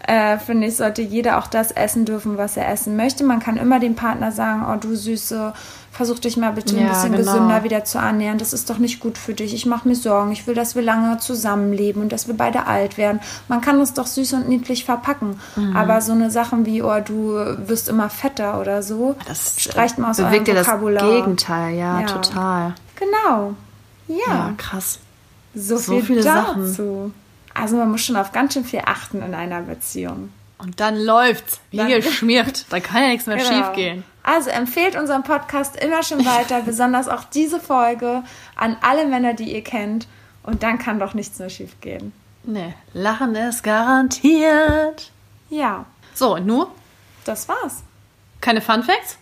äh, 0.06 0.38
finde 0.38 0.66
ich, 0.68 0.76
sollte 0.76 1.02
jeder 1.02 1.38
auch 1.38 1.46
das 1.48 1.70
essen 1.72 2.04
dürfen, 2.04 2.38
was 2.38 2.56
er 2.56 2.68
essen 2.70 2.96
möchte. 2.96 3.24
Man 3.24 3.40
kann 3.40 3.56
immer 3.56 3.80
dem 3.80 3.94
Partner 3.96 4.30
sagen, 4.32 4.64
oh 4.70 4.76
du 4.80 4.94
Süße, 4.94 5.52
versuch 5.90 6.18
dich 6.18 6.36
mal 6.36 6.52
bitte 6.52 6.76
ein 6.76 6.82
Ja, 6.82 6.88
bisschen 6.90 7.12
genau. 7.12 7.24
gesünder 7.32 7.64
wieder 7.64 7.84
zu 7.84 7.98
ernähren. 7.98 8.38
Das 8.38 8.52
ist 8.52 8.68
doch 8.70 8.78
nicht 8.78 9.00
gut 9.00 9.18
für 9.18 9.34
dich. 9.34 9.54
Ich 9.54 9.66
mache 9.66 9.88
mir 9.88 9.94
Sorgen. 9.96 10.30
Ich 10.30 10.46
will, 10.46 10.54
dass 10.54 10.74
wir 10.76 10.82
lange 10.82 11.18
zusammenleben 11.18 12.02
und 12.02 12.12
dass 12.12 12.28
wir 12.28 12.36
beide 12.36 12.66
alt 12.66 12.98
werden. 12.98 13.20
Man 13.48 13.60
kann 13.60 13.80
es 13.80 13.94
doch 13.94 14.06
süß 14.06 14.34
und 14.34 14.48
niedlich 14.48 14.84
verpacken. 14.84 15.40
Mhm. 15.56 15.74
Aber 15.76 16.00
so 16.00 16.12
eine 16.12 16.30
Sachen 16.30 16.66
wie, 16.66 16.82
oh, 16.82 17.00
du 17.04 17.34
wirst 17.66 17.88
immer 17.88 18.08
fetter 18.10 18.60
oder 18.60 18.82
so, 18.82 19.16
Das 19.26 19.60
streicht 19.60 19.98
man 19.98 20.10
aus 20.10 20.18
eurem 20.20 20.30
bewegt 20.30 20.48
das 20.48 20.66
Vokabular. 20.66 21.02
Gegenteil, 21.10 21.74
ja, 21.76 22.00
Ja. 22.00 22.06
total. 22.06 22.74
Genau. 22.98 23.54
Ja, 24.08 24.16
Ja, 24.28 24.54
krass. 24.56 25.00
so, 25.54 25.78
so 25.78 25.94
viel 25.94 26.02
viele 26.04 26.22
dazu. 26.22 26.62
Sachen. 26.62 27.14
Also 27.58 27.76
man 27.76 27.90
muss 27.90 28.02
schon 28.04 28.16
auf 28.16 28.32
ganz 28.32 28.54
schön 28.54 28.64
viel 28.64 28.82
achten 28.84 29.22
in 29.22 29.34
einer 29.34 29.62
Beziehung. 29.62 30.32
Und 30.58 30.80
dann 30.80 30.96
läuft's, 30.96 31.60
wie 31.70 31.76
Dann- 31.78 31.88
geschmiert. 31.88 32.66
Da 32.70 32.80
kann 32.80 33.02
ja 33.02 33.08
nichts 33.08 33.26
mehr 33.26 33.36
Genau. 33.36 33.48
schief 33.48 33.72
gehen. 33.74 34.04
Also 34.22 34.50
empfehlt 34.50 34.96
unseren 34.96 35.22
Podcast 35.22 35.76
immer 35.76 36.02
schon 36.02 36.24
weiter, 36.24 36.62
besonders 36.66 37.08
auch 37.08 37.24
diese 37.24 37.60
Folge 37.60 38.22
an 38.56 38.76
alle 38.80 39.06
Männer, 39.06 39.34
die 39.34 39.52
ihr 39.54 39.62
kennt. 39.62 40.06
Und 40.42 40.62
dann 40.62 40.78
kann 40.78 40.98
doch 40.98 41.14
nichts 41.14 41.38
mehr 41.38 41.50
schief 41.50 41.80
gehen. 41.80 42.12
Nee, 42.44 42.74
Lachen 42.92 43.34
ist 43.34 43.62
garantiert. 43.64 45.10
Ja, 45.50 45.84
So, 46.14 46.34
und 46.36 46.46
nu? 46.46 46.66
das 47.24 47.48
war's. 47.48 47.82
Keine 48.40 48.60
Fun 48.60 48.82
Facts? 48.84 49.18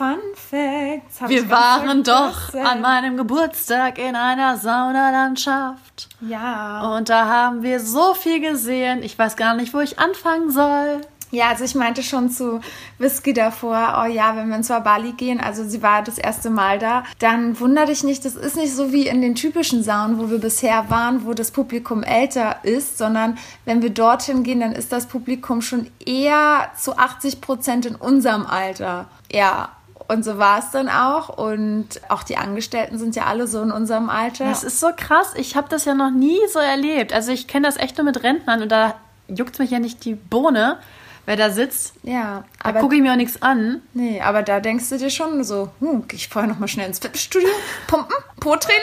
Fun 0.00 0.16
Facts. 0.34 1.28
Wir 1.28 1.50
waren 1.50 2.02
doch 2.02 2.54
an 2.54 2.80
meinem 2.80 3.18
Geburtstag 3.18 3.98
in 3.98 4.16
einer 4.16 4.56
Saunalandschaft. 4.56 6.08
Ja. 6.22 6.96
Und 6.96 7.10
da 7.10 7.26
haben 7.26 7.62
wir 7.62 7.80
so 7.80 8.14
viel 8.14 8.40
gesehen. 8.40 9.02
Ich 9.02 9.18
weiß 9.18 9.36
gar 9.36 9.52
nicht, 9.52 9.74
wo 9.74 9.80
ich 9.80 9.98
anfangen 9.98 10.50
soll. 10.50 11.02
Ja, 11.32 11.50
also 11.50 11.64
ich 11.64 11.74
meinte 11.74 12.02
schon 12.02 12.30
zu 12.30 12.60
Whisky 12.96 13.34
davor, 13.34 14.02
oh 14.02 14.08
ja, 14.08 14.34
wenn 14.36 14.48
wir 14.48 14.56
ins 14.56 14.68
Bali 14.68 15.12
gehen, 15.12 15.38
also 15.38 15.68
sie 15.68 15.82
war 15.82 16.02
das 16.02 16.16
erste 16.16 16.48
Mal 16.48 16.78
da, 16.78 17.04
dann 17.18 17.60
wundere 17.60 17.86
dich 17.86 18.02
nicht, 18.02 18.24
das 18.24 18.34
ist 18.34 18.56
nicht 18.56 18.74
so 18.74 18.92
wie 18.92 19.06
in 19.06 19.20
den 19.20 19.36
typischen 19.36 19.84
Saunen, 19.84 20.18
wo 20.18 20.28
wir 20.30 20.38
bisher 20.38 20.88
waren, 20.88 21.26
wo 21.26 21.34
das 21.34 21.52
Publikum 21.52 22.02
älter 22.02 22.56
ist, 22.64 22.98
sondern 22.98 23.38
wenn 23.64 23.82
wir 23.82 23.90
dorthin 23.90 24.42
gehen, 24.42 24.60
dann 24.60 24.72
ist 24.72 24.92
das 24.92 25.06
Publikum 25.06 25.62
schon 25.62 25.88
eher 26.04 26.70
zu 26.76 26.96
80 26.96 27.40
Prozent 27.42 27.86
in 27.86 27.94
unserem 27.94 28.46
Alter. 28.46 29.06
Ja, 29.30 29.68
und 30.10 30.24
so 30.24 30.38
war 30.38 30.58
es 30.58 30.70
dann 30.70 30.88
auch. 30.88 31.28
Und 31.30 31.88
auch 32.08 32.22
die 32.22 32.36
Angestellten 32.36 32.98
sind 32.98 33.16
ja 33.16 33.24
alle 33.26 33.46
so 33.46 33.62
in 33.62 33.70
unserem 33.70 34.10
Alter. 34.10 34.44
Das 34.44 34.64
ist 34.64 34.80
so 34.80 34.88
krass. 34.96 35.32
Ich 35.36 35.56
habe 35.56 35.68
das 35.68 35.84
ja 35.84 35.94
noch 35.94 36.10
nie 36.10 36.38
so 36.52 36.58
erlebt. 36.58 37.12
Also 37.12 37.32
ich 37.32 37.46
kenne 37.46 37.66
das 37.66 37.76
echt 37.76 37.96
nur 37.96 38.04
mit 38.04 38.22
Rentnern 38.22 38.62
und 38.62 38.68
da 38.70 38.94
juckt 39.28 39.58
mich 39.58 39.70
ja 39.70 39.78
nicht 39.78 40.04
die 40.04 40.14
Bohne, 40.14 40.78
wer 41.26 41.36
da 41.36 41.50
sitzt. 41.50 41.94
Ja, 42.02 42.44
Da 42.62 42.72
gucke 42.72 42.96
ich 42.96 43.00
mir 43.02 43.12
auch 43.12 43.16
nichts 43.16 43.40
an. 43.42 43.80
Nee, 43.94 44.20
aber 44.20 44.42
da 44.42 44.60
denkst 44.60 44.88
du 44.90 44.98
dir 44.98 45.10
schon 45.10 45.44
so, 45.44 45.70
hm, 45.80 46.04
geh 46.08 46.16
ich 46.16 46.28
vorher 46.28 46.50
noch 46.50 46.58
mal 46.58 46.68
schnell 46.68 46.86
ins 46.88 46.98
Fitnessstudio, 46.98 47.48
pumpen, 47.86 48.16
Po-Training. 48.40 48.80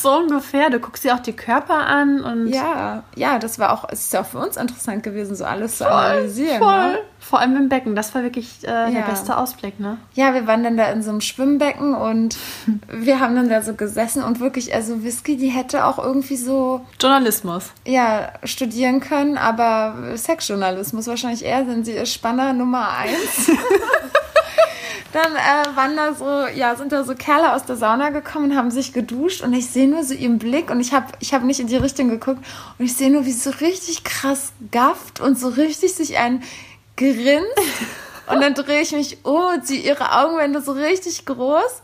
So 0.00 0.18
ungefähr. 0.18 0.70
Du 0.70 0.78
guckst 0.80 1.04
dir 1.04 1.14
auch 1.14 1.20
die 1.20 1.32
Körper 1.34 1.74
an 1.86 2.22
und 2.22 2.48
Ja, 2.48 3.02
ja, 3.16 3.38
das 3.38 3.58
war 3.58 3.72
auch, 3.72 3.88
es 3.90 4.02
ist 4.02 4.12
ja 4.12 4.20
auch 4.20 4.26
für 4.26 4.38
uns 4.38 4.56
interessant 4.56 5.02
gewesen, 5.02 5.34
so 5.34 5.44
alles 5.44 5.78
zu 5.78 5.88
analysieren. 5.90 6.58
voll. 6.58 6.92
Ne? 6.92 6.98
Vor 7.26 7.40
allem 7.40 7.56
im 7.56 7.68
Becken. 7.70 7.96
Das 7.96 8.14
war 8.14 8.22
wirklich 8.22 8.58
äh, 8.62 8.66
der 8.66 8.88
Ja. 8.90 9.00
beste 9.06 9.36
Ausblick, 9.38 9.80
ne? 9.80 9.96
Ja, 10.14 10.34
wir 10.34 10.46
waren 10.46 10.62
dann 10.62 10.76
da 10.76 10.90
in 10.92 11.02
so 11.02 11.10
einem 11.10 11.20
Schwimmbecken 11.22 11.94
und 11.94 12.36
wir 12.92 13.18
haben 13.20 13.34
dann 13.34 13.48
da 13.48 13.62
so 13.62 13.74
gesessen 13.74 14.22
und 14.22 14.40
wirklich, 14.40 14.74
also 14.74 15.02
Whisky, 15.02 15.36
die 15.36 15.48
hätte 15.48 15.86
auch 15.86 15.98
irgendwie 15.98 16.36
so, 16.36 16.82
Journalismus. 17.00 17.70
ja, 17.86 18.28
studieren 18.44 19.00
können, 19.00 19.38
aber 19.38 20.16
Sexjournalismus 20.16 21.06
wahrscheinlich 21.06 21.44
eher, 21.44 21.64
denn 21.64 21.84
sie 21.84 21.92
ist 21.92 22.12
Spanner 22.12 22.52
Nummer 22.52 22.88
eins. 22.90 23.50
Dann 25.12 25.32
äh, 25.36 25.76
waren 25.76 25.96
da 25.96 26.12
so, 26.12 26.58
ja, 26.58 26.74
sind 26.74 26.90
da 26.90 27.04
so 27.04 27.14
Kerle 27.14 27.52
aus 27.54 27.64
der 27.64 27.76
Sauna 27.76 28.10
gekommen 28.10 28.50
und 28.50 28.56
haben 28.56 28.72
sich 28.72 28.92
geduscht 28.92 29.42
und 29.42 29.52
ich 29.52 29.66
sehe 29.70 29.86
nur 29.88 30.02
so 30.02 30.12
ihren 30.12 30.38
Blick 30.40 30.70
und 30.72 30.80
ich 30.80 30.92
habe 30.92 31.06
ich 31.20 31.32
hab 31.32 31.44
nicht 31.44 31.60
in 31.60 31.68
die 31.68 31.76
Richtung 31.76 32.08
geguckt 32.08 32.44
und 32.78 32.84
ich 32.84 32.96
sehe 32.96 33.12
nur, 33.12 33.24
wie 33.24 33.30
sie 33.30 33.38
so 33.50 33.56
richtig 33.64 34.02
krass 34.02 34.52
gafft 34.72 35.20
und 35.20 35.38
so 35.38 35.48
richtig 35.48 35.94
sich 35.94 36.18
ein 36.18 36.42
grinst 36.96 37.48
und 38.30 38.40
dann 38.40 38.54
drehe 38.54 38.80
ich 38.80 38.92
mich 38.92 39.24
um 39.24 39.44
und 39.54 39.66
sehe 39.66 39.80
ihre 39.80 40.12
Augenwände 40.18 40.60
so 40.62 40.72
richtig 40.72 41.26
groß 41.26 41.82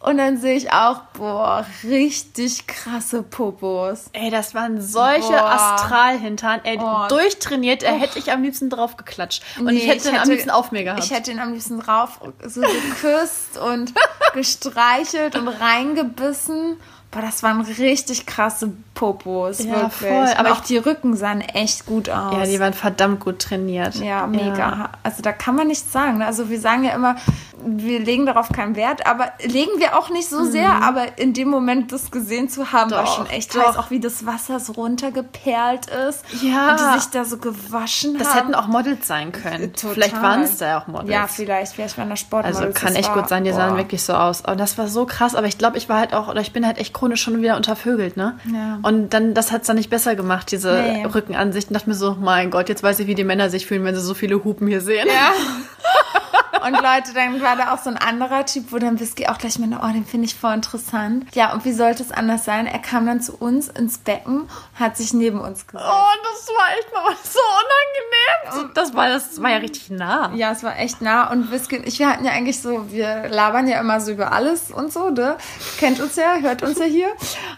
und 0.00 0.16
dann 0.18 0.36
sehe 0.36 0.54
ich 0.54 0.72
auch, 0.72 1.00
boah, 1.14 1.66
richtig 1.82 2.68
krasse 2.68 3.24
Popos. 3.24 4.10
Ey, 4.12 4.30
das 4.30 4.54
waren 4.54 4.80
solche 4.80 5.26
Boah. 5.32 5.74
Astralhintern. 5.74 6.60
Ey, 6.62 6.78
Oh. 6.80 7.08
durchtrainiert. 7.08 7.82
Er 7.82 7.94
hätte 7.94 8.20
ich 8.20 8.30
am 8.30 8.44
liebsten 8.44 8.70
drauf 8.70 8.96
geklatscht. 8.96 9.42
Und 9.58 9.64
Nee, 9.64 9.72
ich 9.72 9.88
hätte 9.88 10.10
ihn 10.10 10.16
am 10.16 10.28
liebsten 10.28 10.50
auf 10.50 10.70
mir 10.70 10.84
gehabt. 10.84 11.02
Ich 11.02 11.10
hätte 11.10 11.32
ihn 11.32 11.40
am 11.40 11.52
liebsten 11.52 11.80
drauf 11.80 12.20
so 12.46 12.60
geküsst 12.60 13.58
und 13.58 13.92
gestreichelt 14.34 15.34
und 15.34 15.48
reingebissen. 15.48 16.76
Boah, 17.10 17.22
das 17.22 17.42
waren 17.42 17.62
richtig 17.62 18.26
krasse 18.26 18.70
Popos, 18.92 19.60
Ja, 19.64 19.70
wirklich. 19.76 19.92
voll. 19.92 20.28
Aber 20.36 20.52
auch 20.52 20.60
die 20.60 20.76
Rücken 20.76 21.16
sahen 21.16 21.40
echt 21.40 21.86
gut 21.86 22.10
aus. 22.10 22.34
ja, 22.36 22.44
die 22.44 22.60
waren 22.60 22.74
verdammt 22.74 23.20
gut 23.20 23.38
trainiert. 23.38 23.94
Ja, 23.94 24.26
mega. 24.26 24.90
Also 25.02 25.22
da 25.22 25.32
kann 25.32 25.54
man 25.56 25.68
nichts 25.68 25.90
sagen. 25.90 26.18
ne? 26.18 26.26
Also 26.26 26.50
wir 26.50 26.60
sagen 26.60 26.84
ja 26.84 26.92
immer, 26.92 27.16
wir 27.64 28.00
legen 28.00 28.26
darauf 28.26 28.50
keinen 28.50 28.76
Wert, 28.76 29.06
aber 29.06 29.32
legen 29.42 29.70
wir 29.78 29.98
auch 29.98 30.10
nicht 30.10 30.28
so 30.28 30.44
sehr. 30.44 30.82
Aber 30.82 31.18
in 31.18 31.32
dem 31.32 31.48
Moment 31.48 31.92
das 31.92 32.10
gesehen 32.10 32.50
zu 32.50 32.72
haben, 32.72 32.90
war 32.90 33.02
Mhm. 33.02 33.06
Doch, 33.06 33.16
schon 33.16 33.26
echt 33.30 33.54
doch. 33.56 33.68
heiß. 33.68 33.76
Auch 33.78 33.90
wie 33.90 34.00
das 34.00 34.26
Wasser 34.26 34.60
so 34.60 34.72
runtergeperlt 34.74 35.86
ist. 35.86 36.24
Ja. 36.42 36.72
Und 36.72 36.80
die 36.80 37.00
sich 37.00 37.10
da 37.10 37.24
so 37.24 37.38
gewaschen 37.38 38.18
Das 38.18 38.28
haben. 38.28 38.36
hätten 38.38 38.54
auch 38.54 38.66
Models 38.66 39.06
sein 39.06 39.32
können. 39.32 39.72
Total. 39.72 39.94
Vielleicht 39.94 40.22
waren 40.22 40.42
es 40.42 40.58
da 40.58 40.66
ja 40.66 40.80
auch 40.82 40.86
Models. 40.86 41.10
Ja, 41.10 41.26
vielleicht. 41.26 41.72
Vielleicht 41.72 41.96
waren 41.96 42.10
das 42.10 42.20
Sportmodels. 42.20 42.58
Also 42.60 42.72
kann 42.78 42.88
Das 42.88 42.96
echt 42.96 43.08
war- 43.08 43.16
gut 43.22 43.28
sein, 43.28 43.44
die 43.44 43.52
sahen 43.52 43.70
boah. 43.72 43.76
wirklich 43.78 44.02
so 44.02 44.12
aus. 44.14 44.42
Und 44.42 44.58
das 44.60 44.76
war 44.76 44.88
so 44.88 45.06
krass, 45.06 45.34
aber 45.34 45.46
ich 45.46 45.56
glaube, 45.58 45.78
ich 45.78 45.88
war 45.88 45.98
halt 45.98 46.12
auch, 46.14 46.28
oder 46.28 46.40
ich 46.40 46.52
bin 46.52 46.66
halt 46.66 46.78
echt 46.78 46.92
chronisch 46.98 47.22
schon 47.22 47.40
wieder 47.40 47.56
untervögelt, 47.56 48.16
ne? 48.16 48.38
Ja. 48.52 48.78
Und 48.82 49.10
dann, 49.14 49.34
das 49.34 49.52
hat's 49.52 49.66
dann 49.66 49.76
nicht 49.76 49.90
besser 49.90 50.16
gemacht, 50.16 50.50
diese 50.50 50.72
Nee. 50.72 51.04
Rückenansicht. 51.04 51.68
Und 51.68 51.74
dachte 51.74 51.88
mir 51.88 51.94
so, 51.94 52.16
mein 52.20 52.50
Gott, 52.50 52.68
jetzt 52.68 52.82
weiß 52.82 52.98
ich, 53.00 53.06
wie 53.06 53.14
die 53.14 53.24
Männer 53.24 53.50
sich 53.50 53.66
fühlen, 53.66 53.84
wenn 53.84 53.94
sie 53.94 54.00
so 54.00 54.14
viele 54.14 54.42
Hupen 54.44 54.66
hier 54.66 54.80
sehen. 54.80 55.06
Ja. 55.06 55.32
Und 56.64 56.72
Leute, 56.74 57.14
dann 57.14 57.40
war 57.40 57.56
da 57.56 57.72
auch 57.74 57.78
so 57.78 57.90
ein 57.90 57.96
anderer 57.96 58.44
Typ, 58.46 58.72
wo 58.72 58.78
dann 58.78 58.98
Whisky 59.00 59.26
auch 59.26 59.38
gleich 59.38 59.58
meinte, 59.58 59.78
oh, 59.82 59.92
den 59.92 60.04
finde 60.04 60.26
ich 60.26 60.34
voll 60.34 60.54
interessant. 60.54 61.26
Ja, 61.34 61.52
und 61.52 61.64
wie 61.64 61.72
sollte 61.72 62.02
es 62.02 62.10
anders 62.10 62.44
sein? 62.44 62.66
Er 62.66 62.78
kam 62.78 63.06
dann 63.06 63.20
zu 63.20 63.36
uns 63.36 63.68
ins 63.68 63.98
Becken, 63.98 64.48
hat 64.74 64.96
sich 64.96 65.12
neben 65.12 65.40
uns 65.40 65.66
gesetzt. 65.66 65.88
Oh, 65.88 66.18
das 66.22 66.48
war 66.48 66.78
echt 66.78 66.92
mal 66.92 67.16
so 67.22 67.40
unangenehm. 67.40 68.72
Das 68.74 68.94
war, 68.94 69.08
das 69.08 69.42
war 69.42 69.50
ja 69.50 69.56
richtig 69.58 69.90
nah. 69.90 70.32
Ja, 70.34 70.52
es 70.52 70.62
war 70.62 70.78
echt 70.78 71.00
nah 71.00 71.30
und 71.30 71.50
Whisky 71.50 71.78
und 71.78 71.86
ich, 71.86 71.98
wir 71.98 72.08
hatten 72.08 72.24
ja 72.24 72.32
eigentlich 72.32 72.60
so, 72.60 72.90
wir 72.90 73.28
labern 73.28 73.68
ja 73.68 73.80
immer 73.80 74.00
so 74.00 74.12
über 74.12 74.32
alles 74.32 74.70
und 74.70 74.92
so, 74.92 75.10
ne? 75.10 75.36
Kennt 75.78 76.00
uns 76.00 76.16
ja, 76.16 76.36
hört 76.36 76.62
uns 76.62 76.78
ja 76.78 76.84
hier. 76.84 77.08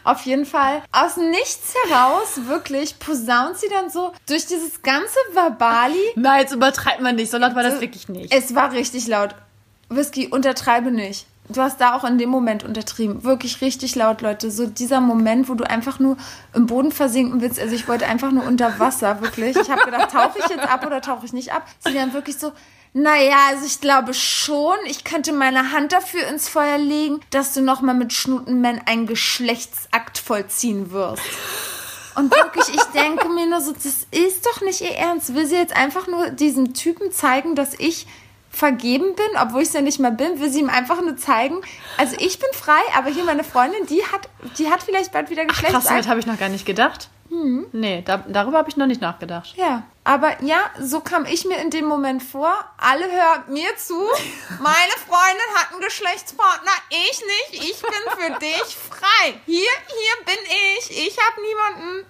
Auf 0.05 0.23
jeden 0.23 0.47
Fall, 0.47 0.83
aus 0.93 1.17
nichts 1.17 1.75
heraus, 1.85 2.41
wirklich, 2.47 2.99
posaunt 2.99 3.59
sie 3.59 3.69
dann 3.69 3.91
so 3.91 4.13
durch 4.29 4.47
dieses 4.47 4.83
ganze 4.83 5.17
Verbali. 5.33 5.97
Nein, 6.17 6.41
jetzt 6.41 6.53
übertreibt 6.53 7.01
man 7.01 7.17
nicht. 7.17 7.31
So 7.31 7.39
laut 7.39 7.55
war 7.55 7.63
das 7.63 7.81
wirklich 7.81 8.09
nicht. 8.09 8.35
Es 8.35 8.55
war 8.55 8.73
richtig 8.73 8.90
laut. 9.07 9.35
Whisky, 9.89 10.29
untertreibe 10.29 10.91
nicht. 10.91 11.27
Du 11.49 11.61
hast 11.61 11.81
da 11.81 11.97
auch 11.97 12.05
in 12.05 12.17
dem 12.19 12.31
Moment 12.31 12.63
untertrieben. 12.63 13.25
Wirklich 13.25 13.61
richtig 13.61 13.97
laut, 13.97 14.21
Leute. 14.21 14.53
So 14.53 14.67
dieser 14.67 15.01
Moment, 15.01 15.49
wo 15.49 15.55
du 15.55 15.69
einfach 15.69 15.99
nur 15.99 16.17
im 16.55 16.67
Boden 16.67 16.93
versinken 16.93 17.41
willst. 17.41 17.59
Also 17.59 17.75
ich 17.75 17.89
wollte 17.89 18.07
einfach 18.07 18.31
nur 18.31 18.45
unter 18.45 18.79
Wasser, 18.79 19.21
wirklich. 19.21 19.57
Ich 19.57 19.69
habe 19.69 19.85
gedacht, 19.85 20.13
tauche 20.13 20.39
ich 20.39 20.49
jetzt 20.49 20.69
ab 20.69 20.87
oder 20.87 21.01
tauche 21.01 21.27
ich 21.27 21.33
nicht 21.33 21.53
ab? 21.53 21.67
Sie 21.81 21.93
dann 21.93 22.13
wirklich 22.13 22.39
so, 22.39 22.53
naja, 22.93 23.37
also 23.49 23.67
ich 23.67 23.81
glaube 23.81 24.15
schon, 24.15 24.77
ich 24.87 25.03
könnte 25.03 25.33
meine 25.33 25.73
Hand 25.73 25.93
dafür 25.93 26.29
ins 26.29 26.49
Feuer 26.49 26.79
legen, 26.79 27.21
dass 27.31 27.53
du 27.53 27.63
nochmal 27.63 27.97
mit 27.97 28.13
Schnutenman 28.13 28.81
einen 28.87 29.07
Geschlechtsakt 29.07 30.19
vollziehen 30.19 30.93
wirst. 30.93 31.23
Und 32.15 32.33
wirklich, 32.35 32.69
ich 32.69 32.83
denke 32.93 33.29
mir 33.29 33.47
nur 33.47 33.61
so, 33.61 33.73
das 33.73 34.07
ist 34.11 34.47
doch 34.47 34.61
nicht 34.61 34.81
ihr 34.81 34.95
Ernst. 34.95 35.35
Will 35.35 35.47
sie 35.47 35.57
jetzt 35.57 35.75
einfach 35.75 36.07
nur 36.07 36.31
diesem 36.31 36.75
Typen 36.75 37.13
zeigen, 37.13 37.55
dass 37.55 37.75
ich 37.79 38.07
vergeben 38.51 39.15
bin, 39.15 39.27
obwohl 39.41 39.63
ich 39.63 39.69
es 39.69 39.75
ja 39.75 39.81
nicht 39.81 40.01
mehr 40.01 40.11
bin, 40.11 40.41
will 40.41 40.51
sie 40.51 40.61
ihm 40.61 40.71
einfach 40.71 41.01
nur 41.01 41.17
zeigen, 41.17 41.61
also 41.97 42.17
ich 42.19 42.39
bin 42.39 42.49
frei, 42.53 42.81
aber 42.97 43.09
hier 43.11 43.25
meine 43.25 43.45
Freundin, 43.45 43.87
die 43.87 44.03
hat, 44.05 44.29
die 44.59 44.71
hat 44.71 44.83
vielleicht 44.83 45.13
bald 45.13 45.31
wieder 45.31 45.45
Krass, 45.47 45.57
Geschlechtsakt. 45.57 45.91
damit 45.91 46.09
habe 46.09 46.21
ich 46.21 46.27
noch 46.27 46.39
gar 46.39 46.49
nicht 46.49 46.67
gedacht. 46.67 47.09
Nee, 47.73 48.03
da, 48.05 48.25
darüber 48.27 48.59
habe 48.59 48.69
ich 48.69 48.77
noch 48.77 48.89
nicht 48.89 49.01
nachgedacht. 49.01 49.55
Ja, 49.57 49.85
aber 50.03 50.43
ja, 50.43 50.59
so 50.81 50.99
kam 50.99 51.27
ich 51.27 51.45
mir 51.45 51.59
in 51.59 51.71
dem 51.71 51.85
Moment 51.85 52.25
vor. 52.25 52.53
Alle 52.77 53.05
hört 53.09 53.49
mir 53.49 53.69
zu. 53.77 53.95
Meine 54.59 54.97
Freundin 55.07 55.55
hat 55.55 55.71
einen 55.71 55.81
Geschlechtspartner, 55.81 56.73
ich 56.91 57.23
nicht. 57.53 57.71
Ich 57.71 57.81
bin 57.81 57.93
für 58.19 58.39
dich 58.41 58.77
frei. 58.77 59.35
Hier, 59.47 59.63
hier 59.87 60.25
bin 60.27 60.45
ich. 60.77 61.07
Ich 61.07 61.17
habe 61.19 61.41
niemanden. 61.41 62.10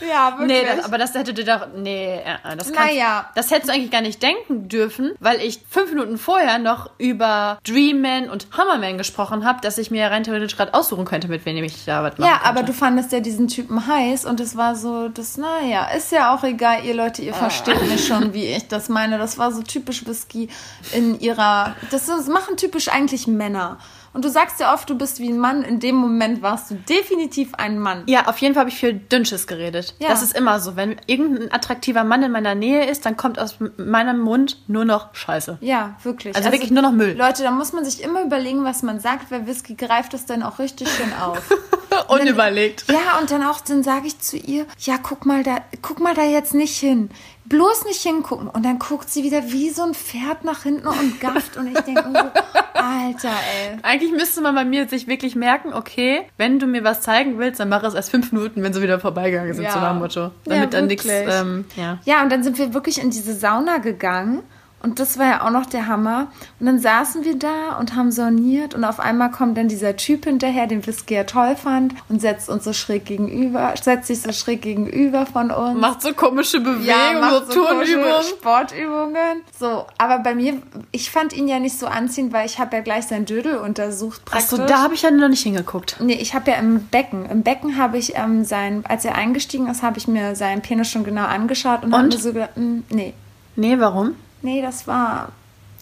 Ja, 0.00 0.38
wirklich. 0.38 0.62
Nee, 0.62 0.76
das, 0.76 0.84
aber 0.84 0.98
das 0.98 1.14
hätte 1.14 1.34
dir 1.34 1.44
doch. 1.44 1.66
Nee, 1.74 2.20
äh, 2.24 2.56
das 2.56 2.72
kannst, 2.72 2.74
Naja. 2.74 3.30
Das 3.34 3.50
hättest 3.50 3.68
du 3.68 3.74
eigentlich 3.74 3.90
gar 3.90 4.00
nicht 4.00 4.22
denken 4.22 4.68
dürfen, 4.68 5.12
weil 5.20 5.40
ich 5.40 5.60
fünf 5.68 5.90
Minuten 5.90 6.18
vorher 6.18 6.58
noch 6.58 6.90
über 6.98 7.58
Dreamman 7.64 8.30
und 8.30 8.46
Hammerman 8.56 8.98
gesprochen 8.98 9.44
habe, 9.44 9.60
dass 9.60 9.78
ich 9.78 9.90
mir 9.90 10.10
rein 10.10 10.24
theoretisch 10.24 10.56
gerade 10.56 10.74
aussuchen 10.74 11.04
könnte, 11.04 11.28
mit 11.28 11.44
wem 11.44 11.62
ich 11.64 11.84
da 11.84 12.02
was 12.02 12.18
machen 12.18 12.30
ja, 12.30 12.40
aber 12.44 12.62
du 12.62 12.72
fandest 12.72 13.12
ja 13.12 13.20
diesen 13.20 13.48
Typen 13.48 13.86
heiß 13.86 14.24
und 14.24 14.40
es 14.40 14.56
war 14.56 14.76
so, 14.76 15.08
das, 15.08 15.36
naja, 15.36 15.88
ist 15.96 16.12
ja 16.12 16.34
auch 16.34 16.44
egal, 16.44 16.84
ihr 16.84 16.94
Leute, 16.94 17.22
ihr 17.22 17.34
versteht 17.34 17.82
mich 17.88 18.06
schon, 18.06 18.32
wie 18.34 18.46
ich 18.46 18.68
das 18.68 18.88
meine. 18.88 19.18
Das 19.18 19.38
war 19.38 19.52
so 19.52 19.62
typisch 19.62 20.06
Whisky 20.06 20.48
in 20.92 21.18
ihrer, 21.18 21.74
das, 21.90 22.08
ist, 22.08 22.28
machen 22.28 22.56
typisch 22.56 22.88
eigentlich 22.88 23.26
Männer. 23.26 23.78
Und 24.12 24.24
du 24.24 24.30
sagst 24.30 24.60
ja 24.60 24.74
oft, 24.74 24.88
du 24.88 24.96
bist 24.96 25.20
wie 25.20 25.28
ein 25.28 25.38
Mann. 25.38 25.62
In 25.62 25.80
dem 25.80 25.96
Moment 25.96 26.42
warst 26.42 26.70
du 26.70 26.74
definitiv 26.74 27.54
ein 27.54 27.78
Mann. 27.78 28.04
Ja, 28.06 28.26
auf 28.26 28.38
jeden 28.38 28.54
Fall 28.54 28.62
habe 28.62 28.70
ich 28.70 28.78
viel 28.78 28.94
Dünnsches 28.94 29.46
geredet. 29.46 29.94
Ja. 29.98 30.08
Das 30.08 30.22
ist 30.22 30.36
immer 30.36 30.60
so. 30.60 30.76
Wenn 30.76 30.96
irgendein 31.06 31.52
attraktiver 31.52 32.04
Mann 32.04 32.22
in 32.22 32.32
meiner 32.32 32.54
Nähe 32.54 32.86
ist, 32.86 33.06
dann 33.06 33.16
kommt 33.16 33.38
aus 33.38 33.56
meinem 33.76 34.20
Mund 34.20 34.58
nur 34.66 34.84
noch 34.84 35.14
Scheiße. 35.14 35.58
Ja, 35.60 35.96
wirklich. 36.02 36.34
Also 36.34 36.50
wirklich 36.52 36.70
nur 36.70 36.82
noch 36.82 36.92
Müll. 36.92 37.16
Leute, 37.16 37.42
da 37.42 37.50
muss 37.50 37.72
man 37.72 37.84
sich 37.84 38.02
immer 38.02 38.22
überlegen, 38.22 38.64
was 38.64 38.82
man 38.82 39.00
sagt, 39.00 39.30
weil 39.30 39.46
Whisky 39.46 39.74
greift 39.74 40.14
das 40.14 40.26
dann 40.26 40.42
auch 40.42 40.58
richtig 40.58 40.88
schön 40.88 41.12
auf. 41.20 41.42
Unüberlegt. 42.08 42.84
Ja, 42.88 43.18
und 43.20 43.30
dann 43.30 43.42
auch, 43.42 43.60
dann 43.60 43.82
sage 43.82 44.06
ich 44.06 44.18
zu 44.20 44.36
ihr, 44.36 44.66
ja, 44.78 44.96
guck 45.02 45.26
mal 45.26 45.42
da, 45.42 45.58
guck 45.82 46.00
mal 46.00 46.14
da 46.14 46.22
jetzt 46.22 46.54
nicht 46.54 46.76
hin. 46.76 47.10
Bloß 47.48 47.84
nicht 47.84 48.02
hingucken. 48.02 48.48
Und 48.48 48.64
dann 48.64 48.78
guckt 48.78 49.08
sie 49.10 49.22
wieder 49.22 49.50
wie 49.52 49.70
so 49.70 49.82
ein 49.82 49.94
Pferd 49.94 50.44
nach 50.44 50.62
hinten 50.64 50.86
und 50.86 51.20
gafft. 51.20 51.56
Und 51.56 51.66
ich 51.68 51.78
denke 51.80 52.02
so, 52.04 52.18
Alter, 52.74 53.28
ey. 53.30 53.78
Eigentlich 53.82 54.12
müsste 54.12 54.40
man 54.40 54.54
bei 54.54 54.64
mir 54.64 54.88
sich 54.88 55.06
wirklich 55.06 55.34
merken, 55.34 55.72
okay, 55.72 56.22
wenn 56.36 56.58
du 56.58 56.66
mir 56.66 56.84
was 56.84 57.00
zeigen 57.00 57.38
willst, 57.38 57.58
dann 57.60 57.68
mach 57.68 57.82
es 57.82 57.94
erst 57.94 58.10
fünf 58.10 58.32
Minuten, 58.32 58.62
wenn 58.62 58.72
sie 58.72 58.82
wieder 58.82 59.00
vorbeigegangen 59.00 59.54
sind, 59.54 59.64
Ja. 59.64 59.72
so 59.72 59.80
nach 59.80 59.94
Motto. 59.94 60.20
Ja, 60.20 60.30
Damit 60.44 60.74
dann 60.74 60.86
nichts, 60.86 61.06
ähm, 61.08 61.64
ja. 61.76 61.98
Ja, 62.04 62.22
und 62.22 62.30
dann 62.30 62.42
sind 62.42 62.58
wir 62.58 62.74
wirklich 62.74 63.00
in 63.00 63.10
diese 63.10 63.34
Sauna 63.34 63.78
gegangen. 63.78 64.42
Und 64.80 65.00
das 65.00 65.18
war 65.18 65.26
ja 65.26 65.46
auch 65.46 65.50
noch 65.50 65.66
der 65.66 65.86
Hammer. 65.88 66.28
Und 66.60 66.66
dann 66.66 66.78
saßen 66.78 67.24
wir 67.24 67.36
da 67.36 67.76
und 67.78 67.96
haben 67.96 68.12
soniert 68.12 68.74
und 68.74 68.84
auf 68.84 69.00
einmal 69.00 69.30
kommt 69.30 69.58
dann 69.58 69.68
dieser 69.68 69.96
Typ 69.96 70.24
hinterher, 70.24 70.66
den 70.66 70.86
Whisky 70.86 71.14
ja 71.14 71.24
toll 71.24 71.56
fand 71.56 71.94
und 72.08 72.20
setzt 72.20 72.48
uns 72.48 72.64
so 72.64 72.72
schräg 72.72 73.04
gegenüber, 73.04 73.74
setzt 73.80 74.06
sich 74.06 74.22
so 74.22 74.32
schräg 74.32 74.62
gegenüber 74.62 75.26
von 75.26 75.50
uns. 75.50 75.80
Macht 75.80 76.02
so 76.02 76.14
komische 76.14 76.60
Bewegungen, 76.60 76.86
ja, 76.86 77.20
macht 77.20 77.52
so 77.52 77.64
Turnübungen. 77.64 78.22
Sportübungen. 78.22 79.42
So, 79.58 79.86
aber 79.98 80.20
bei 80.20 80.34
mir, 80.34 80.62
ich 80.92 81.10
fand 81.10 81.32
ihn 81.32 81.48
ja 81.48 81.58
nicht 81.58 81.78
so 81.78 81.86
anziehend, 81.86 82.32
weil 82.32 82.46
ich 82.46 82.58
habe 82.58 82.76
ja 82.76 82.82
gleich 82.82 83.06
sein 83.06 83.24
Dödel 83.24 83.56
untersucht 83.56 84.24
praktisch. 84.24 84.52
Achso, 84.52 84.66
da 84.66 84.82
habe 84.82 84.94
ich 84.94 85.02
ja 85.02 85.10
noch 85.10 85.28
nicht 85.28 85.42
hingeguckt. 85.42 85.96
Nee, 86.00 86.14
ich 86.14 86.34
habe 86.34 86.50
ja 86.50 86.56
im 86.56 86.86
Becken. 86.86 87.26
Im 87.26 87.42
Becken 87.42 87.76
habe 87.78 87.98
ich 87.98 88.14
ähm, 88.16 88.44
sein, 88.44 88.84
als 88.88 89.04
er 89.04 89.16
eingestiegen 89.16 89.66
ist, 89.68 89.82
habe 89.82 89.98
ich 89.98 90.06
mir 90.06 90.36
seinen 90.36 90.62
Penis 90.62 90.88
schon 90.88 91.04
genau 91.04 91.24
angeschaut 91.24 91.82
und, 91.82 91.92
habe 91.92 92.04
Und? 92.04 92.14
mir 92.14 92.20
so 92.20 92.32
gedacht, 92.32 92.50
hm, 92.54 92.84
nee, 92.90 93.14
Nee, 93.58 93.76
warum? 93.80 94.14
Nee, 94.42 94.62
das 94.62 94.86
war, 94.86 95.28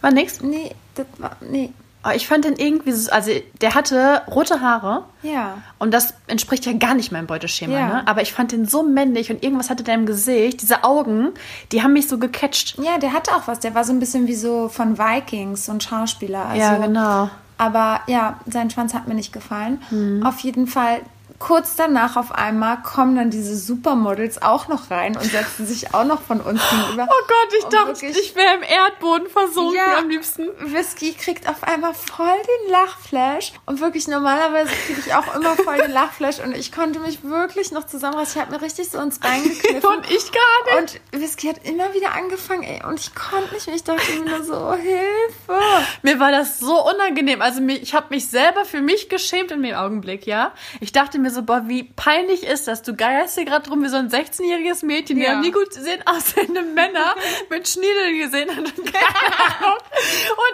War 0.01 0.11
nix. 0.11 0.41
nee, 0.41 0.73
das 0.95 1.05
war, 1.17 1.31
nee, 1.41 1.71
Aber 2.03 2.15
ich 2.15 2.27
fand 2.27 2.45
den 2.45 2.55
irgendwie, 2.55 2.91
so, 2.93 3.11
also 3.11 3.31
der 3.61 3.75
hatte 3.75 4.21
rote 4.27 4.61
Haare. 4.61 5.03
ja. 5.23 5.57
Und 5.79 5.93
das 5.93 6.13
entspricht 6.27 6.65
ja 6.65 6.73
gar 6.73 6.93
nicht 6.95 7.11
meinem 7.11 7.27
Beuteschema, 7.27 7.73
Ja. 7.77 7.87
ne? 7.87 8.07
Aber 8.07 8.21
ich 8.21 8.31
fand 8.33 8.51
den 8.51 8.65
so 8.65 8.83
männlich 8.83 9.29
und 9.31 9.43
irgendwas 9.43 9.69
hatte 9.69 9.83
der 9.83 9.95
im 9.95 10.05
Gesicht. 10.05 10.61
Diese 10.61 10.83
Augen, 10.83 11.29
die 11.71 11.83
haben 11.83 11.93
mich 11.93 12.07
so 12.07 12.17
gecatcht. 12.17 12.77
Ja, 12.79 12.97
der 12.97 13.13
hatte 13.13 13.31
auch 13.35 13.47
was. 13.47 13.59
Der 13.59 13.75
war 13.75 13.83
so 13.83 13.91
ein 13.93 13.99
bisschen 13.99 14.27
wie 14.27 14.35
so 14.35 14.69
von 14.69 14.97
Vikings, 14.97 15.65
so 15.65 15.71
ein 15.73 15.81
Schauspieler. 15.81 16.45
Also, 16.45 16.61
ja, 16.61 16.77
genau. 16.77 17.29
Aber 17.59 18.01
ja, 18.07 18.39
sein 18.45 18.69
Schwanz 18.69 18.93
hat 18.93 19.07
mir 19.07 19.15
nicht 19.15 19.33
gefallen. 19.33 19.81
Mhm. 19.89 20.23
Auf 20.25 20.39
jeden 20.41 20.67
Fall, 20.67 21.01
kurz 21.39 21.75
danach 21.75 22.15
auf 22.17 22.31
einmal 22.31 22.81
kommen 22.81 23.15
dann 23.15 23.29
diese 23.29 23.55
Supermodels 23.55 24.41
auch 24.41 24.67
noch 24.67 24.89
rein 24.89 25.15
und 25.15 25.23
setzen 25.23 25.67
sich 25.67 25.93
auch 25.93 26.03
noch 26.03 26.21
von 26.21 26.41
uns 26.41 26.61
gegenüber. 26.69 27.07
Oh 27.09 27.27
Gott, 27.27 27.53
ich 27.59 27.65
dachte, 27.65 28.05
ich 28.19 28.35
wäre 28.35 28.55
im 28.55 28.63
Erdboden 28.63 29.27
versunken 29.29 29.75
Ja. 29.75 29.97
am 29.99 30.09
liebsten. 30.09 30.47
Whisky 30.59 31.13
kriegt 31.13 31.47
auf 31.47 31.63
einmal 31.63 31.93
voll 31.93 32.25
den 32.65 32.71
Lachflash 32.71 33.53
und 33.65 33.79
wirklich 33.81 34.07
normalerweise 34.07 34.71
kriege 34.87 34.99
ich 35.05 35.13
auch 35.13 35.35
immer 35.35 35.55
voll 35.55 35.77
den 35.77 35.91
Lachflash 35.91 36.39
und 36.39 36.55
ich 36.55 36.71
konnte 36.71 36.99
mich 36.99 37.23
wirklich 37.23 37.71
noch 37.71 37.85
zusammenreißen. 37.85 38.33
Ich 38.35 38.41
habe 38.47 38.55
mir 38.57 38.61
richtig 38.63 38.89
so 38.89 38.99
ins 38.99 39.19
Bein 39.19 39.43
gekniffen. 39.47 39.89
Und 39.89 40.09
ich 40.11 40.31
gar 40.31 40.81
nicht. 40.81 41.01
Und 41.13 41.21
Whisky 41.21 41.47
hat 41.47 41.65
immer 41.67 41.93
wieder 41.93 42.13
angefangen, 42.15 42.63
ey, 42.63 42.83
und 42.85 42.99
ich 42.99 43.13
konnte 43.13 43.53
nicht 43.53 43.67
mehr. 43.67 43.75
Ich 43.75 43.83
dachte 43.83 44.11
mir 44.13 44.29
nur 44.29 44.43
so, 44.43 44.53
oh, 44.55 44.73
Hilfe. 44.73 45.59
Mir 46.01 46.19
war 46.19 46.31
das 46.31 46.59
so 46.59 46.83
unangenehm. 46.89 47.41
Also 47.41 47.61
ich 47.61 47.93
habe 47.93 48.07
mich 48.09 48.27
selber 48.27 48.65
für 48.65 48.81
mich 48.81 49.09
geschämt 49.09 49.51
in 49.51 49.61
dem 49.63 49.75
Augenblick, 49.75 50.25
ja. 50.25 50.51
Ich 50.79 50.91
dachte 50.91 51.19
mir 51.19 51.26
so, 51.29 51.43
boah, 51.43 51.63
wie 51.65 51.83
peinlich 51.83 52.43
ist 52.45 52.67
das? 52.67 52.81
Du 52.81 52.95
geierst 52.95 53.35
hier 53.35 53.45
gerade 53.45 53.69
rum 53.69 53.83
wie 53.83 53.87
so 53.89 53.97
ein 53.97 54.09
16-jähriges 54.09 54.85
Mädchen. 54.85 55.17
Wir 55.17 55.25
Ja. 55.25 55.31
haben 55.31 55.41
nie 55.41 55.51
gut 55.51 55.73
sehen 55.73 56.01
aussehende 56.05 56.61
Männer 56.63 57.15
mit 57.49 57.67
Schniedeln 57.67 58.17
gesehen. 58.19 58.49
Und 58.57 58.65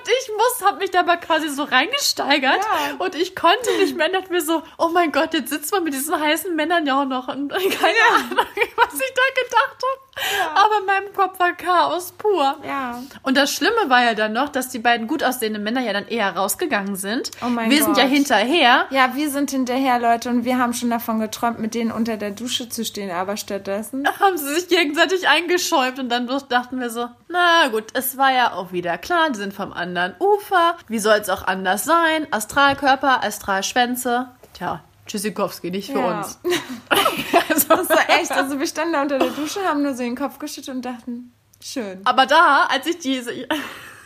ich 0.08 0.30
muss, 0.36 0.68
habe 0.68 0.78
mich 0.80 0.92
dabei 0.92 1.18
quasi 1.18 1.50
so 1.50 1.64
reingesteigert. 1.64 2.58
Ja. 2.58 2.96
Und 3.00 3.16
ich 3.16 3.36
konnte 3.36 3.72
nicht 3.80 3.96
mehr. 3.96 4.08
Und 4.08 4.14
dachte 4.14 4.32
mir 4.32 4.42
so, 4.42 4.64
oh 4.78 4.90
mein 4.90 5.12
Gott, 5.12 5.34
jetzt 5.34 5.50
sitzt 5.50 5.72
man 5.72 5.84
mit 5.84 5.94
diesen 5.94 6.20
heißen 6.20 6.56
Männern 6.56 6.86
ja 6.86 7.02
auch 7.02 7.06
noch. 7.06 7.28
Und 7.28 7.50
keine 7.52 7.98
Ahnung, 8.16 8.38
was 8.76 8.94
ich 8.94 9.14
da 9.14 9.42
gedacht 9.44 9.78
habe. 9.84 10.00
Aber 10.56 10.78
in 10.80 10.86
meinem 10.86 11.14
Kopf 11.14 11.40
war 11.40 11.54
Chaos 11.54 12.12
pur. 12.12 12.58
Ja. 12.68 13.02
Und 13.24 13.36
das 13.36 13.52
Schlimme 13.52 13.90
war 13.90 14.04
ja 14.04 14.14
dann 14.14 14.34
noch, 14.34 14.50
dass 14.50 14.70
die 14.70 14.78
beiden 14.80 15.08
gut 15.08 15.24
aussehenden 15.24 15.64
Männer 15.64 15.82
ja 15.82 15.92
dann 15.92 16.08
eher 16.08 16.36
rausgegangen 16.36 16.96
sind. 16.96 17.32
Oh 17.44 17.50
mein 17.50 17.72
wir 17.72 17.84
sind 17.84 17.98
ja 17.98 18.04
Gott. 18.04 18.14
hinterher. 18.14 18.86
Ja, 18.92 19.16
wir 19.16 19.30
sind 19.32 19.50
hinterher, 19.52 19.98
Leute, 20.00 20.30
und 20.30 20.46
wir 20.46 20.60
haben 20.60 20.63
schon 20.72 20.90
davon 20.90 21.20
geträumt, 21.20 21.60
mit 21.60 21.74
denen 21.76 21.92
unter 21.92 22.16
der 22.16 22.32
Dusche 22.32 22.70
zu 22.70 22.86
stehen, 22.86 23.12
aber 23.12 23.36
stattdessen. 23.36 24.08
Haben 24.22 24.38
sie 24.38 24.54
sich 24.56 24.70
gegenseitig 24.70 25.28
eingeschäumt 25.28 26.00
und 26.00 26.08
dann 26.08 26.30
dachten 26.48 26.80
wir 26.80 26.90
so, 26.90 27.10
na 27.28 27.68
gut, 27.68 27.86
es 27.94 28.16
war 28.18 28.32
ja 28.32 28.54
auch 28.54 28.72
wieder 28.72 28.98
klar, 28.98 29.30
die 29.32 29.40
sind 29.40 29.54
vom 29.54 29.74
anderen 29.74 30.16
Ufer. 30.20 30.78
Wie 30.88 31.00
soll 31.00 31.18
es 31.18 31.30
auch 31.30 31.46
anders 31.46 31.84
sein? 31.84 32.28
Astralkörper, 32.32 33.22
Astralschwänze. 33.26 34.28
Tja, 34.54 34.82
Tschüssikowski, 35.08 35.72
nicht 35.72 35.92
für 35.92 36.00
Ja. 36.00 36.20
uns. 36.20 36.40
Das 37.68 37.90
war 37.90 38.10
echt. 38.20 38.32
Also 38.32 38.60
wir 38.60 38.68
standen 38.68 38.94
da 38.94 39.02
unter 39.02 39.20
der 39.20 39.30
Dusche, 39.30 39.60
haben 39.64 39.82
nur 39.84 39.94
so 39.94 40.04
den 40.04 40.16
Kopf 40.16 40.40
geschüttelt 40.40 40.76
und 40.78 40.82
dachten, 40.86 41.34
schön. 41.62 42.02
Aber 42.04 42.26
da, 42.26 42.68
als 42.70 42.86
ich 42.88 43.00
diese. 43.00 43.32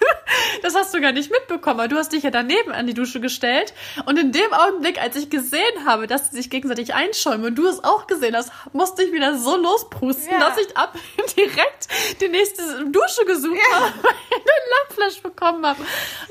Das 0.62 0.76
hast 0.76 0.94
du 0.94 1.00
gar 1.02 1.12
nicht 1.12 1.32
mitbekommen, 1.32 1.80
aber 1.80 1.88
du 1.88 1.98
hast 1.98 2.12
dich 2.14 2.24
ja 2.24 2.32
daneben 2.32 2.72
an 2.72 2.88
die 2.88 2.94
Dusche 2.94 3.20
gestellt. 3.22 3.74
Und 4.06 4.18
in 4.20 4.32
dem 4.32 4.52
Augenblick, 4.54 5.00
als 5.02 5.16
ich 5.16 5.30
gesehen 5.30 5.86
habe, 5.86 6.08
dass 6.08 6.30
sie 6.30 6.36
sich 6.38 6.50
gegenseitig 6.50 6.94
einschäumen 6.96 7.46
und 7.46 7.56
du 7.56 7.68
es 7.68 7.84
auch 7.84 8.08
gesehen 8.08 8.36
hast, 8.36 8.52
musste 8.74 9.04
ich 9.04 9.12
wieder 9.14 9.38
so 9.38 9.56
losprusten, 9.56 10.30
Ja. 10.32 10.40
dass 10.40 10.58
ich 10.58 10.76
ab 10.76 10.96
direkt 11.38 11.88
die 12.22 12.28
nächste 12.28 12.64
Dusche 12.86 13.26
gesucht 13.26 13.60
habe, 13.74 13.86
weil 14.02 14.12
ich 14.30 14.36
einen 14.36 14.72
Lachflash 14.90 15.22
bekommen 15.22 15.66
habe. 15.66 15.80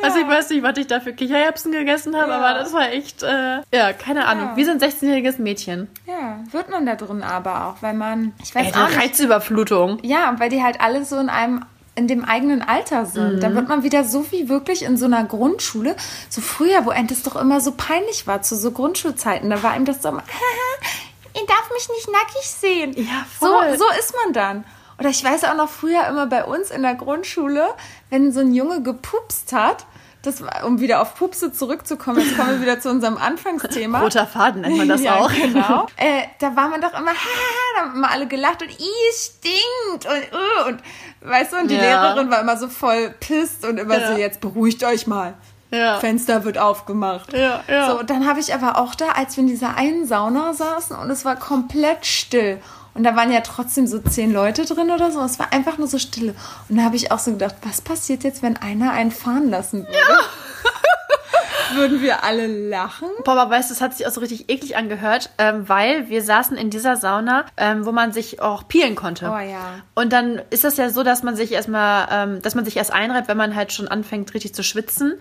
Also 0.02 0.18
ich 0.18 0.26
weiß 0.28 0.50
nicht, 0.50 0.62
was 0.62 0.76
ich 0.76 0.86
da 0.88 1.00
für 1.00 1.12
Kichererbsen 1.14 1.72
gegessen 1.72 2.16
habe, 2.16 2.30
Ja. 2.32 2.38
aber 2.38 2.58
das 2.58 2.72
war 2.72 2.90
echt, 2.90 3.22
äh, 3.22 3.60
ja, 3.72 3.92
keine 3.92 4.26
Ahnung. 4.26 4.56
Wir 4.56 4.64
sind 4.64 4.82
16-jähriges 4.82 5.40
Mädchen. 5.40 5.88
Ja, 6.06 6.40
wird 6.50 6.68
man 6.68 6.84
da 6.84 6.96
drin 6.96 7.22
aber 7.22 7.66
auch, 7.68 7.82
weil 7.82 7.94
man, 7.94 8.34
ich 8.42 8.54
weiß 8.54 8.66
Ey, 8.68 8.72
auch 8.82 8.88
nicht. 8.88 8.98
Reizüberflutung. 9.00 9.98
Ja, 10.02 10.34
weil 10.38 10.50
die 10.50 10.62
halt 10.62 10.80
alle 10.80 11.04
so 11.04 11.16
in 11.18 11.28
einem 11.28 11.64
in 11.96 12.06
dem 12.06 12.24
eigenen 12.24 12.62
Alter 12.62 13.06
sind. 13.06 13.36
Mhm. 13.36 13.40
Da 13.40 13.54
wird 13.54 13.68
man 13.68 13.82
wieder 13.82 14.04
so 14.04 14.30
wie 14.30 14.48
wirklich 14.48 14.82
in 14.82 14.96
so 14.96 15.06
einer 15.06 15.24
Grundschule, 15.24 15.96
so 16.28 16.40
früher, 16.40 16.84
wo 16.84 16.90
einem 16.90 17.08
das 17.08 17.22
doch 17.22 17.36
immer 17.36 17.60
so 17.60 17.72
peinlich 17.72 18.26
war, 18.26 18.42
zu 18.42 18.56
so 18.56 18.70
Grundschulzeiten. 18.70 19.50
Da 19.50 19.62
war 19.62 19.74
ihm 19.76 19.86
das 19.86 20.02
so 20.02 20.10
immer, 20.10 20.22
ihr 21.34 21.46
darf 21.46 21.70
mich 21.72 21.88
nicht 21.88 22.08
nackig 22.12 22.48
sehen. 22.48 22.92
Ja, 22.96 23.26
so, 23.40 23.46
voll. 23.46 23.78
so 23.78 23.84
ist 23.98 24.14
man 24.24 24.32
dann. 24.32 24.64
Oder 24.98 25.10
ich 25.10 25.22
weiß 25.22 25.44
auch 25.44 25.56
noch 25.56 25.68
früher 25.68 26.06
immer 26.06 26.26
bei 26.26 26.44
uns 26.44 26.70
in 26.70 26.82
der 26.82 26.94
Grundschule, 26.94 27.74
wenn 28.10 28.32
so 28.32 28.40
ein 28.40 28.54
Junge 28.54 28.82
gepupst 28.82 29.52
hat, 29.52 29.86
das 30.22 30.42
war, 30.42 30.64
um 30.64 30.80
wieder 30.80 31.00
auf 31.00 31.14
Pupse 31.14 31.52
zurückzukommen, 31.52 32.20
jetzt 32.20 32.36
kommen 32.36 32.50
wir 32.50 32.60
wieder 32.62 32.80
zu 32.80 32.90
unserem 32.90 33.16
Anfangsthema. 33.16 34.00
Roter 34.00 34.26
Faden 34.26 34.62
nennt 34.62 34.76
man 34.76 34.88
das 34.88 35.02
ja, 35.02 35.16
auch. 35.16 35.30
Genau. 35.32 35.86
Äh, 35.96 36.22
da 36.40 36.56
war 36.56 36.68
man 36.68 36.80
doch 36.80 36.92
immer, 36.98 37.12
da 37.76 37.82
haben 37.82 37.94
immer 37.96 38.10
alle 38.10 38.26
gelacht 38.26 38.62
und 38.62 38.70
ih, 38.70 39.08
es 39.10 39.36
stinkt 39.38 40.06
und, 40.06 40.38
uh, 40.38 40.68
und 40.68 40.82
weißt 41.20 41.52
du, 41.52 41.56
und 41.58 41.70
die 41.70 41.76
Ja. 41.76 41.82
Lehrerin 41.82 42.30
war 42.30 42.40
immer 42.40 42.56
so 42.56 42.68
voll 42.68 43.14
pisst 43.20 43.64
und 43.64 43.78
immer 43.78 43.98
Ja. 43.98 44.12
so, 44.12 44.18
jetzt 44.18 44.40
beruhigt 44.40 44.82
euch 44.84 45.06
mal. 45.06 45.34
Ja. 45.70 45.98
Fenster 45.98 46.44
wird 46.44 46.58
aufgemacht. 46.58 47.32
Ja, 47.32 47.60
ja. 47.68 47.90
So, 47.90 48.00
und 48.00 48.10
dann 48.10 48.26
habe 48.26 48.40
ich 48.40 48.54
aber 48.54 48.78
auch 48.78 48.94
da, 48.94 49.10
als 49.16 49.36
wir 49.36 49.42
in 49.42 49.48
dieser 49.48 49.76
einen 49.76 50.06
Sauna 50.06 50.54
saßen 50.54 50.96
und 50.96 51.10
es 51.10 51.24
war 51.24 51.36
komplett 51.36 52.06
still. 52.06 52.60
Und 52.96 53.04
da 53.04 53.14
waren 53.14 53.30
ja 53.30 53.40
trotzdem 53.42 53.86
so 53.86 53.98
zehn 53.98 54.32
Leute 54.32 54.64
drin 54.64 54.90
oder 54.90 55.10
so. 55.10 55.20
Es 55.20 55.38
war 55.38 55.52
einfach 55.52 55.76
nur 55.76 55.86
so 55.86 55.98
stille. 55.98 56.34
Und 56.68 56.78
da 56.78 56.84
habe 56.84 56.96
ich 56.96 57.12
auch 57.12 57.18
so 57.18 57.32
gedacht, 57.32 57.56
was 57.62 57.82
passiert 57.82 58.24
jetzt, 58.24 58.42
wenn 58.42 58.56
einer 58.56 58.92
einen 58.92 59.10
fahren 59.10 59.50
lassen 59.50 59.86
würde? 59.86 59.96
Würden 61.74 62.00
wir 62.00 62.24
alle 62.24 62.46
lachen? 62.46 63.08
Aber 63.26 63.50
weißt 63.50 63.70
du, 63.70 63.74
es 63.74 63.80
hat 63.80 63.94
sich 63.94 64.06
auch 64.06 64.10
so 64.10 64.20
richtig 64.20 64.48
eklig 64.48 64.76
angehört, 64.76 65.30
ähm, 65.36 65.68
weil 65.68 66.08
wir 66.08 66.22
saßen 66.22 66.56
in 66.56 66.70
dieser 66.70 66.96
Sauna, 66.96 67.44
ähm, 67.56 67.84
wo 67.84 67.92
man 67.92 68.12
sich 68.12 68.40
auch 68.40 68.66
peelen 68.66 68.94
konnte. 68.94 69.28
Oh 69.28 69.38
ja. 69.38 69.82
Und 69.94 70.12
dann 70.12 70.40
ist 70.50 70.64
das 70.64 70.76
ja 70.76 70.88
so, 70.90 71.02
dass 71.02 71.22
man 71.22 71.36
sich 71.36 71.52
erstmal, 71.52 72.08
ähm, 72.10 72.42
dass 72.42 72.54
man 72.54 72.64
sich 72.64 72.76
erst 72.76 72.92
einreibt, 72.92 73.28
wenn 73.28 73.36
man 73.36 73.54
halt 73.54 73.72
schon 73.72 73.88
anfängt, 73.88 74.32
richtig 74.32 74.54
zu 74.54 74.62
schwitzen. 74.62 75.14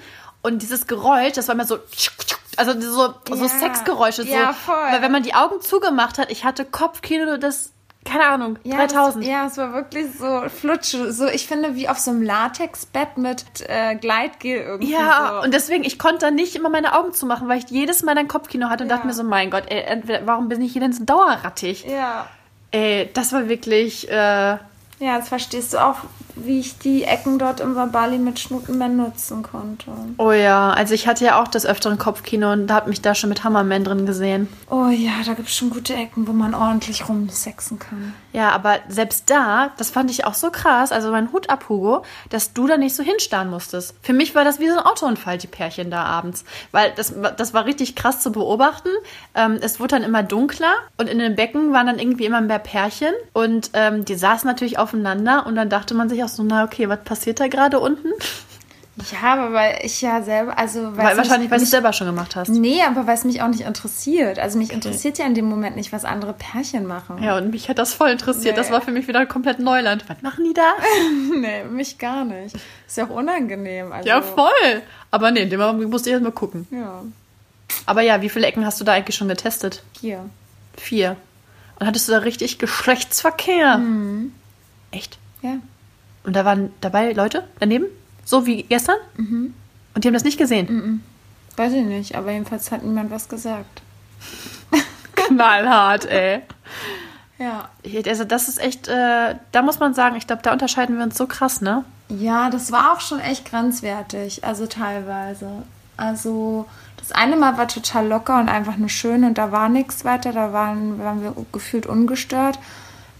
Und 0.45 0.61
dieses 0.61 0.85
Geräusch, 0.87 1.33
das 1.33 1.47
war 1.47 1.55
immer 1.55 1.65
so, 1.65 1.79
also 2.57 2.79
so, 2.79 3.13
so 3.35 3.43
Ja. 3.43 3.47
Sexgeräusche. 3.49 4.23
Ja, 4.23 4.47
so, 4.53 4.71
voll. 4.71 4.75
Weil 4.91 5.01
wenn 5.01 5.11
man 5.11 5.23
die 5.23 5.33
Augen 5.33 5.59
zugemacht 5.61 6.17
hat, 6.17 6.31
ich 6.31 6.45
hatte 6.45 6.65
Kopfkino, 6.65 7.37
das, 7.37 7.71
keine 8.05 8.27
Ahnung, 8.27 8.59
3000. 8.63 9.23
Das, 9.23 9.29
ja, 9.31 9.45
es 9.47 9.57
war 9.57 9.73
wirklich 9.73 10.05
so 10.19 10.43
flutsche. 10.49 11.11
So, 11.11 11.25
ich 11.27 11.47
finde, 11.47 11.75
wie 11.75 11.89
auf 11.89 11.97
so 11.97 12.11
einem 12.11 12.21
Latexbett 12.21 13.17
mit 13.17 13.43
äh, 13.67 13.95
Gleitgel 13.95 14.57
irgendwie. 14.61 14.91
Ja, 14.93 15.37
so. 15.39 15.45
und 15.45 15.53
deswegen, 15.53 15.83
ich 15.83 15.97
konnte 15.97 16.19
dann 16.19 16.35
nicht 16.35 16.55
immer 16.55 16.69
meine 16.69 16.93
Augen 16.93 17.11
zumachen, 17.13 17.47
weil 17.47 17.57
ich 17.57 17.69
jedes 17.71 18.03
Mal 18.03 18.15
ein 18.17 18.27
Kopfkino 18.27 18.69
hatte 18.69 18.83
und 18.83 18.89
Ja. 18.91 18.95
dachte 18.97 19.07
mir 19.07 19.13
so, 19.13 19.23
mein 19.23 19.49
Gott, 19.49 19.63
ey, 19.69 19.81
entweder, 19.81 20.27
warum 20.27 20.47
bin 20.47 20.61
ich 20.61 20.71
hier 20.73 20.81
denn 20.81 20.93
so 20.93 21.03
dauerrattig? 21.03 21.83
Ja. 21.85 22.27
Ey, 22.71 23.09
das 23.13 23.33
war 23.33 23.49
wirklich, 23.49 24.07
äh, 24.09 24.13
Ja, 24.13 24.59
jetzt 24.99 25.29
verstehst 25.29 25.73
du 25.73 25.77
auch, 25.83 25.97
wie 26.35 26.59
ich 26.59 26.77
die 26.77 27.03
Ecken 27.03 27.39
dort 27.39 27.59
im 27.59 27.75
Wabali 27.75 28.17
mit 28.17 28.39
Schnutenman 28.39 28.95
nutzen 28.97 29.41
konnte. 29.43 29.91
oh 30.17 30.31
ja, 30.31 30.71
also 30.71 30.93
ich 30.93 31.07
hatte 31.07 31.25
ja 31.25 31.41
auch 31.41 31.47
das 31.47 31.65
öfteren 31.65 31.97
Kopfkino 31.97 32.51
und 32.51 32.71
habe 32.71 32.89
mich 32.89 33.01
da 33.01 33.15
schon 33.15 33.29
mit 33.29 33.43
Hammerman 33.43 33.83
drin 33.83 34.05
gesehen. 34.05 34.47
Oh 34.69 34.87
ja, 34.87 35.11
da 35.25 35.33
gibt 35.33 35.47
es 35.49 35.55
schon 35.55 35.69
gute 35.69 35.93
Ecken, 35.93 36.27
wo 36.27 36.33
man 36.33 36.53
ordentlich 36.53 37.07
rumsexen 37.07 37.79
kann. 37.79 38.13
Ja, 38.33 38.49
aber 38.51 38.79
selbst 38.89 39.29
da, 39.29 39.71
das 39.77 39.89
fand 39.91 40.11
ich 40.11 40.25
auch 40.25 40.33
so 40.33 40.51
krass, 40.51 40.91
also 40.91 41.09
mein 41.11 41.31
Hut 41.31 41.49
ab, 41.49 41.65
Hugo, 41.69 42.03
dass 42.29 42.51
du 42.53 42.67
da 42.67 42.75
nicht 42.77 42.95
so 42.95 43.01
hinstarren 43.03 43.49
musstest. 43.49 43.95
Für 44.01 44.11
mich 44.13 44.35
war 44.35 44.43
das 44.43 44.59
wie 44.59 44.67
so 44.67 44.73
ein 44.77 44.85
Autounfall, 44.85 45.37
die 45.37 45.47
Pärchen 45.47 45.89
da 45.89 46.03
abends. 46.03 46.43
Weil 46.71 46.91
das, 46.95 47.21
war- 47.21 47.31
das 47.31 47.53
war 47.53 47.65
richtig 47.65 47.95
krass 47.95 48.19
zu 48.19 48.31
beobachten. 48.33 48.89
Ähm, 49.35 49.57
es 49.61 49.79
wurde 49.79 49.95
dann 49.95 50.03
immer 50.03 50.21
dunkler 50.23 50.73
und 50.97 51.07
in 51.07 51.19
den 51.19 51.35
Becken 51.35 51.71
waren 51.71 51.87
dann 51.87 51.99
irgendwie 51.99 52.25
immer 52.25 52.41
mehr 52.41 52.59
Pärchen 52.59 53.13
und 53.31 53.69
ähm, 53.73 54.03
die 54.03 54.15
saßen 54.15 54.47
natürlich 54.47 54.77
aufeinander 54.77 55.45
und 55.45 55.55
dann 55.55 55.69
dachte 55.69 55.93
man 55.93 56.09
sich 56.09 56.24
auch 56.25 56.29
so, 56.29 56.43
na 56.43 56.63
okay, 56.63 56.89
was 56.89 57.03
passiert 57.03 57.39
da 57.39 57.47
gerade 57.47 57.79
unten? 57.79 58.09
Ja, 59.11 59.33
aber 59.33 59.51
weil 59.51 59.79
ich 59.83 59.99
ja 60.01 60.21
selber, 60.21 60.57
also 60.57 60.95
Weil, 60.95 61.17
wahrscheinlich, 61.17 61.51
weil 61.51 61.57
du 61.57 61.65
es 61.65 61.69
selber 61.69 61.91
schon 61.91 62.07
gemacht 62.07 62.37
hast. 62.37 62.47
Nee, 62.47 62.81
aber 62.81 63.05
weil 63.05 63.15
es 63.15 63.25
mich 63.25 63.41
auch 63.41 63.49
nicht 63.49 63.61
interessiert. 63.61 64.39
Also 64.39 64.57
mich 64.57 64.71
interessiert 64.71 65.17
ja 65.17 65.25
in 65.25 65.35
dem 65.35 65.49
Moment 65.49 65.75
nicht, 65.75 65.91
was 65.91 66.05
andere 66.05 66.31
Pärchen 66.31 66.85
machen. 66.85 67.21
Ja, 67.21 67.35
und 67.37 67.51
mich 67.51 67.67
hat 67.67 67.77
das 67.77 67.93
voll 67.93 68.09
interessiert. 68.09 68.57
Das 68.57 68.67
Nee. 68.67 68.73
war 68.73 68.81
für 68.81 68.91
mich 68.91 69.09
wieder 69.09 69.25
komplett 69.25 69.59
Neuland. 69.59 70.05
Was 70.07 70.21
machen 70.21 70.45
die 70.45 70.53
da? 70.53 70.75
Nee, 71.37 71.65
mich 71.65 71.97
gar 71.97 72.23
nicht. 72.23 72.55
Ist 72.87 72.95
ja 72.97 73.03
auch 73.05 73.09
unangenehm. 73.09 73.91
Also, 73.91 74.07
Ja, 74.07 74.21
voll. 74.21 74.81
Aber 75.11 75.29
nee, 75.31 75.41
in 75.41 75.49
dem 75.49 75.59
Moment 75.59 75.89
musste 75.89 76.09
ich 76.09 76.13
erst 76.13 76.23
mal 76.23 76.31
gucken. 76.31 76.65
Ja, 76.71 77.01
Aber 77.85 78.01
ja, 78.01 78.21
wie 78.21 78.29
viele 78.29 78.47
Ecken 78.47 78.65
hast 78.65 78.79
du 78.79 78.85
da 78.85 78.93
eigentlich 78.93 79.17
schon 79.17 79.27
getestet? 79.27 79.83
hier. 79.99 80.29
Vier. 80.77 81.17
Und 81.81 81.85
hattest 81.87 82.07
du 82.07 82.13
da 82.13 82.19
richtig 82.19 82.59
Geschlechtsverkehr? 82.59 83.81
Echt? 84.91 85.17
Ja. 85.41 85.57
Und 86.25 86.35
da 86.35 86.45
waren 86.45 86.73
dabei 86.81 87.11
Leute 87.13 87.43
daneben? 87.59 87.85
So 88.23 88.45
wie 88.45 88.63
gestern? 88.63 88.97
Und 89.93 90.03
die 90.03 90.07
haben 90.07 90.13
das 90.13 90.23
nicht 90.23 90.37
gesehen? 90.37 91.03
Weiß 91.55 91.71
ich 91.73 91.85
nicht, 91.85 92.15
aber 92.15 92.31
jedenfalls 92.31 92.71
hat 92.71 92.83
niemand 92.83 93.11
was 93.11 93.29
gesagt. 93.29 93.81
Knallhart, 95.15 96.05
ey. 96.05 96.41
Ja. 97.37 97.69
Also 98.07 98.23
das 98.23 98.47
ist 98.47 98.59
echt, 98.59 98.87
äh, 98.87 99.35
da 99.51 99.61
muss 99.61 99.79
man 99.79 99.93
sagen, 99.93 100.15
ich 100.15 100.27
glaube, 100.27 100.41
da 100.41 100.51
unterscheiden 100.51 100.97
wir 100.97 101.03
uns 101.03 101.17
so 101.17 101.27
krass, 101.27 101.61
ne? 101.61 101.83
Ja, 102.09 102.49
das 102.49 102.71
war 102.71 102.93
auch 102.93 103.01
schon 103.01 103.19
echt 103.19 103.49
grenzwertig, 103.49 104.43
also 104.43 104.67
teilweise. 104.67 105.63
Also 105.97 106.65
das 106.97 107.11
eine 107.11 107.35
Mal 107.35 107.57
war 107.57 107.67
total 107.67 108.07
locker 108.07 108.39
und 108.39 108.49
einfach 108.49 108.77
nur 108.77 108.89
schön 108.89 109.23
und 109.23 109.37
da 109.37 109.51
war 109.51 109.69
nichts 109.69 110.05
weiter, 110.05 110.31
da 110.33 110.53
waren, 110.53 110.99
waren 110.99 111.21
wir 111.21 111.33
gefühlt 111.51 111.85
ungestört. 111.85 112.59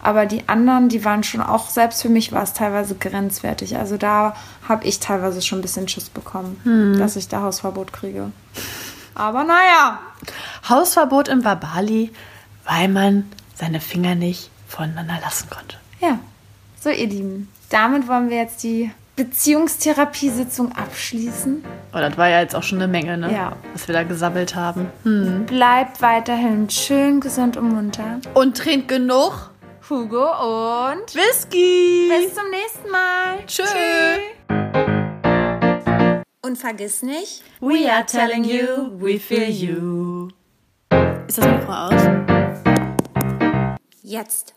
Aber 0.06 0.27
die 0.27 0.48
anderen, 0.48 0.88
die 0.88 1.03
waren 1.03 1.23
schon 1.23 1.41
auch, 1.41 1.68
selbst 1.68 2.03
für 2.03 2.10
mich 2.10 2.32
war 2.32 2.44
es 2.44 2.53
teilweise 2.53 2.94
grenzwertig. 2.94 3.76
Also 3.76 3.98
da 3.98 4.36
habe 4.69 4.86
ich 4.86 4.99
teilweise 4.99 5.41
schon 5.41 5.57
ein 5.57 5.61
bisschen 5.64 5.88
Schiss 5.88 6.10
bekommen, 6.10 6.95
dass 6.99 7.15
ich 7.15 7.27
da 7.27 7.41
Hausverbot 7.41 7.91
kriege. 7.91 8.32
Aber 9.15 9.44
naja, 9.44 9.98
Hausverbot 10.69 11.27
im 11.27 11.44
Wabali, 11.44 12.11
weil 12.65 12.88
man 12.88 13.32
seine 13.56 13.82
Finger 13.82 14.14
nicht 14.14 14.52
voneinander 14.68 15.18
lassen 15.23 15.49
konnte. 15.49 15.77
ja. 15.99 16.19
So, 16.80 16.91
ihr 16.91 17.07
Lieben, 17.07 17.49
damit 17.72 18.07
wollen 18.07 18.30
wir 18.30 18.38
jetzt 18.38 18.61
die 18.61 18.91
Beziehungstherapiesitzung 19.15 20.73
abschließen. 20.73 21.64
Oh, 21.94 21.98
das 21.98 22.15
war 22.15 22.30
ja 22.30 22.41
jetzt 22.41 22.56
auch 22.56 22.61
schon 22.61 22.77
eine 22.77 22.88
Menge, 22.88 23.18
ne? 23.18 23.34
Ja. 23.34 23.53
Was 23.73 23.88
wir 23.88 23.94
da 23.94 24.03
gesammelt 24.03 24.56
haben. 24.56 24.88
Hm. 25.02 25.48
Bleibt 25.48 26.02
weiterhin 26.03 26.69
schön 26.69 27.22
gesund 27.22 27.57
und 27.57 27.69
munter. 27.73 28.19
Und 28.36 28.57
trinkt 28.57 28.88
genug 28.88 29.49
Hugo 29.88 30.26
und 30.90 31.14
Whisky. 31.14 32.10
bis 32.10 32.34
zum 32.34 32.49
nächsten 32.49 32.90
Mal. 32.90 33.45
Tschö. 33.45 33.64
Und 36.41 36.57
vergiss 36.57 37.03
nicht, 37.03 37.44
We 37.60 37.91
are 37.91 38.03
telling 38.06 38.44
you, 38.44 38.90
we 38.99 39.20
feel 39.20 39.49
you. 39.49 40.30
Ist 41.28 41.38
das 41.38 41.45
Mikro 41.45 41.72
aus? 41.72 42.02
jetzt. 44.02 44.55